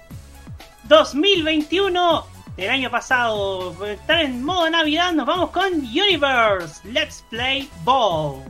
2021. 0.85 2.26
Del 2.56 2.70
año 2.70 2.90
pasado. 2.90 3.85
Estar 3.86 4.20
en 4.20 4.44
modo 4.44 4.70
Navidad. 4.70 5.12
Nos 5.12 5.26
vamos 5.26 5.51
con 5.51 5.72
Universe. 5.74 6.80
Let's 6.89 7.24
play 7.30 7.68
ball. 7.85 8.43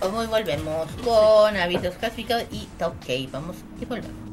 Vamos 0.00 0.24
y 0.24 0.28
volvemos 0.28 0.88
con 1.04 1.56
avisos 1.56 1.94
clasificados 1.96 2.44
y 2.50 2.66
top 2.78 2.94
K. 3.00 3.12
Vamos 3.30 3.56
y 3.80 3.84
volvemos. 3.84 4.29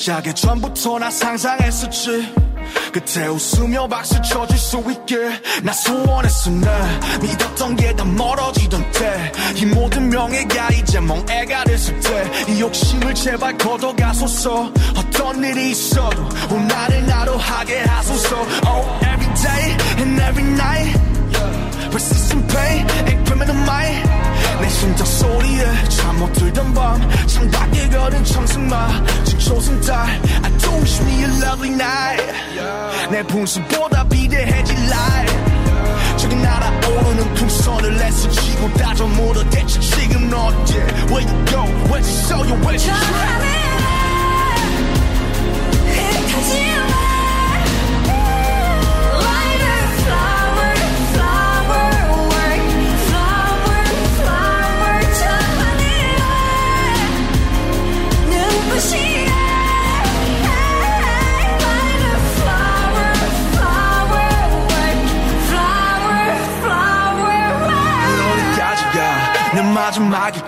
시작의 0.00 0.34
전부터 0.34 0.98
나 0.98 1.10
상상했었지 1.10 2.32
그때 2.90 3.26
웃으며 3.26 3.86
박수 3.86 4.20
쳐줄 4.22 4.56
수 4.56 4.82
있게 4.90 5.16
나 5.62 5.72
소원했어 5.72 6.50
나. 6.52 7.00
믿었던 7.20 7.76
게 7.76 7.94
다 7.94 8.04
멀어지던 8.04 8.92
때. 8.92 9.32
이 9.56 9.66
모든 9.66 10.08
명예가 10.08 10.70
이제 10.70 11.00
멍해가 11.00 11.64
됐을 11.64 12.00
때. 12.00 12.30
이 12.48 12.60
욕심을 12.60 13.14
제발 13.14 13.58
걷어가소서. 13.58 14.72
어떤 14.96 15.44
일이 15.44 15.70
있어도 15.72 16.22
오늘을 16.50 17.06
나로 17.06 17.36
하게 17.36 17.80
하소서. 17.80 18.36
Oh 18.66 18.98
every 19.04 19.34
day 19.34 19.76
and 19.98 20.22
every 20.22 20.52
night. 20.52 21.00
Persistent 21.90 22.48
pain 22.52 22.88
and 23.06 23.24
criminal 23.26 23.56
mind 23.64 24.19
내 24.60 24.68
심장 24.68 25.06
소리에 25.06 25.64
잠 25.88 26.16
못 26.20 26.30
들던 26.34 26.74
밤 26.74 27.00
창밖에 27.26 27.88
걸은 27.88 28.24
청승마 28.24 29.04
지초승 29.24 29.80
달 29.80 30.06
I 30.42 30.58
do 30.58 30.70
wish 30.76 31.02
me 31.02 31.22
a 31.22 31.30
lovely 31.42 31.70
night 31.70 32.22
내 33.10 33.22
분수보다 33.22 34.04
비대해질 34.04 34.76
life 34.76 35.40
저기 36.18 36.36
날아오르는 36.36 37.34
풍선을 37.34 38.02
애쓰지고 38.02 38.72
다져 38.74 39.06
물어 39.06 39.48
대체 39.48 39.80
지금 39.80 40.30
어디 40.32 40.74
Where 41.08 41.24
you 41.26 41.44
go 41.46 41.62
where'd 41.88 42.04
you 42.04 42.16
show 42.26 42.44
you 42.44 42.54
where'd 42.60 42.82
you 42.82 42.92
try 42.92 43.40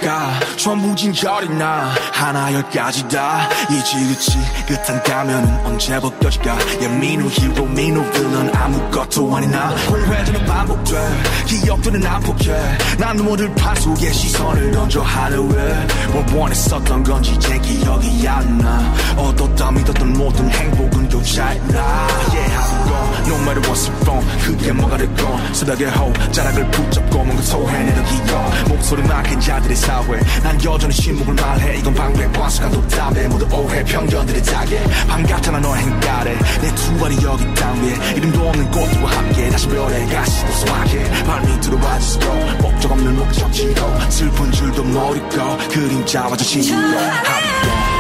God. 0.01 0.51
전부 0.62 0.94
진절이 0.94 1.48
나 1.48 1.93
하나 2.12 2.52
열까지 2.52 3.09
다. 3.09 3.48
이 3.68 3.82
지긋지긋한 3.82 5.02
가면은 5.02 5.66
언제 5.66 5.98
벗겨질까? 5.98 6.56
예 6.82 6.86
민우 6.86 7.28
히로 7.28 7.66
민우 7.66 8.09
빌런 8.12 8.55
아무것도 8.55 9.36
아닌 9.36 9.51
나. 9.51 9.74
공회전은 9.89 10.47
반복돼. 10.47 11.22
기억들은 11.47 12.06
안 12.06 12.20
포기해. 12.22 12.55
난 12.97 13.16
눈물을 13.16 13.52
판 13.56 13.74
속에 13.74 14.12
시선을 14.12 14.70
던져 14.70 15.02
하루에. 15.02 15.86
뭘 16.12 16.24
원했었던 16.32 17.02
건지 17.02 17.36
제 17.40 17.59
기억이 17.59 18.28
안나. 18.28 18.94
얻었다 19.16 19.72
믿었던 19.72 20.12
모든 20.12 20.48
행복은 20.48 21.09
교차했나. 21.09 22.06
yeah 22.30 22.55
하고 22.55 22.84
건 22.89 23.02
no 23.26 23.34
matter 23.43 23.60
what's 23.62 23.90
wrong 24.06 24.24
그게 24.44 24.72
뭐가 24.72 24.97
됐건 24.97 25.55
새벽에 25.55 25.86
호 25.86 26.12
자락을 26.30 26.70
붙잡고 26.70 27.24
뭔가 27.24 27.43
소해내는 27.43 28.05
기억 28.05 28.68
목소리 28.68 29.02
막힌 29.02 29.40
자들의 29.40 29.76
사회 29.76 30.20
난 30.52 30.62
여전히 30.64 30.92
침묵을 30.94 31.32
말해. 31.32 31.78
이건 31.78 31.94
방패과 31.94 32.48
수가도 32.50 32.86
답해 32.88 33.26
모두 33.28 33.46
오해. 33.56 33.82
편견들의 33.84 34.42
자게. 34.44 34.82
반갑잖아 35.08 35.58
너의 35.60 35.82
행가래. 35.82 36.34
내 36.60 36.74
두 36.74 36.94
발이 36.98 37.16
여기 37.22 37.54
땅 37.54 37.82
위에. 37.82 38.16
이름도 38.16 38.48
없는 38.48 38.70
꽃들과 38.70 39.08
함께 39.16 39.48
다시 39.48 39.66
별에 39.68 40.04
가시도 40.06 40.52
소확해 40.52 41.24
발밑으로 41.24 41.78
와주시고 41.82 42.24
목적 42.60 42.92
없는 42.92 43.16
목적지로 43.16 44.10
슬픈 44.10 44.52
줄도 44.52 44.84
모르고 44.84 45.58
그림자와 45.70 46.36
저 46.36 46.44
시기로 46.44 46.76
하 46.76 47.91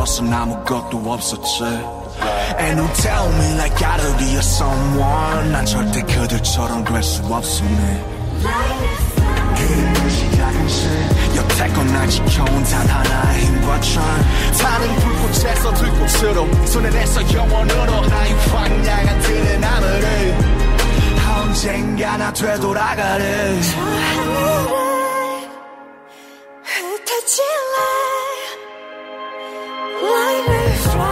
것은 0.00 0.32
아무것도 0.32 1.12
없었지. 1.12 1.62
And 1.62 2.80
you 2.80 2.88
tell 2.94 3.28
me 3.36 3.54
like 3.56 3.76
gotta 3.76 4.16
be 4.16 4.32
a 4.32 4.38
someone. 4.38 5.52
난 5.52 5.66
절대 5.66 6.00
그들처럼 6.00 6.84
될 6.84 7.02
수 7.02 7.22
없음네 7.22 8.04
그 9.56 10.10
시작은 10.10 10.68
시 10.68 10.88
여태껏 11.36 11.84
날 11.86 12.08
지켜온 12.08 12.64
단 12.64 12.86
하나의 12.86 13.44
힘과 13.44 13.80
천 13.80 14.02
타는 14.58 14.96
불꽃에서 14.96 15.74
들꽃으로 15.74 16.66
손에 16.66 16.90
내서 16.90 17.34
영원으로 17.34 18.06
나의 18.06 18.32
황량한 18.34 19.20
들은 19.20 19.64
하늘을 19.64 20.34
언젠가 21.36 22.16
나 22.16 22.32
되돌아가래 22.32 23.60
lighter 30.12 30.72
fly. 30.90 31.09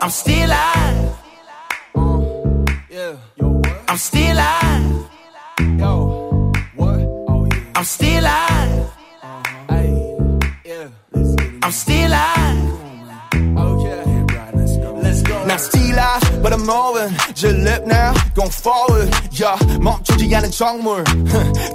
I'm 0.00 0.10
still 0.10 0.46
alive. 0.46 1.16
Yeah. 2.90 3.16
I'm 3.88 3.98
still 3.98 4.32
alive. 4.32 5.06
Yo. 5.78 6.52
What? 6.76 7.00
Oh 7.28 7.46
yeah. 7.50 7.72
I'm 7.74 7.84
still 7.84 8.20
alive. 8.20 8.90
Hey. 9.68 10.16
Yeah. 10.64 10.88
I'm 11.62 11.72
still 11.72 12.08
alive. 12.08 12.58
Okay. 13.58 14.04
Let's 15.02 15.22
go. 15.22 15.44
Now 15.44 15.56
still 15.56 15.94
alive, 15.94 16.42
but 16.42 16.52
I'm 16.52 16.66
moving. 16.66 17.16
Just 17.34 17.56
lip 17.56 17.86
now, 17.86 18.14
going 18.34 18.50
forward. 18.50 19.08
Yeah, 19.32 19.56
멈추지 19.80 20.34
않은 20.34 20.50
정물. 20.50 21.04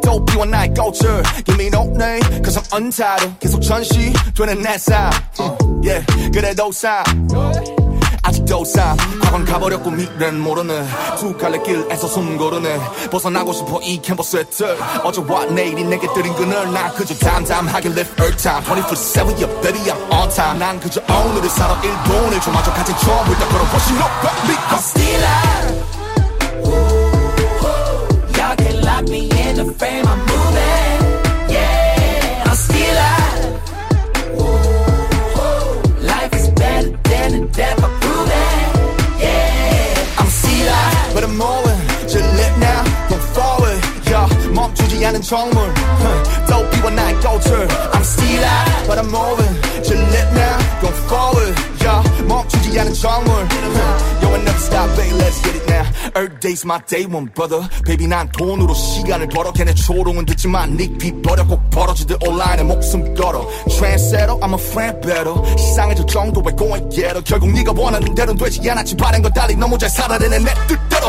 Don't 0.02 0.26
be 0.26 0.38
one 0.38 0.52
night 0.52 0.76
culture. 0.76 1.22
Give 1.46 1.58
me 1.58 1.70
no 1.70 1.86
name, 1.86 2.22
cause 2.44 2.58
I'm 2.58 2.84
untitled. 2.84 3.40
계속 3.40 3.62
전시되는 3.62 4.62
내 4.62 4.78
삶. 4.78 5.12
Uh, 5.40 5.56
yeah, 5.84 6.02
그래도 6.32 6.72
삶. 6.72 7.04
아직도 8.25 8.65
삶 8.65 8.97
과거는 9.21 9.45
가버렸고 9.45 9.91
미래는 9.91 10.41
모르네. 10.41 10.83
두 11.19 11.37
갈래 11.37 11.59
길에서 11.63 12.09
숨 12.09 12.39
고르네. 12.39 12.81
벗어나고 13.11 13.53
싶어 13.53 13.81
이 13.83 14.01
캠퍼스의 14.01 14.47
틀. 14.51 14.77
어제와 15.05 15.45
내일이 15.47 15.85
내게 15.85 16.07
들인 16.15 16.35
그늘. 16.35 16.73
난 16.73 16.93
그저 16.95 17.15
담담하게 17.15 17.91
live 17.91 18.11
earth 18.21 18.43
time. 18.43 18.65
24-7 18.65 19.17
yeah 19.37 19.61
baby 19.61 19.93
I'm 19.93 20.13
on 20.13 20.29
time. 20.31 20.59
난 20.59 20.81
그저 20.81 21.03
오늘을 21.03 21.49
살아 21.51 21.79
일본을 21.83 22.41
좀마저 22.41 22.73
같은 22.73 22.97
처음을 22.97 23.35
다 23.37 23.47
걸어보신 23.49 23.99
너 23.99 24.05
I'm 24.05 24.79
still 24.79 25.15
alive. 25.15 25.85
Y'all 28.39 28.57
can 28.57 28.81
lock 28.85 29.09
me 29.11 29.29
in 29.33 29.57
the 29.57 29.65
frame. 29.75 30.07
I'm 30.07 30.19
moving 30.21 31.04
멈추지 45.04 45.06
않은 45.06 45.22
정물. 45.22 45.74
Huh, 46.00 46.46
Don't 46.48 46.72
be 46.72 46.80
one 46.82 46.96
night 46.96 47.22
culture. 47.22 47.68
I'm 47.94 48.04
still 48.04 48.40
alive, 48.40 48.88
but 48.88 48.98
I'm 48.98 49.10
moving. 49.12 49.54
Just 49.84 49.92
live 50.12 50.32
now, 50.34 50.58
go 50.82 50.88
forward. 51.08 51.56
Yeah, 51.82 52.04
멈추지 52.28 52.80
않은 52.80 52.94
정물. 52.94 53.30
Huh, 53.30 54.22
Yo, 54.22 54.30
I 54.34 54.38
never 54.40 54.60
stop, 54.60 54.90
baby. 54.96 55.14
Let's 55.20 55.42
get 55.42 55.56
it 55.56 55.68
now. 55.68 55.86
Earth 56.16 56.40
day's 56.40 56.66
my 56.66 56.80
day 56.88 57.06
one, 57.06 57.26
brother. 57.36 57.68
Baby, 57.86 58.08
난 58.08 58.30
돈으로 58.32 58.74
시간을 58.74 59.28
벌어. 59.30 59.52
걔네 59.52 59.74
초롱은 59.76 60.26
듣지만 60.26 60.78
닉비 60.78 61.22
버려. 61.22 61.46
꼭 61.46 61.70
벌어지듯 61.72 62.22
온라인에 62.26 62.64
목숨 62.64 63.14
걸어. 63.16 63.48
Trendsetter, 63.70 64.40
I'm 64.42 64.54
a 64.54 64.60
friend 64.60 65.02
better. 65.06 65.36
시상해줄 65.58 66.06
정도의 66.08 66.56
going 66.58 66.90
getter. 66.90 67.22
결국 67.24 67.52
네가 67.52 67.74
원하는 67.76 68.14
대로는 68.16 68.38
되지 68.38 68.70
않았지. 68.70 68.96
바른 68.98 69.22
건 69.22 69.32
달리 69.34 69.56
너무 69.56 69.78
잘 69.78 69.90
살아내는 69.90 70.44
내 70.44 70.54
뜻대로. 70.68 71.08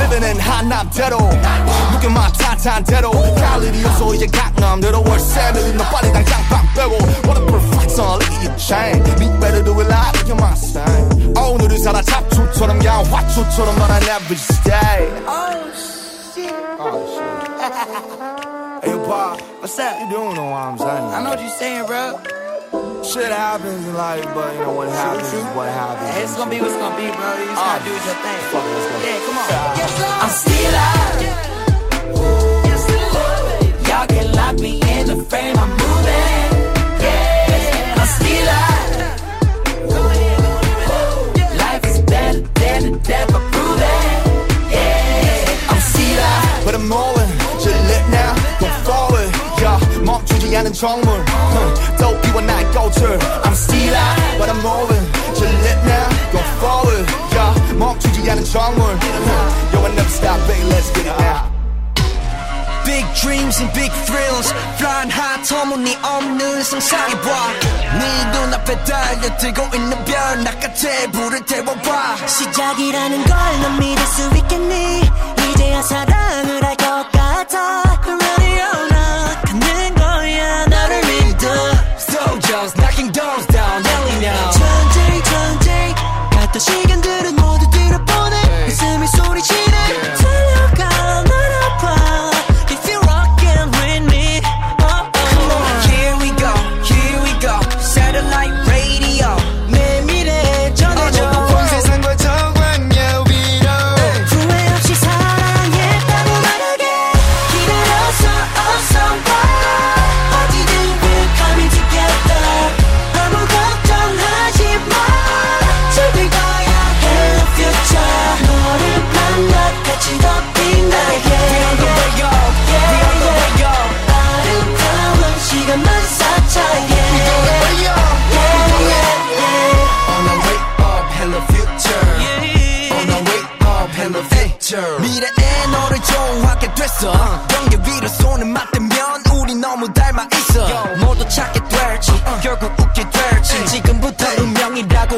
Living 0.00 0.24
in 0.24 0.38
한남대로. 0.38 1.18
Look 1.18 2.04
at 2.04 2.10
my 2.10 2.30
탄탄대로. 2.32 3.10
갈 3.34 3.62
일이 3.64 3.84
없어 3.84 4.14
이제 4.14 4.26
강남대로. 4.26 5.02
월세 5.06 5.52
밀린 5.52 5.76
너 5.76 5.84
빨리 5.84 6.12
당장 6.12 6.42
방 6.48 6.66
빼고. 6.74 6.94
What 7.24 7.38
a 7.40 7.46
perfect 7.46 7.90
song, 7.92 8.18
look 8.18 8.32
at 8.32 8.42
your 8.44 8.56
chain. 8.56 9.02
Me 9.18 9.28
better 9.40 9.62
do 9.62 9.72
it 9.80 9.88
live, 9.88 10.14
look 10.18 10.30
at 10.30 10.38
my 10.38 10.52
style. 10.54 11.08
오늘을 11.34 11.78
살아 11.78 12.02
잡초처럼 12.02 12.78
그냥 12.78 13.04
화초처럼 13.10 13.74
but 13.76 13.90
I 13.90 14.00
never 14.00 14.34
stay. 14.34 15.08
Oh 15.26 15.70
shit. 16.34 16.52
Oh 16.78 17.04
shit. 17.06 17.28
Hey, 18.84 18.96
Pop. 19.06 19.40
What's 19.60 19.78
up? 19.78 19.98
You 20.00 20.08
doing 20.10 20.34
know 20.34 20.50
what 20.50 20.62
I'm 20.62 20.78
saying? 20.78 21.14
I 21.14 21.22
know 21.22 21.30
what 21.30 21.40
you're 21.40 21.50
saying, 21.50 21.86
bro. 21.86 22.18
Shit 23.03 23.31
happens 23.31 23.85
in 23.85 23.93
life, 23.95 24.23
but 24.33 24.53
you 24.53 24.61
know 24.61 24.71
what 24.71 24.87
happens 24.87 25.33
is 25.33 25.43
what 25.55 25.67
happens. 25.67 26.23
It's 26.23 26.37
gonna 26.37 26.49
be 26.49 26.61
what's 26.61 26.73
gonna 26.77 26.95
be, 26.95 27.11
bro. 27.11 27.35
You 27.35 27.45
just 27.45 27.55
gotta 27.59 27.81
ah, 27.81 27.83
do 27.83 27.91
your 27.91 27.99
thing. 28.23 28.39
Fuck 28.47 28.63
let's 28.63 28.87
go. 28.87 28.95
Yeah, 29.03 29.19
come 29.27 29.37
on. 29.43 29.47
I'm 30.23 30.31
still 30.31 30.71
alive. 30.71 31.19
Y'all 33.89 34.07
can 34.07 34.31
lock 34.31 34.55
me 34.55 34.79
in 34.79 35.07
the 35.07 35.17
frame. 35.25 35.57
I'm 35.57 35.69
moving. 35.69 36.49
Yeah, 37.03 37.99
I'm 37.99 38.07
still 38.07 38.47
alive. 38.47 39.19
Life 41.59 41.83
is 41.85 41.99
better 42.03 42.39
than 42.39 42.79
the 42.83 42.99
death 42.99 43.35
I 43.35 43.39
prove 43.51 43.81
it. 43.81 44.71
Yeah, 44.71 45.71
I'm 45.71 45.81
still 45.81 46.19
alive, 46.19 46.65
but 46.65 46.75
I'm 46.75 46.87
moving. 46.87 47.12
멈추지 50.52 50.56
않은 50.58 50.72
정물. 50.72 51.24
Huh, 51.28 51.96
Don't 51.98 52.20
be 52.22 52.28
one 52.32 52.46
night 52.46 52.66
culture. 52.72 53.18
I'm 53.44 53.54
still 53.54 53.88
alive, 53.88 54.38
but 54.38 54.48
I'm 54.50 54.60
moving. 54.62 55.04
Just 55.34 55.54
live 55.64 55.82
now, 55.86 56.08
go 56.32 56.38
forward. 56.60 57.06
Yeah, 57.32 57.74
멈추지 57.74 58.30
않은 58.30 58.44
정물. 58.44 58.98
Huh, 59.00 59.72
Yo, 59.72 59.84
I 59.86 59.90
never 59.94 60.08
stop, 60.10 60.38
baby. 60.46 60.64
Let's 60.68 60.90
get 60.92 61.06
it 61.06 61.18
now. 61.18 61.48
Big 62.84 63.04
dreams 63.20 63.60
and 63.60 63.70
big 63.74 63.92
thrills 64.06 64.50
Flying 64.78 65.10
high 65.12 65.42
터무니없는 65.46 66.62
상상해봐 66.64 67.48
네 67.98 68.24
눈앞에 68.32 68.82
달려들고 68.84 69.76
있는 69.76 70.04
별 70.06 70.42
나같이 70.42 70.88
불을 71.12 71.44
태워봐 71.44 72.16
시작이라는 72.26 73.24
걸 73.26 73.36
넌 73.60 73.78
믿을 73.78 74.06
수 74.06 74.30
있겠니 74.34 75.02
이제야 75.52 75.82
사랑 75.82 76.11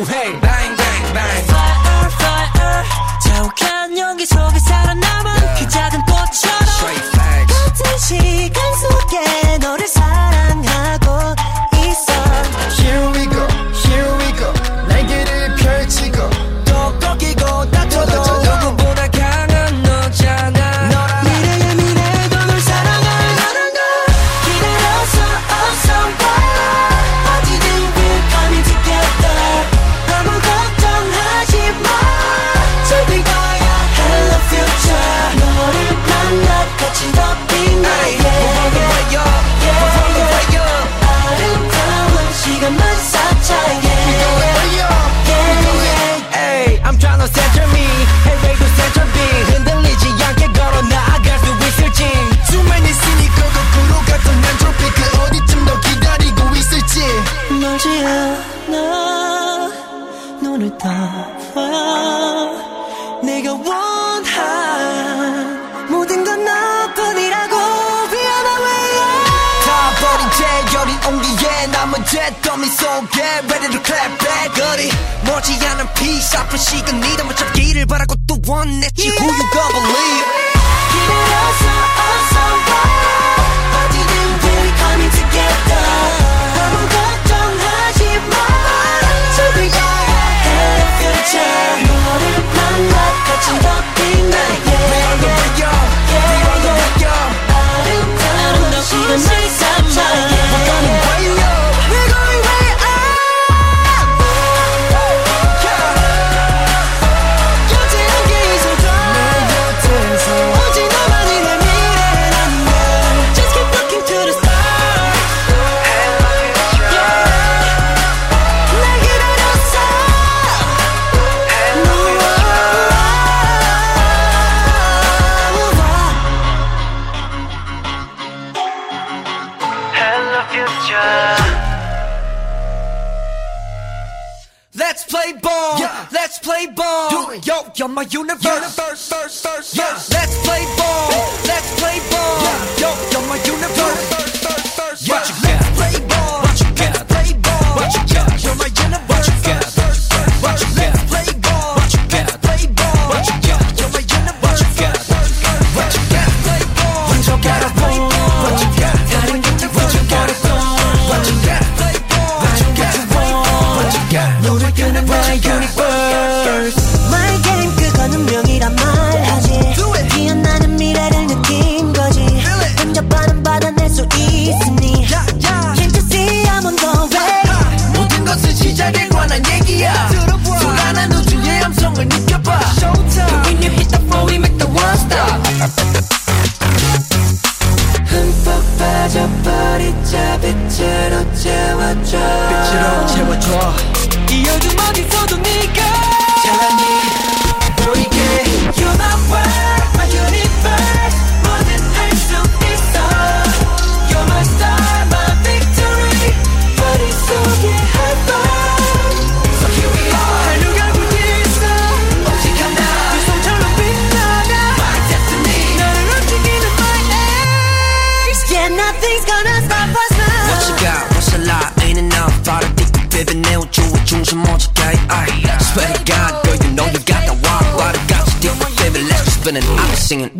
hey 0.07 0.44
she 76.65 76.81
can 76.81 76.99
need. 76.99 77.14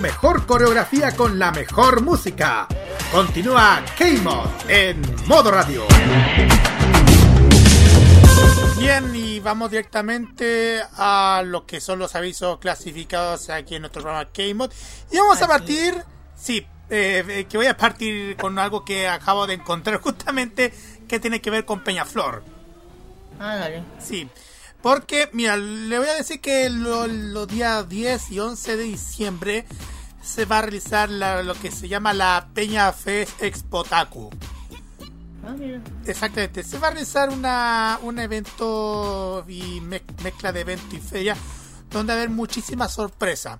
mejor 0.00 0.46
coreografía 0.46 1.14
con 1.16 1.38
la 1.38 1.50
mejor 1.50 2.02
música. 2.02 2.66
Continúa 3.10 3.82
K-Mod 3.96 4.48
en 4.68 5.00
modo 5.26 5.50
radio. 5.50 5.84
Bien, 8.78 9.14
y 9.14 9.40
vamos 9.40 9.70
directamente 9.70 10.80
a 10.96 11.42
lo 11.44 11.66
que 11.66 11.80
son 11.80 11.98
los 11.98 12.14
avisos 12.14 12.58
clasificados 12.58 13.50
aquí 13.50 13.74
en 13.74 13.82
nuestro 13.82 14.02
programa 14.02 14.30
K-Mod. 14.32 14.70
Y 15.10 15.18
vamos 15.18 15.40
a 15.42 15.48
partir, 15.48 15.94
sí, 16.36 16.64
eh, 16.90 17.46
que 17.48 17.56
voy 17.56 17.66
a 17.66 17.76
partir 17.76 18.36
con 18.36 18.58
algo 18.58 18.84
que 18.84 19.08
acabo 19.08 19.46
de 19.46 19.54
encontrar 19.54 20.00
justamente 20.02 20.72
que 21.08 21.18
tiene 21.18 21.40
que 21.40 21.50
ver 21.50 21.64
con 21.64 21.80
Peñaflor. 21.80 22.42
Ah, 23.40 23.56
dale. 23.56 23.82
Sí, 23.98 24.28
porque, 24.82 25.28
mira, 25.32 25.56
le 25.56 25.98
voy 25.98 26.08
a 26.08 26.14
decir 26.14 26.40
que 26.40 26.70
lo- 26.70 27.06
los 27.06 27.48
días 27.48 27.88
10 27.88 28.30
y 28.30 28.40
11 28.40 28.76
de 28.76 28.84
diciembre 28.84 29.66
se 30.22 30.44
va 30.44 30.58
a 30.58 30.62
realizar 30.62 31.08
la- 31.10 31.42
lo 31.42 31.54
que 31.54 31.70
se 31.70 31.88
llama 31.88 32.12
la 32.12 32.48
Peña 32.54 32.92
Fest 32.92 33.42
Expo 33.42 33.84
Taku. 33.84 34.30
Ah. 35.44 35.54
Exactamente, 36.06 36.62
se 36.62 36.78
va 36.78 36.88
a 36.88 36.90
realizar 36.90 37.30
una, 37.30 37.98
un 38.02 38.18
evento 38.18 39.44
y 39.48 39.80
me- 39.80 40.02
mezcla 40.22 40.52
de 40.52 40.60
evento 40.60 40.94
y 40.96 41.00
feria 41.00 41.36
donde 41.90 42.12
va 42.12 42.18
a 42.18 42.22
haber 42.22 42.30
muchísimas 42.34 42.92
sorpresas. 42.92 43.58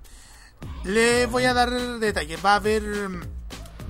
Le 0.85 1.27
voy 1.27 1.45
a 1.45 1.55
dar 1.55 1.70
detalles, 1.99 2.45
va 2.45 2.53
a 2.53 2.57
haber 2.57 2.82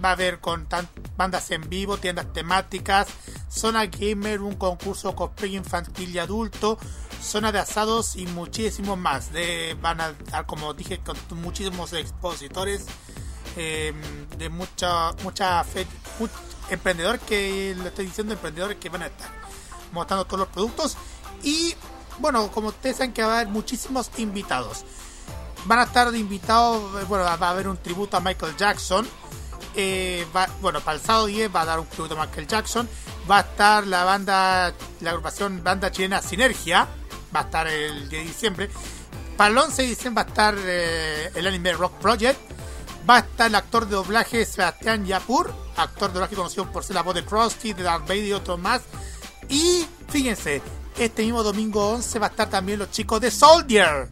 va 0.05 0.11
a 0.11 0.13
haber 0.13 0.39
con 0.39 0.67
tan- 0.67 0.89
bandas 1.17 1.51
en 1.51 1.69
vivo, 1.69 1.97
tiendas 1.97 2.33
temáticas, 2.33 3.09
zona 3.49 3.87
gamer, 3.87 4.43
un 4.43 4.55
concurso 4.55 5.17
cosplay 5.17 5.57
infantil 5.57 6.11
y 6.15 6.19
adulto, 6.21 6.79
zona 7.23 7.53
de 7.53 7.59
asados 7.59 8.16
y 8.16 8.27
muchísimos 8.27 8.97
más. 8.99 9.32
De, 9.32 9.77
van 9.81 10.01
a 10.01 10.12
dar, 10.31 10.47
como 10.47 10.74
dije, 10.74 11.01
con 11.01 11.16
muchísimos 11.40 11.93
expositores 11.93 12.86
eh, 13.57 13.93
de 14.36 14.49
mucha 14.49 15.12
mucha 15.23 15.62
fe, 15.65 15.86
emprendedores 16.70 17.20
que 17.23 17.74
le 17.77 17.89
estoy 17.89 18.07
diciendo 18.07 18.35
emprendedores 18.35 18.77
que 18.78 18.89
van 18.89 19.03
a 19.03 19.07
estar 19.07 19.28
mostrando 19.93 20.24
todos 20.27 20.40
los 20.40 20.49
productos. 20.49 20.97
Y 21.43 21.74
bueno 22.19 22.51
como 22.51 22.69
ustedes 22.69 22.97
saben 22.97 23.12
que 23.12 23.23
va 23.23 23.32
a 23.32 23.40
haber 23.40 23.49
muchísimos 23.49 24.11
invitados. 24.19 24.85
Van 25.65 25.81
a 25.81 25.85
estar 25.85 26.15
invitados 26.15 27.09
bueno 27.09 27.24
va 27.24 27.32
a 27.35 27.51
haber 27.51 27.69
un 27.69 27.77
tributo 27.78 28.16
a 28.16 28.20
Michael 28.20 28.57
Jackson. 28.57 29.09
Eh, 29.74 30.27
va- 30.35 30.49
bueno 30.61 30.81
para 30.81 30.97
el 30.99 31.05
sábado 31.05 31.27
10 31.27 31.55
va 31.55 31.62
a 31.62 31.65
dar 31.65 31.78
un 31.81 31.86
tributo 31.86 32.19
a 32.20 32.24
Michael 32.27 32.47
Jackson. 32.47 32.89
Va 33.31 33.39
a 33.39 33.40
estar 33.40 33.86
la 33.86 34.05
banda 34.05 34.73
la 35.01 35.11
agrupación 35.11 35.62
banda 35.65 35.90
chilena 35.90 36.23
Sinergia 36.23 36.86
va 37.35 37.41
a 37.41 37.43
estar 37.45 37.67
el 37.67 38.09
10 38.09 38.11
de 38.11 38.29
diciembre 38.29 38.71
para 39.37 39.51
el 39.51 39.59
11 39.59 39.83
de 39.83 39.89
diciembre 39.89 40.23
va 40.25 40.27
a 40.27 40.31
estar 40.31 40.55
eh, 40.59 41.31
el 41.35 41.47
anime 41.47 41.73
Rock 41.73 41.93
Project 42.01 42.41
Va 43.09 43.17
a 43.17 43.19
estar 43.21 43.47
el 43.47 43.55
actor 43.55 43.87
de 43.87 43.97
doblaje 43.97 44.45
Sebastián 44.45 45.07
Yapur, 45.07 45.51
actor 45.77 46.09
de 46.09 46.15
doblaje 46.15 46.37
conocido 46.37 46.71
por 46.71 46.85
ser 46.85 46.95
la 46.95 47.03
voz 47.03 47.15
de 47.15 47.25
Krusty, 47.25 47.73
de 47.73 47.83
Darth 47.83 48.03
Vader 48.03 48.25
y 48.25 48.33
otros 48.35 48.59
más. 48.59 48.83
Y 49.49 49.87
fíjense, 50.11 50.61
este 50.99 51.23
mismo 51.23 51.43
domingo 51.43 51.89
11 51.93 52.19
va 52.19 52.27
a 52.27 52.31
estar 52.31 52.51
también 52.51 52.79
los 52.79 52.91
chicos 52.91 53.19
de 53.23 53.31
Soldier. 53.31 54.11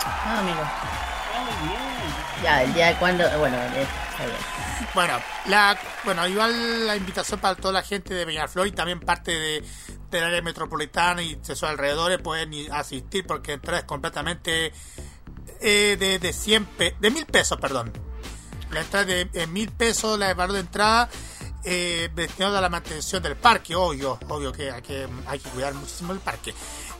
Ah, 0.00 0.42
mira. 0.44 0.72
Ya, 2.42 2.64
el 2.64 2.74
día 2.74 2.88
de 2.88 2.96
cuando. 2.96 3.38
Bueno, 3.38 3.56
eh. 3.56 3.86
Bueno, 4.96 5.20
la, 5.48 5.78
bueno, 6.04 6.26
igual 6.26 6.86
la 6.86 6.96
invitación 6.96 7.38
para 7.38 7.54
toda 7.54 7.70
la 7.74 7.82
gente 7.82 8.14
de 8.14 8.24
Peñaflor 8.24 8.66
y 8.66 8.72
también 8.72 8.98
parte 8.98 9.30
de, 9.30 9.62
del 10.10 10.24
área 10.24 10.40
metropolitana 10.40 11.20
y 11.20 11.34
de 11.34 11.44
sus 11.54 11.64
alrededores 11.64 12.18
pueden 12.18 12.50
asistir 12.72 13.26
porque 13.26 13.52
entrada 13.52 13.80
es 13.80 13.84
completamente 13.84 14.72
eh, 15.60 15.96
de, 16.00 16.18
de 16.18 16.32
100 16.32 16.64
pe- 16.64 16.96
de 16.98 17.10
mil 17.10 17.26
pesos, 17.26 17.58
perdón. 17.60 17.92
La 18.70 18.80
entrada 18.80 19.04
de 19.04 19.28
eh, 19.34 19.46
mil 19.46 19.70
pesos, 19.70 20.18
la 20.18 20.28
de 20.28 20.34
valor 20.34 20.54
de 20.54 20.60
entrada 20.60 21.10
eh, 21.64 22.08
destinado 22.14 22.56
a 22.56 22.60
la 22.62 22.70
mantención 22.70 23.22
del 23.22 23.36
parque, 23.36 23.76
obvio, 23.76 24.18
obvio 24.28 24.50
que 24.50 24.70
hay 24.70 24.80
que, 24.80 25.06
hay 25.26 25.38
que 25.38 25.50
cuidar 25.50 25.74
muchísimo 25.74 26.14
el 26.14 26.20
parque. 26.20 26.54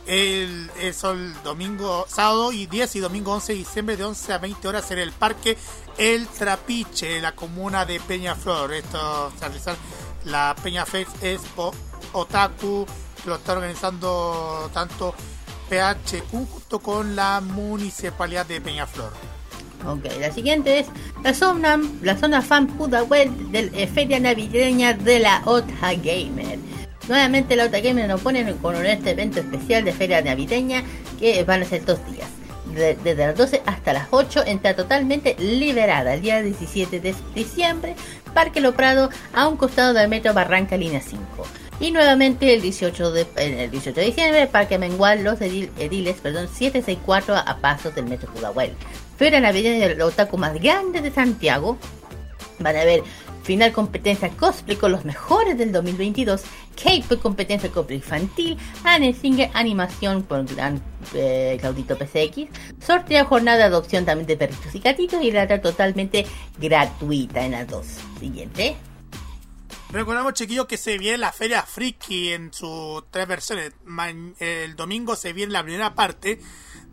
El, 0.07 0.71
el 0.79 1.43
domingo, 1.43 2.05
sábado 2.07 2.53
y 2.53 2.65
10 2.65 2.95
y 2.95 2.99
domingo 2.99 3.33
11 3.33 3.53
de 3.53 3.59
diciembre 3.59 3.97
de 3.97 4.05
11 4.05 4.33
a 4.33 4.37
20 4.37 4.67
horas 4.67 4.89
en 4.91 4.99
el 4.99 5.11
parque 5.11 5.57
El 5.97 6.27
Trapiche, 6.27 7.19
la 7.21 7.33
comuna 7.33 7.85
de 7.85 7.99
Peñaflor. 7.99 8.73
Esto 8.73 9.31
se 9.37 9.45
realiza 9.45 9.75
la 10.25 10.55
Peña 10.63 10.85
Fest 10.85 11.21
Expo 11.21 11.73
Otaku, 12.13 12.85
lo 13.25 13.35
está 13.35 13.53
organizando 13.53 14.69
tanto 14.73 15.13
PHQ 15.69 16.31
junto 16.31 16.79
con 16.79 17.15
la 17.15 17.41
municipalidad 17.41 18.45
de 18.45 18.61
Peñaflor. 18.61 19.11
Ok, 19.85 20.05
la 20.19 20.31
siguiente 20.31 20.79
es 20.79 20.87
la 21.23 21.33
zona, 21.33 21.79
la 22.01 22.17
zona 22.17 22.41
fan 22.41 22.67
Pudahuel 22.67 23.51
de 23.51 23.69
la 23.69 23.87
Feria 23.87 24.19
Navideña 24.19 24.93
de 24.93 25.19
la 25.19 25.41
OTA 25.45 25.93
Gamer. 25.95 26.59
Nuevamente 27.07 27.55
la 27.55 27.65
OTA 27.65 27.79
Gamer 27.79 28.07
nos 28.07 28.21
pone 28.21 28.43
con 28.61 28.85
este 28.85 29.11
evento 29.11 29.39
especial 29.39 29.83
de 29.85 29.93
Feria 29.93 30.21
Navideña 30.21 30.83
que 31.19 31.43
van 31.43 31.61
a 31.61 31.65
ser 31.65 31.85
dos 31.85 31.99
días. 32.11 32.27
De- 32.73 32.95
desde 32.95 33.27
las 33.27 33.35
12 33.37 33.61
hasta 33.65 33.93
las 33.93 34.07
8, 34.11 34.43
entra 34.45 34.75
totalmente 34.75 35.35
liberada 35.39 36.13
el 36.13 36.21
día 36.21 36.41
17 36.41 36.99
de 36.99 37.15
diciembre, 37.33 37.95
Parque 38.33 38.59
Lo 38.59 38.73
Prado, 38.73 39.09
a 39.33 39.47
un 39.47 39.55
costado 39.57 39.93
del 39.93 40.09
metro 40.09 40.33
Barranca 40.33 40.75
Línea 40.75 41.01
5. 41.01 41.21
Y 41.79 41.91
nuevamente 41.91 42.53
el 42.53 42.61
18 42.61 43.11
de, 43.11 43.25
el 43.37 43.71
18 43.71 43.99
de 43.99 44.05
diciembre, 44.05 44.47
Parque 44.47 44.77
Mengual, 44.77 45.23
Los 45.23 45.39
Edil- 45.39 45.69
Ediles, 45.79 46.17
perdón, 46.21 46.47
764 46.49 47.35
a, 47.35 47.39
a 47.39 47.57
pasos 47.59 47.95
del 47.95 48.05
metro 48.05 48.31
Pudahuel. 48.33 48.73
Feria 49.17 49.39
navideña 49.39 49.87
del 49.87 50.01
otaku 50.01 50.37
más 50.37 50.53
grande 50.61 51.01
de 51.01 51.09
Santiago. 51.11 51.77
Van 52.59 52.75
a 52.75 52.83
ver 52.83 53.03
final 53.47 53.71
competencia 53.71 54.29
cosplay 54.31 54.75
con 54.75 54.91
los 54.91 55.05
mejores 55.05 55.57
del 55.57 55.71
2022, 55.71 56.43
K-pop 56.75 57.21
competencia 57.21 57.71
cosplay 57.71 57.99
infantil, 57.99 58.57
Anne 58.83 59.13
Singer 59.13 59.49
animación 59.53 60.23
por 60.23 60.45
gran 60.53 60.81
eh, 61.13 61.57
Claudito 61.61 61.97
PCX, 61.97 62.49
sorteo 62.85 63.23
jornada 63.23 63.57
de 63.57 63.63
adopción 63.63 64.03
también 64.03 64.27
de 64.27 64.35
perritos 64.35 64.75
y 64.75 64.79
gatitos 64.79 65.23
y 65.23 65.31
la 65.31 65.47
totalmente 65.61 66.27
gratuita 66.59 67.45
en 67.45 67.53
las 67.53 67.67
dos. 67.69 67.87
Siguiente. 68.19 68.75
Recordamos, 69.91 70.33
chiquillos, 70.33 70.65
que 70.65 70.75
se 70.75 70.97
viene 70.97 71.17
la 71.17 71.31
Feria 71.31 71.61
Friki 71.61 72.33
en 72.33 72.51
sus 72.51 73.09
tres 73.09 73.25
versiones. 73.29 73.71
El 74.39 74.75
domingo 74.75 75.15
se 75.15 75.31
viene 75.31 75.53
la 75.53 75.63
primera 75.63 75.95
parte 75.95 76.41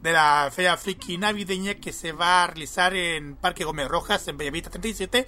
de 0.05 0.13
la 0.13 0.53
Feria 0.55 0.77
Friki 0.77 1.17
navideña 1.17 1.75
que 1.75 1.91
se 1.91 2.13
va 2.13 2.45
a 2.45 2.47
realizar 2.47 2.95
en 2.95 3.37
Parque 3.37 3.65
Gómez 3.65 3.89
Rojas, 3.89 4.29
en 4.29 4.37
Bellavista 4.37 4.69
37, 4.69 5.27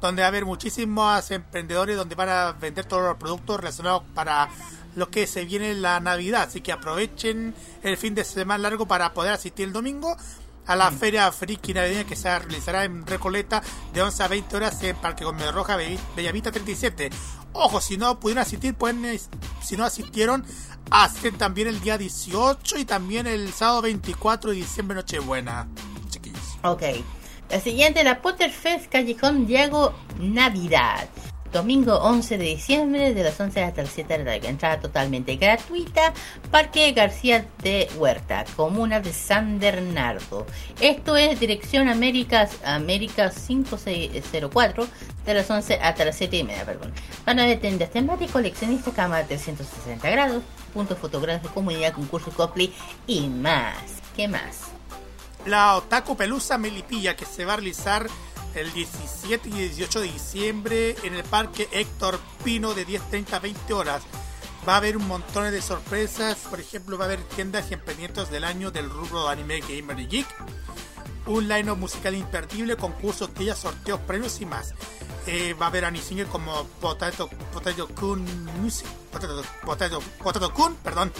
donde 0.00 0.22
va 0.22 0.26
a 0.26 0.28
haber 0.28 0.44
muchísimos 0.44 1.30
emprendedores 1.30 1.96
donde 1.96 2.14
van 2.14 2.28
a 2.28 2.52
vender 2.52 2.84
todos 2.84 3.02
los 3.02 3.16
productos 3.16 3.58
relacionados 3.58 4.02
para 4.14 4.48
lo 4.96 5.10
que 5.10 5.26
se 5.26 5.44
viene 5.44 5.70
en 5.72 5.82
la 5.82 6.00
Navidad. 6.00 6.42
Así 6.48 6.60
que 6.60 6.72
aprovechen 6.72 7.54
el 7.82 7.96
fin 7.96 8.14
de 8.14 8.24
semana 8.24 8.62
largo 8.62 8.86
para 8.86 9.12
poder 9.14 9.32
asistir 9.32 9.66
el 9.66 9.72
domingo 9.72 10.16
a 10.66 10.76
la 10.76 10.90
Feria 10.90 11.32
Friki 11.32 11.72
Navideña 11.72 12.04
que 12.04 12.14
se 12.16 12.38
realizará 12.38 12.84
en 12.84 13.06
Recoleta 13.06 13.62
de 13.94 14.02
11 14.02 14.22
a 14.22 14.28
20 14.28 14.56
horas 14.56 14.82
en 14.82 14.96
Parque 14.96 15.24
Gómez 15.24 15.52
Roja, 15.52 15.76
Be- 15.76 15.98
Bellavista 16.14 16.52
37. 16.52 17.10
Ojo, 17.54 17.80
si 17.80 17.96
no 17.96 18.20
pudieron 18.20 18.42
asistir, 18.42 18.74
pueden, 18.74 19.04
eh, 19.06 19.18
si 19.62 19.76
no 19.78 19.84
asistieron, 19.84 20.44
asisten 20.90 21.38
también 21.38 21.68
el 21.68 21.80
día 21.80 21.96
18 21.96 22.76
y 22.78 22.84
también 22.84 23.26
el 23.26 23.50
sábado 23.54 23.80
24 23.82 24.50
de 24.50 24.56
diciembre, 24.56 24.94
Nochebuena. 24.94 25.66
Chiquillos. 26.10 26.38
Ok. 26.62 26.82
La 27.50 27.60
siguiente, 27.60 28.04
la 28.04 28.20
Potterfest 28.20 28.92
Callejón 28.92 29.46
Diego 29.46 29.94
Navidad. 30.20 31.08
Domingo 31.50 31.94
11 31.96 32.36
de 32.36 32.44
diciembre 32.44 33.14
de 33.14 33.22
las 33.22 33.40
11 33.40 33.62
hasta 33.62 33.82
las 33.82 33.92
7 33.92 34.18
de 34.18 34.18
la 34.18 34.32
tarde. 34.32 34.48
Entrada 34.48 34.80
totalmente 34.80 35.36
gratuita. 35.36 36.12
Parque 36.50 36.92
García 36.92 37.46
de 37.62 37.88
Huerta, 37.96 38.44
comuna 38.54 39.00
de 39.00 39.14
San 39.14 39.58
Bernardo. 39.58 40.46
Esto 40.78 41.16
es 41.16 41.40
dirección 41.40 41.88
Américas, 41.88 42.50
América 42.66 43.30
5604 43.30 44.86
de 45.24 45.34
las 45.34 45.50
11 45.50 45.78
hasta 45.80 46.04
las 46.04 46.16
7 46.16 46.36
y 46.36 46.44
media, 46.44 46.66
perdón. 46.66 46.92
Van 47.24 47.38
a 47.38 47.44
haber 47.44 47.60
tiendas 47.60 47.90
temáticas, 47.90 48.32
coleccionistas, 48.32 48.92
cámara 48.92 49.26
360 49.26 50.10
grados, 50.10 50.42
puntos 50.74 50.98
fotográficos, 50.98 51.52
comunidad, 51.52 51.94
concurso, 51.94 52.30
cosplay 52.30 52.74
y 53.06 53.26
más. 53.28 53.74
¿Qué 54.14 54.28
más? 54.28 54.77
La 55.46 55.76
Otaku 55.76 56.16
Pelusa 56.16 56.58
Melipilla 56.58 57.16
que 57.16 57.24
se 57.24 57.44
va 57.44 57.54
a 57.54 57.56
realizar 57.56 58.08
el 58.54 58.72
17 58.72 59.48
y 59.48 59.52
18 59.52 60.00
de 60.00 60.12
diciembre 60.12 60.96
en 61.02 61.14
el 61.14 61.24
Parque 61.24 61.68
Héctor 61.72 62.18
Pino 62.44 62.74
de 62.74 62.86
10.30 62.86 63.32
a 63.34 63.38
20 63.38 63.72
horas. 63.74 64.02
Va 64.68 64.74
a 64.74 64.76
haber 64.78 64.96
un 64.96 65.06
montón 65.06 65.50
de 65.50 65.62
sorpresas, 65.62 66.38
por 66.50 66.60
ejemplo 66.60 66.98
va 66.98 67.04
a 67.04 67.08
haber 67.08 67.22
tiendas 67.22 67.70
y 67.70 67.74
emprendimientos 67.74 68.30
del 68.30 68.44
año 68.44 68.70
del 68.70 68.90
rubro 68.90 69.28
anime, 69.28 69.60
gamer 69.60 69.98
y 70.00 70.06
geek, 70.06 70.26
un 71.26 71.48
line 71.48 71.72
musical 71.74 72.14
imperdible, 72.14 72.76
concursos, 72.76 73.32
tías, 73.32 73.58
sorteos, 73.58 74.00
premios 74.00 74.40
y 74.40 74.46
más. 74.46 74.74
Eh, 75.26 75.54
va 75.54 75.66
a 75.66 75.68
haber 75.68 75.84
anime 75.84 76.24
como 76.24 76.64
Potato, 76.80 77.28
Potato 77.52 77.88
Kun 77.88 78.24
Music, 78.60 78.86
Potato, 79.12 80.00
Potato 80.22 80.52
Kun, 80.52 80.74
perdón. 80.76 81.12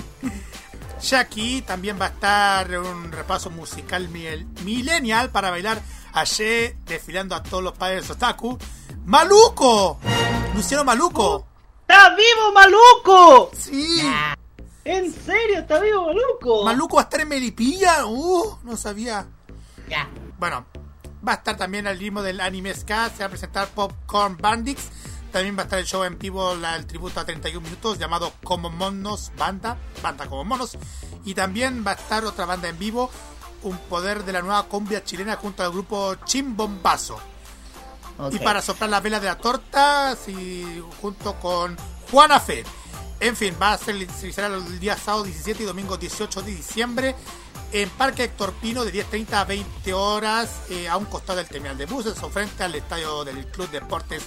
Shaki. 1.00 1.62
También 1.62 1.98
va 2.00 2.06
a 2.06 2.08
estar 2.08 2.78
un 2.78 3.10
repaso 3.12 3.50
musical 3.50 4.08
mil- 4.08 4.46
millennial 4.64 5.30
para 5.30 5.50
bailar 5.50 5.80
ayer 6.12 6.76
desfilando 6.86 7.34
a 7.34 7.42
todos 7.42 7.62
los 7.62 7.72
padres 7.74 8.08
otaku. 8.10 8.58
¡Maluco! 9.04 9.98
Luciano 10.54 10.84
Maluco. 10.84 11.46
¡Está 11.82 12.10
vivo, 12.14 12.52
Maluco! 12.52 13.50
Sí. 13.56 14.02
¿En 14.84 15.12
serio? 15.12 15.58
¿Está 15.60 15.80
vivo, 15.80 16.06
Maluco? 16.06 16.64
Maluco 16.64 16.96
va 16.96 17.02
a 17.02 17.04
estar 17.04 17.20
en 17.20 17.28
Melipilla. 17.28 18.06
Uh, 18.06 18.58
no 18.62 18.76
sabía. 18.76 19.26
Ya. 19.88 20.08
Bueno, 20.38 20.66
va 21.26 21.32
a 21.32 21.34
estar 21.36 21.56
también 21.56 21.86
al 21.86 21.98
ritmo 21.98 22.22
del 22.22 22.40
anime 22.40 22.74
ska. 22.74 23.08
Se 23.10 23.18
va 23.20 23.26
a 23.26 23.28
presentar 23.30 23.68
Popcorn 23.68 24.36
Bandits. 24.38 24.88
También 25.32 25.56
va 25.56 25.62
a 25.62 25.64
estar 25.64 25.78
el 25.78 25.84
show 25.86 26.04
en 26.04 26.18
vivo, 26.18 26.54
la- 26.54 26.76
el 26.76 26.86
tributo 26.86 27.20
a 27.20 27.24
31 27.24 27.60
minutos 27.62 27.98
llamado 27.98 28.32
Como 28.42 28.70
Monos 28.70 29.30
Banda. 29.36 29.76
Banda 30.02 30.26
como 30.26 30.44
Monos. 30.44 30.78
Y 31.24 31.34
también 31.34 31.84
va 31.86 31.92
a 31.92 31.94
estar 31.94 32.24
otra 32.24 32.46
banda 32.46 32.68
en 32.68 32.78
vivo. 32.78 33.10
Un 33.62 33.76
poder 33.76 34.24
de 34.24 34.32
la 34.32 34.40
nueva 34.40 34.62
cumbia 34.64 35.04
chilena 35.04 35.36
junto 35.36 35.62
al 35.62 35.70
grupo 35.72 36.14
Chimbombazo. 36.24 37.18
Ok. 38.18 38.34
Y 38.34 38.38
para 38.38 38.62
soplar 38.62 38.88
las 38.90 39.02
velas 39.02 39.20
de 39.20 39.26
la 39.28 39.36
torta, 39.38 40.16
sí, 40.16 40.82
junto 41.00 41.34
con 41.40 41.76
Juana 42.10 42.40
Fe. 42.40 42.64
En 43.20 43.36
fin, 43.36 43.54
va 43.60 43.72
a 43.72 43.78
ser 43.78 43.96
se 44.12 44.32
será 44.32 44.46
el 44.46 44.78
día 44.80 44.96
sábado 44.96 45.24
17 45.24 45.64
y 45.64 45.66
domingo 45.66 45.96
18 45.96 46.40
de 46.42 46.52
diciembre 46.54 47.14
en 47.72 47.88
Parque 47.90 48.24
Héctor 48.24 48.52
Pino 48.54 48.84
de 48.84 48.92
10.30 48.92 49.32
a 49.34 49.44
20 49.44 49.92
horas 49.94 50.60
eh, 50.70 50.88
a 50.88 50.96
un 50.96 51.04
costado 51.06 51.38
del 51.38 51.48
terminal 51.48 51.76
de 51.76 51.86
buses 51.86 52.20
o 52.22 52.30
frente 52.30 52.62
al 52.64 52.74
estadio 52.74 53.24
del 53.24 53.46
Club 53.46 53.70
Deportes 53.70 54.22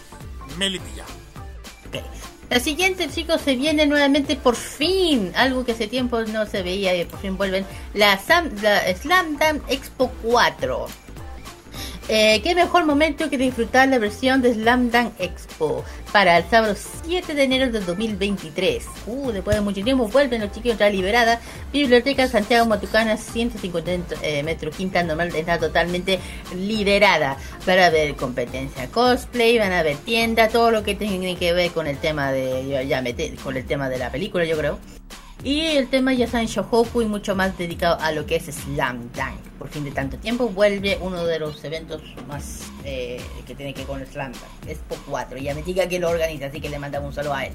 Melipilla. 0.57 1.05
La 2.49 2.59
siguiente, 2.59 3.09
chicos, 3.09 3.39
se 3.41 3.55
viene 3.55 3.85
nuevamente 3.85 4.35
por 4.35 4.55
fin. 4.57 5.31
Algo 5.35 5.63
que 5.63 5.72
hace 5.72 5.88
tiempo 5.88 6.19
no 6.23 6.45
se 6.45 6.61
veía 6.63 6.93
y 6.95 7.05
por 7.05 7.19
fin 7.19 7.38
vuelven. 7.38 7.65
La, 7.93 8.19
Sam- 8.19 8.51
la 8.61 8.81
Slam 8.95 9.38
Dunk 9.38 9.63
Expo 9.69 10.11
4. 10.22 10.88
Eh, 12.07 12.41
qué 12.43 12.55
mejor 12.55 12.85
momento 12.85 13.29
que 13.29 13.37
disfrutar 13.37 13.87
la 13.87 13.97
versión 13.99 14.41
de 14.41 14.53
Slam 14.53 14.89
Dunk 14.91 15.13
Expo 15.19 15.85
para 16.11 16.37
el 16.39 16.43
sábado 16.49 16.75
7 17.05 17.35
de 17.35 17.43
enero 17.43 17.71
del 17.71 17.85
2023. 17.85 18.83
Uh, 19.05 19.31
después 19.31 19.55
de 19.55 19.61
mucho 19.61 19.81
tiempo 19.83 20.07
vuelven 20.09 20.41
los 20.41 20.51
chiquillos 20.51 20.77
ya 20.77 20.89
liberada. 20.89 21.39
Biblioteca 21.71 22.27
Santiago 22.27 22.65
Matucana 22.65 23.15
150 23.15 24.15
eh, 24.23 24.43
metros 24.43 24.75
quinta 24.75 25.03
normal 25.03 25.33
está 25.33 25.57
totalmente 25.57 26.19
liberada 26.55 27.37
para 27.65 27.89
ver 27.91 28.15
competencia 28.15 28.87
cosplay, 28.87 29.57
van 29.57 29.71
a 29.71 29.83
ver 29.83 29.95
tienda, 29.97 30.49
todo 30.49 30.71
lo 30.71 30.83
que 30.83 30.95
tiene 30.95 31.37
que 31.37 31.53
ver 31.53 31.71
con 31.71 31.87
el 31.87 31.97
tema 31.97 32.31
de 32.33 32.85
ya, 32.89 33.01
mete- 33.01 33.35
con 33.41 33.55
el 33.55 33.65
tema 33.65 33.87
de 33.87 33.99
la 33.99 34.11
película, 34.11 34.43
yo 34.43 34.57
creo. 34.57 34.79
Y 35.43 35.61
el 35.61 35.89
tema 35.89 36.13
ya 36.13 36.26
está 36.26 36.39
en 36.39 36.47
Shohoku 36.47 37.01
y 37.01 37.05
mucho 37.05 37.35
más 37.35 37.57
dedicado 37.57 37.97
a 37.99 38.11
lo 38.11 38.26
que 38.27 38.35
es 38.35 38.45
Slam 38.45 39.11
Dunk. 39.13 39.39
Por 39.57 39.69
fin 39.69 39.84
de 39.84 39.91
tanto 39.91 40.18
tiempo 40.18 40.47
vuelve 40.49 40.97
uno 41.01 41.26
de 41.26 41.39
los 41.39 41.63
eventos 41.63 42.01
más 42.27 42.61
eh, 42.84 43.19
que 43.47 43.55
tiene 43.55 43.73
que 43.73 43.80
ver 43.80 43.88
con 43.88 44.05
Slam 44.05 44.31
Dunk. 44.34 44.69
Expo 44.69 44.95
4. 45.09 45.38
Ya 45.39 45.55
me 45.55 45.63
diga 45.63 45.88
que 45.88 45.99
lo 45.99 46.09
organiza, 46.09 46.45
así 46.45 46.61
que 46.61 46.69
le 46.69 46.77
mandamos 46.77 47.09
un 47.09 47.13
saludo 47.15 47.34
a 47.34 47.45
él. 47.45 47.53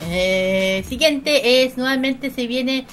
Eh, 0.00 0.84
siguiente 0.88 1.64
es, 1.64 1.76
nuevamente 1.76 2.30
se 2.30 2.46
viene 2.46 2.86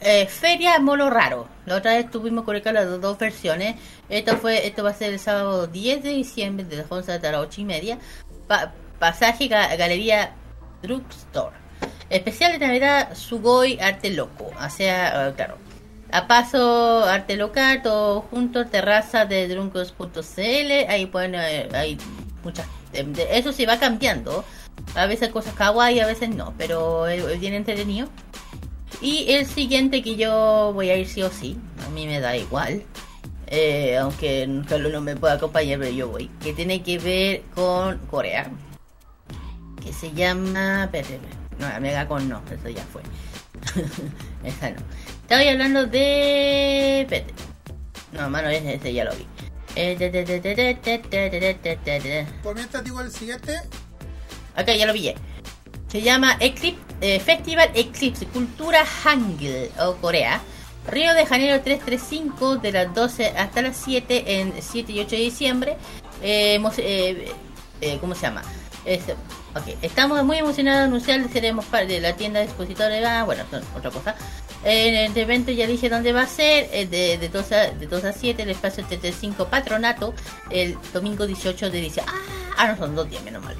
eh, 0.00 0.26
Feria 0.26 0.78
Mono 0.80 1.08
Raro. 1.08 1.46
La 1.66 1.76
otra 1.76 1.94
vez 1.94 2.10
tuvimos 2.10 2.44
colocado 2.44 2.74
las 2.74 3.00
dos 3.00 3.18
versiones. 3.18 3.76
Esto 4.08 4.36
fue 4.36 4.66
esto 4.66 4.82
va 4.82 4.90
a 4.90 4.94
ser 4.94 5.12
el 5.12 5.20
sábado 5.20 5.68
10 5.68 6.02
de 6.02 6.10
diciembre 6.10 6.64
de 6.66 6.76
las 6.78 6.86
11 6.90 7.12
hasta 7.12 7.30
las 7.30 7.40
8 7.40 7.60
y 7.60 7.64
media. 7.64 7.98
Pa- 8.48 8.72
pasaje 8.98 9.48
Ga- 9.48 9.76
Galería 9.76 10.34
Drugstore. 10.82 11.56
Especial 12.10 12.52
de 12.52 12.58
Navidad 12.58 13.14
Sugoi 13.14 13.78
Arte 13.80 14.10
Loco. 14.10 14.50
O 14.58 14.70
sea, 14.70 15.28
eh, 15.28 15.32
claro. 15.34 15.56
A 16.12 16.26
paso 16.28 17.04
Arte 17.04 17.36
Local, 17.36 17.82
todo 17.82 18.20
junto, 18.22 18.66
terraza 18.66 19.26
de 19.26 19.48
drunkos.cl. 19.48 20.88
Ahí 20.88 21.06
pueden, 21.06 21.34
eh, 21.34 21.68
hay 21.72 21.98
muchas. 22.42 22.66
eso 22.92 23.52
sí 23.52 23.66
va 23.66 23.78
cambiando. 23.78 24.44
A 24.94 25.06
veces 25.06 25.30
cosas 25.30 25.54
kawaii, 25.54 26.00
a 26.00 26.06
veces 26.06 26.30
no, 26.30 26.54
pero 26.56 27.06
es 27.06 27.40
bien 27.40 27.54
entretenido. 27.54 28.08
Y 29.00 29.32
el 29.32 29.46
siguiente 29.46 30.02
que 30.02 30.16
yo 30.16 30.72
voy 30.72 30.90
a 30.90 30.96
ir 30.96 31.08
sí 31.08 31.22
o 31.22 31.30
sí, 31.30 31.58
a 31.84 31.90
mí 31.90 32.06
me 32.06 32.20
da 32.20 32.36
igual. 32.36 32.82
Eh, 33.46 33.96
aunque 33.96 34.48
Carlos 34.68 34.92
no 34.92 35.00
me 35.00 35.16
pueda 35.16 35.34
acompañar, 35.34 35.78
pero 35.78 35.90
yo 35.90 36.08
voy. 36.08 36.30
Que 36.42 36.52
tiene 36.52 36.82
que 36.82 36.98
ver 36.98 37.42
con 37.54 37.98
Corea. 38.06 38.50
Que 39.82 39.92
se 39.92 40.12
llama. 40.12 40.84
espérate. 40.84 41.43
No, 41.58 41.68
la 41.68 41.80
Mega 41.80 42.08
Con 42.08 42.28
no, 42.28 42.42
eso 42.50 42.68
ya 42.68 42.84
fue. 42.84 43.02
Esa 44.44 44.70
no. 44.70 44.76
Estaba 45.22 45.42
hablando 45.42 45.86
de. 45.86 47.06
Pete. 47.08 47.32
No, 48.12 48.28
mano, 48.30 48.48
ese, 48.48 48.74
ese 48.74 48.92
ya 48.92 49.04
lo 49.04 49.12
vi. 49.14 49.26
Por 52.42 52.54
mientras 52.54 52.84
digo 52.84 53.00
el 53.00 53.10
siguiente. 53.10 53.60
Ok, 54.56 54.68
ya 54.78 54.86
lo 54.86 54.92
pillé. 54.92 55.14
Se 55.88 56.02
llama 56.02 56.36
Eclipse, 56.40 56.80
eh, 57.00 57.20
Festival 57.20 57.70
Eclipse 57.74 58.26
Cultura 58.26 58.84
Hangul 58.84 59.70
o 59.80 59.96
Corea. 59.96 60.40
Río 60.86 61.14
de 61.14 61.24
Janeiro 61.24 61.60
335 61.60 62.56
de 62.56 62.72
las 62.72 62.94
12 62.94 63.28
hasta 63.28 63.62
las 63.62 63.76
7 63.76 64.40
en 64.40 64.52
7 64.60 64.92
y 64.92 65.00
8 65.00 65.10
de 65.10 65.22
diciembre. 65.22 65.76
Eh, 66.22 66.60
eh, 67.80 67.98
¿Cómo 68.00 68.14
se 68.14 68.22
llama? 68.22 68.42
Es, 68.84 69.04
ok, 69.54 69.76
Estamos 69.82 70.22
muy 70.24 70.38
emocionados 70.38 70.80
de 70.80 70.84
anunciar 70.84 71.32
seremos 71.32 71.64
parte 71.66 71.94
de 71.94 72.00
la 72.00 72.14
tienda 72.14 72.40
de 72.40 72.46
expositores. 72.46 73.04
Ah, 73.04 73.24
bueno, 73.24 73.44
son 73.50 73.62
otra 73.76 73.90
cosa. 73.90 74.14
En 74.64 74.94
el 74.94 75.16
evento 75.16 75.52
ya 75.52 75.66
dije 75.66 75.88
dónde 75.88 76.12
va 76.12 76.22
a 76.22 76.26
ser, 76.26 76.68
eh, 76.72 76.86
de, 76.86 77.18
de, 77.18 77.28
2 77.28 77.52
a, 77.52 77.56
de 77.70 77.86
2 77.86 78.04
a 78.04 78.12
7, 78.12 78.42
el 78.42 78.50
espacio 78.50 78.84
35 78.84 79.46
Patronato, 79.48 80.14
el 80.50 80.76
domingo 80.92 81.26
18 81.26 81.70
de 81.70 81.80
diciembre. 81.80 82.14
Ah, 82.16 82.54
ah, 82.56 82.68
no 82.68 82.76
son 82.78 82.96
dos 82.96 83.08
días, 83.10 83.22
menos 83.22 83.44
mal. 83.44 83.54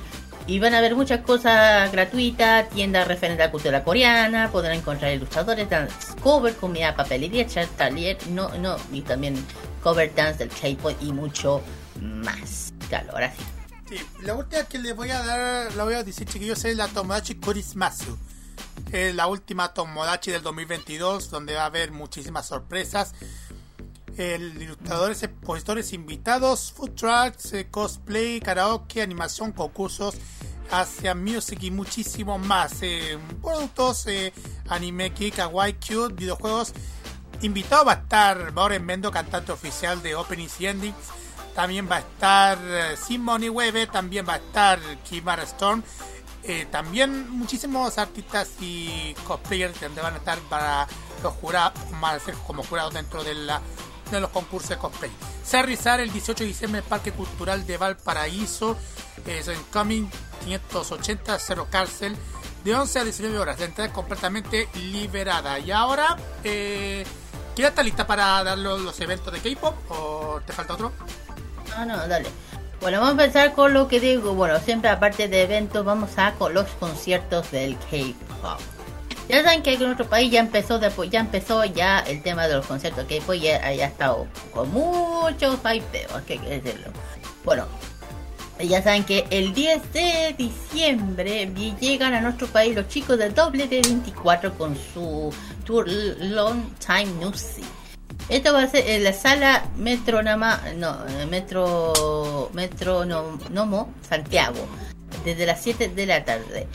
Y 0.47 0.59
van 0.59 0.75
a 0.75 0.81
ver 0.81 0.95
muchas 0.95 1.21
cosas 1.21 1.91
gratuitas, 1.91 2.69
tiendas 2.69 3.09
referentes 3.09 3.43
a 3.43 3.47
la 3.47 3.53
cultura 3.53 3.85
coreana, 3.85 4.51
podrán 4.51 4.77
encontrar 4.77 5.13
ilustradores, 5.13 5.69
dance 5.71 5.95
cover, 6.23 6.55
comida, 6.57 6.95
papelería, 6.95 7.47
chat, 7.47 7.69
taller, 7.77 8.19
no, 8.29 8.51
no, 8.59 8.77
y 8.93 9.01
también 9.01 9.35
cover 9.83 10.15
dance 10.15 10.47
del 10.47 10.51
K-pop 10.51 10.97
y 11.01 11.13
mucho 11.13 11.63
más. 12.01 12.75
Claro, 12.89 13.13
ahora 13.13 13.33
sí. 13.33 13.64
La 14.23 14.35
última 14.35 14.65
que 14.65 14.79
les 14.79 14.97
voy 14.97 15.11
a 15.11 15.23
dar, 15.23 15.75
la 15.75 15.85
voy 15.85 15.95
a 15.95 16.03
decir 16.03 16.27
chiquillos, 16.27 16.65
es 16.65 16.77
la 16.77 16.89
Tomodachi 16.89 17.35
Kurismasu. 17.35 18.17
Es 18.91 19.15
la 19.15 19.27
última 19.27 19.75
Tomodachi 19.75 20.31
del 20.31 20.43
2022, 20.43 21.31
donde 21.31 21.55
va 21.55 21.63
a 21.63 21.67
haber 21.67 21.93
muchísimas 21.93 22.47
sorpresas. 22.47 23.15
El 24.17 24.63
ilustradores, 24.63 25.23
expositores 25.23 25.93
invitados, 25.93 26.73
food 26.73 26.93
trucks, 26.93 27.53
eh, 27.53 27.67
cosplay, 27.71 28.41
karaoke, 28.41 29.03
animación, 29.03 29.53
concursos, 29.53 30.15
Asia 30.71 31.15
Music 31.15 31.63
y 31.63 31.71
muchísimo 31.71 32.39
más. 32.39 32.79
Eh, 32.81 33.19
productos, 33.43 34.07
eh, 34.07 34.33
anime, 34.69 35.13
kick, 35.13 35.37
kawaii, 35.37 35.75
cute, 35.75 36.15
videojuegos. 36.15 36.73
Invitado 37.43 37.85
va 37.85 37.93
a 37.93 37.97
estar 37.97 38.53
Bauren 38.53 38.85
Mendo, 38.87 39.11
cantante 39.11 39.53
oficial 39.53 40.03
de 40.03 40.15
Openings 40.15 40.61
y 40.61 40.67
Endings. 40.69 41.24
También 41.55 41.89
va 41.91 41.97
a 41.97 42.01
estar 42.01 42.59
eh, 42.63 42.97
Simone 42.97 43.49
Webe, 43.49 43.87
también 43.87 44.27
va 44.29 44.35
a 44.35 44.37
estar 44.37 44.81
Kimara 45.09 45.45
Storm. 45.45 45.83
Eh, 46.43 46.67
también 46.71 47.31
muchísimos 47.31 47.97
artistas 47.97 48.51
y 48.61 49.15
cosplayers 49.27 49.81
donde 49.81 50.03
van 50.03 50.15
a 50.15 50.19
estar 50.19 50.39
para 50.41 50.87
los 51.23 51.33
jurados, 51.35 51.73
van 52.01 52.17
a 52.17 52.19
ser 52.19 52.35
como 52.47 52.63
jurados 52.63 52.93
dentro 52.93 53.25
de, 53.25 53.35
la, 53.35 53.63
de 54.11 54.21
los 54.21 54.29
concursos 54.29 54.69
de 54.69 54.77
cosplay. 54.77 55.11
Se 55.43 55.57
va 55.57 55.63
a 55.63 55.67
realizar 55.67 56.01
el 56.01 56.13
18 56.13 56.45
de 56.45 56.49
diciembre 56.49 56.81
el 56.81 56.87
Parque 56.87 57.13
Cultural 57.13 57.67
de 57.67 57.79
Valparaíso, 57.79 58.77
en 59.25 59.63
Coming 59.73 60.07
580 60.45 61.39
Cerro 61.39 61.67
Cárcel, 61.71 62.15
de 62.63 62.75
11 62.75 62.99
a 62.99 63.05
19 63.05 63.39
horas. 63.39 63.59
La 63.59 63.67
entrada 63.67 63.91
completamente 63.93 64.69
liberada. 64.75 65.59
Y 65.61 65.71
ahora, 65.71 66.17
eh, 66.43 67.07
¿ya 67.57 67.69
está 67.69 67.83
lista 67.83 68.07
para 68.07 68.45
dar 68.45 68.59
los 68.59 69.01
eventos 69.01 69.33
de 69.33 69.41
K-pop 69.41 69.75
o 69.89 70.41
te 70.45 70.53
falta 70.53 70.75
otro? 70.75 70.93
Ah, 71.77 71.85
no, 71.85 72.07
dale. 72.09 72.29
Bueno, 72.81 73.01
vamos 73.01 73.19
a 73.19 73.25
empezar 73.25 73.53
con 73.55 73.73
lo 73.73 73.89
que 73.89 74.01
digo. 74.01 74.35
Bueno, 74.35 74.59
siempre 74.61 74.91
aparte 74.91 75.29
de 75.29 75.43
eventos, 75.43 75.85
vamos 75.85 76.11
a 76.19 76.33
con 76.35 76.53
los 76.53 76.69
conciertos 76.81 77.51
del 77.51 77.77
K-pop. 77.79 78.61
Ya 79.29 79.43
saben 79.43 79.63
que 79.63 79.73
en 79.73 79.81
nuestro 79.81 80.07
país 80.07 80.31
ya 80.31 80.41
empezó 80.41 80.79
después, 80.79 81.09
ya 81.09 81.21
empezó 81.21 81.65
ya 81.65 82.01
el 82.01 82.23
tema 82.23 82.47
de 82.47 82.57
los 82.57 82.67
conciertos 82.67 83.07
K-pop 83.07 83.37
ya, 83.37 83.73
ya 83.73 83.85
ha 83.85 83.89
estado 83.89 84.27
con 84.53 84.71
muchos 84.71 85.59
hypeos, 85.65 86.23
que 86.27 86.39
decirlo. 86.39 86.91
Bueno, 87.43 87.67
ya 88.61 88.83
saben 88.83 89.05
que 89.05 89.27
el 89.31 89.55
10 89.55 89.93
de 89.93 90.35
diciembre 90.37 91.51
llegan 91.81 92.15
a 92.15 92.21
nuestro 92.21 92.47
país 92.49 92.77
los 92.77 92.87
chicos 92.89 93.19
de 93.19 93.35
WD24 93.35 94.57
con 94.57 94.77
su 94.77 95.35
tour 95.65 95.89
Long 95.89 96.63
Time 96.79 97.07
No 97.21 97.33
See. 97.33 97.65
Esto 98.29 98.55
va 98.55 98.63
a 98.63 98.69
ser 98.69 98.89
en 98.89 99.05
la 99.05 99.13
sala 99.13 99.65
Metronama, 99.77 100.61
no, 100.77 100.97
eh, 101.07 101.27
Metro, 101.27 102.51
Metro 102.55 103.05
no, 103.05 103.39
Nomo, 103.51 103.93
Santiago. 104.01 104.67
desde 105.25 105.47
las 105.47 105.63
7 105.63 105.89
de 105.89 106.07
la 106.07 106.25
tarde. 106.25 106.67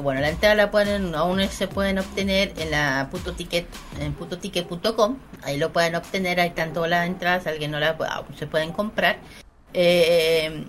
Bueno, 0.00 0.20
la 0.20 0.28
entrada 0.28 0.54
la 0.54 0.70
pueden, 0.70 1.14
aún 1.14 1.46
se 1.48 1.66
pueden 1.66 1.98
obtener 1.98 2.52
en 2.58 2.70
la 2.70 3.08
puto 3.10 3.32
ticket, 3.32 3.66
en 4.00 4.12
putoticket.com. 4.12 5.16
Ahí 5.42 5.56
lo 5.56 5.72
pueden 5.72 5.94
obtener, 5.96 6.38
están 6.38 6.72
todas 6.72 6.90
las 6.90 7.06
entradas, 7.06 7.46
alguien 7.46 7.70
no 7.70 7.80
las 7.80 7.98
aún 8.00 8.36
se 8.38 8.46
pueden 8.46 8.72
comprar. 8.72 9.18
Eh, 9.72 10.64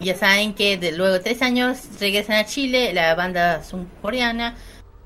ya 0.00 0.16
saben 0.16 0.54
que 0.54 0.76
luego 0.96 1.12
de 1.12 1.20
tres 1.20 1.42
años 1.42 1.78
regresan 2.00 2.36
a 2.36 2.46
Chile 2.46 2.92
la 2.92 3.14
banda 3.14 3.62
surcoreana 3.62 4.56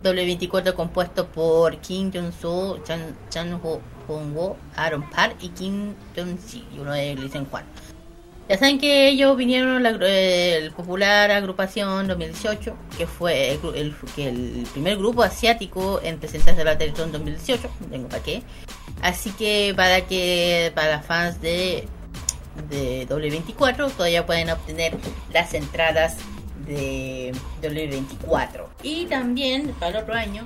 W24 0.02 0.74
compuesto 0.74 1.26
por 1.26 1.78
Kim 1.78 2.12
Jong-soo, 2.12 2.82
Chan, 2.84 3.16
Chan 3.28 3.60
Ho 3.62 3.80
Hong-wo, 4.08 4.56
Aaron 4.76 5.08
Park 5.10 5.36
y 5.40 5.50
Kim 5.50 5.94
Jong-si, 6.16 6.64
y 6.74 6.80
uno 6.80 6.92
de 6.92 7.04
ellos 7.10 7.18
le 7.20 7.26
dicen 7.26 7.44
Juan. 7.46 7.64
Ya 8.48 8.56
saben 8.56 8.78
que 8.80 9.08
ellos 9.10 9.36
vinieron 9.36 9.82
la, 9.82 9.90
el 9.90 10.70
popular 10.72 11.30
agrupación 11.30 12.08
2018, 12.08 12.74
que 12.96 13.06
fue 13.06 13.52
el, 13.52 13.60
el- 13.74 13.94
que 14.16 14.28
el 14.30 14.66
primer 14.72 14.96
grupo 14.96 15.22
asiático 15.22 16.00
en 16.02 16.18
presentarse 16.18 16.62
a 16.62 16.64
la 16.64 16.78
Teletón 16.78 17.12
2018, 17.12 17.68
no 17.80 17.86
tengo 17.88 18.08
para 18.08 18.22
qué. 18.22 18.42
Así 19.02 19.30
que 19.32 19.74
para 19.76 20.00
que 20.06 20.72
para 20.74 21.00
fans 21.02 21.40
de 21.42 21.86
de 22.70 23.06
W24 23.08 23.92
todavía 23.92 24.26
pueden 24.26 24.50
obtener 24.50 24.96
las 25.32 25.54
entradas 25.54 26.16
de 26.66 27.32
W24 27.62 28.64
y 28.82 29.06
también 29.06 29.68
para 29.78 29.90
el 29.98 30.02
otro 30.04 30.14
año 30.14 30.44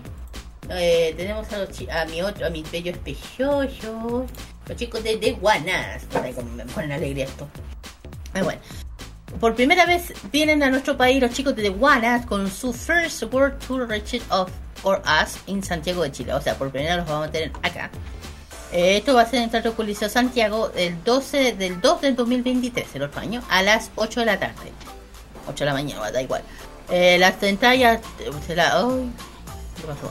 eh, 0.70 1.14
tenemos 1.16 1.52
a, 1.52 1.58
los 1.58 1.68
a 1.90 2.04
mi 2.06 2.22
otro 2.22 2.46
a 2.46 2.50
mis 2.50 2.70
bellos 2.70 2.96
pechillos 2.98 3.66
los 3.84 4.76
chicos 4.76 5.02
de 5.02 5.16
The 5.16 5.32
Guanas 5.32 6.02
me 6.56 6.64
ponen 6.66 6.92
alegría 6.92 7.24
esto 7.24 7.48
Ah, 8.34 8.42
bueno 8.42 8.60
por 9.40 9.54
primera 9.54 9.86
vez 9.86 10.12
vienen 10.30 10.62
a 10.62 10.70
nuestro 10.70 10.96
país 10.96 11.20
los 11.20 11.32
chicos 11.32 11.56
de 11.56 11.62
The 11.62 11.68
Guanas 11.70 12.26
con 12.26 12.50
su 12.50 12.72
First 12.72 13.22
World 13.32 13.58
Tour 13.66 13.88
Retreat 13.88 14.22
of 14.30 14.50
or 14.84 15.02
Us 15.22 15.36
en 15.46 15.62
Santiago 15.62 16.02
de 16.02 16.12
Chile 16.12 16.32
o 16.34 16.40
sea 16.40 16.54
por 16.54 16.70
primera 16.70 16.96
vez 16.96 17.04
los 17.04 17.12
vamos 17.12 17.28
a 17.28 17.30
tener 17.32 17.50
acá 17.62 17.90
eh, 18.72 18.96
Esto 18.98 19.14
va 19.14 19.22
a 19.22 19.26
ser 19.26 19.36
en 19.38 19.44
el 19.44 19.50
Teatro 19.50 19.74
Coliseo 19.74 20.08
Santiago 20.08 20.70
el 20.74 21.02
12 21.04 21.52
del 21.56 21.78
2 21.82 22.00
del 22.00 22.16
2023, 22.16 22.86
el 22.94 23.02
otro 23.02 23.20
año, 23.20 23.42
a 23.50 23.62
las 23.62 23.90
8 23.96 24.20
de 24.20 24.26
la 24.26 24.38
tarde. 24.40 24.72
8 25.46 25.52
de 25.58 25.66
la 25.66 25.74
mañana, 25.74 26.10
da 26.10 26.22
igual. 26.22 26.40
Eh, 26.88 27.18
las 27.18 27.42
entradas 27.42 28.00
se 28.46 28.56
la- 28.56 28.82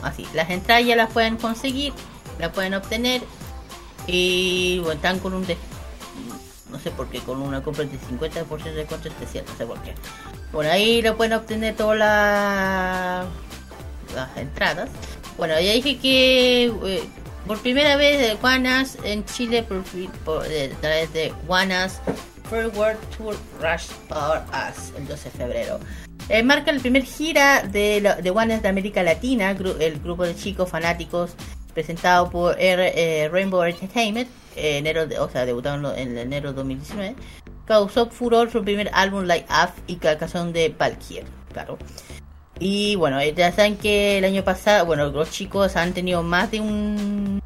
Así, 0.02 0.26
las 0.34 0.50
entradas 0.50 0.84
ya 0.86 0.96
las 0.96 1.10
pueden 1.12 1.36
conseguir, 1.36 1.92
las 2.38 2.50
pueden 2.52 2.74
obtener 2.74 3.22
y 4.06 4.78
bueno, 4.80 4.94
están 4.94 5.18
con 5.18 5.32
un 5.34 5.46
des- 5.46 5.58
no 6.70 6.78
sé 6.78 6.90
por 6.90 7.08
qué, 7.08 7.20
con 7.20 7.40
una 7.42 7.62
compra 7.62 7.84
de 7.84 7.98
50% 7.98 8.64
de 8.64 8.72
descuento 8.72 9.08
especial, 9.08 9.44
no 9.46 9.56
sé 9.56 9.66
por 9.66 9.78
qué. 9.82 9.94
Bueno, 10.52 10.70
ahí 10.72 11.02
lo 11.02 11.16
pueden 11.16 11.34
obtener 11.34 11.76
todas 11.76 11.98
las 14.14 14.36
entradas. 14.36 14.88
Bueno, 15.36 15.54
ya 15.60 15.72
dije 15.72 15.98
que 15.98 16.64
eh, 16.66 17.02
por 17.46 17.58
primera 17.60 17.96
vez 17.96 18.18
de 18.20 18.34
Guanas 18.34 18.96
en 19.04 19.24
Chile 19.24 19.62
por, 19.62 19.82
por- 20.24 20.46
eh, 20.46 20.72
a 20.76 20.80
través 20.80 21.12
de 21.12 21.32
Guanas 21.46 22.00
First 22.50 22.76
World 22.76 22.98
Tour 23.16 23.36
Rush 23.60 23.86
for 24.08 24.42
Us 24.52 24.92
el 24.96 25.06
12 25.06 25.24
de 25.30 25.38
febrero. 25.38 25.80
Eh, 26.28 26.42
marca 26.42 26.70
el 26.70 26.80
primer 26.80 27.02
gira 27.04 27.62
de, 27.62 28.00
la- 28.00 28.16
de 28.16 28.30
de 28.62 28.68
América 28.68 29.02
Latina, 29.02 29.54
gru- 29.54 29.76
el 29.80 30.00
grupo 30.00 30.24
de 30.24 30.34
chicos 30.34 30.68
fanáticos 30.70 31.32
presentado 31.74 32.30
por 32.30 32.56
eh, 32.58 33.28
Rainbow 33.30 33.62
Entertainment, 33.64 34.28
eh, 34.56 34.78
enero 34.78 35.06
de, 35.06 35.18
o 35.18 35.28
sea, 35.28 35.44
debutaron 35.44 35.84
en 35.98 36.16
enero 36.16 36.50
de 36.50 36.56
2019, 36.56 37.16
causó 37.66 38.08
furor 38.10 38.50
su 38.50 38.62
primer 38.62 38.90
álbum 38.92 39.24
Light 39.24 39.46
Up 39.50 39.70
y 39.86 39.98
la 40.00 40.16
canción 40.18 40.52
de 40.52 40.68
Valkyrie, 40.70 41.24
claro. 41.52 41.78
Y 42.58 42.94
bueno, 42.96 43.18
eh, 43.20 43.34
ya 43.36 43.50
saben 43.52 43.76
que 43.76 44.18
el 44.18 44.24
año 44.24 44.44
pasado, 44.44 44.86
bueno, 44.86 45.08
los 45.08 45.30
chicos 45.30 45.76
han 45.76 45.92
tenido 45.92 46.22
más 46.22 46.50
de 46.50 46.60
un 46.60 47.40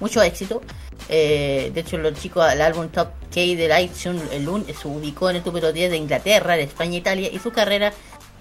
mucho 0.00 0.22
éxito. 0.22 0.62
Eh, 1.08 1.70
de 1.72 1.80
hecho, 1.80 1.98
los 1.98 2.14
chicos, 2.14 2.50
el 2.52 2.60
álbum 2.60 2.88
Top 2.88 3.08
K 3.32 3.40
del 3.40 3.80
iTunes 3.80 4.22
el 4.32 4.44
lunes 4.44 4.76
se 4.76 4.88
ubicó 4.88 5.30
en 5.30 5.36
el 5.36 5.44
número 5.44 5.72
10 5.72 5.90
de 5.90 5.96
Inglaterra, 5.96 6.56
de 6.56 6.64
España 6.64 6.94
e 6.94 6.98
Italia, 6.98 7.30
y 7.32 7.38
su 7.38 7.52
carrera 7.52 7.92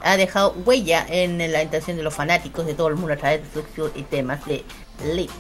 ha 0.02 0.18
dejado 0.18 0.56
huella 0.66 1.06
en 1.08 1.38
la 1.52 1.64
intención 1.64 1.98
de 1.98 2.04
los 2.04 2.14
fanáticos 2.14 2.66
de 2.66 2.74
todo 2.74 2.88
el 2.88 2.96
mundo 2.96 3.14
a 3.14 3.18
través 3.18 3.42
de 3.42 3.64
sus 3.76 3.92
y 3.96 4.04
temas 4.04 4.46
de 4.46 4.64
Lit 5.14 5.32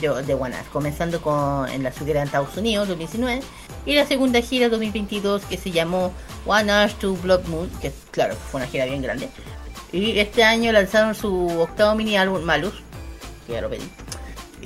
de, 0.00 0.08
de 0.22 0.38
comenzando 0.72 1.20
con 1.20 1.68
en 1.68 1.82
la 1.82 1.92
subida 1.92 2.20
en 2.20 2.26
Estados 2.26 2.56
Unidos 2.56 2.88
2019 2.88 3.42
y 3.86 3.94
la 3.94 4.06
segunda 4.06 4.40
gira 4.40 4.68
2022 4.68 5.42
que 5.44 5.56
se 5.56 5.70
llamó 5.70 6.12
One 6.46 6.72
to 7.00 7.14
Blood 7.16 7.44
Moon, 7.46 7.70
que 7.80 7.92
claro, 8.10 8.34
fue 8.34 8.60
una 8.60 8.70
gira 8.70 8.86
bien 8.86 9.02
grande. 9.02 9.28
Y 9.92 10.18
este 10.18 10.42
año 10.42 10.72
lanzaron 10.72 11.14
su 11.14 11.48
octavo 11.60 11.94
mini 11.94 12.16
álbum 12.16 12.42
Malus, 12.42 12.74
que 13.46 13.52
ya 13.52 13.60
lo 13.60 13.70
pedí. 13.70 13.88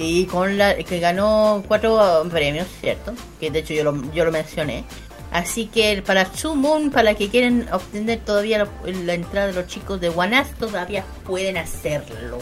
Y 0.01 0.27
con 0.27 0.57
la 0.57 0.77
que 0.77 1.01
ganó 1.01 1.65
cuatro 1.67 2.25
premios, 2.31 2.69
¿cierto? 2.81 3.13
Que 3.41 3.51
de 3.51 3.59
hecho 3.59 3.75
yo 3.75 3.83
lo, 3.83 4.13
yo 4.13 4.25
lo 4.25 4.31
mencioné. 4.31 4.85
Así 5.33 5.67
que 5.67 6.01
para 6.07 6.25
True 6.25 6.55
Moon, 6.55 6.91
para 6.91 7.15
que 7.17 7.29
quieren 7.29 7.69
obtener 7.73 8.21
todavía 8.21 8.67
la, 8.85 9.13
entrada 9.15 9.49
de 9.49 9.53
los 9.55 9.67
chicos 9.67 10.01
de 10.01 10.09
Us, 10.09 10.51
todavía 10.59 11.05
pueden 11.27 11.57
hacerlo. 11.59 12.39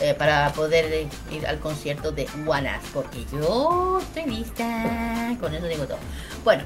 eh, 0.00 0.14
para 0.14 0.52
poder 0.52 1.06
ir 1.30 1.46
al 1.46 1.58
concierto 1.58 2.12
de 2.12 2.24
Us. 2.24 2.90
Porque 2.94 3.24
yo 3.30 3.98
estoy 4.00 4.30
lista. 4.30 5.36
Con 5.38 5.54
eso 5.54 5.66
digo 5.66 5.84
todo. 5.86 5.98
Bueno, 6.44 6.64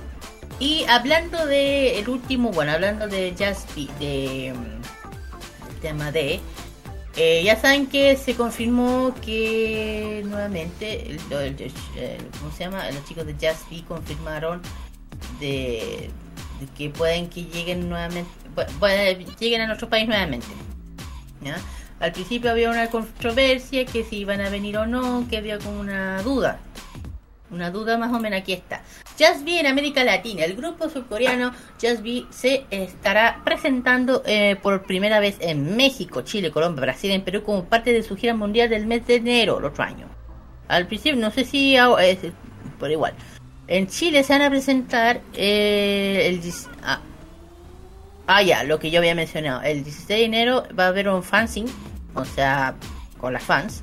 y 0.60 0.84
hablando 0.88 1.44
de 1.46 1.98
el 1.98 2.08
último, 2.08 2.50
bueno, 2.52 2.72
hablando 2.72 3.06
de 3.08 3.32
Be- 3.36 3.88
de 3.98 4.52
mm, 4.54 5.80
tema 5.82 6.10
de 6.12 6.40
eh, 7.16 7.42
ya 7.44 7.56
saben 7.60 7.86
que 7.86 8.16
se 8.16 8.34
confirmó 8.34 9.14
que 9.22 10.22
nuevamente, 10.26 11.10
el- 11.10 11.18
¿cómo 12.38 12.52
se 12.56 12.64
llama? 12.64 12.90
Los 12.90 13.04
chicos 13.04 13.26
de 13.26 13.32
Just 13.34 13.68
Be 13.70 13.82
confirmaron 13.84 14.62
de, 15.40 16.10
que 16.76 16.90
pueden 16.90 17.28
que 17.28 17.44
lleguen 17.44 17.88
nuevamente, 17.88 18.30
lleguen 19.38 19.62
a 19.62 19.66
nuestro 19.66 19.88
país 19.88 20.06
nuevamente. 20.08 20.46
Al 22.00 22.12
principio 22.12 22.50
había 22.50 22.70
una 22.70 22.88
controversia 22.88 23.84
que 23.84 24.04
si 24.04 24.18
iban 24.18 24.40
a 24.40 24.48
venir 24.48 24.78
o 24.78 24.86
no, 24.86 25.26
que 25.28 25.36
había 25.36 25.58
como 25.58 25.80
una 25.80 26.22
duda. 26.22 26.58
Una 27.50 27.70
duda 27.70 27.98
más 27.98 28.12
o 28.12 28.20
menos 28.20 28.40
aquí 28.40 28.52
está. 28.52 28.82
Be 29.44 29.60
en 29.60 29.66
América 29.66 30.04
Latina. 30.04 30.44
El 30.44 30.56
grupo 30.56 30.88
surcoreano 30.88 31.52
Be 31.80 32.24
se 32.30 32.64
estará 32.70 33.40
presentando 33.44 34.22
eh, 34.24 34.56
por 34.62 34.84
primera 34.84 35.20
vez 35.20 35.36
en 35.40 35.76
México, 35.76 36.22
Chile, 36.22 36.50
Colombia, 36.50 36.82
Brasil, 36.82 37.10
en 37.10 37.22
Perú 37.22 37.42
como 37.42 37.64
parte 37.64 37.92
de 37.92 38.02
su 38.02 38.16
gira 38.16 38.34
mundial 38.34 38.70
del 38.70 38.86
mes 38.86 39.06
de 39.06 39.16
enero, 39.16 39.58
el 39.58 39.64
otro 39.64 39.84
año. 39.84 40.06
Al 40.68 40.86
principio, 40.86 41.20
no 41.20 41.30
sé 41.30 41.44
si 41.44 41.76
es 41.76 42.18
por 42.78 42.90
igual. 42.90 43.14
En 43.66 43.88
Chile 43.88 44.22
se 44.22 44.32
van 44.32 44.42
a 44.42 44.50
presentar 44.50 45.20
eh, 45.34 46.26
el 46.26 46.52
ah, 46.82 47.00
ah, 48.26 48.42
ya, 48.42 48.64
lo 48.64 48.78
que 48.78 48.90
yo 48.90 49.00
había 49.00 49.14
mencionado. 49.14 49.62
El 49.62 49.84
16 49.84 50.08
de 50.08 50.24
enero 50.24 50.66
va 50.78 50.84
a 50.84 50.88
haber 50.88 51.08
un 51.08 51.22
fanzine, 51.22 51.70
o 52.14 52.24
sea, 52.24 52.74
con 53.18 53.32
las 53.32 53.42
fans. 53.42 53.82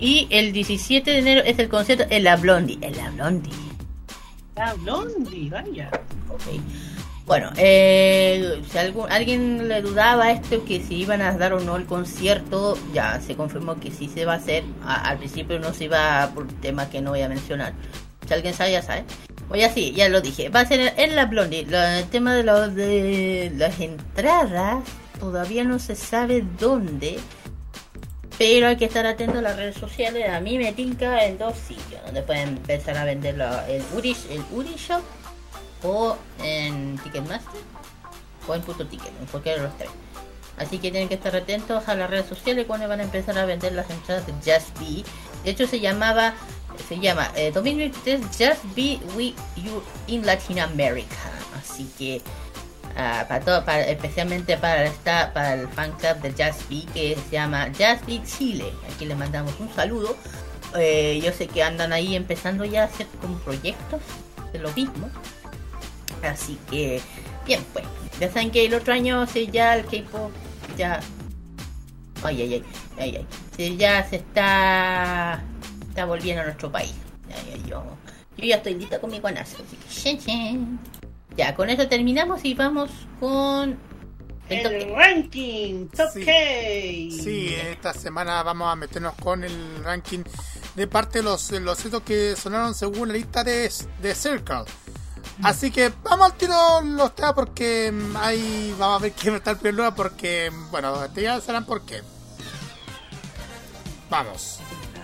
Y 0.00 0.26
el 0.30 0.52
17 0.52 1.10
de 1.10 1.18
enero 1.18 1.42
es 1.44 1.58
el 1.58 1.68
concierto 1.68 2.04
en 2.08 2.24
la 2.24 2.36
Blondie. 2.36 2.78
En 2.80 2.96
la 2.96 3.10
Blondie. 3.10 3.52
La 4.56 4.74
Blondie, 4.74 5.50
vaya. 5.50 5.90
Ok. 6.28 6.42
Bueno, 7.26 7.50
eh, 7.56 8.60
si 8.68 8.78
algún, 8.78 9.10
alguien 9.12 9.68
le 9.68 9.82
dudaba 9.82 10.24
a 10.24 10.32
esto 10.32 10.64
que 10.64 10.80
si 10.82 10.96
iban 10.96 11.22
a 11.22 11.36
dar 11.36 11.52
o 11.52 11.60
no 11.60 11.76
el 11.76 11.84
concierto, 11.86 12.76
ya 12.92 13.20
se 13.20 13.36
confirmó 13.36 13.78
que 13.78 13.90
sí 13.92 14.08
se 14.08 14.24
va 14.24 14.32
a 14.32 14.36
hacer. 14.36 14.64
A- 14.84 15.08
al 15.10 15.18
principio 15.18 15.60
no 15.60 15.72
se 15.72 15.84
iba 15.84 16.28
por 16.34 16.48
temas 16.60 16.88
que 16.88 17.00
no 17.00 17.10
voy 17.10 17.22
a 17.22 17.28
mencionar. 17.28 17.72
Si 18.26 18.34
alguien 18.34 18.52
sabe, 18.54 18.72
ya 18.72 18.82
sabe. 18.82 19.04
Oye, 19.48 19.68
sí, 19.70 19.92
ya 19.92 20.08
lo 20.08 20.20
dije. 20.20 20.48
Va 20.48 20.60
a 20.60 20.66
ser 20.66 20.92
en 20.96 21.14
la 21.14 21.26
Blondie. 21.26 21.66
Lo- 21.66 21.78
el 21.80 22.04
tema 22.06 22.34
de, 22.34 22.42
lo- 22.42 22.68
de 22.68 23.52
las 23.56 23.78
entradas 23.78 24.82
todavía 25.20 25.62
no 25.62 25.78
se 25.78 25.94
sabe 25.94 26.42
dónde. 26.58 27.18
Pero 28.40 28.68
hay 28.68 28.76
que 28.76 28.86
estar 28.86 29.04
atento 29.04 29.40
a 29.40 29.42
las 29.42 29.54
redes 29.54 29.76
sociales. 29.76 30.26
A 30.30 30.40
mí 30.40 30.56
me 30.56 30.72
tinca 30.72 31.26
en 31.26 31.36
dos 31.36 31.58
sitios 31.58 32.02
donde 32.06 32.22
pueden 32.22 32.48
empezar 32.48 32.96
a 32.96 33.04
venderlo. 33.04 33.44
El 33.68 33.82
Uri, 33.94 34.16
el 34.30 34.42
o 35.82 36.16
en 36.42 36.96
Ticketmaster 37.00 37.60
o 38.48 38.54
en 38.54 38.62
Puto 38.62 38.86
Ticket, 38.86 39.12
en 39.20 39.26
cualquiera 39.26 39.58
de 39.58 39.64
los 39.64 39.76
tres. 39.76 39.90
Así 40.56 40.78
que 40.78 40.90
tienen 40.90 41.10
que 41.10 41.16
estar 41.16 41.36
atentos 41.36 41.86
a 41.86 41.94
las 41.94 42.08
redes 42.08 42.24
sociales 42.24 42.64
cuando 42.66 42.88
van 42.88 43.00
a 43.00 43.02
empezar 43.02 43.36
a 43.36 43.44
vender 43.44 43.74
las 43.74 43.90
entradas 43.90 44.26
de 44.26 44.32
Just 44.32 44.78
Be. 44.78 45.04
De 45.44 45.50
hecho 45.50 45.66
se 45.66 45.78
llamaba, 45.78 46.32
se 46.88 46.98
llama 46.98 47.30
eh, 47.36 47.52
2023 47.52 48.22
Just 48.22 48.64
Be 48.74 48.98
With 49.16 49.34
You 49.56 49.82
in 50.06 50.24
Latin 50.24 50.60
America. 50.60 51.30
Así 51.58 51.86
que 51.98 52.22
ah, 53.00 53.26
para 53.28 53.44
todo, 53.44 53.64
especialmente 53.86 54.56
para 54.56 54.84
esta, 54.84 55.32
para 55.32 55.54
el 55.54 55.68
fan 55.68 55.92
club 55.92 56.16
de 56.20 56.30
Be 56.68 56.84
que 56.92 57.16
se 57.16 57.30
llama 57.36 57.68
Just 57.68 58.06
Be 58.06 58.22
Chile. 58.24 58.72
Aquí 58.92 59.06
les 59.06 59.16
mandamos 59.16 59.58
un 59.58 59.72
saludo. 59.74 60.16
Eh, 60.76 61.20
yo 61.24 61.32
sé 61.32 61.48
que 61.48 61.62
andan 61.62 61.92
ahí 61.92 62.14
empezando 62.14 62.64
ya 62.64 62.82
a 62.82 62.84
hacer 62.84 63.06
como 63.20 63.38
proyectos 63.38 64.00
de 64.52 64.58
lo 64.58 64.70
mismo. 64.72 65.10
Así 66.22 66.58
que 66.70 67.00
Bien, 67.46 67.64
pues. 67.72 67.84
Ya 68.18 68.30
saben 68.30 68.50
que 68.50 68.66
el 68.66 68.74
otro 68.74 68.92
año 68.92 69.26
sí, 69.26 69.48
ya 69.50 69.76
el 69.76 69.84
K-pop 69.86 70.30
ya. 70.76 71.00
Ay, 72.22 72.42
ay, 72.42 72.54
ay, 72.54 72.64
ay, 72.98 73.26
ay. 73.58 73.76
Ya 73.76 74.08
se 74.08 74.16
está. 74.16 75.42
Está 75.88 76.04
volviendo 76.04 76.42
a 76.42 76.44
nuestro 76.44 76.70
país. 76.70 76.94
Yo, 77.66 77.82
yo 78.36 78.44
ya 78.44 78.56
estoy 78.56 78.74
lista 78.74 79.00
con 79.00 79.10
mi 79.10 79.20
guanazo. 79.20 79.62
Así 79.66 79.76
que, 79.76 79.88
shen, 79.88 80.18
shen. 80.18 80.99
Ya, 81.36 81.54
con 81.54 81.70
eso 81.70 81.88
terminamos 81.88 82.44
y 82.44 82.54
vamos 82.54 82.90
con. 83.18 83.78
El 84.48 84.92
ranking 84.96 85.86
Top 85.88 86.08
Sí. 86.12 86.24
K. 86.24 86.32
Sí, 87.22 87.54
esta 87.54 87.94
semana 87.94 88.42
vamos 88.42 88.66
a 88.72 88.74
meternos 88.74 89.14
con 89.14 89.44
el 89.44 89.84
ranking 89.84 90.24
de 90.74 90.86
parte 90.88 91.18
de 91.18 91.22
los, 91.24 91.52
los 91.52 91.84
hitos 91.84 92.02
que 92.02 92.34
sonaron 92.34 92.74
según 92.74 93.08
la 93.08 93.14
lista 93.14 93.44
de, 93.44 93.70
de 94.02 94.14
Circle. 94.14 94.64
Así 95.44 95.70
que 95.70 95.92
vamos 96.02 96.32
al 96.32 96.36
tiro 96.36 96.80
los 96.82 97.14
temas 97.14 97.32
porque 97.34 97.92
mm, 97.92 98.16
ahí 98.16 98.74
vamos 98.76 99.00
a 99.00 99.02
ver 99.04 99.12
quién 99.12 99.36
está 99.36 99.52
el 99.52 99.56
primer 99.58 99.74
lugar 99.74 99.94
porque, 99.94 100.50
mm, 100.50 100.70
bueno, 100.72 101.08
te 101.14 101.22
ya 101.22 101.40
sabrán 101.40 101.64
por 101.64 101.82
qué. 101.82 102.02
Vamos. 104.10 104.58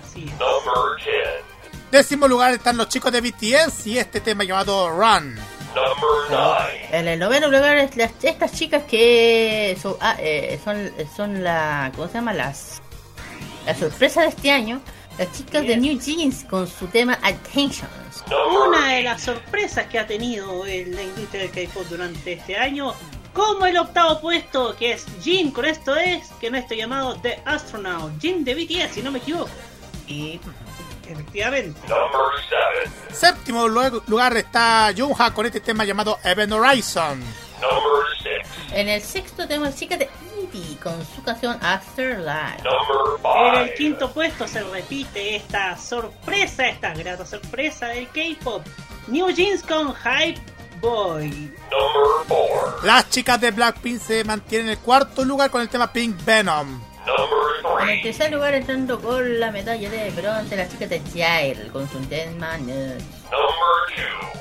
Así 0.05 0.25
es. 0.25 0.31
Number 0.33 1.05
10. 1.05 1.91
Décimo 1.93 2.27
lugar 2.27 2.53
están 2.53 2.77
los 2.77 2.89
chicos 2.89 3.13
de 3.13 3.21
BTS 3.21 3.87
y 3.87 3.99
este 3.99 4.21
tema 4.21 4.43
llamado 4.43 4.91
Run. 4.91 5.37
Number 5.77 6.31
9. 6.31 6.89
En 6.93 7.07
el 7.09 7.19
noveno 7.19 7.49
lugar, 7.49 7.77
es 7.77 7.97
las- 7.97 8.13
estas 8.23 8.53
chicas 8.53 8.83
que 8.85 9.77
son, 9.81 9.97
ah, 10.01 10.17
eh, 10.19 10.59
son, 10.65 10.91
son 11.17 11.45
la. 11.45 11.93
¿Cómo 11.95 12.09
se 12.09 12.15
llama? 12.15 12.33
Las. 12.33 12.81
La 13.67 13.75
sorpresa 13.75 14.23
de 14.23 14.29
este 14.29 14.51
año. 14.51 14.81
Las 15.19 15.31
chicas 15.33 15.67
de. 15.67 15.77
New 15.77 15.99
Jeans 16.01 16.45
con 16.45 16.67
su 16.67 16.87
tema 16.89 17.19
Attentions. 17.23 18.25
Una 18.67 18.95
de 18.95 19.03
las 19.03 19.23
sorpresas 19.23 19.87
que 19.87 19.99
ha 19.99 20.07
tenido 20.07 20.65
el- 20.67 20.95
la 20.95 21.03
industria 21.03 21.43
del 21.43 21.51
K-pop 21.51 21.85
durante 21.89 22.33
este 22.33 22.57
año, 22.57 22.93
como 23.33 23.67
el 23.67 23.77
octavo 23.77 24.21
puesto, 24.21 24.75
que 24.77 24.93
es 24.93 25.05
Jin, 25.23 25.51
con 25.51 25.65
esto 25.67 25.95
es, 25.97 26.29
que 26.41 26.51
no 26.51 26.57
estoy 26.59 26.79
llamado 26.79 27.17
The 27.21 27.41
Astronaut, 27.45 28.13
Jin 28.21 28.45
de 28.45 28.55
BTS, 28.55 28.95
si 28.95 29.03
no 29.03 29.11
me 29.11 29.19
equivoco. 29.19 29.51
Y 30.09 30.41
efectivamente, 31.09 31.79
Number 31.89 32.21
7. 32.85 33.15
Séptimo 33.15 33.69
lu- 33.69 34.03
lugar 34.07 34.37
está 34.37 34.93
Junha 34.97 35.33
con 35.33 35.47
este 35.47 35.61
tema 35.61 35.85
llamado 35.85 36.19
Event 36.25 36.53
Horizon. 36.53 37.21
Number 37.61 38.07
6. 38.23 38.73
En 38.73 38.89
el 38.89 39.01
sexto 39.03 39.47
tenemos 39.47 39.69
las 39.71 39.79
chicas 39.79 39.99
de 39.99 40.11
Eevee 40.37 40.77
con 40.83 41.05
su 41.15 41.23
canción 41.23 41.59
Afterlife. 41.63 42.63
En 43.47 43.55
el 43.55 43.65
5. 43.69 43.75
quinto 43.77 44.11
puesto 44.13 44.47
se 44.47 44.63
repite 44.65 45.37
esta 45.37 45.77
sorpresa, 45.77 46.67
esta 46.69 46.93
grata 46.95 47.25
sorpresa 47.25 47.87
del 47.89 48.09
K-pop, 48.09 48.63
New 49.07 49.31
Jeans 49.31 49.63
con 49.63 49.95
Hype 49.95 50.41
Boy. 50.81 51.31
Number 51.71 52.27
4. 52.29 52.81
Las 52.83 53.09
chicas 53.09 53.41
de 53.41 53.51
Blackpink 53.51 54.01
se 54.01 54.25
mantienen 54.25 54.67
en 54.67 54.73
el 54.73 54.79
cuarto 54.79 55.25
lugar 55.25 55.51
con 55.51 55.63
el 55.63 55.69
tema 55.71 55.91
Pink 55.91 56.23
Venom. 56.25 56.83
En 57.83 57.89
el 57.89 58.01
3. 58.01 58.03
tercer 58.17 58.33
lugar 58.33 58.55
entrando 58.55 59.01
con 59.01 59.39
la 59.41 59.51
medalla 59.53 59.89
de 59.91 60.11
bronce 60.11 60.57
las 60.57 60.71
chicas 60.71 60.89
de 60.91 61.03
Child 61.05 61.71
con 61.73 61.89
su 61.89 61.99
2. 62.01 62.09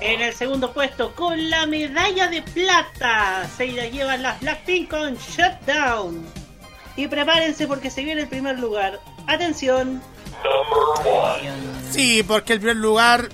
En 0.02 0.22
el 0.22 0.34
segundo 0.34 0.72
puesto, 0.74 1.14
con 1.16 1.50
la 1.50 1.66
medalla 1.68 2.28
de 2.28 2.42
plata, 2.42 3.48
se 3.56 3.68
la 3.68 3.88
llevan 3.88 4.22
las 4.24 4.40
Blackpink 4.42 4.90
con 4.90 5.16
Shutdown. 5.16 6.26
Y 6.96 7.08
prepárense 7.08 7.68
porque 7.68 7.90
se 7.90 8.04
viene 8.04 8.22
el 8.22 8.28
primer 8.28 8.58
lugar. 8.60 9.00
Atención, 9.28 10.02
Number 10.44 11.42
1. 11.44 11.92
Sí, 11.92 12.24
porque 12.24 12.54
el 12.54 12.60
primer 12.60 12.78
lugar, 12.78 13.30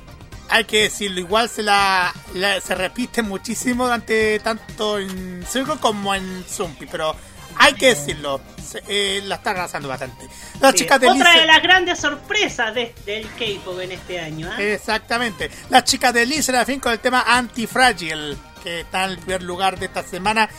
hay 0.50 0.64
que 0.66 0.84
decirlo, 0.84 1.20
igual 1.20 1.50
se 1.50 1.62
la, 1.64 2.14
la- 2.34 2.60
se 2.62 2.76
repite 2.76 3.22
muchísimo 3.22 3.88
ante 3.88 4.40
tanto 4.40 5.00
en 5.00 5.46
Circle 5.48 5.76
como 5.80 6.14
en 6.16 6.44
Zumpi, 6.48 6.86
pero 6.86 7.16
hay 7.64 7.74
que 7.74 7.88
decirlo, 7.88 8.42
se- 8.64 8.84
eh, 8.88 9.22
la 9.26 9.36
está 9.36 9.52
arrasando 9.52 9.88
bastante. 9.88 10.28
Las 10.60 10.72
sí, 10.72 10.80
chicas 10.80 11.00
de 11.00 11.08
otra 11.10 11.40
de 11.40 11.46
las 11.46 11.62
grandes 11.62 12.00
sorpresas 12.00 12.74
de- 12.74 12.94
del 13.06 13.28
K-pop 13.34 13.80
en 13.80 13.92
este 13.92 14.20
año. 14.20 14.50
¿ah? 14.52 14.62
Exactamente. 14.62 15.50
Las 15.70 15.84
chicas 15.84 16.14
de 16.14 16.26
Lisa 16.26 16.44
Serafín 16.44 16.80
con 16.80 16.92
el 16.92 17.00
tema 17.00 17.24
Antifragile, 17.28 18.36
que 18.64 18.82
está 18.82 19.06
en 19.06 19.12
el 19.12 19.18
primer 19.18 19.44
lugar 19.44 19.78
de 19.80 19.86
esta 19.88 20.04
semana 20.04 20.50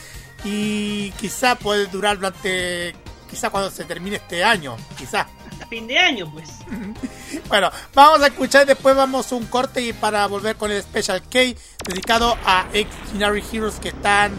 y 0.45 1.11
quizá 1.13 1.55
puede 1.55 1.87
durar 1.87 2.17
durante, 2.17 2.95
quizá 3.31 3.51
cuando 3.51 3.71
se 3.71 3.85
termine 3.85 4.17
este 4.17 4.43
año, 4.45 4.77
quizá. 4.99 5.27
Hasta 5.51 5.67
fin 5.67 5.87
de 5.87 5.99
año, 5.99 6.31
pues. 6.33 6.49
Bueno, 7.49 7.71
vamos 7.95 8.21
a 8.23 8.27
escuchar 8.27 8.63
y 8.65 8.67
después 8.67 8.95
vamos 8.97 9.31
a 9.31 9.35
un 9.37 9.47
corte 9.47 9.81
y 9.81 9.93
para 9.93 10.27
volver 10.27 10.57
con 10.57 10.71
el 10.71 10.83
Special 10.83 11.23
K 11.23 11.39
dedicado 11.87 12.37
a 12.45 12.67
Extraordinary 12.73 13.43
Heroes 13.53 13.75
que 13.81 13.89
están 13.89 14.33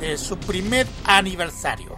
de 0.00 0.16
su 0.16 0.38
primer 0.38 0.86
aniversario. 1.04 1.97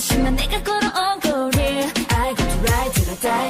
심한 0.00 0.36
내가 0.36 0.62
걸어온 0.62 1.20
거리 1.20 1.60
I 1.60 2.34
got 2.34 2.48
to 2.48 2.58
ride 2.60 2.92
till 2.94 3.10
I 3.10 3.49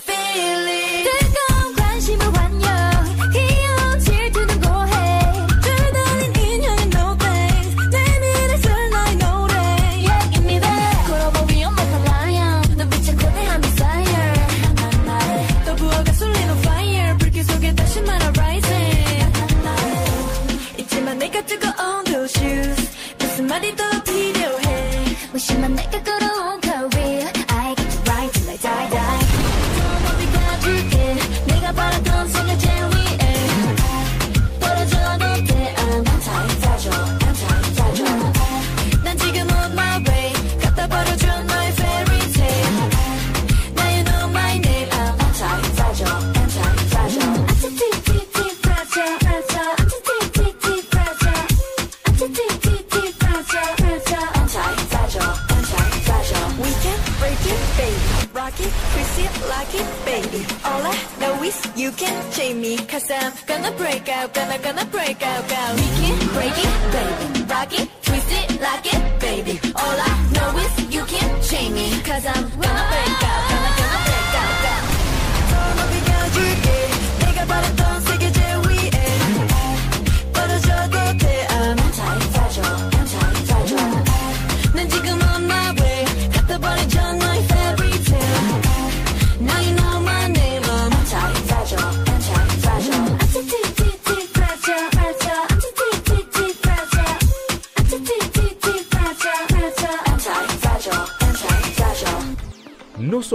Feel 0.00 0.66
it 0.68 0.89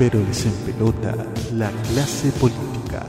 pero 0.00 0.18
les 0.26 0.46
empelota 0.46 1.14
la 1.52 1.70
clase 1.92 2.30
política. 2.40 3.06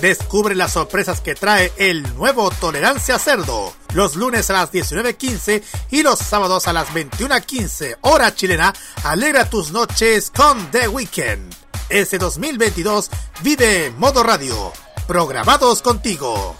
Descubre 0.00 0.54
las 0.54 0.72
sorpresas 0.72 1.20
que 1.20 1.34
trae 1.34 1.70
el 1.76 2.02
nuevo 2.16 2.50
Tolerancia 2.50 3.18
Cerdo. 3.18 3.74
Los 3.92 4.16
lunes 4.16 4.48
a 4.48 4.54
las 4.54 4.72
19.15 4.72 5.62
y 5.90 6.02
los 6.02 6.18
sábados 6.18 6.66
a 6.66 6.72
las 6.72 6.88
21.15 6.94 7.98
hora 8.00 8.34
chilena. 8.34 8.72
Alegra 9.04 9.50
tus 9.50 9.70
noches 9.70 10.32
con 10.34 10.70
The 10.70 10.88
Weekend. 10.88 11.54
Este 11.90 12.16
2022 12.16 13.10
vive 13.42 13.92
Modo 13.98 14.22
Radio. 14.22 14.72
Programados 15.06 15.82
contigo. 15.82 16.56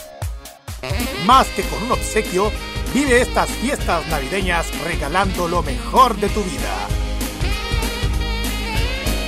Más 1.25 1.47
que 1.49 1.63
con 1.63 1.85
un 1.85 1.93
obsequio, 1.93 2.53
vive 2.93 3.23
estas 3.23 3.49
fiestas 3.49 4.07
navideñas 4.09 4.67
regalando 4.85 5.49
lo 5.49 5.63
mejor 5.63 6.17
de 6.17 6.29
tu 6.29 6.43
vida. 6.43 7.08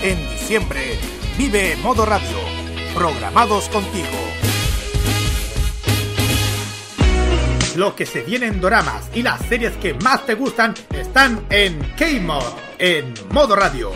En 0.03 0.17
diciembre, 0.31 0.99
vive 1.37 1.77
Modo 1.77 2.07
Radio. 2.07 2.39
Programados 2.95 3.69
contigo. 3.69 4.09
Lo 7.77 7.95
que 7.95 8.07
se 8.07 8.23
viene 8.23 8.47
en 8.47 8.63
doramas 8.63 9.11
y 9.13 9.23
las 9.23 9.43
series 9.43 9.77
que 9.77 9.93
más 9.93 10.25
te 10.25 10.37
gustan 10.37 10.73
están 10.91 11.45
en 11.51 11.79
K-Mod, 11.99 12.43
en 12.79 13.13
Modo 13.31 13.55
Radio. 13.55 13.93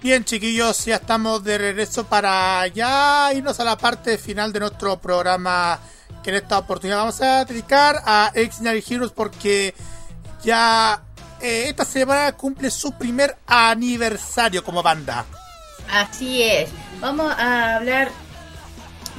Bien, 0.00 0.24
chiquillos, 0.24 0.86
ya 0.86 0.96
estamos 0.96 1.44
de 1.44 1.58
regreso 1.58 2.04
para 2.04 2.66
ya 2.68 3.32
irnos 3.34 3.60
a 3.60 3.64
la 3.64 3.76
parte 3.76 4.16
final 4.16 4.50
de 4.54 4.60
nuestro 4.60 4.98
programa. 4.98 5.78
Que 6.24 6.30
en 6.30 6.36
esta 6.36 6.56
oportunidad 6.56 7.00
vamos 7.00 7.20
a 7.20 7.44
dedicar 7.44 8.00
a 8.06 8.32
Extraordinary 8.34 8.82
Heroes 8.88 9.12
porque 9.12 9.74
ya 10.42 11.05
eh, 11.40 11.68
esta 11.68 11.84
semana 11.84 12.32
cumple 12.32 12.70
su 12.70 12.92
primer 12.92 13.36
aniversario 13.46 14.62
como 14.64 14.82
banda. 14.82 15.24
Así 15.90 16.42
es. 16.42 16.70
Vamos 17.00 17.32
a 17.36 17.76
hablar 17.76 18.10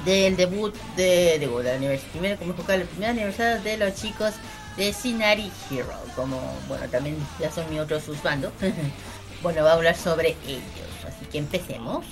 del 0.06 0.36
debut 0.36 0.76
de, 0.96 1.40
de 1.40 1.72
aniversario, 1.72 2.12
primero 2.12 2.38
como 2.38 2.54
tocar 2.54 2.80
el 2.80 2.88
primer 2.88 3.10
aniversario 3.12 3.62
de 3.62 3.78
los 3.78 3.96
chicos 3.96 4.34
de 4.78 4.94
Sinari 4.94 5.52
Hero. 5.70 5.94
Como 6.16 6.40
bueno 6.68 6.88
también 6.90 7.18
ya 7.40 7.52
son 7.52 7.70
mi 7.70 7.80
otro 7.80 8.00
susbando. 8.00 8.52
bueno, 9.42 9.64
va 9.64 9.72
a 9.72 9.74
hablar 9.74 9.96
sobre 9.96 10.36
ellos. 10.46 10.64
Así 11.06 11.26
que 11.32 11.38
empecemos. 11.40 12.06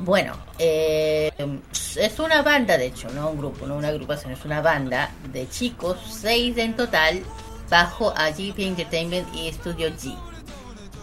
Bueno, 0.00 0.36
eh, 0.58 1.32
es 1.96 2.18
una 2.20 2.42
banda 2.42 2.78
de 2.78 2.86
hecho, 2.86 3.08
no 3.10 3.30
un 3.30 3.38
grupo, 3.38 3.66
no 3.66 3.76
una 3.76 3.88
agrupación, 3.88 4.32
es 4.32 4.44
una 4.44 4.60
banda 4.60 5.10
de 5.32 5.48
chicos, 5.48 5.98
seis 6.08 6.56
en 6.56 6.76
total, 6.76 7.20
bajo 7.68 8.12
a 8.16 8.30
GP 8.30 8.58
Entertainment 8.60 9.34
y 9.34 9.52
Studio 9.52 9.88
G. 9.88 10.14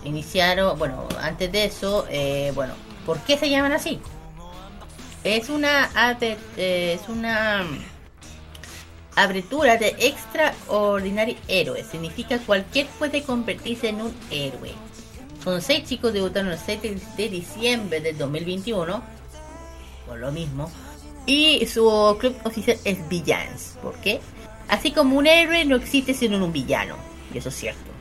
Iniciaron, 0.03 0.77
bueno, 0.77 1.07
antes 1.19 1.51
de 1.51 1.65
eso, 1.65 2.05
eh, 2.09 2.51
bueno, 2.53 2.73
¿por 3.05 3.19
qué 3.19 3.37
se 3.37 3.49
llaman 3.49 3.73
así? 3.73 3.99
Es 5.23 5.49
una 5.49 5.89
eh, 6.21 6.99
es 6.99 7.09
una 7.09 7.63
mm, 7.63 7.79
abertura 9.15 9.77
de 9.77 9.95
Extraordinary 9.99 11.37
Héroe. 11.47 11.83
Significa 11.83 12.37
cualquier 12.39 12.85
puede 12.87 13.23
convertirse 13.23 13.89
en 13.89 14.01
un 14.01 14.15
héroe. 14.29 14.73
Son 15.43 15.61
seis 15.61 15.87
chicos 15.87 16.13
debutaron 16.13 16.51
el 16.51 16.59
7 16.59 16.97
de 17.17 17.29
diciembre 17.29 18.01
del 18.01 18.17
2021. 18.17 19.01
Por 20.07 20.17
lo 20.19 20.31
mismo. 20.31 20.71
Y 21.25 21.65
su 21.65 22.15
club 22.19 22.35
oficial 22.43 22.77
es 22.83 23.09
Villains. 23.09 23.77
¿Por 23.81 23.95
qué? 23.95 24.21
Así 24.67 24.91
como 24.91 25.17
un 25.17 25.27
héroe 25.27 25.65
no 25.65 25.75
existe 25.75 26.13
sin 26.13 26.33
un 26.33 26.51
villano. 26.51 26.95
Y 27.33 27.37
eso 27.37 27.49
es 27.49 27.55
cierto. 27.55 27.91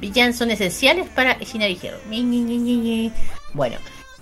Villains 0.00 0.36
son 0.36 0.50
esenciales 0.50 1.08
para 1.10 1.38
Shinari 1.38 1.78
Hero. 1.80 1.98
Bueno, 3.54 3.76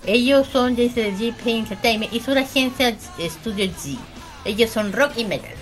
ellos 0.07 0.47
son 0.47 0.77
desde 0.77 1.11
GP 1.13 1.47
Entertainment 1.47 2.13
y 2.13 2.21
su 2.21 2.33
agencia 2.33 2.95
Studio 3.19 3.65
G. 3.67 3.99
Ellos 4.45 4.71
son 4.71 4.93
rock 4.93 5.13
y 5.17 5.25
metal. 5.25 5.55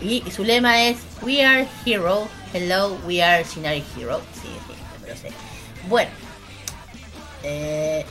Y 0.00 0.22
su 0.30 0.44
lema 0.44 0.82
es 0.82 0.98
We 1.22 1.44
are 1.44 1.66
hero, 1.84 2.28
hello, 2.52 2.98
we 3.06 3.22
are 3.22 3.44
Shinari 3.44 3.84
Hero. 3.96 4.20
Sí, 4.34 4.48
sí, 4.66 5.12
sé. 5.20 5.28
Bueno, 5.88 6.10
eh, 7.42 8.04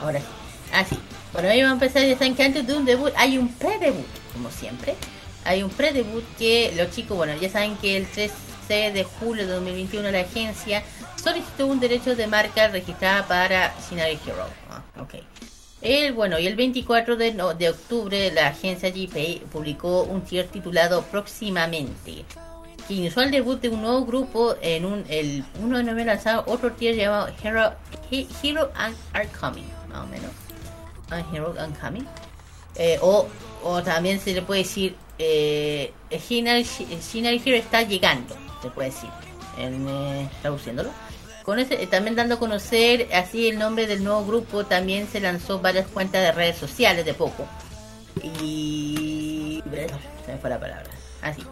ahora 0.00 0.20
sí. 0.20 0.26
Ah, 0.72 0.84
sí. 0.84 0.98
Bueno, 1.32 1.48
hoy 1.48 1.62
vamos 1.62 1.82
a 1.82 1.84
empezar. 1.84 2.06
Ya 2.06 2.18
saben 2.18 2.34
que 2.34 2.42
antes 2.42 2.66
de 2.66 2.74
un 2.74 2.84
debut 2.84 3.12
hay 3.16 3.38
un 3.38 3.48
pre-debut, 3.48 4.06
como 4.32 4.50
siempre. 4.50 4.94
Hay 5.44 5.62
un 5.62 5.70
pre-debut 5.70 6.24
que 6.38 6.72
los 6.76 6.90
chicos, 6.90 7.16
bueno, 7.16 7.34
ya 7.40 7.48
saben 7.48 7.76
que 7.76 7.96
el 7.96 8.06
13 8.06 8.30
de 8.92 9.04
julio 9.04 9.46
de 9.46 9.52
2021 9.54 10.10
la 10.10 10.20
agencia 10.20 10.82
solicitó 11.22 11.66
un 11.66 11.80
derecho 11.80 12.14
de 12.14 12.26
marca 12.26 12.68
registrada 12.68 13.26
para 13.26 13.74
Shinari 13.88 14.18
Hero. 14.26 14.46
Ah, 14.70 14.82
ok. 15.00 15.14
El, 15.82 16.12
bueno, 16.12 16.38
y 16.38 16.46
el 16.46 16.56
24 16.56 17.16
de, 17.16 17.32
no- 17.32 17.54
de 17.54 17.70
octubre 17.70 18.30
la 18.32 18.48
agencia 18.48 18.90
GPay 18.90 19.40
publicó 19.50 20.02
un 20.02 20.20
tier 20.22 20.46
titulado 20.48 21.02
Próximamente, 21.04 22.24
que 22.86 22.94
inició 22.94 23.22
el 23.22 23.30
debut 23.30 23.60
de 23.62 23.70
un 23.70 23.80
nuevo 23.80 24.04
grupo 24.04 24.56
en 24.60 24.84
un, 24.84 25.04
el 25.08 25.42
1 25.62 25.78
de 25.78 25.82
noviembre 25.84 26.04
lanzado 26.04 26.44
otro 26.46 26.72
tier 26.72 26.96
llamado 26.96 27.28
Hero, 27.42 27.72
He- 28.10 28.26
Hero 28.42 28.70
and 28.76 28.94
Are 29.14 29.26
Coming, 29.28 29.64
más 29.88 30.04
o 30.04 30.06
menos. 30.06 30.30
Ah, 31.10 31.22
Hero 31.32 31.54
and 31.58 31.78
Coming. 31.80 32.04
Eh, 32.76 32.98
o, 33.00 33.26
o 33.64 33.82
también 33.82 34.20
se 34.20 34.34
le 34.34 34.42
puede 34.42 34.60
decir 34.60 34.94
eh, 35.22 35.92
Shinari 36.10 36.64
Shinari 36.64 37.42
Hero 37.44 37.56
está 37.56 37.82
llegando, 37.82 38.34
se 38.62 38.70
puede 38.70 38.88
decir, 38.88 39.10
en, 39.58 39.86
eh. 39.86 40.28
Con 41.42 41.58
ese, 41.58 41.82
eh, 41.82 41.86
también 41.86 42.16
dando 42.16 42.36
a 42.36 42.38
conocer 42.38 43.08
así 43.12 43.48
el 43.48 43.58
nombre 43.58 43.86
del 43.86 44.02
nuevo 44.02 44.24
grupo, 44.24 44.64
también 44.64 45.06
se 45.08 45.20
lanzó 45.20 45.60
varias 45.60 45.86
cuentas 45.88 46.22
de 46.22 46.32
redes 46.32 46.56
sociales 46.56 47.04
de 47.04 47.12
poco. 47.12 47.46
Y... 48.42 49.62
Se 50.24 50.32
me 50.32 50.38
fue 50.38 50.50
la 50.50 50.58
palabra. 50.58 50.90
Así. 51.22 51.42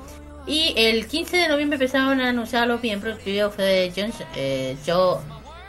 Y 0.47 0.73
el 0.77 1.07
15 1.07 1.37
de 1.37 1.49
noviembre 1.49 1.77
empezaron 1.77 2.21
a 2.21 2.31
anunciar 2.31 2.63
a 2.63 2.67
los 2.67 2.83
miembros. 2.83 3.19
El 3.19 3.23
primero 3.23 3.51
fue 3.51 3.93
John, 3.95 4.13
eh, 4.35 4.77
Jo, 4.87 5.21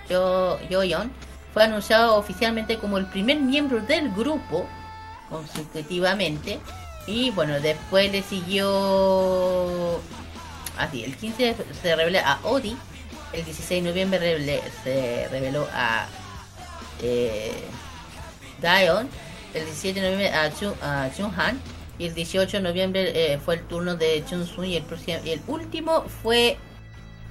Jo, 0.10 0.58
Jo 0.70 0.84
Yeon. 0.84 1.12
Fue 1.54 1.64
anunciado 1.64 2.16
oficialmente 2.16 2.78
como 2.78 2.98
el 2.98 3.08
primer 3.08 3.40
miembro 3.40 3.82
del 3.82 4.10
grupo, 4.12 4.68
consecutivamente. 5.30 6.60
Y 7.10 7.31
bueno, 7.31 7.60
después 7.60 8.11
le 8.11 8.22
siguió... 8.22 9.99
Así, 10.77 11.03
el 11.03 11.15
15 11.18 11.56
se 11.81 11.95
reveló 11.95 12.19
a 12.19 12.40
Odi. 12.44 12.77
El 13.34 13.44
16 13.44 13.84
de 13.84 13.90
noviembre 13.90 14.61
se 14.84 15.27
reveló 15.30 15.68
a 15.73 16.07
eh, 17.02 17.64
Dion. 18.61 19.10
El 19.56 19.65
17 19.65 19.99
de 19.99 20.11
noviembre 20.11 20.38
a, 20.38 20.52
Jun, 20.52 20.73
a 20.84 21.10
Junhan. 21.18 21.60
Y 21.98 22.06
el 22.06 22.14
18 22.14 22.57
de 22.57 22.64
noviembre 22.64 23.34
eh, 23.34 23.40
fue 23.40 23.56
el 23.56 23.64
turno 23.64 23.95
de 23.95 24.23
Junsun. 24.30 24.65
Y 24.65 24.76
el, 24.76 24.84
próximo, 24.84 25.18
y 25.26 25.31
el 25.31 25.41
último 25.48 26.03
fue 26.22 26.57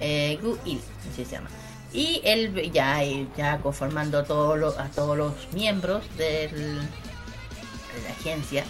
eh, 0.00 0.38
Gu 0.42 0.59
Il, 0.64 0.80
así 1.09 1.24
se 1.24 1.30
llama. 1.30 1.50
Y 1.92 2.20
él 2.24 2.72
ya, 2.72 3.00
ya 3.36 3.59
conformando 3.59 4.18
a 4.18 4.24
todos 4.24 4.59
los, 4.59 4.76
a 4.76 4.88
todos 4.88 5.16
los 5.16 5.32
miembros 5.52 6.02
del, 6.16 6.50
de 6.50 8.02
la 8.05 8.10
agencia. 8.18 8.64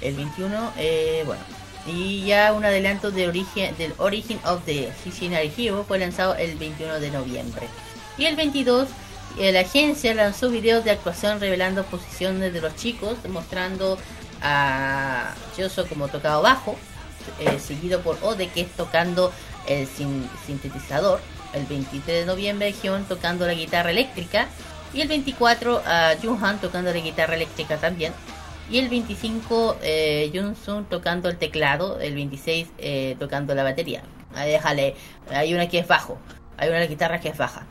El 0.00 0.14
21, 0.14 0.72
eh, 0.78 1.22
bueno. 1.26 1.42
Y 1.86 2.24
ya 2.24 2.52
un 2.52 2.64
adelanto 2.64 3.10
de 3.12 3.28
origen, 3.28 3.76
del 3.78 3.94
Origin 3.98 4.40
of 4.44 4.64
the 4.64 4.92
Shinari 5.04 5.52
Hero 5.56 5.84
fue 5.86 5.98
lanzado 5.98 6.34
el 6.34 6.56
21 6.56 6.98
de 6.98 7.10
noviembre. 7.10 7.68
Y 8.18 8.24
el 8.24 8.34
22, 8.34 8.88
eh, 9.38 9.52
la 9.52 9.60
agencia 9.60 10.12
lanzó 10.14 10.48
videos 10.50 10.84
de 10.84 10.90
actuación 10.90 11.38
revelando 11.38 11.84
posiciones 11.84 12.52
de 12.52 12.60
los 12.60 12.74
chicos, 12.74 13.16
mostrando 13.28 13.98
a 14.42 15.32
Yoso 15.56 15.86
como 15.86 16.08
tocado 16.08 16.42
bajo, 16.42 16.76
eh, 17.38 17.58
seguido 17.60 18.00
por 18.00 18.18
Ode 18.22 18.48
que 18.48 18.62
es 18.62 18.68
tocando 18.72 19.32
el 19.68 19.86
sin- 19.86 20.28
sintetizador. 20.46 21.20
El 21.52 21.66
23 21.66 22.20
de 22.20 22.26
noviembre, 22.26 22.72
Hyun 22.82 23.04
tocando 23.04 23.46
la 23.46 23.54
guitarra 23.54 23.90
eléctrica. 23.90 24.48
Y 24.92 25.00
el 25.02 25.08
24, 25.08 25.82
a 25.86 26.14
Junhan 26.22 26.60
tocando 26.60 26.92
la 26.92 26.98
guitarra 26.98 27.34
eléctrica 27.34 27.76
también. 27.76 28.12
Y 28.70 28.78
el 28.78 28.88
25, 28.88 29.78
eh, 29.82 30.30
Junsun 30.34 30.86
tocando 30.86 31.28
el 31.28 31.38
teclado. 31.38 32.00
El 32.00 32.14
26, 32.14 32.68
eh, 32.78 33.16
tocando 33.18 33.54
la 33.54 33.62
batería. 33.62 34.02
Ahí 34.34 34.50
déjale. 34.50 34.96
Hay 35.30 35.54
una 35.54 35.68
que 35.68 35.78
es 35.78 35.86
bajo. 35.86 36.18
Hay 36.56 36.68
una 36.68 36.82
guitarra 36.82 37.20
que 37.20 37.28
es 37.28 37.38
baja. 37.38 37.66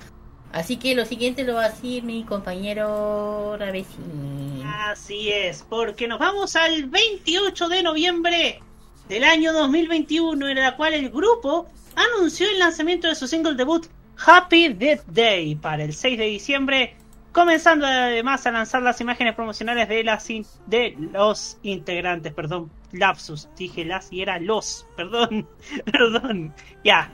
Así 0.56 0.77
que 0.77 0.95
lo 0.95 1.06
siguiente 1.06 1.43
lo 1.43 1.56
va 1.56 1.65
a 1.65 1.69
decir 1.69 2.03
mi 2.03 2.24
compañero 2.24 3.57
Ravecín. 3.57 4.64
Así 4.65 5.30
es, 5.30 5.65
porque 5.67 6.07
nos 6.07 6.17
vamos 6.17 6.56
al 6.56 6.85
28 6.85 7.67
de 7.67 7.83
noviembre 7.83 8.61
del 9.09 9.25
año 9.25 9.51
2021, 9.51 10.48
en 10.48 10.56
la 10.56 10.77
cual 10.77 10.93
el 10.93 11.09
grupo 11.09 11.67
anunció 11.95 12.49
el 12.49 12.59
lanzamiento 12.59 13.09
de 13.09 13.15
su 13.15 13.27
single 13.27 13.56
debut 13.56 13.88
Happy 14.17 14.69
Death 14.69 15.03
Day 15.07 15.56
para 15.56 15.83
el 15.83 15.93
6 15.93 16.17
de 16.17 16.25
diciembre, 16.25 16.95
comenzando 17.35 17.85
además 17.85 18.47
a 18.47 18.51
lanzar 18.51 18.81
las 18.81 19.01
imágenes 19.01 19.35
promocionales 19.35 19.89
de, 19.89 20.05
las 20.05 20.30
in- 20.30 20.45
de 20.67 20.95
los 21.11 21.57
integrantes, 21.64 22.33
perdón, 22.33 22.72
lapsus, 22.93 23.49
dije 23.57 23.83
las 23.83 24.11
y 24.14 24.22
era 24.22 24.39
los, 24.39 24.88
perdón, 24.95 25.47
perdón, 25.91 26.55
ya. 26.83 27.11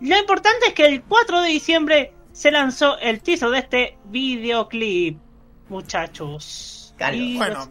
Lo 0.00 0.16
importante 0.18 0.68
es 0.68 0.72
que 0.72 0.86
el 0.86 1.02
4 1.02 1.42
de 1.42 1.48
diciembre 1.50 2.12
se 2.32 2.50
lanzó 2.50 2.98
el 2.98 3.20
teaser 3.20 3.50
de 3.50 3.58
este 3.58 3.98
videoclip, 4.06 5.18
muchachos. 5.68 6.94
Carlos. 6.96 7.20
Y 7.22 7.36
Bueno. 7.36 7.70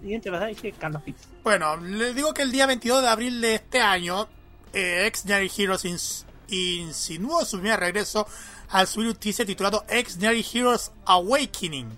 Carlos. 0.79 1.01
Bueno, 1.43 1.77
les 1.77 2.15
digo 2.15 2.33
que 2.33 2.43
el 2.43 2.51
día 2.51 2.65
22 2.67 3.01
de 3.01 3.07
abril 3.09 3.41
de 3.41 3.55
este 3.55 3.81
año, 3.81 4.27
eh, 4.71 5.05
Ex 5.07 5.25
Heroes 5.25 5.83
ins- 5.85 6.25
insinuó 6.49 7.43
su 7.43 7.59
primer 7.59 7.79
regreso 7.79 8.27
al 8.69 8.87
subir 8.87 9.07
un 9.09 9.15
teaser 9.15 9.45
titulado 9.45 9.85
Ex 9.89 10.17
Nary 10.17 10.45
Heroes 10.53 10.91
Awakening. 11.05 11.97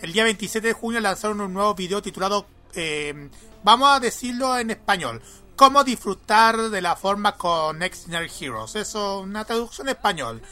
El 0.00 0.12
día 0.12 0.24
27 0.24 0.68
de 0.68 0.72
junio 0.72 1.00
lanzaron 1.00 1.40
un 1.40 1.52
nuevo 1.52 1.74
video 1.74 2.02
titulado, 2.02 2.46
eh, 2.74 3.28
vamos 3.62 3.88
a 3.90 4.00
decirlo 4.00 4.56
en 4.58 4.70
español, 4.70 5.22
cómo 5.54 5.84
disfrutar 5.84 6.70
de 6.70 6.80
la 6.80 6.96
forma 6.96 7.36
con 7.36 7.82
Ex 7.82 8.08
Nary 8.08 8.30
Heroes. 8.40 8.74
Eso, 8.74 9.20
una 9.20 9.44
traducción 9.44 9.88
en 9.88 9.94
español. 9.94 10.42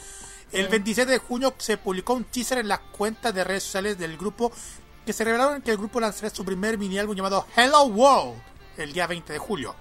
El 0.51 0.67
27 0.67 1.11
de 1.11 1.17
junio 1.17 1.53
se 1.57 1.77
publicó 1.77 2.13
un 2.13 2.25
teaser 2.25 2.59
en 2.59 2.67
las 2.67 2.79
cuentas 2.79 3.33
de 3.33 3.43
redes 3.43 3.63
sociales 3.63 3.97
del 3.97 4.17
grupo 4.17 4.51
que 5.05 5.13
se 5.13 5.23
revelaron 5.23 5.61
que 5.61 5.71
el 5.71 5.77
grupo 5.77 5.99
lanzará 5.99 6.29
su 6.29 6.45
primer 6.45 6.77
mini 6.77 6.99
álbum 6.99 7.15
llamado 7.15 7.47
Hello 7.55 7.83
World 7.85 8.41
el 8.77 8.93
día 8.93 9.07
20 9.07 9.33
de 9.33 9.39
julio. 9.39 9.75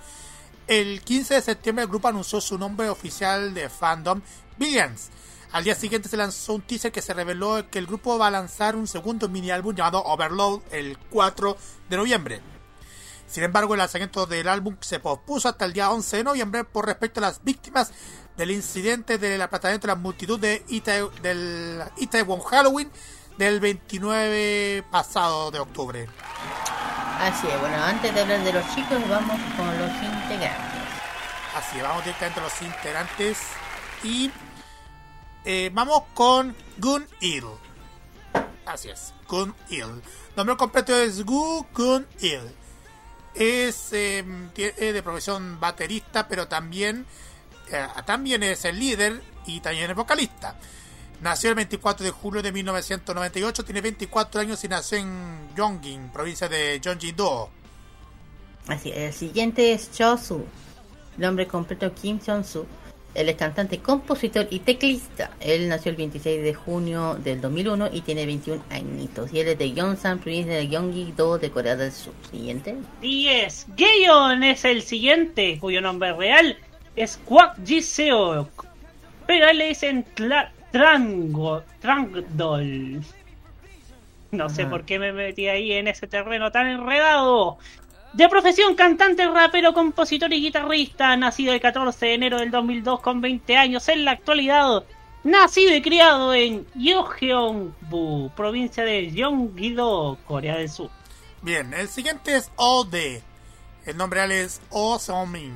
El 0.66 1.02
15 1.02 1.34
de 1.34 1.42
septiembre 1.42 1.82
el 1.82 1.90
grupo 1.90 2.08
anunció 2.08 2.40
su 2.40 2.56
nombre 2.56 2.88
oficial 2.88 3.52
de 3.52 3.68
fandom, 3.68 4.22
Billions. 4.56 5.10
Al 5.52 5.64
día 5.64 5.74
siguiente 5.74 6.08
se 6.08 6.16
lanzó 6.16 6.54
un 6.54 6.62
teaser 6.62 6.92
que 6.92 7.02
se 7.02 7.12
reveló 7.12 7.68
que 7.70 7.78
el 7.80 7.86
grupo 7.86 8.18
va 8.18 8.28
a 8.28 8.30
lanzar 8.30 8.76
un 8.76 8.86
segundo 8.86 9.28
mini 9.28 9.50
álbum 9.50 9.74
llamado 9.74 10.02
Overload 10.04 10.60
el 10.70 10.96
4 11.10 11.56
de 11.88 11.96
noviembre. 11.96 12.40
Sin 13.26 13.42
embargo, 13.42 13.74
el 13.74 13.78
lanzamiento 13.78 14.26
del 14.26 14.48
álbum 14.48 14.76
se 14.80 15.00
pospuso 15.00 15.48
hasta 15.48 15.64
el 15.64 15.72
día 15.72 15.90
11 15.90 16.18
de 16.18 16.24
noviembre 16.24 16.64
por 16.64 16.86
respecto 16.86 17.18
a 17.20 17.22
las 17.22 17.42
víctimas 17.42 17.92
del 18.36 18.52
incidente 18.52 19.18
del 19.18 19.42
aplatamiento 19.42 19.86
de 19.88 19.92
la 19.92 20.00
multitud 20.00 20.38
de 20.38 20.64
Ita- 20.68 21.10
del 21.20 21.82
Itaewon 21.96 22.40
Halloween 22.40 22.90
del 23.36 23.58
29 23.60 24.84
pasado 24.90 25.50
de 25.50 25.58
octubre. 25.58 26.08
Así 27.20 27.46
es, 27.48 27.60
bueno, 27.60 27.76
antes 27.82 28.14
de 28.14 28.20
hablar 28.20 28.42
de 28.44 28.52
los 28.52 28.64
chicos, 28.74 28.98
vamos 29.08 29.38
con 29.56 29.66
los 29.78 29.90
integrantes. 29.90 30.80
Así, 31.56 31.80
vamos 31.82 32.04
directamente 32.04 32.40
a 32.40 32.42
los 32.44 32.62
integrantes 32.62 33.38
y 34.02 34.30
eh, 35.44 35.70
vamos 35.72 36.02
con 36.14 36.54
Gun 36.78 37.06
Il. 37.20 37.44
Así 38.66 38.88
es, 38.88 39.12
Gun 39.28 39.54
Il. 39.70 40.02
Nombre 40.36 40.56
completo 40.56 40.94
es 40.94 41.24
Gu 41.24 41.66
Gun 41.74 42.06
Il. 42.20 42.40
Es 43.34 43.92
eh, 43.92 44.24
de 44.54 45.02
profesión 45.02 45.58
baterista, 45.60 46.26
pero 46.28 46.48
también 46.48 47.06
eh, 47.72 47.86
también 48.04 48.42
es 48.42 48.64
el 48.64 48.78
líder 48.78 49.22
y 49.46 49.60
también 49.60 49.90
es 49.90 49.96
vocalista. 49.96 50.56
Nació 51.20 51.50
el 51.50 51.56
24 51.56 52.04
de 52.04 52.10
julio 52.10 52.42
de 52.42 52.50
1998, 52.50 53.64
tiene 53.64 53.80
24 53.80 54.40
años 54.40 54.64
y 54.64 54.68
nació 54.68 54.98
en 54.98 55.54
Yongin, 55.54 56.08
provincia 56.10 56.48
de 56.48 56.80
Gyeonggi-do. 56.80 57.50
Así, 58.66 58.90
el 58.90 59.12
siguiente 59.12 59.72
es 59.72 59.92
Cho 59.92 60.16
Su. 60.16 60.44
Nombre 61.16 61.46
completo 61.46 61.92
Kim 61.94 62.18
Jong-soo. 62.18 62.66
Él 63.14 63.28
es 63.28 63.36
cantante, 63.36 63.78
compositor 63.78 64.46
y 64.50 64.60
teclista. 64.60 65.30
Él 65.40 65.68
nació 65.68 65.90
el 65.90 65.96
26 65.96 66.42
de 66.42 66.54
junio 66.54 67.16
del 67.16 67.40
2001 67.40 67.90
y 67.92 68.02
tiene 68.02 68.24
21 68.24 68.62
añitos. 68.70 69.32
Y 69.32 69.40
él 69.40 69.48
es 69.48 69.58
de 69.58 69.72
Gyeongsan, 69.72 70.20
provincia 70.20 70.54
de 70.54 70.68
Gyeonggi-do, 70.68 71.38
de 71.38 71.50
Corea 71.50 71.76
del 71.76 71.90
Sur. 71.90 72.14
Siguiente. 72.30 72.76
10. 73.00 73.66
Gayon 73.76 74.44
es 74.44 74.64
el 74.64 74.82
siguiente, 74.82 75.58
cuyo 75.60 75.80
nombre 75.80 76.12
real 76.12 76.56
es 76.94 77.16
Kwak 77.24 77.64
Ji-seo. 77.64 78.48
Pero 79.26 79.52
le 79.52 79.68
dicen 79.68 80.04
Trango, 80.70 81.62
Trangdol. 81.80 83.00
No 84.30 84.48
sé 84.48 84.62
Ajá. 84.62 84.70
por 84.70 84.84
qué 84.84 85.00
me 85.00 85.12
metí 85.12 85.48
ahí 85.48 85.72
en 85.72 85.88
ese 85.88 86.06
terreno 86.06 86.52
tan 86.52 86.68
enredado. 86.68 87.58
De 88.12 88.28
profesión, 88.28 88.74
cantante, 88.74 89.28
rapero, 89.28 89.72
compositor 89.72 90.32
y 90.32 90.40
guitarrista, 90.40 91.16
nacido 91.16 91.52
el 91.52 91.60
14 91.60 92.06
de 92.06 92.14
enero 92.14 92.38
del 92.40 92.50
2002 92.50 93.00
con 93.00 93.20
20 93.20 93.56
años 93.56 93.88
en 93.88 94.04
la 94.04 94.10
actualidad. 94.10 94.84
Nacido 95.22 95.76
y 95.76 95.80
criado 95.80 96.34
en 96.34 96.66
Yeongeonbu, 96.74 98.30
provincia 98.34 98.82
de 98.84 99.12
Gyeonggi-do, 99.12 100.18
Corea 100.26 100.56
del 100.56 100.68
Sur. 100.68 100.90
Bien, 101.42 101.72
el 101.72 101.88
siguiente 101.88 102.36
es 102.36 102.50
OD. 102.56 103.22
El 103.86 103.96
nombre 103.96 104.26
real 104.26 104.32
es 104.32 104.60
Oh 104.70 104.98
Seong-min. 104.98 105.54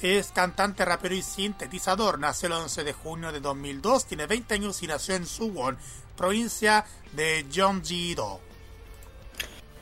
Es 0.00 0.32
cantante, 0.32 0.86
rapero 0.86 1.14
y 1.14 1.22
sintetizador. 1.22 2.18
Nació 2.18 2.46
el 2.46 2.54
11 2.54 2.82
de 2.82 2.92
junio 2.94 3.30
de 3.30 3.40
2002, 3.40 4.06
tiene 4.06 4.26
20 4.26 4.54
años 4.54 4.82
y 4.82 4.86
nació 4.86 5.16
en 5.16 5.26
Suwon, 5.26 5.76
provincia 6.16 6.86
de 7.12 7.44
Gyeonggi-do. 7.50 8.40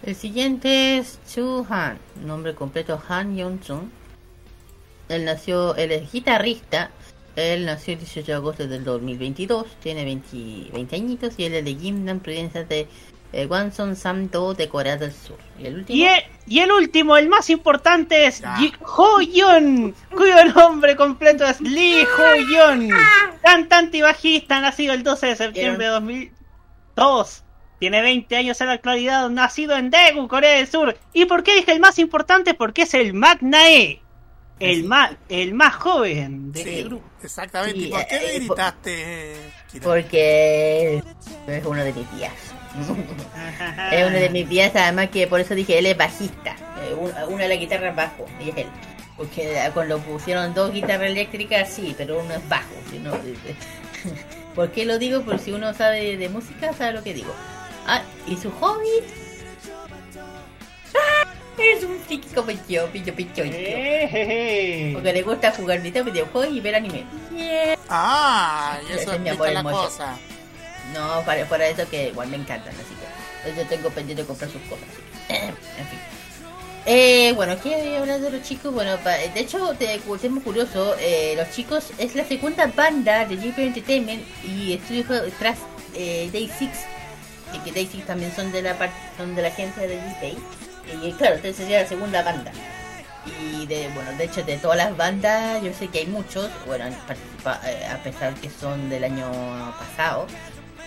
El 0.03 0.17
siguiente 0.17 0.99
es 0.99 1.21
Chu 1.33 1.65
Han, 1.69 1.97
nombre 2.25 2.55
completo 2.55 3.01
Han 3.09 3.37
Yong-sun. 3.37 3.91
Él 5.09 5.25
nació, 5.25 5.77
él 5.77 5.93
es 5.93 6.11
guitarrista. 6.11 6.91
Él 7.37 7.65
nació 7.67 7.95
el 7.95 8.01
18 8.01 8.27
de 8.27 8.33
agosto 8.35 8.67
del 8.67 8.85
2022, 8.85 9.67
tiene 9.81 10.05
20, 10.05 10.73
20 10.73 10.97
añitos 10.97 11.35
y 11.39 11.45
él 11.45 11.55
es 11.55 11.65
de 11.65 11.75
Gimnam, 11.75 12.21
provincia 12.21 12.65
de 12.65 12.87
eh, 13.33 13.47
Gwanson 13.47 13.97
Samdo 13.97 14.53
de 14.53 14.69
Corea 14.69 14.99
del 14.99 15.13
Sur. 15.13 15.39
Y 15.59 15.67
el 15.67 15.77
último. 15.77 15.99
Y 15.99 16.05
el, 16.05 16.23
y 16.47 16.59
el 16.59 16.73
último, 16.73 17.17
el 17.17 17.29
más 17.29 17.49
importante, 17.49 18.27
es 18.27 18.43
Ji 18.59 18.73
Ho-yeon, 18.81 19.95
cuyo 20.11 20.45
nombre 20.55 20.95
completo 20.97 21.47
es 21.47 21.61
Lee 21.61 22.05
Ho-yeon, 22.19 22.91
cantante 23.41 23.99
y 23.99 24.03
bajista, 24.03 24.61
nacido 24.61 24.93
el 24.93 25.03
12 25.03 25.29
de 25.29 25.37
septiembre 25.37 25.87
de 25.87 25.93
2002. 25.93 27.42
Tiene 27.83 28.01
20 28.01 28.37
años 28.37 28.61
en 28.61 28.69
la 28.69 28.75
actualidad, 28.75 29.29
nacido 29.29 29.77
en 29.77 29.91
Daegu, 29.91 30.29
Corea 30.29 30.53
del 30.57 30.69
Sur. 30.69 30.97
¿Y 31.13 31.25
por 31.25 31.43
qué 31.43 31.57
dije 31.57 31.73
el 31.73 31.81
más 31.81 31.99
importante? 31.99 32.55
Porque 32.55 32.83
es 32.83 32.95
el 32.95 33.13
Magnae, 33.13 34.01
el, 34.61 34.85
más 34.85 35.17
el 35.29 35.53
más 35.53 35.75
joven 35.75 36.53
de 36.53 36.61
este 36.61 36.85
grupo. 36.85 37.05
Exactamente. 37.25 37.77
¿Y 37.77 37.83
Sí, 37.87 37.91
por 37.91 38.07
qué 38.07 38.15
eh, 38.15 38.21
le 38.21 38.37
eh, 38.37 38.39
gritaste? 38.39 39.35
Porque 39.83 41.03
es 41.49 41.65
uno 41.67 41.83
de 41.83 41.93
mis 41.93 42.09
tías. 42.11 42.33
es 43.93 44.07
uno 44.07 44.17
de 44.17 44.31
mis 44.31 44.49
tías, 44.49 44.71
además 44.77 45.09
que 45.09 45.27
por 45.27 45.41
eso 45.41 45.57
dije 45.57 45.77
él 45.77 45.87
es 45.87 45.97
bajista. 45.97 46.55
Eh, 46.85 46.95
un- 46.95 47.33
Una 47.35 47.43
de 47.43 47.49
las 47.49 47.59
guitarras 47.59 47.97
bajo, 47.97 48.27
y 48.39 48.51
es 48.51 48.57
él. 48.59 48.67
Porque 49.17 49.59
cuando 49.75 49.99
pusieron 49.99 50.55
dos 50.55 50.73
guitarras 50.73 51.11
eléctricas, 51.11 51.69
sí, 51.69 51.97
pero 51.99 52.21
uno 52.21 52.33
es 52.33 52.49
bajo. 52.49 52.75
si 52.93 53.01
no, 53.01 53.13
eh. 53.17 53.35
¿Por 54.55 54.71
qué 54.71 54.85
lo 54.85 55.01
digo? 55.01 55.23
Porque 55.23 55.41
si 55.43 55.51
uno 55.51 55.75
sabe 55.75 56.17
de 56.17 56.29
música, 56.29 56.73
sabe 56.75 56.93
lo 56.93 57.03
que 57.03 57.15
digo. 57.15 57.35
Ah, 57.87 58.03
y 58.27 58.37
su 58.37 58.51
hobby. 58.53 58.89
¡Ah! 60.95 61.25
Es 61.59 61.85
un 61.85 61.99
friki 62.01 62.29
como 62.35 62.51
yo, 62.69 62.87
pillo, 62.91 63.15
pillo, 63.15 63.45
yo. 63.45 63.53
Porque 64.95 65.13
le 65.13 65.23
gusta 65.23 65.53
jugar 65.53 65.81
videojuegos 66.05 66.55
y 66.55 66.61
ver 66.61 66.75
anime. 66.77 67.05
Ah, 67.89 68.79
y 68.89 68.93
Ese 68.93 69.03
eso 69.03 69.13
es 69.13 69.21
mi 69.21 69.29
amor 69.29 69.51
la 69.53 69.61
hermoso. 69.61 69.85
cosa. 69.85 70.17
No, 70.95 71.23
para, 71.25 71.45
para 71.49 71.69
eso 71.69 71.89
que 71.89 72.09
igual 72.09 72.29
me 72.29 72.37
encantan, 72.37 72.75
así 72.75 72.95
que 72.95 73.07
pues, 73.45 73.57
yo 73.57 73.67
tengo 73.69 73.91
pendiente 73.91 74.23
de 74.23 74.27
comprar 74.27 74.51
sus 74.51 74.61
cosas. 74.63 74.87
que, 75.29 75.47
en 75.49 75.87
fin. 75.89 75.99
Eh, 76.85 77.33
bueno, 77.37 77.57
¿qué 77.63 77.97
hablar 77.97 78.21
de 78.21 78.31
los 78.31 78.43
chicos? 78.43 78.73
Bueno, 78.75 78.97
pa- 79.05 79.17
de 79.19 79.41
hecho, 79.41 79.75
te, 79.79 80.01
tema 80.21 80.41
curioso, 80.43 80.97
eh, 80.99 81.35
los 81.37 81.51
chicos 81.51 81.93
es 81.99 82.15
la 82.17 82.25
segunda 82.25 82.67
banda 82.67 83.25
de 83.25 83.37
JP 83.37 83.59
Entertainment 83.59 84.23
y 84.45 84.73
estudio 84.73 85.05
tras 85.39 85.59
eh, 85.95 86.29
Day 86.33 86.51
Six, 86.59 86.71
y 86.73 87.02
que 87.61 87.73
Day 87.73 87.87
Six 87.87 88.07
también 88.07 88.35
son 88.35 88.53
de 88.53 88.63
la 88.63 88.77
son 89.17 89.35
de 89.35 89.43
la 89.43 89.49
agencia 89.49 89.87
de 89.87 89.97
JP. 89.97 90.39
Y 91.05 91.13
claro, 91.13 91.37
entonces 91.37 91.57
sería 91.57 91.83
la 91.83 91.89
segunda 91.89 92.23
banda. 92.23 92.53
Y 93.25 93.67
de, 93.67 93.89
bueno, 93.95 94.11
de 94.19 94.25
hecho 94.25 94.43
de 94.43 94.57
todas 94.57 94.77
las 94.77 94.97
bandas, 94.97 95.63
yo 95.63 95.73
sé 95.73 95.89
que 95.89 96.01
hay 96.01 96.07
muchos, 96.07 96.51
bueno, 96.67 96.87
han 96.87 96.95
participado, 97.07 97.61
eh, 97.67 97.87
a 97.87 98.03
pesar 98.03 98.35
que 98.35 98.51
son 98.51 98.91
del 98.91 99.05
año 99.05 99.31
pasado, 99.79 100.27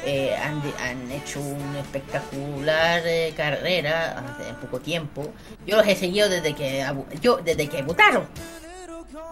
eh, 0.05 0.35
han, 0.35 0.61
han 0.81 1.11
hecho 1.11 1.39
una 1.39 1.79
espectacular 1.79 3.01
eh, 3.05 3.33
carrera 3.37 4.19
hace 4.19 4.53
poco 4.55 4.79
tiempo. 4.79 5.31
Yo 5.65 5.77
los 5.77 5.87
he 5.87 5.95
seguido 5.95 6.27
desde 6.27 6.53
que 6.53 6.85
yo 7.21 7.37
desde 7.37 7.67
que 7.67 7.77
debutaron. 7.77 8.27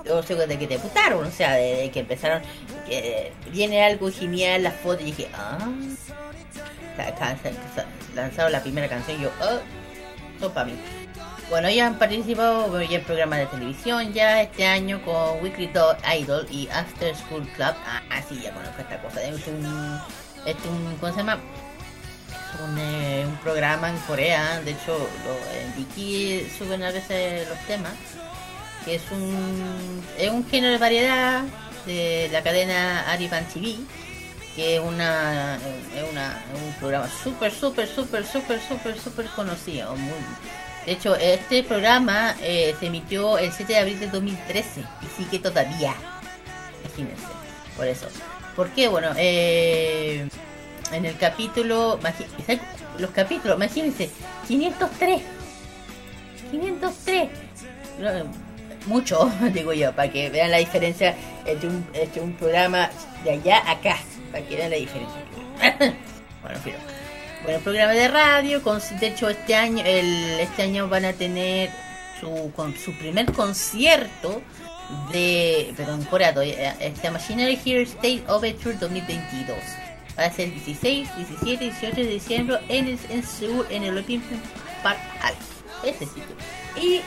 Yo 0.05 0.23
sigo 0.23 0.41
desde 0.41 0.57
que 0.57 0.67
debutaron, 0.67 1.25
o 1.25 1.31
sea, 1.31 1.53
desde 1.53 1.91
que 1.91 2.01
empezaron, 2.01 2.41
que 2.87 3.33
viene 3.51 3.83
algo 3.83 4.11
genial, 4.11 4.63
las 4.63 4.75
fotos, 4.75 5.01
y 5.01 5.05
dije, 5.05 5.27
ah, 5.33 5.69
lanzaron 8.15 8.51
la 8.51 8.61
primera 8.61 8.87
canción, 8.87 9.19
yo, 9.19 9.29
son 10.39 10.51
para 10.53 10.65
mí. 10.67 10.73
Bueno, 11.49 11.67
ellos 11.67 11.85
han 11.85 11.99
participado 11.99 12.81
en 12.81 13.03
programas 13.03 13.39
de 13.39 13.45
televisión 13.47 14.13
ya 14.13 14.41
este 14.41 14.65
año 14.65 15.01
con 15.03 15.41
Weekly 15.43 15.67
Do- 15.67 15.97
Idol 16.17 16.47
y 16.49 16.67
After 16.69 17.15
School 17.15 17.47
Club. 17.55 17.73
Ah, 17.85 18.21
sí, 18.27 18.39
ya 18.41 18.51
conozco 18.53 18.81
esta 18.81 18.97
cosa. 19.01 19.21
Es 19.21 19.45
un, 19.47 19.99
es 20.45 20.55
un 20.65 20.97
¿cómo 20.99 21.11
se 21.11 21.17
llama? 21.19 21.39
Eh, 22.77 23.25
un 23.27 23.35
programa 23.37 23.89
en 23.89 23.97
Corea. 23.99 24.61
De 24.61 24.71
hecho, 24.71 24.97
lo, 24.97 25.59
en 25.59 25.75
Viki 25.75 26.47
suben 26.57 26.81
a 26.83 26.91
veces 26.91 27.47
los 27.49 27.59
temas. 27.67 27.93
Que 28.85 28.95
es 28.95 29.03
un, 29.11 30.03
es 30.17 30.29
un 30.29 30.47
género 30.49 30.73
de 30.73 30.79
variedad 30.79 31.43
de 31.85 32.29
la 32.31 32.41
cadena 32.41 33.09
Ariban 33.11 33.45
TV. 33.47 33.75
Que 34.55 34.75
es 34.75 34.81
una, 34.81 35.59
una, 36.11 36.43
un 36.63 36.73
programa 36.73 37.09
súper, 37.23 37.51
súper, 37.51 37.87
súper, 37.87 38.25
súper, 38.25 38.59
súper, 38.61 38.99
súper 38.99 39.25
conocido. 39.27 39.95
Muy, 39.95 40.13
de 40.85 40.91
hecho, 40.91 41.15
este 41.15 41.63
programa 41.63 42.35
eh, 42.41 42.75
se 42.79 42.87
emitió 42.87 43.37
el 43.37 43.51
7 43.51 43.73
de 43.73 43.79
abril 43.79 43.99
de 43.99 44.07
2013 44.07 44.81
y 44.81 45.23
sigue 45.23 45.39
todavía. 45.39 45.95
Imagínense, 46.83 47.23
por 47.77 47.87
eso. 47.87 48.07
¿Por 48.55 48.69
qué? 48.69 48.89
Bueno, 48.89 49.09
eh, 49.15 50.27
en 50.91 51.05
el 51.05 51.17
capítulo, 51.17 51.99
los 52.99 53.11
capítulos, 53.11 53.55
imagínense, 53.55 54.09
503. 54.47 55.21
503. 56.51 57.29
No, 57.99 58.09
Mucho, 58.85 59.31
digo 59.53 59.71
yo, 59.71 59.93
para 59.93 60.11
que 60.11 60.29
vean 60.29 60.51
la 60.51 60.57
diferencia 60.57 61.15
entre 61.45 61.69
un, 61.69 61.87
entre 61.93 62.21
un 62.21 62.33
programa 62.33 62.89
de 63.23 63.31
allá 63.31 63.59
a 63.59 63.71
acá, 63.71 63.97
para 64.33 64.45
que 64.45 64.55
vean 64.55 64.71
la 64.71 64.77
diferencia. 64.77 65.21
bueno, 66.41 66.59
pero 66.63 66.77
bueno, 67.43 67.59
programa 67.59 67.93
de 67.93 68.07
radio, 68.07 68.63
con, 68.63 68.81
de 68.99 69.07
hecho 69.07 69.29
este 69.29 69.55
año, 69.55 69.83
el, 69.85 70.39
este 70.39 70.63
año 70.63 70.89
van 70.89 71.05
a 71.05 71.13
tener 71.13 71.69
su, 72.19 72.51
con, 72.55 72.75
su 72.75 72.97
primer 72.97 73.31
concierto 73.31 74.41
de, 75.11 75.73
perdón, 75.77 76.03
coreano, 76.05 76.41
eh, 76.41 76.93
llama 77.01 77.19
Machinery 77.19 77.59
Here 77.63 77.83
State 77.83 78.23
Overture 78.27 78.75
2022. 78.77 79.57
Va 80.17 80.25
a 80.25 80.31
ser 80.31 80.47
el 80.47 80.53
16, 80.53 81.15
17 81.15 81.65
y 81.65 81.69
18 81.69 81.95
de 81.95 82.07
diciembre 82.07 82.57
en, 82.69 82.87
el, 82.87 82.99
en 83.09 83.23
Seúl, 83.23 83.65
en 83.69 83.83
el 83.83 83.97
Olympic 83.97 84.21
Park. 84.81 84.99
Ese 85.83 86.05
sitio. 86.05 86.23
Y, 86.81 87.01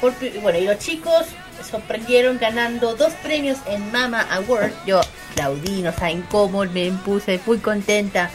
por 0.00 0.14
bueno, 0.40 0.58
y 0.58 0.64
los 0.64 0.78
chicos 0.78 1.26
sorprendieron 1.64 2.38
ganando 2.38 2.94
dos 2.94 3.12
premios 3.22 3.58
en 3.66 3.90
Mama 3.92 4.26
Award. 4.30 4.72
Yo 4.86 5.00
aplaudí, 5.30 5.82
no 5.82 5.92
saben 5.92 6.22
cómo, 6.30 6.64
me 6.64 6.90
puse 7.04 7.40
muy 7.46 7.58
contenta 7.58 8.30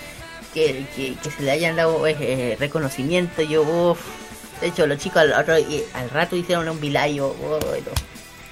que, 0.54 0.86
que, 0.96 1.16
que 1.16 1.32
se 1.32 1.44
le 1.44 1.52
hayan 1.52 1.76
dado 1.76 2.06
eh, 2.08 2.16
eh, 2.20 2.58
reconocimiento. 2.60 3.42
Yo. 3.42 3.98
De 4.60 4.68
hecho, 4.68 4.86
los 4.86 5.00
chicos 5.00 5.24
al, 5.24 5.34
al 5.34 6.10
rato 6.12 6.36
hicieron 6.36 6.70
un 6.70 6.80
vilayo. 6.80 7.36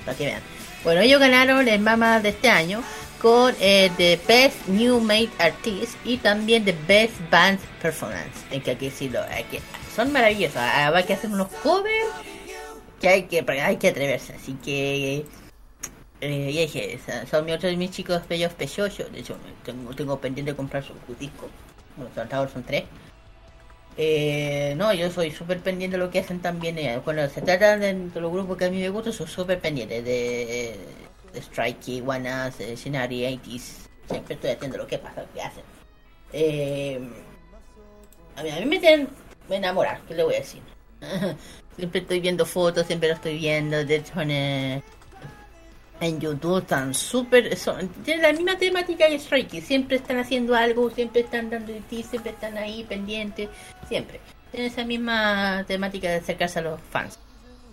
para 0.06 0.18
que 0.18 0.26
vean. 0.26 0.42
Bueno, 0.84 1.02
ellos 1.02 1.20
ganaron 1.20 1.68
el 1.68 1.80
Mama 1.80 2.20
de 2.20 2.30
este 2.30 2.50
año 2.50 2.82
con 3.22 3.54
eh, 3.60 3.92
The 3.98 4.20
Best 4.28 4.68
New 4.68 5.02
Made 5.02 5.30
Artist 5.40 5.94
y 6.06 6.18
también 6.18 6.64
The 6.64 6.76
Best 6.88 7.14
Band 7.30 7.60
Performance. 7.82 8.46
Hay 8.50 8.62
que, 8.62 8.76
decirlo, 8.76 9.22
hay 9.30 9.44
que, 9.46 9.62
son 9.96 10.12
maravillosos. 10.12 10.58
Ah, 10.58 10.92
Hay 10.96 11.04
que 11.04 11.14
hacer 11.14 11.30
unos 11.30 11.50
covers 11.62 12.08
que 13.00 13.08
hay 13.10 13.24
que, 13.24 13.44
hay 13.62 13.78
que 13.78 13.88
atreverse. 13.90 14.34
Así 14.34 14.54
que 14.64 15.26
Eh, 16.22 16.52
y 16.52 16.58
dije, 16.58 17.00
son- 17.06 17.28
son 17.28 17.46
mi- 17.46 17.54
otros 17.54 17.76
mis 17.78 17.92
chicos 17.92 18.28
bellos 18.28 18.52
pechosos. 18.54 19.10
De 19.12 19.22
hecho, 19.22 19.38
tengo, 19.64 19.94
tengo 19.96 20.20
pendiente 20.20 20.52
de 20.52 20.58
comprar 20.58 20.84
sus 20.84 20.98
discos. 21.18 21.50
Bueno, 21.96 22.12
ahora 22.32 22.52
son 22.52 22.64
tres. 22.64 22.84
Eh, 23.98 24.74
no, 24.78 24.94
yo 24.94 25.10
soy 25.12 25.32
súper 25.32 25.60
pendiente 25.60 25.98
de 25.98 26.04
lo 26.04 26.10
que 26.12 26.20
hacen 26.20 26.42
también. 26.42 26.78
eh, 26.78 27.00
Cuando 27.04 27.28
se 27.30 27.42
trata 27.42 27.78
de, 27.78 27.94
de 27.94 28.22
los 28.22 28.32
grupos 28.32 28.58
que 28.58 28.66
a 28.66 28.70
mí 28.70 28.80
me 28.82 28.90
gustan, 28.90 29.14
soy 29.14 29.28
súper 29.28 29.60
pendiente 29.60 30.02
de, 30.02 30.78
de 31.34 31.42
Strikey, 31.42 32.02
One 32.06 32.30
Us, 32.48 32.58
de 32.58 32.76
Scenario 32.78 33.28
80s. 33.30 33.88
Siempre 34.10 34.36
estoy 34.36 34.52
haciendo 34.52 34.78
lo 34.78 34.88
que 34.88 34.98
pasa, 34.98 35.22
lo 35.22 35.34
que 35.34 35.42
hacen. 35.42 35.64
Eh, 36.34 37.00
a 38.36 38.44
mí, 38.44 38.50
a 38.50 38.60
mí 38.60 38.66
me 38.66 38.80
tienen 38.80 39.08
me 39.50 39.56
enamorar, 39.58 40.02
¿qué 40.08 40.16
le 40.16 40.24
voy 40.24 40.36
a 40.36 40.40
decir? 40.40 40.62
siempre 41.80 42.02
estoy 42.02 42.20
viendo 42.20 42.46
fotos, 42.46 42.86
siempre 42.86 43.10
lo 43.10 43.16
estoy 43.16 43.38
viendo. 43.38 43.84
De 43.84 43.96
hecho, 43.96 44.22
en, 44.22 44.32
eh, 44.32 44.84
en 46.02 46.20
YouTube 46.20 46.60
están 46.60 46.94
súper. 46.94 47.58
Tienen 48.04 48.24
la 48.24 48.34
misma 48.34 48.58
temática 48.58 49.08
que 49.08 49.20
Strikey. 49.20 49.62
Siempre 49.62 49.98
están 49.98 50.20
haciendo 50.20 50.56
algo, 50.56 50.90
siempre 50.90 51.22
están 51.22 51.50
dando 51.50 51.74
de 51.74 51.82
ti, 51.82 52.04
siempre 52.04 52.32
están 52.32 52.58
ahí 52.58 52.84
pendientes. 52.84 53.50
Siempre. 53.88 54.20
Tienen 54.52 54.72
esa 54.72 54.84
misma 54.84 55.64
temática 55.68 56.10
de 56.10 56.16
acercarse 56.16 56.60
a 56.60 56.62
los 56.64 56.80
fans. 56.90 57.20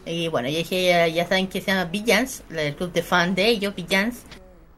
Y 0.04 0.28
bueno, 0.28 0.48
ya, 0.48 0.62
ya, 0.62 1.08
ya 1.08 1.26
saben 1.26 1.48
que 1.48 1.60
se 1.60 1.68
llama 1.68 1.86
Villans, 1.86 2.44
el 2.50 2.76
club 2.76 2.92
de 2.92 3.02
fan 3.02 3.34
de 3.34 3.46
ellos, 3.46 3.74
Villans. 3.74 4.22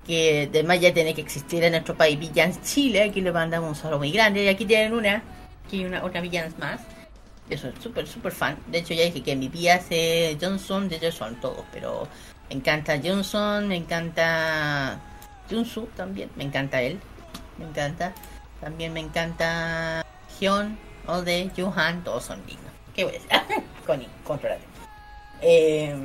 Que 0.07 0.49
además 0.49 0.81
ya 0.81 0.95
tiene 0.95 1.13
que 1.13 1.21
existir 1.21 1.63
en 1.65 1.73
nuestro 1.73 1.95
país 1.95 2.19
Villans 2.19 2.63
Chile. 2.63 3.03
Aquí 3.03 3.21
le 3.21 3.31
mandamos 3.31 3.71
un 3.71 3.75
saludo 3.77 3.99
muy 3.99 4.11
grande. 4.11 4.45
Y 4.45 4.49
aquí 4.49 4.65
tienen 4.65 4.95
una, 4.95 5.23
aquí 5.67 5.85
una, 5.85 6.05
otra 6.05 6.21
Villans 6.21 6.59
más. 6.59 6.81
Yo 7.49 7.57
soy 7.57 7.73
súper, 7.83 8.07
súper 8.07 8.33
fan. 8.33 8.59
De 8.67 8.79
hecho, 8.79 8.95
ya 8.95 9.05
dije 9.05 9.23
que 9.23 9.37
mi 9.37 9.49
tía 9.49 9.77
hace 9.77 10.37
Johnson, 10.41 10.89
de 10.89 10.97
hecho 10.97 11.13
son 11.13 11.41
todos, 11.41 11.65
pero 11.73 12.07
me 12.49 12.57
encanta 12.57 13.01
Johnson, 13.03 13.69
me 13.69 13.77
encanta 13.77 15.01
Junsu 15.51 15.87
también, 15.97 16.31
me 16.37 16.45
encanta 16.45 16.83
él, 16.83 17.01
me 17.59 17.67
encanta. 17.67 18.13
También 18.61 18.93
me 18.93 19.01
encanta 19.01 20.05
Hyun, 20.39 20.79
Ode, 21.07 21.51
Johan, 21.57 22.03
todos 22.05 22.25
son 22.25 22.45
dignos. 22.45 22.73
¿Qué 22.95 23.05
voy 23.05 23.15
a 23.15 23.19
decir? 23.19 23.65
Connie, 23.87 24.09
controlate. 24.25 24.65
Eh, 25.41 25.97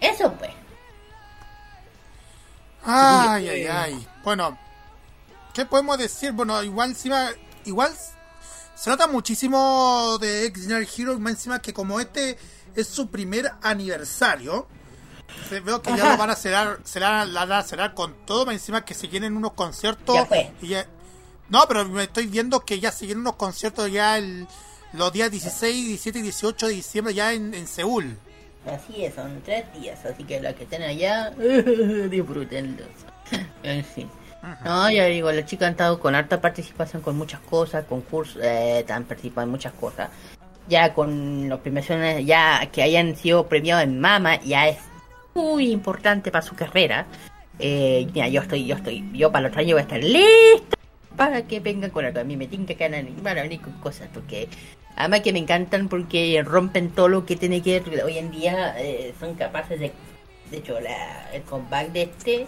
eso 0.00 0.32
pues. 0.34 0.52
Ay, 2.84 3.48
ay, 3.48 3.66
ay. 3.66 4.08
Bueno, 4.22 4.56
¿qué 5.52 5.66
podemos 5.66 5.98
decir? 5.98 6.32
Bueno, 6.32 6.62
igual 6.62 6.90
encima, 6.90 7.30
igual 7.64 7.92
se 8.80 8.90
nota 8.90 9.06
muchísimo 9.06 10.18
de 10.20 10.46
X-General 10.46 10.88
Hero, 10.96 11.18
más 11.18 11.32
encima 11.34 11.60
que 11.60 11.72
como 11.72 11.98
este 12.00 12.38
es 12.76 12.86
su 12.86 13.08
primer 13.08 13.50
aniversario, 13.62 14.66
se- 15.48 15.60
veo 15.60 15.82
que 15.82 15.96
ya 15.96 16.10
lo 16.12 16.16
van 16.16 16.30
a 16.30 16.36
cerrar, 16.36 16.78
cerrar, 16.84 17.26
la 17.28 17.44
van 17.44 17.58
a 17.58 17.62
cerrar 17.62 17.94
con 17.94 18.14
todo, 18.24 18.46
más 18.46 18.54
encima 18.54 18.84
que 18.84 18.94
se 18.94 19.06
vienen 19.08 19.36
unos 19.36 19.52
conciertos. 19.54 20.14
Ya 20.14 20.26
fue. 20.26 20.52
y 20.62 20.68
ya- 20.68 20.86
no, 21.48 21.64
pero 21.66 21.84
me 21.86 22.04
estoy 22.04 22.26
viendo 22.26 22.60
que 22.60 22.78
ya 22.78 22.92
se 22.92 23.06
vienen 23.06 23.22
unos 23.22 23.36
conciertos 23.36 23.90
ya 23.90 24.18
el, 24.18 24.46
los 24.92 25.12
días 25.12 25.30
16, 25.30 25.86
17 25.86 26.18
y 26.18 26.22
18 26.22 26.66
de 26.68 26.72
diciembre 26.74 27.14
ya 27.14 27.32
en, 27.32 27.54
en 27.54 27.66
Seúl. 27.66 28.16
Así 28.66 29.02
es, 29.04 29.14
son 29.14 29.40
tres 29.44 29.64
días, 29.72 29.98
así 30.04 30.24
que 30.24 30.40
los 30.40 30.54
que 30.54 30.64
estén 30.64 30.82
allá, 30.82 31.30
disfrútenlos. 32.10 32.88
En 33.62 33.84
fin. 33.84 34.10
No, 34.64 34.90
ya 34.90 35.06
digo, 35.06 35.32
los 35.32 35.44
chicos 35.46 35.66
han 35.66 35.72
estado 35.72 35.98
con 35.98 36.14
harta 36.14 36.40
participación 36.40 37.02
con 37.02 37.16
muchas 37.16 37.40
cosas, 37.40 37.84
concursos, 37.86 38.40
eh, 38.42 38.84
han 38.88 39.04
participado 39.04 39.44
en 39.46 39.50
muchas 39.50 39.72
cosas. 39.72 40.10
Ya 40.68 40.94
con 40.94 41.48
los 41.48 41.60
premiaciones, 41.60 42.24
ya 42.24 42.68
que 42.70 42.82
hayan 42.82 43.16
sido 43.16 43.48
premiados 43.48 43.84
en 43.84 44.00
Mama, 44.00 44.40
ya 44.40 44.68
es 44.68 44.78
muy 45.34 45.70
importante 45.70 46.30
para 46.30 46.42
su 46.42 46.54
carrera. 46.54 47.06
Eh, 47.58 48.06
mira, 48.14 48.28
yo 48.28 48.42
estoy, 48.42 48.66
yo 48.66 48.76
estoy, 48.76 49.08
yo 49.12 49.32
para 49.32 49.42
los 49.42 49.50
otro 49.50 49.62
año 49.62 49.74
voy 49.74 49.80
a 49.80 49.82
estar 49.82 50.02
lista 50.02 50.76
para 51.16 51.42
que 51.46 51.60
vengan 51.60 51.90
con 51.90 52.04
algo. 52.04 52.20
A 52.20 52.24
mí 52.24 52.36
me 52.36 52.46
tinca 52.46 52.74
que 52.74 52.88
van 52.88 52.94
a 52.94 53.22
van 53.22 53.34
venir 53.34 53.60
con 53.60 53.72
cosas, 53.80 54.08
porque 54.14 54.48
además 54.94 55.20
que 55.20 55.32
me 55.32 55.40
encantan 55.40 55.88
porque 55.88 56.42
rompen 56.44 56.90
todo 56.90 57.08
lo 57.08 57.26
que 57.26 57.36
tiene 57.36 57.60
que 57.60 57.80
ver. 57.80 58.04
Hoy 58.04 58.18
en 58.18 58.30
día 58.30 58.74
eh, 58.78 59.12
son 59.18 59.34
capaces 59.34 59.80
de, 59.80 59.92
de 60.50 60.56
hecho, 60.56 60.78
la, 60.80 61.30
el 61.32 61.42
comeback 61.42 61.88
de 61.92 62.02
este 62.02 62.46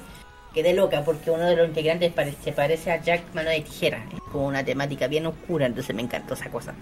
quedé 0.55 0.75
loca 0.75 1.03
porque 1.05 1.31
uno 1.31 1.45
de 1.45 1.57
los 1.57 1.69
integrantes 1.69 2.13
pare- 2.13 2.35
se 2.43 2.53
parece 2.53 2.91
a 2.93 3.01
Jack 3.03 3.23
Mano 3.35 3.51
de 3.51 3.61
Tijera. 3.61 4.05
Es 4.13 4.21
como 4.33 4.47
una 4.47 4.65
temática 4.65 5.07
bien 5.07 5.27
oscura, 5.27 5.67
entonces 5.67 5.95
me 5.95 6.03
encantó 6.03 6.35
esa 6.35 6.51
cosa. 6.51 6.75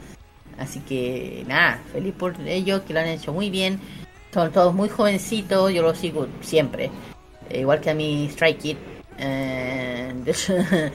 Así 0.59 0.81
que 0.81 1.45
nada, 1.47 1.81
feliz 1.93 2.15
por 2.19 2.35
ellos 2.47 2.83
que 2.83 2.93
lo 2.95 3.01
han 3.01 3.07
hecho 3.09 3.33
muy 3.33 3.49
bien. 3.51 3.79
Son 4.33 4.51
todos 4.53 4.75
muy 4.75 4.89
jovencitos, 4.89 5.73
yo 5.73 5.83
los 5.83 5.97
sigo 5.99 6.27
siempre. 6.41 6.91
Eh, 7.49 7.61
igual 7.61 7.81
que 7.81 7.91
a 7.91 7.95
mi 7.95 8.27
Strike 8.27 8.59
Kid. 8.59 8.77
Eh, 9.19 10.13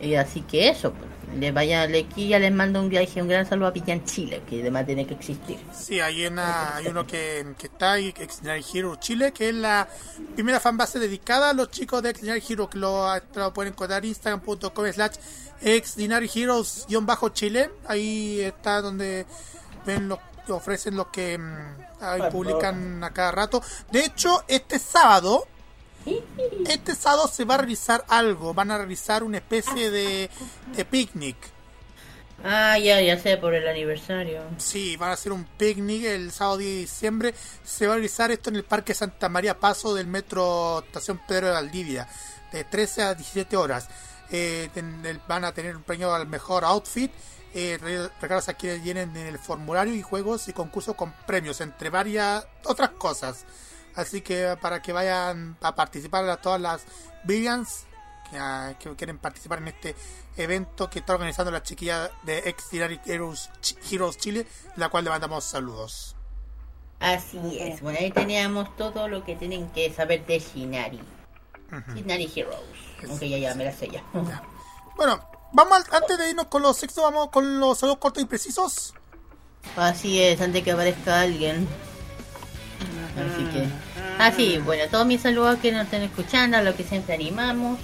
y 0.00 0.14
así 0.14 0.40
que 0.42 0.68
eso, 0.68 0.92
pues, 0.92 1.10
le 1.34 1.52
vaya, 1.52 1.86
le, 1.86 2.00
aquí 2.00 2.28
ya 2.28 2.38
les 2.38 2.52
mando 2.52 2.80
un 2.80 2.88
viaje, 2.88 3.20
un 3.20 3.28
gran 3.28 3.46
saludo 3.46 3.68
a 3.68 3.72
Pillan 3.72 4.04
Chile, 4.04 4.42
que 4.48 4.60
además 4.60 4.86
tiene 4.86 5.06
que 5.06 5.14
existir. 5.14 5.58
Sí, 5.72 6.00
hay, 6.00 6.26
una, 6.26 6.76
hay 6.76 6.86
uno 6.86 7.06
que, 7.06 7.54
que 7.58 7.66
está 7.66 7.92
ahí, 7.92 8.08
Extraordinary 8.08 8.64
Hero 8.72 8.96
Chile, 8.96 9.32
que 9.32 9.48
es 9.48 9.54
la 9.54 9.88
primera 10.34 10.60
fanbase 10.60 10.98
dedicada 10.98 11.50
a 11.50 11.52
los 11.52 11.70
chicos 11.70 12.02
de 12.02 12.10
Extraordinary 12.10 12.52
Hero, 12.52 12.70
que 12.70 12.78
lo, 12.78 13.06
lo 13.34 13.52
pueden 13.52 13.72
encontrar 13.72 14.04
instagram.com 14.04 14.92
slash 14.92 15.16
Extraordinary 15.60 16.30
Heroes-Chile. 16.34 17.70
Ahí 17.86 18.40
está 18.40 18.80
donde 18.80 19.26
ven 19.86 20.08
lo 20.08 20.20
que 20.46 20.52
ofrecen 20.52 20.96
los 20.96 21.08
que 21.08 21.38
mm, 21.38 21.76
ahí 22.00 22.22
publican 22.30 23.02
a 23.02 23.12
cada 23.12 23.32
rato. 23.32 23.62
De 23.90 24.04
hecho, 24.04 24.44
este 24.48 24.78
sábado, 24.78 25.46
este 26.68 26.94
sábado 26.94 27.28
se 27.28 27.44
va 27.44 27.54
a 27.54 27.58
realizar 27.58 28.04
algo, 28.08 28.54
van 28.54 28.70
a 28.70 28.78
realizar 28.78 29.22
una 29.22 29.38
especie 29.38 29.90
de, 29.90 30.30
de 30.76 30.84
picnic. 30.84 31.36
Ah, 32.46 32.78
ya, 32.78 33.00
ya 33.00 33.18
sé, 33.18 33.36
por 33.38 33.54
el 33.54 33.66
aniversario. 33.66 34.42
Sí, 34.58 34.96
van 34.96 35.10
a 35.10 35.14
hacer 35.14 35.32
un 35.32 35.44
picnic 35.44 36.04
el 36.04 36.30
sábado 36.30 36.58
10 36.58 36.70
de 36.74 36.78
diciembre. 36.80 37.34
Se 37.64 37.86
va 37.86 37.94
a 37.94 37.96
realizar 37.96 38.30
esto 38.30 38.50
en 38.50 38.56
el 38.56 38.64
Parque 38.64 38.92
Santa 38.92 39.28
María 39.30 39.58
Paso 39.58 39.94
del 39.94 40.06
Metro 40.06 40.80
Estación 40.84 41.20
Pedro 41.26 41.46
de 41.46 41.52
Valdivia, 41.54 42.06
de 42.52 42.64
13 42.64 43.02
a 43.02 43.14
17 43.14 43.56
horas. 43.56 43.88
Eh, 44.30 44.68
ten- 44.74 45.04
el- 45.06 45.20
van 45.26 45.44
a 45.44 45.52
tener 45.54 45.74
un 45.76 45.82
premio 45.84 46.12
al 46.14 46.26
mejor 46.26 46.64
outfit, 46.64 47.10
eh, 47.54 47.78
re- 47.80 48.10
regalos 48.20 48.48
a 48.48 48.54
quienes 48.54 48.82
vienen 48.82 49.16
en 49.16 49.26
el 49.28 49.38
formulario 49.38 49.94
y 49.94 50.02
juegos 50.02 50.48
y 50.48 50.52
concursos 50.52 50.96
con 50.96 51.12
premios, 51.26 51.60
entre 51.62 51.88
varias 51.88 52.46
otras 52.64 52.90
cosas. 52.90 53.44
Así 53.96 54.20
que 54.22 54.56
para 54.60 54.82
que 54.82 54.92
vayan 54.92 55.56
a 55.60 55.74
participar 55.74 56.28
a 56.28 56.36
todas 56.38 56.60
las 56.60 56.82
Billions 57.24 57.84
que, 58.30 58.38
ah, 58.38 58.74
que 58.78 58.94
quieren 58.96 59.18
participar 59.18 59.58
en 59.58 59.68
este 59.68 59.94
evento 60.36 60.90
que 60.90 60.98
está 60.98 61.12
organizando 61.12 61.50
la 61.52 61.62
chiquilla 61.62 62.10
de 62.24 62.38
Ex 62.48 62.72
Heroes, 62.72 63.50
Ch- 63.62 63.76
Heroes 63.92 64.16
Chile, 64.18 64.46
la 64.76 64.88
cual 64.88 65.04
le 65.04 65.10
mandamos 65.10 65.44
saludos. 65.44 66.16
Así 67.00 67.58
es, 67.60 67.80
bueno, 67.82 67.98
ahí 68.00 68.10
teníamos 68.10 68.74
todo 68.76 69.08
lo 69.08 69.24
que 69.24 69.36
tienen 69.36 69.68
que 69.70 69.92
saber 69.92 70.24
de 70.26 70.38
Shinari. 70.40 71.00
Shinari 71.94 72.32
Heroes. 72.34 72.58
Aunque 73.08 73.28
ya, 73.28 73.36
ya 73.38 73.54
me 73.54 73.64
la 73.64 73.72
sé 73.72 73.88
ya. 73.88 74.02
Bueno, 74.96 75.20
vamos 75.52 75.78
al- 75.78 76.02
antes 76.02 76.18
de 76.18 76.30
irnos 76.30 76.46
con 76.46 76.62
los 76.62 76.76
sexos, 76.76 77.04
vamos 77.04 77.28
con 77.30 77.60
los 77.60 77.78
saludos 77.78 77.98
cortos 77.98 78.22
y 78.22 78.26
precisos. 78.26 78.94
Así 79.76 80.20
es, 80.22 80.40
antes 80.40 80.62
que 80.64 80.72
aparezca 80.72 81.20
alguien. 81.20 81.68
Así 83.16 83.44
que. 83.52 83.66
Así, 84.18 84.58
bueno, 84.58 84.84
todos 84.90 85.06
mis 85.06 85.20
saludos 85.20 85.58
que 85.60 85.72
nos 85.72 85.84
estén 85.84 86.02
escuchando, 86.02 86.56
a 86.56 86.62
los 86.62 86.74
que 86.74 86.84
siempre 86.84 87.14
animamos. 87.14 87.78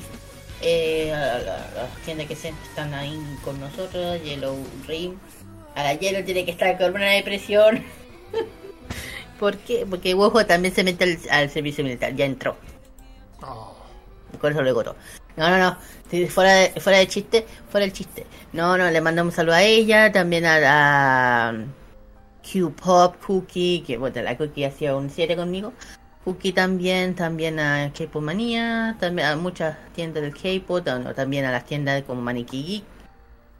Eh, 0.62 1.12
a 1.14 1.38
la- 1.38 1.54
a 1.54 1.74
las 1.74 1.96
tiendas 2.04 2.26
que 2.26 2.36
siempre 2.36 2.64
están 2.68 2.92
ahí 2.94 3.18
con 3.44 3.58
nosotros, 3.60 4.22
Yellow 4.22 4.56
Rim. 4.86 5.14
A 5.74 5.82
la 5.84 5.94
Yellow 5.94 6.22
tiene 6.24 6.44
que 6.44 6.50
estar 6.50 6.76
con 6.76 6.94
una 6.94 7.10
depresión. 7.10 7.82
¿Por 9.40 9.56
qué? 9.58 9.86
Porque 9.88 10.12
Wojo 10.14 10.44
también 10.44 10.74
se 10.74 10.84
mete 10.84 11.04
al, 11.04 11.18
al 11.30 11.50
servicio 11.50 11.82
militar, 11.82 12.14
ya 12.14 12.26
entró. 12.26 12.56
Con 14.40 14.52
eso 14.52 14.62
le 14.62 14.72
todo. 14.72 14.96
No, 15.36 15.48
no, 15.50 15.58
no. 15.58 15.76
Sí, 16.10 16.26
Fuera 16.26 16.52
de, 16.54 16.80
fuera 16.80 16.98
de 16.98 17.06
chiste, 17.08 17.46
fuera 17.70 17.84
el 17.84 17.92
chiste. 17.92 18.26
No, 18.52 18.76
no, 18.76 18.90
le 18.90 19.00
mandamos 19.00 19.32
un 19.32 19.36
saludo 19.36 19.54
a 19.54 19.62
ella, 19.62 20.10
también 20.12 20.44
a 20.44 20.58
la 20.58 21.64
Q-Pop, 22.42 23.16
Cookie, 23.26 23.82
que 23.86 23.96
bueno, 23.98 24.22
la 24.22 24.36
Cookie 24.36 24.64
hacía 24.64 24.96
un 24.96 25.10
7 25.10 25.36
conmigo. 25.36 25.72
Cookie 26.24 26.52
también, 26.52 27.14
también 27.14 27.58
a 27.58 27.92
K-Pop 27.96 28.22
Manía, 28.22 28.96
también 29.00 29.28
a 29.28 29.36
muchas 29.36 29.76
tiendas 29.94 30.22
del 30.22 30.34
K-Pop, 30.34 30.84
también 31.14 31.44
a 31.46 31.52
las 31.52 31.64
tiendas 31.64 32.02
como 32.02 32.20
Maniquí 32.20 32.62
Geek, 32.62 32.84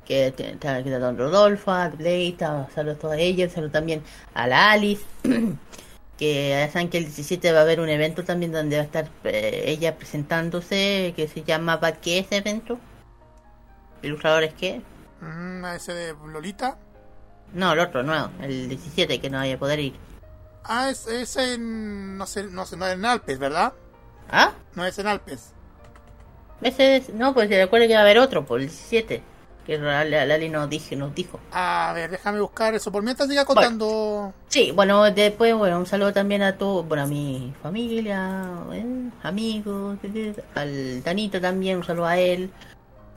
que 0.04 0.26
está 0.26 0.82
Don 0.82 1.16
Rodolfo, 1.16 1.70
a 1.70 1.88
Blade, 1.88 2.36
saludos 2.74 3.04
a 3.04 3.16
ellas, 3.16 3.52
saludos 3.52 3.72
también 3.72 4.02
a 4.34 4.46
la 4.46 4.72
Alice, 4.72 5.04
que 6.18 6.68
saben 6.72 6.90
que 6.90 6.98
el 6.98 7.04
17 7.04 7.52
va 7.52 7.60
a 7.60 7.62
haber 7.62 7.80
un 7.80 7.88
evento 7.88 8.24
también 8.24 8.52
donde 8.52 8.76
va 8.76 8.82
a 8.82 8.86
estar 8.86 9.08
eh, 9.24 9.64
ella 9.66 9.96
presentándose, 9.96 11.14
que 11.16 11.28
se 11.28 11.42
llama 11.42 11.80
¿Qué 12.02 12.18
ese 12.18 12.36
evento? 12.36 12.78
¿Ilustradores 14.02 14.52
qué? 14.54 14.82
Mm, 15.22 15.64
ese 15.64 15.94
de 15.94 16.14
Lolita. 16.26 16.76
No, 17.54 17.72
el 17.72 17.78
otro, 17.80 18.02
no, 18.02 18.30
el 18.42 18.68
17 18.68 19.20
que 19.20 19.30
no 19.30 19.38
vaya 19.38 19.54
a 19.56 19.58
poder 19.58 19.80
ir. 19.80 19.94
Ah, 20.64 20.90
es, 20.90 21.06
es 21.06 21.36
en. 21.36 22.16
No 22.18 22.26
sé, 22.26 22.44
no 22.44 22.66
sé, 22.66 22.76
no 22.76 22.86
en 22.86 23.04
Alpes, 23.04 23.38
¿verdad? 23.38 23.72
¿Ah? 24.30 24.52
No 24.74 24.84
es 24.84 24.98
en 24.98 25.06
Alpes. 25.08 25.52
Ese 26.62 26.96
es- 26.96 27.08
no, 27.10 27.32
pues 27.34 27.48
se 27.48 27.58
recuerda 27.60 27.86
que 27.88 27.94
va 27.94 28.00
a 28.00 28.02
haber 28.02 28.18
otro, 28.18 28.44
por 28.44 28.60
el 28.60 28.66
17. 28.68 29.22
Que 29.66 29.78
la- 29.78 30.04
la- 30.04 30.26
Lali 30.26 30.48
nos, 30.48 30.68
dije, 30.68 30.94
nos 30.96 31.14
dijo. 31.14 31.40
A 31.52 31.92
ver, 31.94 32.10
déjame 32.10 32.40
buscar 32.40 32.74
eso. 32.74 32.92
Por 32.92 33.02
mientras 33.02 33.28
siga 33.28 33.44
contando. 33.44 34.32
Sí, 34.48 34.72
bueno, 34.72 35.10
después, 35.10 35.54
bueno, 35.54 35.78
un 35.78 35.86
saludo 35.86 36.12
también 36.12 36.42
a 36.42 36.56
todo, 36.56 36.82
bueno, 36.82 37.04
a 37.04 37.06
mi 37.06 37.52
familia, 37.62 38.48
eh, 38.72 39.10
amigos, 39.22 39.98
al 40.54 41.02
Danito 41.02 41.40
también, 41.40 41.78
un 41.78 41.84
saludo 41.84 42.06
a 42.06 42.18
él. 42.18 42.50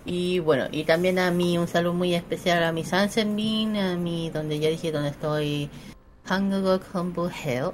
Y 0.05 0.39
bueno, 0.39 0.67
y 0.71 0.83
también 0.83 1.17
a 1.19 1.31
mí 1.31 1.57
un 1.57 1.67
saludo 1.67 1.93
muy 1.93 2.13
especial 2.13 2.63
a 2.63 2.71
mi 2.71 2.83
Sansenbin, 2.83 3.77
a 3.77 3.95
mi, 3.95 4.29
donde 4.29 4.59
ya 4.59 4.69
dije 4.69 4.91
donde 4.91 5.09
estoy, 5.09 5.69
Hangul 6.25 6.81
Humble 6.93 7.31
Hell, 7.43 7.71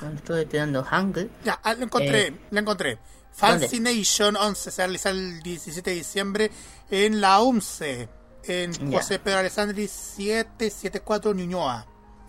donde 0.00 0.16
estoy 0.16 0.42
estudiando 0.42 0.84
Hangul. 0.84 1.30
Ya, 1.44 1.58
ah, 1.62 1.74
lo 1.74 1.84
encontré, 1.84 2.28
Eh, 2.28 2.34
lo 2.50 2.60
encontré. 2.60 2.98
Fascination 3.32 4.36
11 4.36 4.70
se 4.70 4.82
realiza 4.82 5.10
el 5.10 5.42
17 5.42 5.90
de 5.90 5.96
diciembre 5.96 6.50
en 6.90 7.20
la 7.20 7.40
UMCE, 7.40 8.08
en 8.44 8.72
Ya. 8.72 8.98
José 8.98 9.18
Pedro 9.18 9.38
Alessandri 9.38 9.88
774 9.88 11.32
Ñuñoa. 11.34 11.86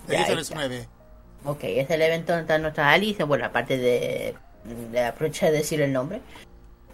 De 0.07 0.13
Ya, 0.13 0.19
10 0.19 0.29
a 0.29 0.31
ahí 0.31 0.37
19. 0.37 0.87
Ok, 1.45 1.59
es 1.63 1.89
el 1.89 2.01
evento 2.01 2.31
donde 2.31 2.43
está 2.43 2.57
nuestra 2.57 2.91
Alice, 2.91 3.21
bueno, 3.23 3.45
aparte 3.45 3.77
de, 3.77 4.33
de 4.91 5.05
aprovechar 5.05 5.51
de 5.51 5.57
decir 5.57 5.81
el 5.81 5.91
nombre. 5.91 6.21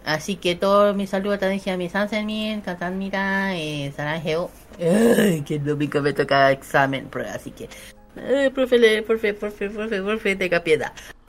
Así 0.04 0.36
que 0.36 0.54
todos 0.54 0.96
mis 0.96 1.10
saludos 1.10 1.38
también 1.38 1.62
a 1.68 1.76
mi 1.76 1.88
Sansemin, 1.88 2.62
Katanmira, 2.62 3.56
eh, 3.56 3.92
Sarangeo. 3.94 4.50
Que 4.78 5.56
el 5.56 5.64
domingo 5.64 6.00
me 6.00 6.12
toca 6.12 6.50
examen, 6.50 7.06
prueba, 7.06 7.32
así 7.32 7.50
que... 7.50 7.68
Eh, 8.16 8.50
profe, 8.52 9.02
profe, 9.02 9.34
profe, 9.34 9.70
profe, 9.70 10.00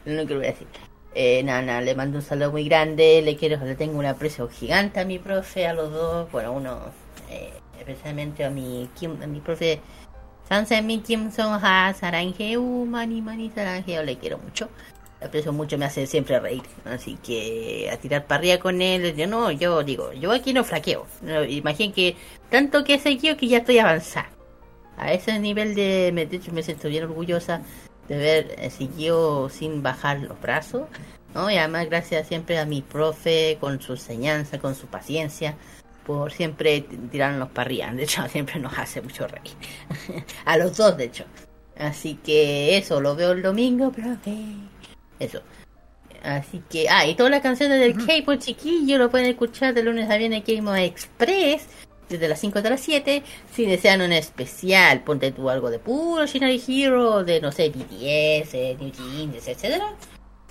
lo 0.06 0.28
que 0.28 0.36
decir. 0.36 0.68
Eh, 1.14 1.44
nada, 1.44 1.82
le 1.82 1.94
mando 1.94 2.20
un 2.20 2.24
saludo 2.24 2.52
muy 2.52 2.64
grande, 2.64 3.22
le 3.22 3.36
quiero, 3.36 3.64
le 3.66 3.76
tengo 3.76 4.00
un 4.00 4.06
aprecio 4.06 4.48
gigante 4.48 5.02
a 5.02 5.06
mi 5.06 5.20
profe, 5.20 5.68
a 5.68 5.74
los 5.74 5.92
dos, 5.92 6.32
bueno, 6.32 6.54
uno, 6.54 6.80
eh, 7.30 7.52
especialmente 7.78 8.46
a 8.46 8.50
mi, 8.50 8.90
Kim, 8.98 9.22
a 9.22 9.28
mi 9.28 9.42
profe 9.42 9.82
Sansemin 10.48 11.02
Kim 11.02 11.32
Song 11.32 11.60
Ha, 11.62 11.94
Sarangeu, 11.94 12.86
Mani 12.86 13.22
Mani 13.22 13.52
Sarangeo, 13.54 14.04
le 14.04 14.18
quiero 14.18 14.38
mucho. 14.38 14.70
Aprecio 15.24 15.54
mucho, 15.54 15.78
me 15.78 15.86
hace 15.86 16.08
siempre 16.08 16.40
reír. 16.40 16.64
Así 16.86 17.16
que 17.24 17.90
a 17.92 17.98
tirar 17.98 18.26
para 18.26 18.40
arriba 18.40 18.58
con 18.58 18.82
él, 18.82 19.16
yo 19.16 19.28
no, 19.28 19.52
yo 19.52 19.84
digo, 19.84 20.12
yo 20.14 20.32
aquí 20.32 20.52
no 20.54 20.64
flaqueo. 20.64 21.06
No, 21.22 21.44
imaginen 21.44 21.94
que 21.94 22.16
tanto 22.50 22.84
que 22.84 22.96
he 22.96 23.00
seguido 23.00 23.38
que 23.38 23.48
ya 23.48 23.60
estoy 23.60 23.78
avanzada. 23.80 24.30
A 24.98 25.14
ese 25.14 25.38
nivel 25.40 25.76
de, 25.76 26.12
me- 26.14 26.26
de 26.26 26.38
hecho 26.38 26.52
me 26.52 26.64
siento 26.64 26.88
bien 26.88 27.04
orgullosa 27.04 27.62
de 28.08 28.18
ver 28.18 28.56
eh, 28.58 28.70
siguió 28.72 29.48
sin 29.50 29.84
bajar 29.84 30.20
los 30.22 30.40
brazos. 30.42 30.84
¿no? 31.36 31.50
Y 31.52 31.58
además 31.58 31.86
gracias 31.88 32.28
siempre 32.28 32.58
a 32.60 32.66
mi 32.66 32.82
profe 32.82 33.58
con 33.60 33.80
su 33.82 33.94
enseñanza, 33.94 34.60
con 34.60 34.76
su 34.76 34.88
paciencia, 34.88 35.56
por 36.06 36.32
siempre 36.32 36.82
tirarnos 37.12 37.50
arriba. 37.56 37.94
De 37.94 38.04
hecho, 38.04 38.28
siempre 38.28 38.60
nos 38.60 38.78
hace 38.78 39.02
mucho 39.02 39.28
reír. 39.28 39.54
a 40.46 40.58
los 40.58 40.76
dos, 40.76 40.98
de 40.98 41.06
hecho. 41.06 41.26
Así 41.78 42.16
que 42.16 42.78
eso, 42.78 43.00
lo 43.02 43.16
veo 43.16 43.32
el 43.32 43.42
domingo, 43.44 43.92
profe. 43.92 44.34
Eso. 45.22 45.42
Así 46.24 46.62
que, 46.70 46.90
ah, 46.90 47.06
y 47.06 47.16
todas 47.16 47.32
las 47.32 47.42
canciones 47.42 47.80
del 47.80 47.96
K-pop 48.06 48.40
chiquillo 48.40 48.98
lo 48.98 49.10
pueden 49.10 49.28
escuchar 49.28 49.74
de 49.74 49.84
lunes 49.84 50.10
a 50.10 50.18
viernes 50.18 50.44
en 50.46 50.62
K-pop 50.62 50.76
Express 50.76 51.68
desde 52.10 52.28
las 52.28 52.40
5 52.40 52.60
hasta 52.60 52.70
las 52.70 52.82
7. 52.82 53.24
Si 53.54 53.66
desean 53.66 54.02
un 54.02 54.12
especial, 54.12 55.02
ponte 55.02 55.32
tú 55.32 55.50
algo 55.50 55.70
de 55.70 55.80
puro 55.80 56.26
Shinari 56.26 56.62
Hero, 56.68 57.24
de 57.24 57.40
no 57.42 57.52
sé, 57.52 57.70
BTS, 57.70 58.54
eh, 58.54 58.78
New 58.80 58.92
Jeans, 58.92 59.48
etcétera. 59.48 59.94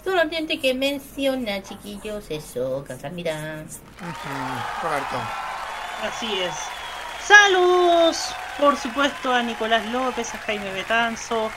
Solamente 0.03 0.59
que 0.59 0.73
menciona, 0.73 1.63
chiquillos, 1.63 2.25
eso, 2.31 2.83
cantar 2.87 3.13
mira. 3.13 3.65
Roberto. 4.83 5.17
Así 6.03 6.27
es. 6.41 6.55
Saludos, 7.27 8.35
por 8.59 8.77
supuesto, 8.77 9.33
a 9.33 9.43
Nicolás 9.43 9.87
López, 9.93 10.35
a 10.35 10.39
Jaime 10.39 10.73
Betanzo, 10.73 11.51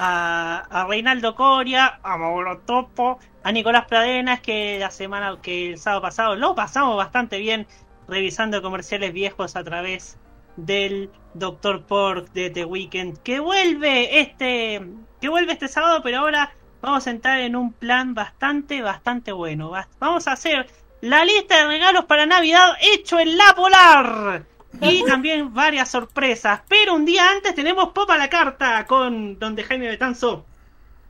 a, 0.00 0.66
a 0.70 0.86
Reinaldo 0.86 1.34
Coria, 1.34 2.00
a 2.02 2.16
Mauro 2.16 2.58
Topo, 2.60 3.18
a 3.44 3.52
Nicolás 3.52 3.84
Pradenas, 3.86 4.40
que 4.40 4.78
la 4.80 4.90
semana, 4.90 5.36
que 5.42 5.70
el 5.70 5.78
sábado 5.78 6.02
pasado 6.02 6.36
lo 6.36 6.54
pasamos 6.54 6.96
bastante 6.96 7.38
bien 7.38 7.66
revisando 8.08 8.62
comerciales 8.62 9.12
viejos 9.12 9.54
a 9.56 9.62
través 9.62 10.18
del 10.56 11.10
Dr. 11.34 11.84
Pork 11.84 12.32
de 12.32 12.50
The 12.50 12.64
Weeknd, 12.64 13.18
que 13.18 13.38
vuelve 13.40 14.20
este, 14.20 14.82
que 15.20 15.28
vuelve 15.28 15.52
este 15.52 15.68
sábado, 15.68 16.00
pero 16.02 16.18
ahora 16.20 16.50
vamos 16.82 17.06
a 17.06 17.10
entrar 17.10 17.38
en 17.40 17.54
un 17.54 17.72
plan 17.72 18.14
bastante, 18.14 18.82
bastante 18.82 19.32
bueno. 19.32 19.70
Va- 19.70 19.86
Vamos 19.98 20.26
a 20.26 20.32
hacer 20.32 20.66
la 21.02 21.24
lista 21.24 21.58
de 21.58 21.66
regalos 21.66 22.06
para 22.06 22.26
Navidad 22.26 22.72
hecho 22.80 23.20
en 23.20 23.36
la 23.36 23.54
Polar. 23.54 24.42
Y 24.80 25.04
también 25.04 25.52
varias 25.52 25.90
sorpresas. 25.90 26.60
Pero 26.68 26.94
un 26.94 27.04
día 27.04 27.28
antes 27.30 27.54
tenemos 27.54 27.88
Popa 27.90 28.16
la 28.16 28.28
Carta 28.30 28.86
con 28.86 29.38
donde 29.38 29.64
Jaime 29.64 29.88
Betanzo 29.88 30.46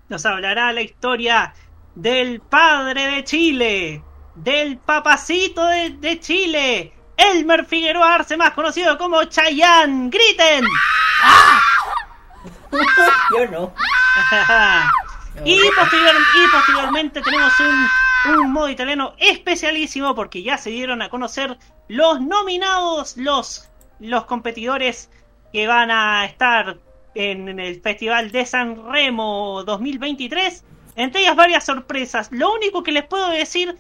nos 0.08 0.24
hablará 0.26 0.72
la 0.72 0.80
historia 0.82 1.54
del 1.94 2.40
padre 2.40 3.06
de 3.06 3.24
Chile, 3.24 4.02
del 4.34 4.78
papacito 4.78 5.64
de, 5.66 5.90
de 5.90 6.18
Chile, 6.20 6.92
Elmer 7.16 7.64
Figueroa 7.66 8.14
Arce, 8.14 8.36
más 8.36 8.52
conocido 8.52 8.96
como 8.98 9.22
Chayanne. 9.24 10.08
¡Griten! 10.10 10.64
Yo 13.36 13.46
no. 13.50 13.74
y, 15.44 15.58
posterior- 15.70 16.16
y 16.34 16.50
posteriormente 16.50 17.20
tenemos 17.20 17.52
un, 17.60 17.88
un 18.28 18.52
modo 18.52 18.68
italiano 18.68 19.14
especialísimo 19.18 20.14
porque 20.14 20.42
ya 20.42 20.58
se 20.58 20.70
dieron 20.70 21.02
a 21.02 21.08
conocer 21.08 21.56
los 21.88 22.20
nominados, 22.20 23.16
los, 23.16 23.68
los 23.98 24.24
competidores 24.24 25.10
que 25.52 25.66
van 25.66 25.90
a 25.90 26.24
estar 26.24 26.78
en 27.14 27.58
el 27.58 27.80
Festival 27.80 28.30
de 28.30 28.46
San 28.46 28.90
Remo 28.90 29.64
2023. 29.64 30.64
Entre 30.96 31.22
ellas 31.22 31.36
varias 31.36 31.64
sorpresas. 31.64 32.28
Lo 32.30 32.52
único 32.52 32.82
que 32.82 32.92
les 32.92 33.04
puedo 33.04 33.28
decir 33.30 33.76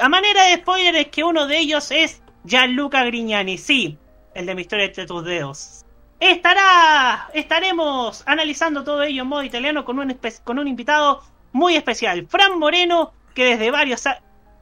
a 0.00 0.08
manera 0.08 0.44
de 0.44 0.56
spoiler 0.56 0.96
es 0.96 1.08
que 1.08 1.24
uno 1.24 1.46
de 1.46 1.58
ellos 1.58 1.90
es 1.90 2.22
Gianluca 2.44 3.04
Grignani. 3.04 3.58
Sí, 3.58 3.98
el 4.34 4.46
de 4.46 4.54
mi 4.54 4.62
historia 4.62 4.86
entre 4.86 5.06
tus 5.06 5.24
dedos. 5.24 5.84
Estará, 6.20 7.28
estaremos 7.34 8.22
analizando 8.26 8.82
todo 8.82 9.02
ello 9.02 9.22
en 9.22 9.28
modo 9.28 9.42
italiano 9.42 9.84
con 9.84 9.98
un, 9.98 10.18
con 10.44 10.58
un 10.58 10.68
invitado 10.68 11.22
muy 11.52 11.76
especial, 11.76 12.26
Fran 12.28 12.58
Moreno, 12.58 13.12
que 13.34 13.44
desde 13.44 13.70
varios 13.70 14.04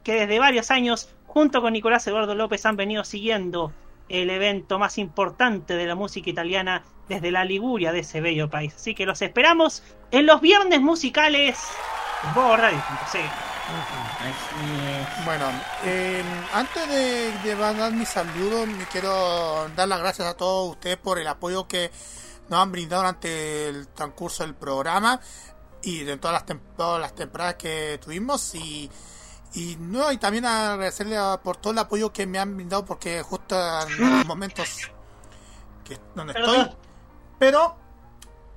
que 0.03 0.15
desde 0.15 0.39
varios 0.39 0.71
años 0.71 1.09
junto 1.27 1.63
con 1.63 1.73
Nicolás 1.73 2.07
Eduardo 2.07 2.35
López 2.35 2.67
han 2.67 2.77
venido 2.77 3.05
siguiendo 3.05 3.73
el 4.09 4.31
evento 4.31 4.79
más 4.79 4.99
importante 4.99 5.75
de 5.75 5.87
la 5.87 5.95
música 5.95 6.29
italiana 6.29 6.83
desde 7.09 7.31
la 7.31 7.45
Liguria 7.45 7.93
de 7.93 8.01
ese 8.01 8.21
bello 8.21 8.51
país. 8.51 8.75
Así 8.75 8.95
que 8.95 9.07
los 9.07 9.23
esperamos 9.23 9.83
en 10.11 10.27
los 10.27 10.41
viernes 10.41 10.81
musicales 10.81 11.59
Radio.cl. 12.35 13.19
Bueno, 15.25 15.47
eh, 15.85 16.23
antes 16.53 16.89
de, 16.89 17.33
de 17.43 17.55
dar 17.55 17.93
mis 17.93 18.09
saludos, 18.09 18.67
me 18.67 18.85
quiero 18.87 19.69
dar 19.75 19.89
las 19.89 20.01
gracias 20.01 20.29
a 20.29 20.37
todos 20.37 20.73
ustedes 20.73 20.97
por 20.97 21.19
el 21.19 21.27
apoyo 21.27 21.67
que 21.67 21.91
nos 22.49 22.61
han 22.61 22.73
brindado 22.73 23.03
durante 23.03 23.69
el 23.69 23.89
transcurso 23.89 24.45
del 24.45 24.55
programa 24.55 25.21
y 25.83 26.05
de 26.05 26.17
todas 26.17 26.35
las, 26.35 26.47
tem- 26.47 26.61
todas 26.77 27.01
las 27.01 27.15
temporadas 27.15 27.55
que 27.57 27.99
tuvimos 28.03 28.55
y, 28.55 28.91
y 29.55 29.77
no 29.81 30.11
y 30.13 30.19
también 30.19 30.45
agradecerle 30.47 31.17
por 31.43 31.57
todo 31.57 31.73
el 31.73 31.79
apoyo 31.81 32.13
que 32.13 32.27
me 32.27 32.39
han 32.39 32.55
brindado 32.57 32.85
porque 32.85 33.23
justo 33.23 33.57
en 33.87 34.19
los 34.19 34.27
momentos 34.27 34.69
que 35.85 35.99
donde 36.15 36.33
estoy. 36.35 36.71
Pero 37.39 37.77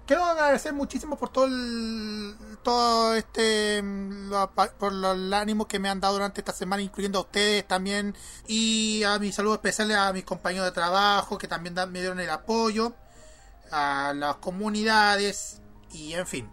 quiero 0.06 0.24
agradecer 0.24 0.74
muchísimo 0.74 1.18
por 1.18 1.30
todo 1.30 1.46
el 1.46 2.36
todo 2.62 3.16
este 3.16 3.82
mm, 3.82 4.30
lo 4.30 4.52
por 4.78 4.94
lo- 4.94 5.14
el 5.14 5.34
ánimo 5.34 5.68
que 5.68 5.80
me 5.80 5.90
han 5.90 6.00
dado 6.00 6.14
durante 6.14 6.42
esta 6.42 6.54
semana 6.54 6.82
incluyendo 6.84 7.18
a 7.20 7.22
ustedes 7.24 7.68
también 7.68 8.16
y 8.48 9.04
a 9.04 9.18
mis 9.18 9.34
saludos 9.36 9.58
especiales 9.58 9.98
a 9.98 10.14
mis 10.14 10.24
compañeros 10.24 10.68
de 10.68 10.72
trabajo 10.72 11.38
que 11.40 11.48
también 11.48 11.74
me 11.90 12.00
dieron 12.00 12.20
el 12.20 12.30
apoyo 12.30 12.94
a 13.72 14.14
las 14.16 14.36
comunidades 14.36 15.62
y 15.92 16.14
en 16.14 16.28
fin 16.28 16.50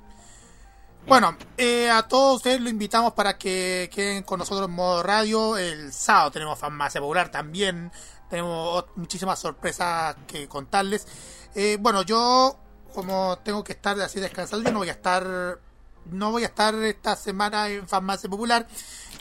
bueno, 1.07 1.37
eh, 1.59 1.91
a 1.91 2.07
todos 2.07 2.37
ustedes 2.37 2.61
lo 2.61 2.69
invitamos 2.69 3.13
para 3.13 3.37
que 3.37 3.91
queden 3.93 4.23
con 4.23 4.39
nosotros 4.39 4.69
en 4.69 4.75
modo 4.75 5.03
radio. 5.03 5.59
El 5.59 5.93
sábado 5.93 6.31
tenemos 6.31 6.59
farmacia 6.59 7.01
popular 7.01 7.31
también. 7.31 7.91
Tenemos 8.31 8.85
muchísimas 8.97 9.39
sorpresas 9.39 10.17
que 10.27 10.49
contarles. 10.49 11.07
Eh, 11.55 11.77
bueno, 11.81 12.03
yo 12.03 12.57
como 12.95 13.39
tengo 13.39 13.65
que 13.65 13.73
estar 13.73 14.01
así 14.01 14.21
descansado, 14.21 14.63
yo 14.63 14.71
no 14.71 14.79
voy 14.79 14.89
a 14.89 14.93
estar, 14.93 15.59
no 16.07 16.31
voy 16.31 16.45
a 16.45 16.47
estar 16.47 16.75
esta 16.75 17.17
semana 17.17 17.69
en 17.69 17.89
farmacia 17.89 18.31
popular 18.31 18.67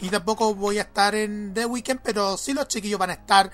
y 0.01 0.09
tampoco 0.09 0.53
voy 0.53 0.77
a 0.77 0.83
estar 0.83 1.15
en 1.15 1.53
The 1.53 1.65
Weekend, 1.65 2.01
pero 2.03 2.37
sí 2.37 2.53
los 2.53 2.67
chiquillos 2.67 2.99
van 2.99 3.11
a 3.11 3.13
estar 3.13 3.51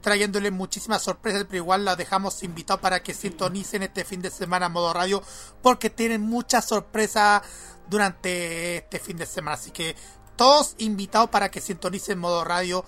trayéndoles 0.00 0.52
muchísimas 0.52 1.02
sorpresas, 1.02 1.44
pero 1.44 1.56
igual 1.56 1.84
las 1.84 1.96
dejamos 1.96 2.42
invitados 2.42 2.80
para 2.80 3.02
que 3.02 3.14
sintonicen 3.14 3.82
este 3.82 4.04
fin 4.04 4.22
de 4.22 4.30
semana 4.30 4.66
a 4.66 4.68
modo 4.68 4.92
radio, 4.92 5.22
porque 5.62 5.90
tienen 5.90 6.22
muchas 6.22 6.64
sorpresas 6.64 7.42
durante 7.88 8.78
este 8.78 8.98
fin 8.98 9.16
de 9.16 9.26
semana. 9.26 9.56
Así 9.56 9.70
que 9.70 9.96
todos 10.36 10.74
invitados 10.78 11.30
para 11.30 11.50
que 11.50 11.60
sintonicen 11.60 12.18
modo 12.18 12.44
radio 12.44 12.84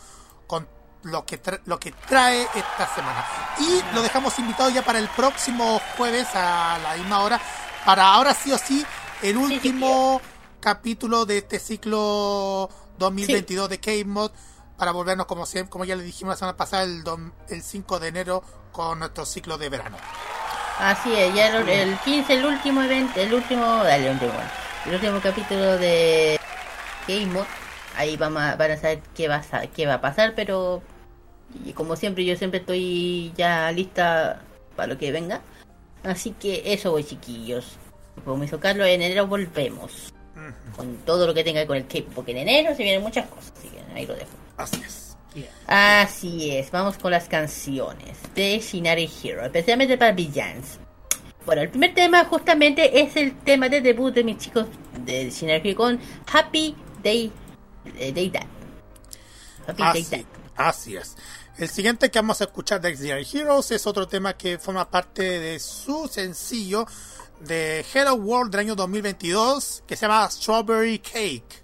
con 0.46 0.66
lo 1.02 1.26
que, 1.26 1.40
lo 1.66 1.78
que 1.78 1.92
trae 1.92 2.42
esta 2.42 2.94
semana. 2.94 3.26
Y 3.58 3.94
lo 3.94 4.02
dejamos 4.02 4.38
invitado 4.38 4.70
ya 4.70 4.84
para 4.84 4.98
el 4.98 5.08
próximo 5.08 5.80
jueves 5.96 6.28
a 6.34 6.78
la 6.82 6.96
misma 6.96 7.22
hora, 7.22 7.40
para 7.84 8.12
ahora 8.12 8.34
sí 8.34 8.52
o 8.52 8.58
sí 8.58 8.84
el 9.22 9.36
último 9.36 10.20
capítulo 10.60 11.26
de 11.26 11.38
este 11.38 11.58
ciclo 11.58 12.70
2022 12.98 13.68
de 13.68 13.80
K-Mod, 13.80 14.30
para 14.82 14.90
volvernos 14.90 15.26
como 15.26 15.46
siempre, 15.46 15.70
como 15.70 15.84
ya 15.84 15.94
le 15.94 16.02
dijimos 16.02 16.32
la 16.32 16.36
semana 16.36 16.56
pasada, 16.56 16.82
el, 16.82 17.04
dom- 17.04 17.30
el 17.48 17.62
5 17.62 18.00
de 18.00 18.08
enero 18.08 18.42
con 18.72 18.98
nuestro 18.98 19.24
ciclo 19.24 19.56
de 19.56 19.68
verano. 19.68 19.96
Así 20.80 21.14
es, 21.14 21.32
ya 21.36 21.56
el, 21.56 21.68
el 21.68 21.96
15, 22.00 22.34
el 22.34 22.44
último 22.44 22.82
evento, 22.82 23.20
el 23.20 23.32
último, 23.32 23.64
dale, 23.84 24.06
el 24.08 24.14
último, 24.14 24.32
el 24.86 24.94
último 24.94 25.20
capítulo 25.20 25.78
de 25.78 26.36
Game 27.06 27.26
Mode. 27.26 27.46
Ahí 27.96 28.16
vamos 28.16 28.42
a, 28.42 28.56
van 28.56 28.72
a 28.72 28.76
saber 28.76 29.02
qué 29.14 29.28
va 29.28 29.40
a, 29.52 29.66
qué 29.68 29.86
va 29.86 29.94
a 29.94 30.00
pasar, 30.00 30.32
pero 30.34 30.82
y 31.64 31.74
como 31.74 31.94
siempre, 31.94 32.24
yo 32.24 32.34
siempre 32.34 32.58
estoy 32.58 33.32
ya 33.36 33.70
lista 33.70 34.40
para 34.74 34.88
lo 34.88 34.98
que 34.98 35.12
venga. 35.12 35.42
Así 36.02 36.32
que 36.32 36.60
eso, 36.72 36.90
voy 36.90 37.04
chiquillos. 37.04 37.76
Como 38.24 38.42
hizo 38.42 38.58
Carlos, 38.58 38.88
en 38.88 39.00
enero 39.00 39.28
volvemos 39.28 40.12
con 40.76 40.96
todo 41.06 41.28
lo 41.28 41.34
que 41.34 41.44
tenga 41.44 41.64
con 41.68 41.76
el 41.76 41.86
K, 41.86 41.98
porque 42.16 42.32
en 42.32 42.38
enero 42.38 42.74
se 42.74 42.82
vienen 42.82 43.00
muchas 43.02 43.28
cosas, 43.28 43.52
así 43.56 43.68
que 43.68 43.80
ahí 43.94 44.06
lo 44.06 44.14
dejo. 44.14 44.41
Así 44.62 44.82
es. 44.86 45.16
Así 45.66 46.50
es, 46.56 46.70
vamos 46.70 46.98
con 46.98 47.10
las 47.10 47.28
canciones 47.28 48.18
de 48.34 48.58
Shinari 48.58 49.10
Hero, 49.22 49.44
especialmente 49.44 49.96
para 49.96 50.12
Villains. 50.12 50.78
Bueno, 51.46 51.62
el 51.62 51.70
primer 51.70 51.94
tema 51.94 52.24
justamente 52.26 53.00
es 53.00 53.16
el 53.16 53.38
tema 53.38 53.68
de 53.68 53.80
debut 53.80 54.14
de 54.14 54.24
mis 54.24 54.38
chicos 54.38 54.66
de 55.04 55.30
Shinari 55.30 55.70
Hero 55.70 55.76
con 55.76 56.00
Happy 56.30 56.76
Day, 57.02 57.32
eh, 57.96 58.12
Day 58.12 58.30
That. 58.30 58.46
Happy 59.66 59.82
Day 59.82 60.04
That. 60.04 60.26
Así, 60.54 60.92
así 60.92 60.96
es. 60.96 61.16
El 61.58 61.68
siguiente 61.68 62.10
que 62.10 62.18
vamos 62.18 62.40
a 62.40 62.44
escuchar 62.44 62.80
de 62.80 62.96
Xenogears 62.96 63.34
Heroes 63.34 63.70
es 63.72 63.86
otro 63.86 64.08
tema 64.08 64.36
que 64.36 64.58
forma 64.58 64.90
parte 64.90 65.22
de 65.22 65.58
su 65.60 66.08
sencillo 66.08 66.86
de 67.40 67.84
Hello 67.92 68.14
World 68.14 68.52
del 68.52 68.60
año 68.60 68.74
2022 68.74 69.84
que 69.86 69.96
se 69.96 70.06
llama 70.06 70.30
Strawberry 70.30 70.98
Cake. 70.98 71.61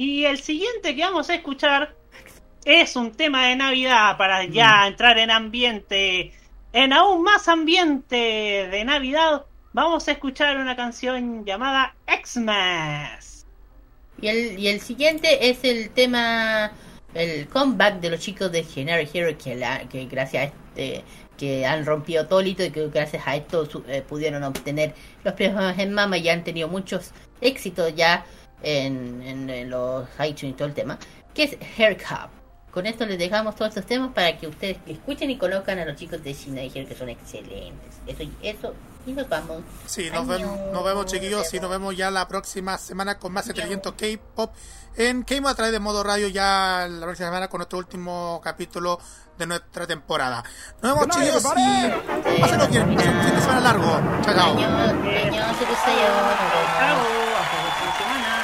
Y 0.00 0.24
el 0.24 0.38
siguiente 0.40 0.96
que 0.96 1.02
vamos 1.02 1.28
a 1.28 1.34
escuchar 1.34 1.94
es 2.64 2.96
un 2.96 3.12
tema 3.12 3.48
de 3.48 3.56
Navidad 3.56 4.16
para 4.16 4.42
ya 4.46 4.86
entrar 4.86 5.18
en 5.18 5.30
ambiente, 5.30 6.32
en 6.72 6.94
aún 6.94 7.22
más 7.22 7.48
ambiente 7.48 8.16
de 8.16 8.82
Navidad. 8.86 9.44
Vamos 9.74 10.08
a 10.08 10.12
escuchar 10.12 10.56
una 10.56 10.74
canción 10.74 11.44
llamada 11.44 11.94
Xmas. 12.24 13.44
Y 14.22 14.28
el, 14.28 14.58
y 14.58 14.68
el 14.68 14.80
siguiente 14.80 15.50
es 15.50 15.64
el 15.64 15.90
tema, 15.90 16.72
el 17.12 17.46
comeback 17.48 18.00
de 18.00 18.08
los 18.08 18.20
chicos 18.20 18.50
de 18.52 18.64
Generic 18.64 19.14
Hero 19.14 19.36
que, 19.36 19.54
la- 19.54 19.86
que 19.86 20.06
gracias 20.06 20.44
a 20.44 20.46
este, 20.46 21.04
que 21.36 21.66
han 21.66 21.84
rompido 21.84 22.26
Tolito 22.26 22.64
y 22.64 22.70
que 22.70 22.88
gracias 22.88 23.26
a 23.26 23.36
esto 23.36 23.66
su- 23.66 23.84
eh, 23.86 24.00
pudieron 24.08 24.44
obtener 24.44 24.94
los 25.24 25.34
premios 25.34 25.78
en 25.78 25.92
Mama 25.92 26.16
y 26.16 26.26
han 26.30 26.42
tenido 26.42 26.68
muchos 26.68 27.10
éxitos 27.42 27.94
ya 27.94 28.24
en, 28.62 29.22
en, 29.22 29.50
en 29.50 29.70
los 29.70 30.08
iTunes 30.18 30.52
y 30.52 30.52
todo 30.52 30.68
el 30.68 30.74
tema, 30.74 30.98
que 31.34 31.44
es 31.44 31.56
Hair 31.78 31.96
Cup. 31.96 32.30
Con 32.70 32.86
esto 32.86 33.04
les 33.04 33.18
dejamos 33.18 33.56
todos 33.56 33.70
estos 33.70 33.86
temas 33.86 34.12
para 34.14 34.36
que 34.38 34.46
ustedes 34.46 34.78
escuchen 34.86 35.28
y 35.30 35.36
conozcan 35.36 35.78
a 35.80 35.84
los 35.84 35.96
chicos 35.96 36.22
de 36.22 36.32
Generic 36.34 36.76
Hero 36.76 36.88
que 36.88 36.94
son 36.94 37.08
excelentes. 37.08 37.96
Eso, 38.06 38.22
eso 38.42 38.74
y 39.06 39.12
nos 39.12 39.28
vamos. 39.28 39.62
Sí, 39.86 40.10
nos, 40.12 40.26
vemos, 40.26 40.58
nos 40.72 40.84
vemos 40.84 41.06
chiquillos 41.06 41.52
y 41.52 41.60
nos 41.60 41.70
vemos 41.70 41.96
ya 41.96 42.10
la 42.10 42.28
próxima 42.28 42.78
semana 42.78 43.18
con 43.18 43.32
más 43.32 43.46
entretenimiento 43.48 43.96
K-Pop 43.96 44.54
en 44.96 45.22
K-Pop 45.22 45.46
a 45.46 45.54
través 45.54 45.72
de 45.72 45.80
modo 45.80 46.02
radio 46.02 46.28
ya 46.28 46.86
la 46.88 47.06
próxima 47.06 47.28
semana 47.28 47.48
con 47.48 47.58
nuestro 47.58 47.78
último 47.78 48.40
capítulo 48.42 49.00
de 49.38 49.46
nuestra 49.46 49.86
temporada. 49.86 50.44
Nos 50.82 51.00
vemos 51.00 51.16
everybody. 51.16 52.36
y 52.36 52.40
pásenlo 52.40 52.68
bien, 52.68 52.94
pasen 52.94 53.16
un 53.16 53.24
fin 53.24 53.34
de 53.34 53.40
semana 53.40 53.60
largo. 53.60 54.00
Chao, 54.22 54.34
chao. 54.34 54.56
Chao, 54.58 54.70
hasta 57.40 57.62
la 57.62 57.76
próxima 57.76 58.39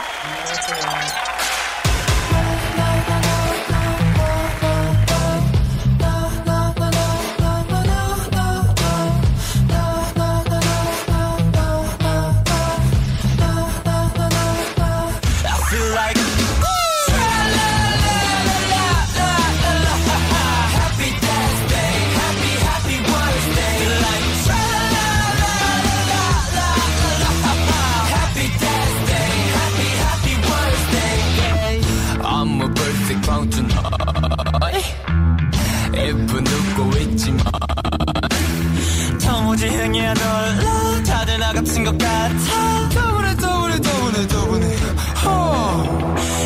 지 39.66 39.74
흥이 39.74 40.00
안 40.06 40.16
올라 40.16 41.02
다들 41.02 41.38
나 41.40 41.52
같은 41.52 41.82
것 41.82 41.98
같아 41.98 42.88
더블해 42.94 43.34
더블해 43.34 43.80
더블해 43.80 44.26
더블해 44.28 44.76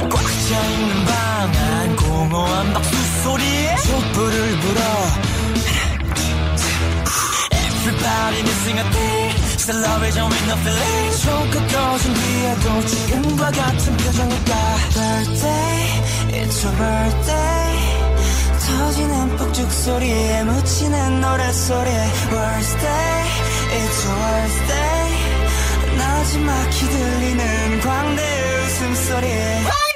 꽉 0.09 0.23
차있는 0.49 1.05
방안 1.05 1.97
공허한 1.97 2.73
박수 2.73 3.23
소리에 3.23 3.77
촛불을 3.77 4.59
불어 4.61 4.81
Everybody 7.53 8.41
missing 8.41 8.79
a 8.79 8.85
thing 8.91 9.37
Celebration 9.59 10.27
with 10.31 10.47
no 10.49 10.57
feeling 10.57 11.13
손끝 11.19 11.73
꺼진 11.73 12.15
뒤에도 12.15 12.87
지금과 12.87 13.51
같은 13.51 13.97
표정일까 13.99 14.55
Birthday, 14.95 16.41
it's 16.41 16.65
your 16.65 16.75
birthday 16.79 17.90
터지는 18.81 19.37
폭죽 19.37 19.71
소리에 19.71 20.43
묻히는 20.45 21.21
노래 21.21 21.53
소리 21.53 21.91
Worst 21.91 22.79
day, 22.79 23.25
it's 23.77 24.07
worst 24.09 24.67
day. 24.67 25.99
나지막히 25.99 26.89
들리는 26.89 27.81
광대의 27.81 28.65
웃음소리 28.65 29.29
광 29.65 29.90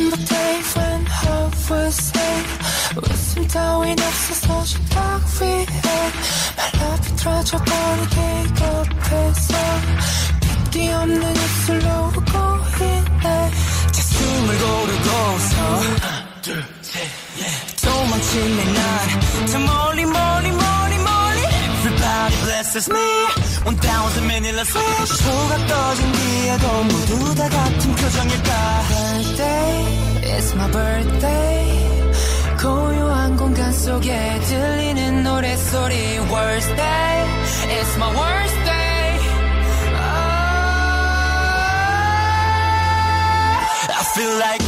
I 0.00 0.02
remember 0.02 0.24
days 0.24 0.76
when 0.78 1.04
hope 1.04 1.70
was 1.70 1.94
safe 1.94 2.58
웃음 2.96 3.46
따윈 3.48 4.00
없어서 4.00 4.64
식탁 4.64 5.20
위에 5.42 5.66
말라 6.56 6.96
비틀어져버리게 7.02 8.16
옆에서 8.62 9.54
빗기 10.40 10.88
없는 10.90 11.36
입술로 11.36 11.88
웃고 12.16 12.32
있네 12.82 13.50
제 13.92 14.00
숨을 14.02 14.58
고르고서 14.58 15.56
도망치네 17.82 18.64
난저 18.72 19.58
멀리 19.58 20.06
멀리 20.06 20.50
멀리 20.50 20.79
Everybody 22.30 22.44
blesses 22.44 22.88
me 22.88 23.26
1000 23.64 24.26
manila 24.26 24.64
switch 24.64 25.12
소가 25.22 25.56
떠진 25.66 26.12
뒤에도 26.12 26.82
모두 26.84 27.34
다 27.34 27.48
같은 27.48 27.94
표정일까 27.94 28.82
Birthday, 28.88 30.22
it's 30.22 30.54
my 30.54 30.70
birthday 30.70 32.10
고요한 32.60 33.36
공간 33.36 33.72
속에 33.72 34.38
들리는 34.40 35.22
노래소리 35.22 36.18
Worst 36.30 36.74
day, 36.76 37.24
it's 37.80 37.96
my 37.96 38.08
worst 38.14 38.56
day 38.64 39.18
Ah, 39.96 41.18
I 43.98 44.04
feel 44.14 44.36
Like 44.38 44.62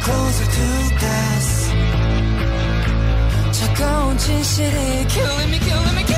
closer 0.00 0.46
to 0.56 0.66
death. 0.98 1.72
차가운 3.52 4.16
진실이 4.18 5.06
killing 5.08 5.50
me, 5.50 5.58
killing 5.58 5.94
me. 5.96 6.09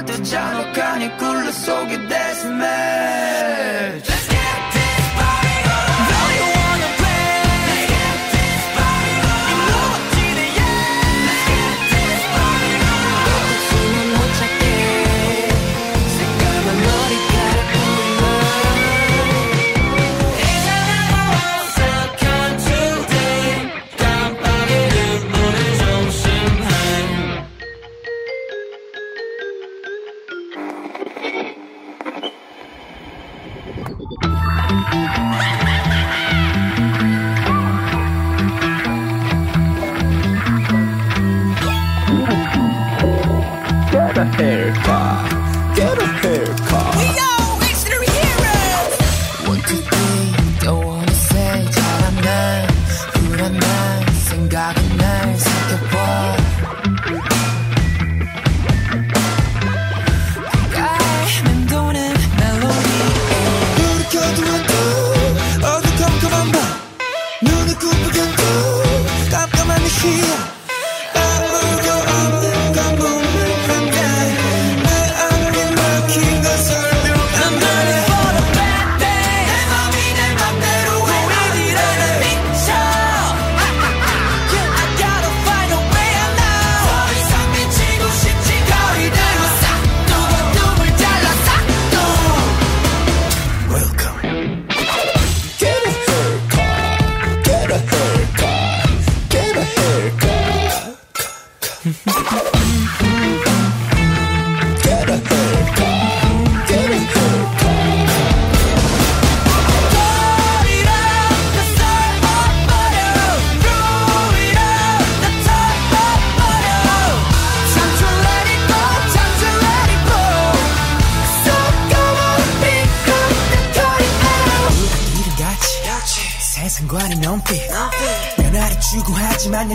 젖어 0.00 0.22
잔혹한 0.22 1.02
이 1.02 1.16
굴러 1.18 1.52
속에 1.52 2.08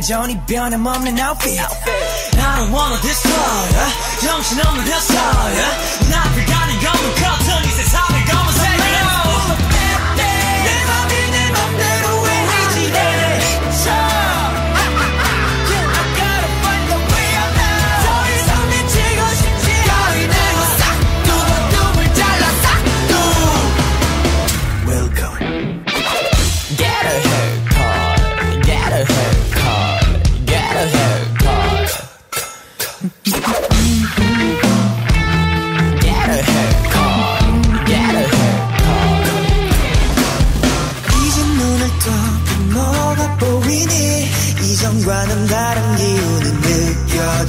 여전히 0.05 0.39
변함없는 0.45 1.17
outfit. 1.17 1.59
I 1.59 2.59
don't 2.59 2.71
wanna 2.71 2.95
this 3.01 3.23
part 3.23 4.21
정신없는 4.21 4.85
햇살 4.85 5.17
나를 6.11 6.45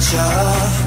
家。 0.09 0.86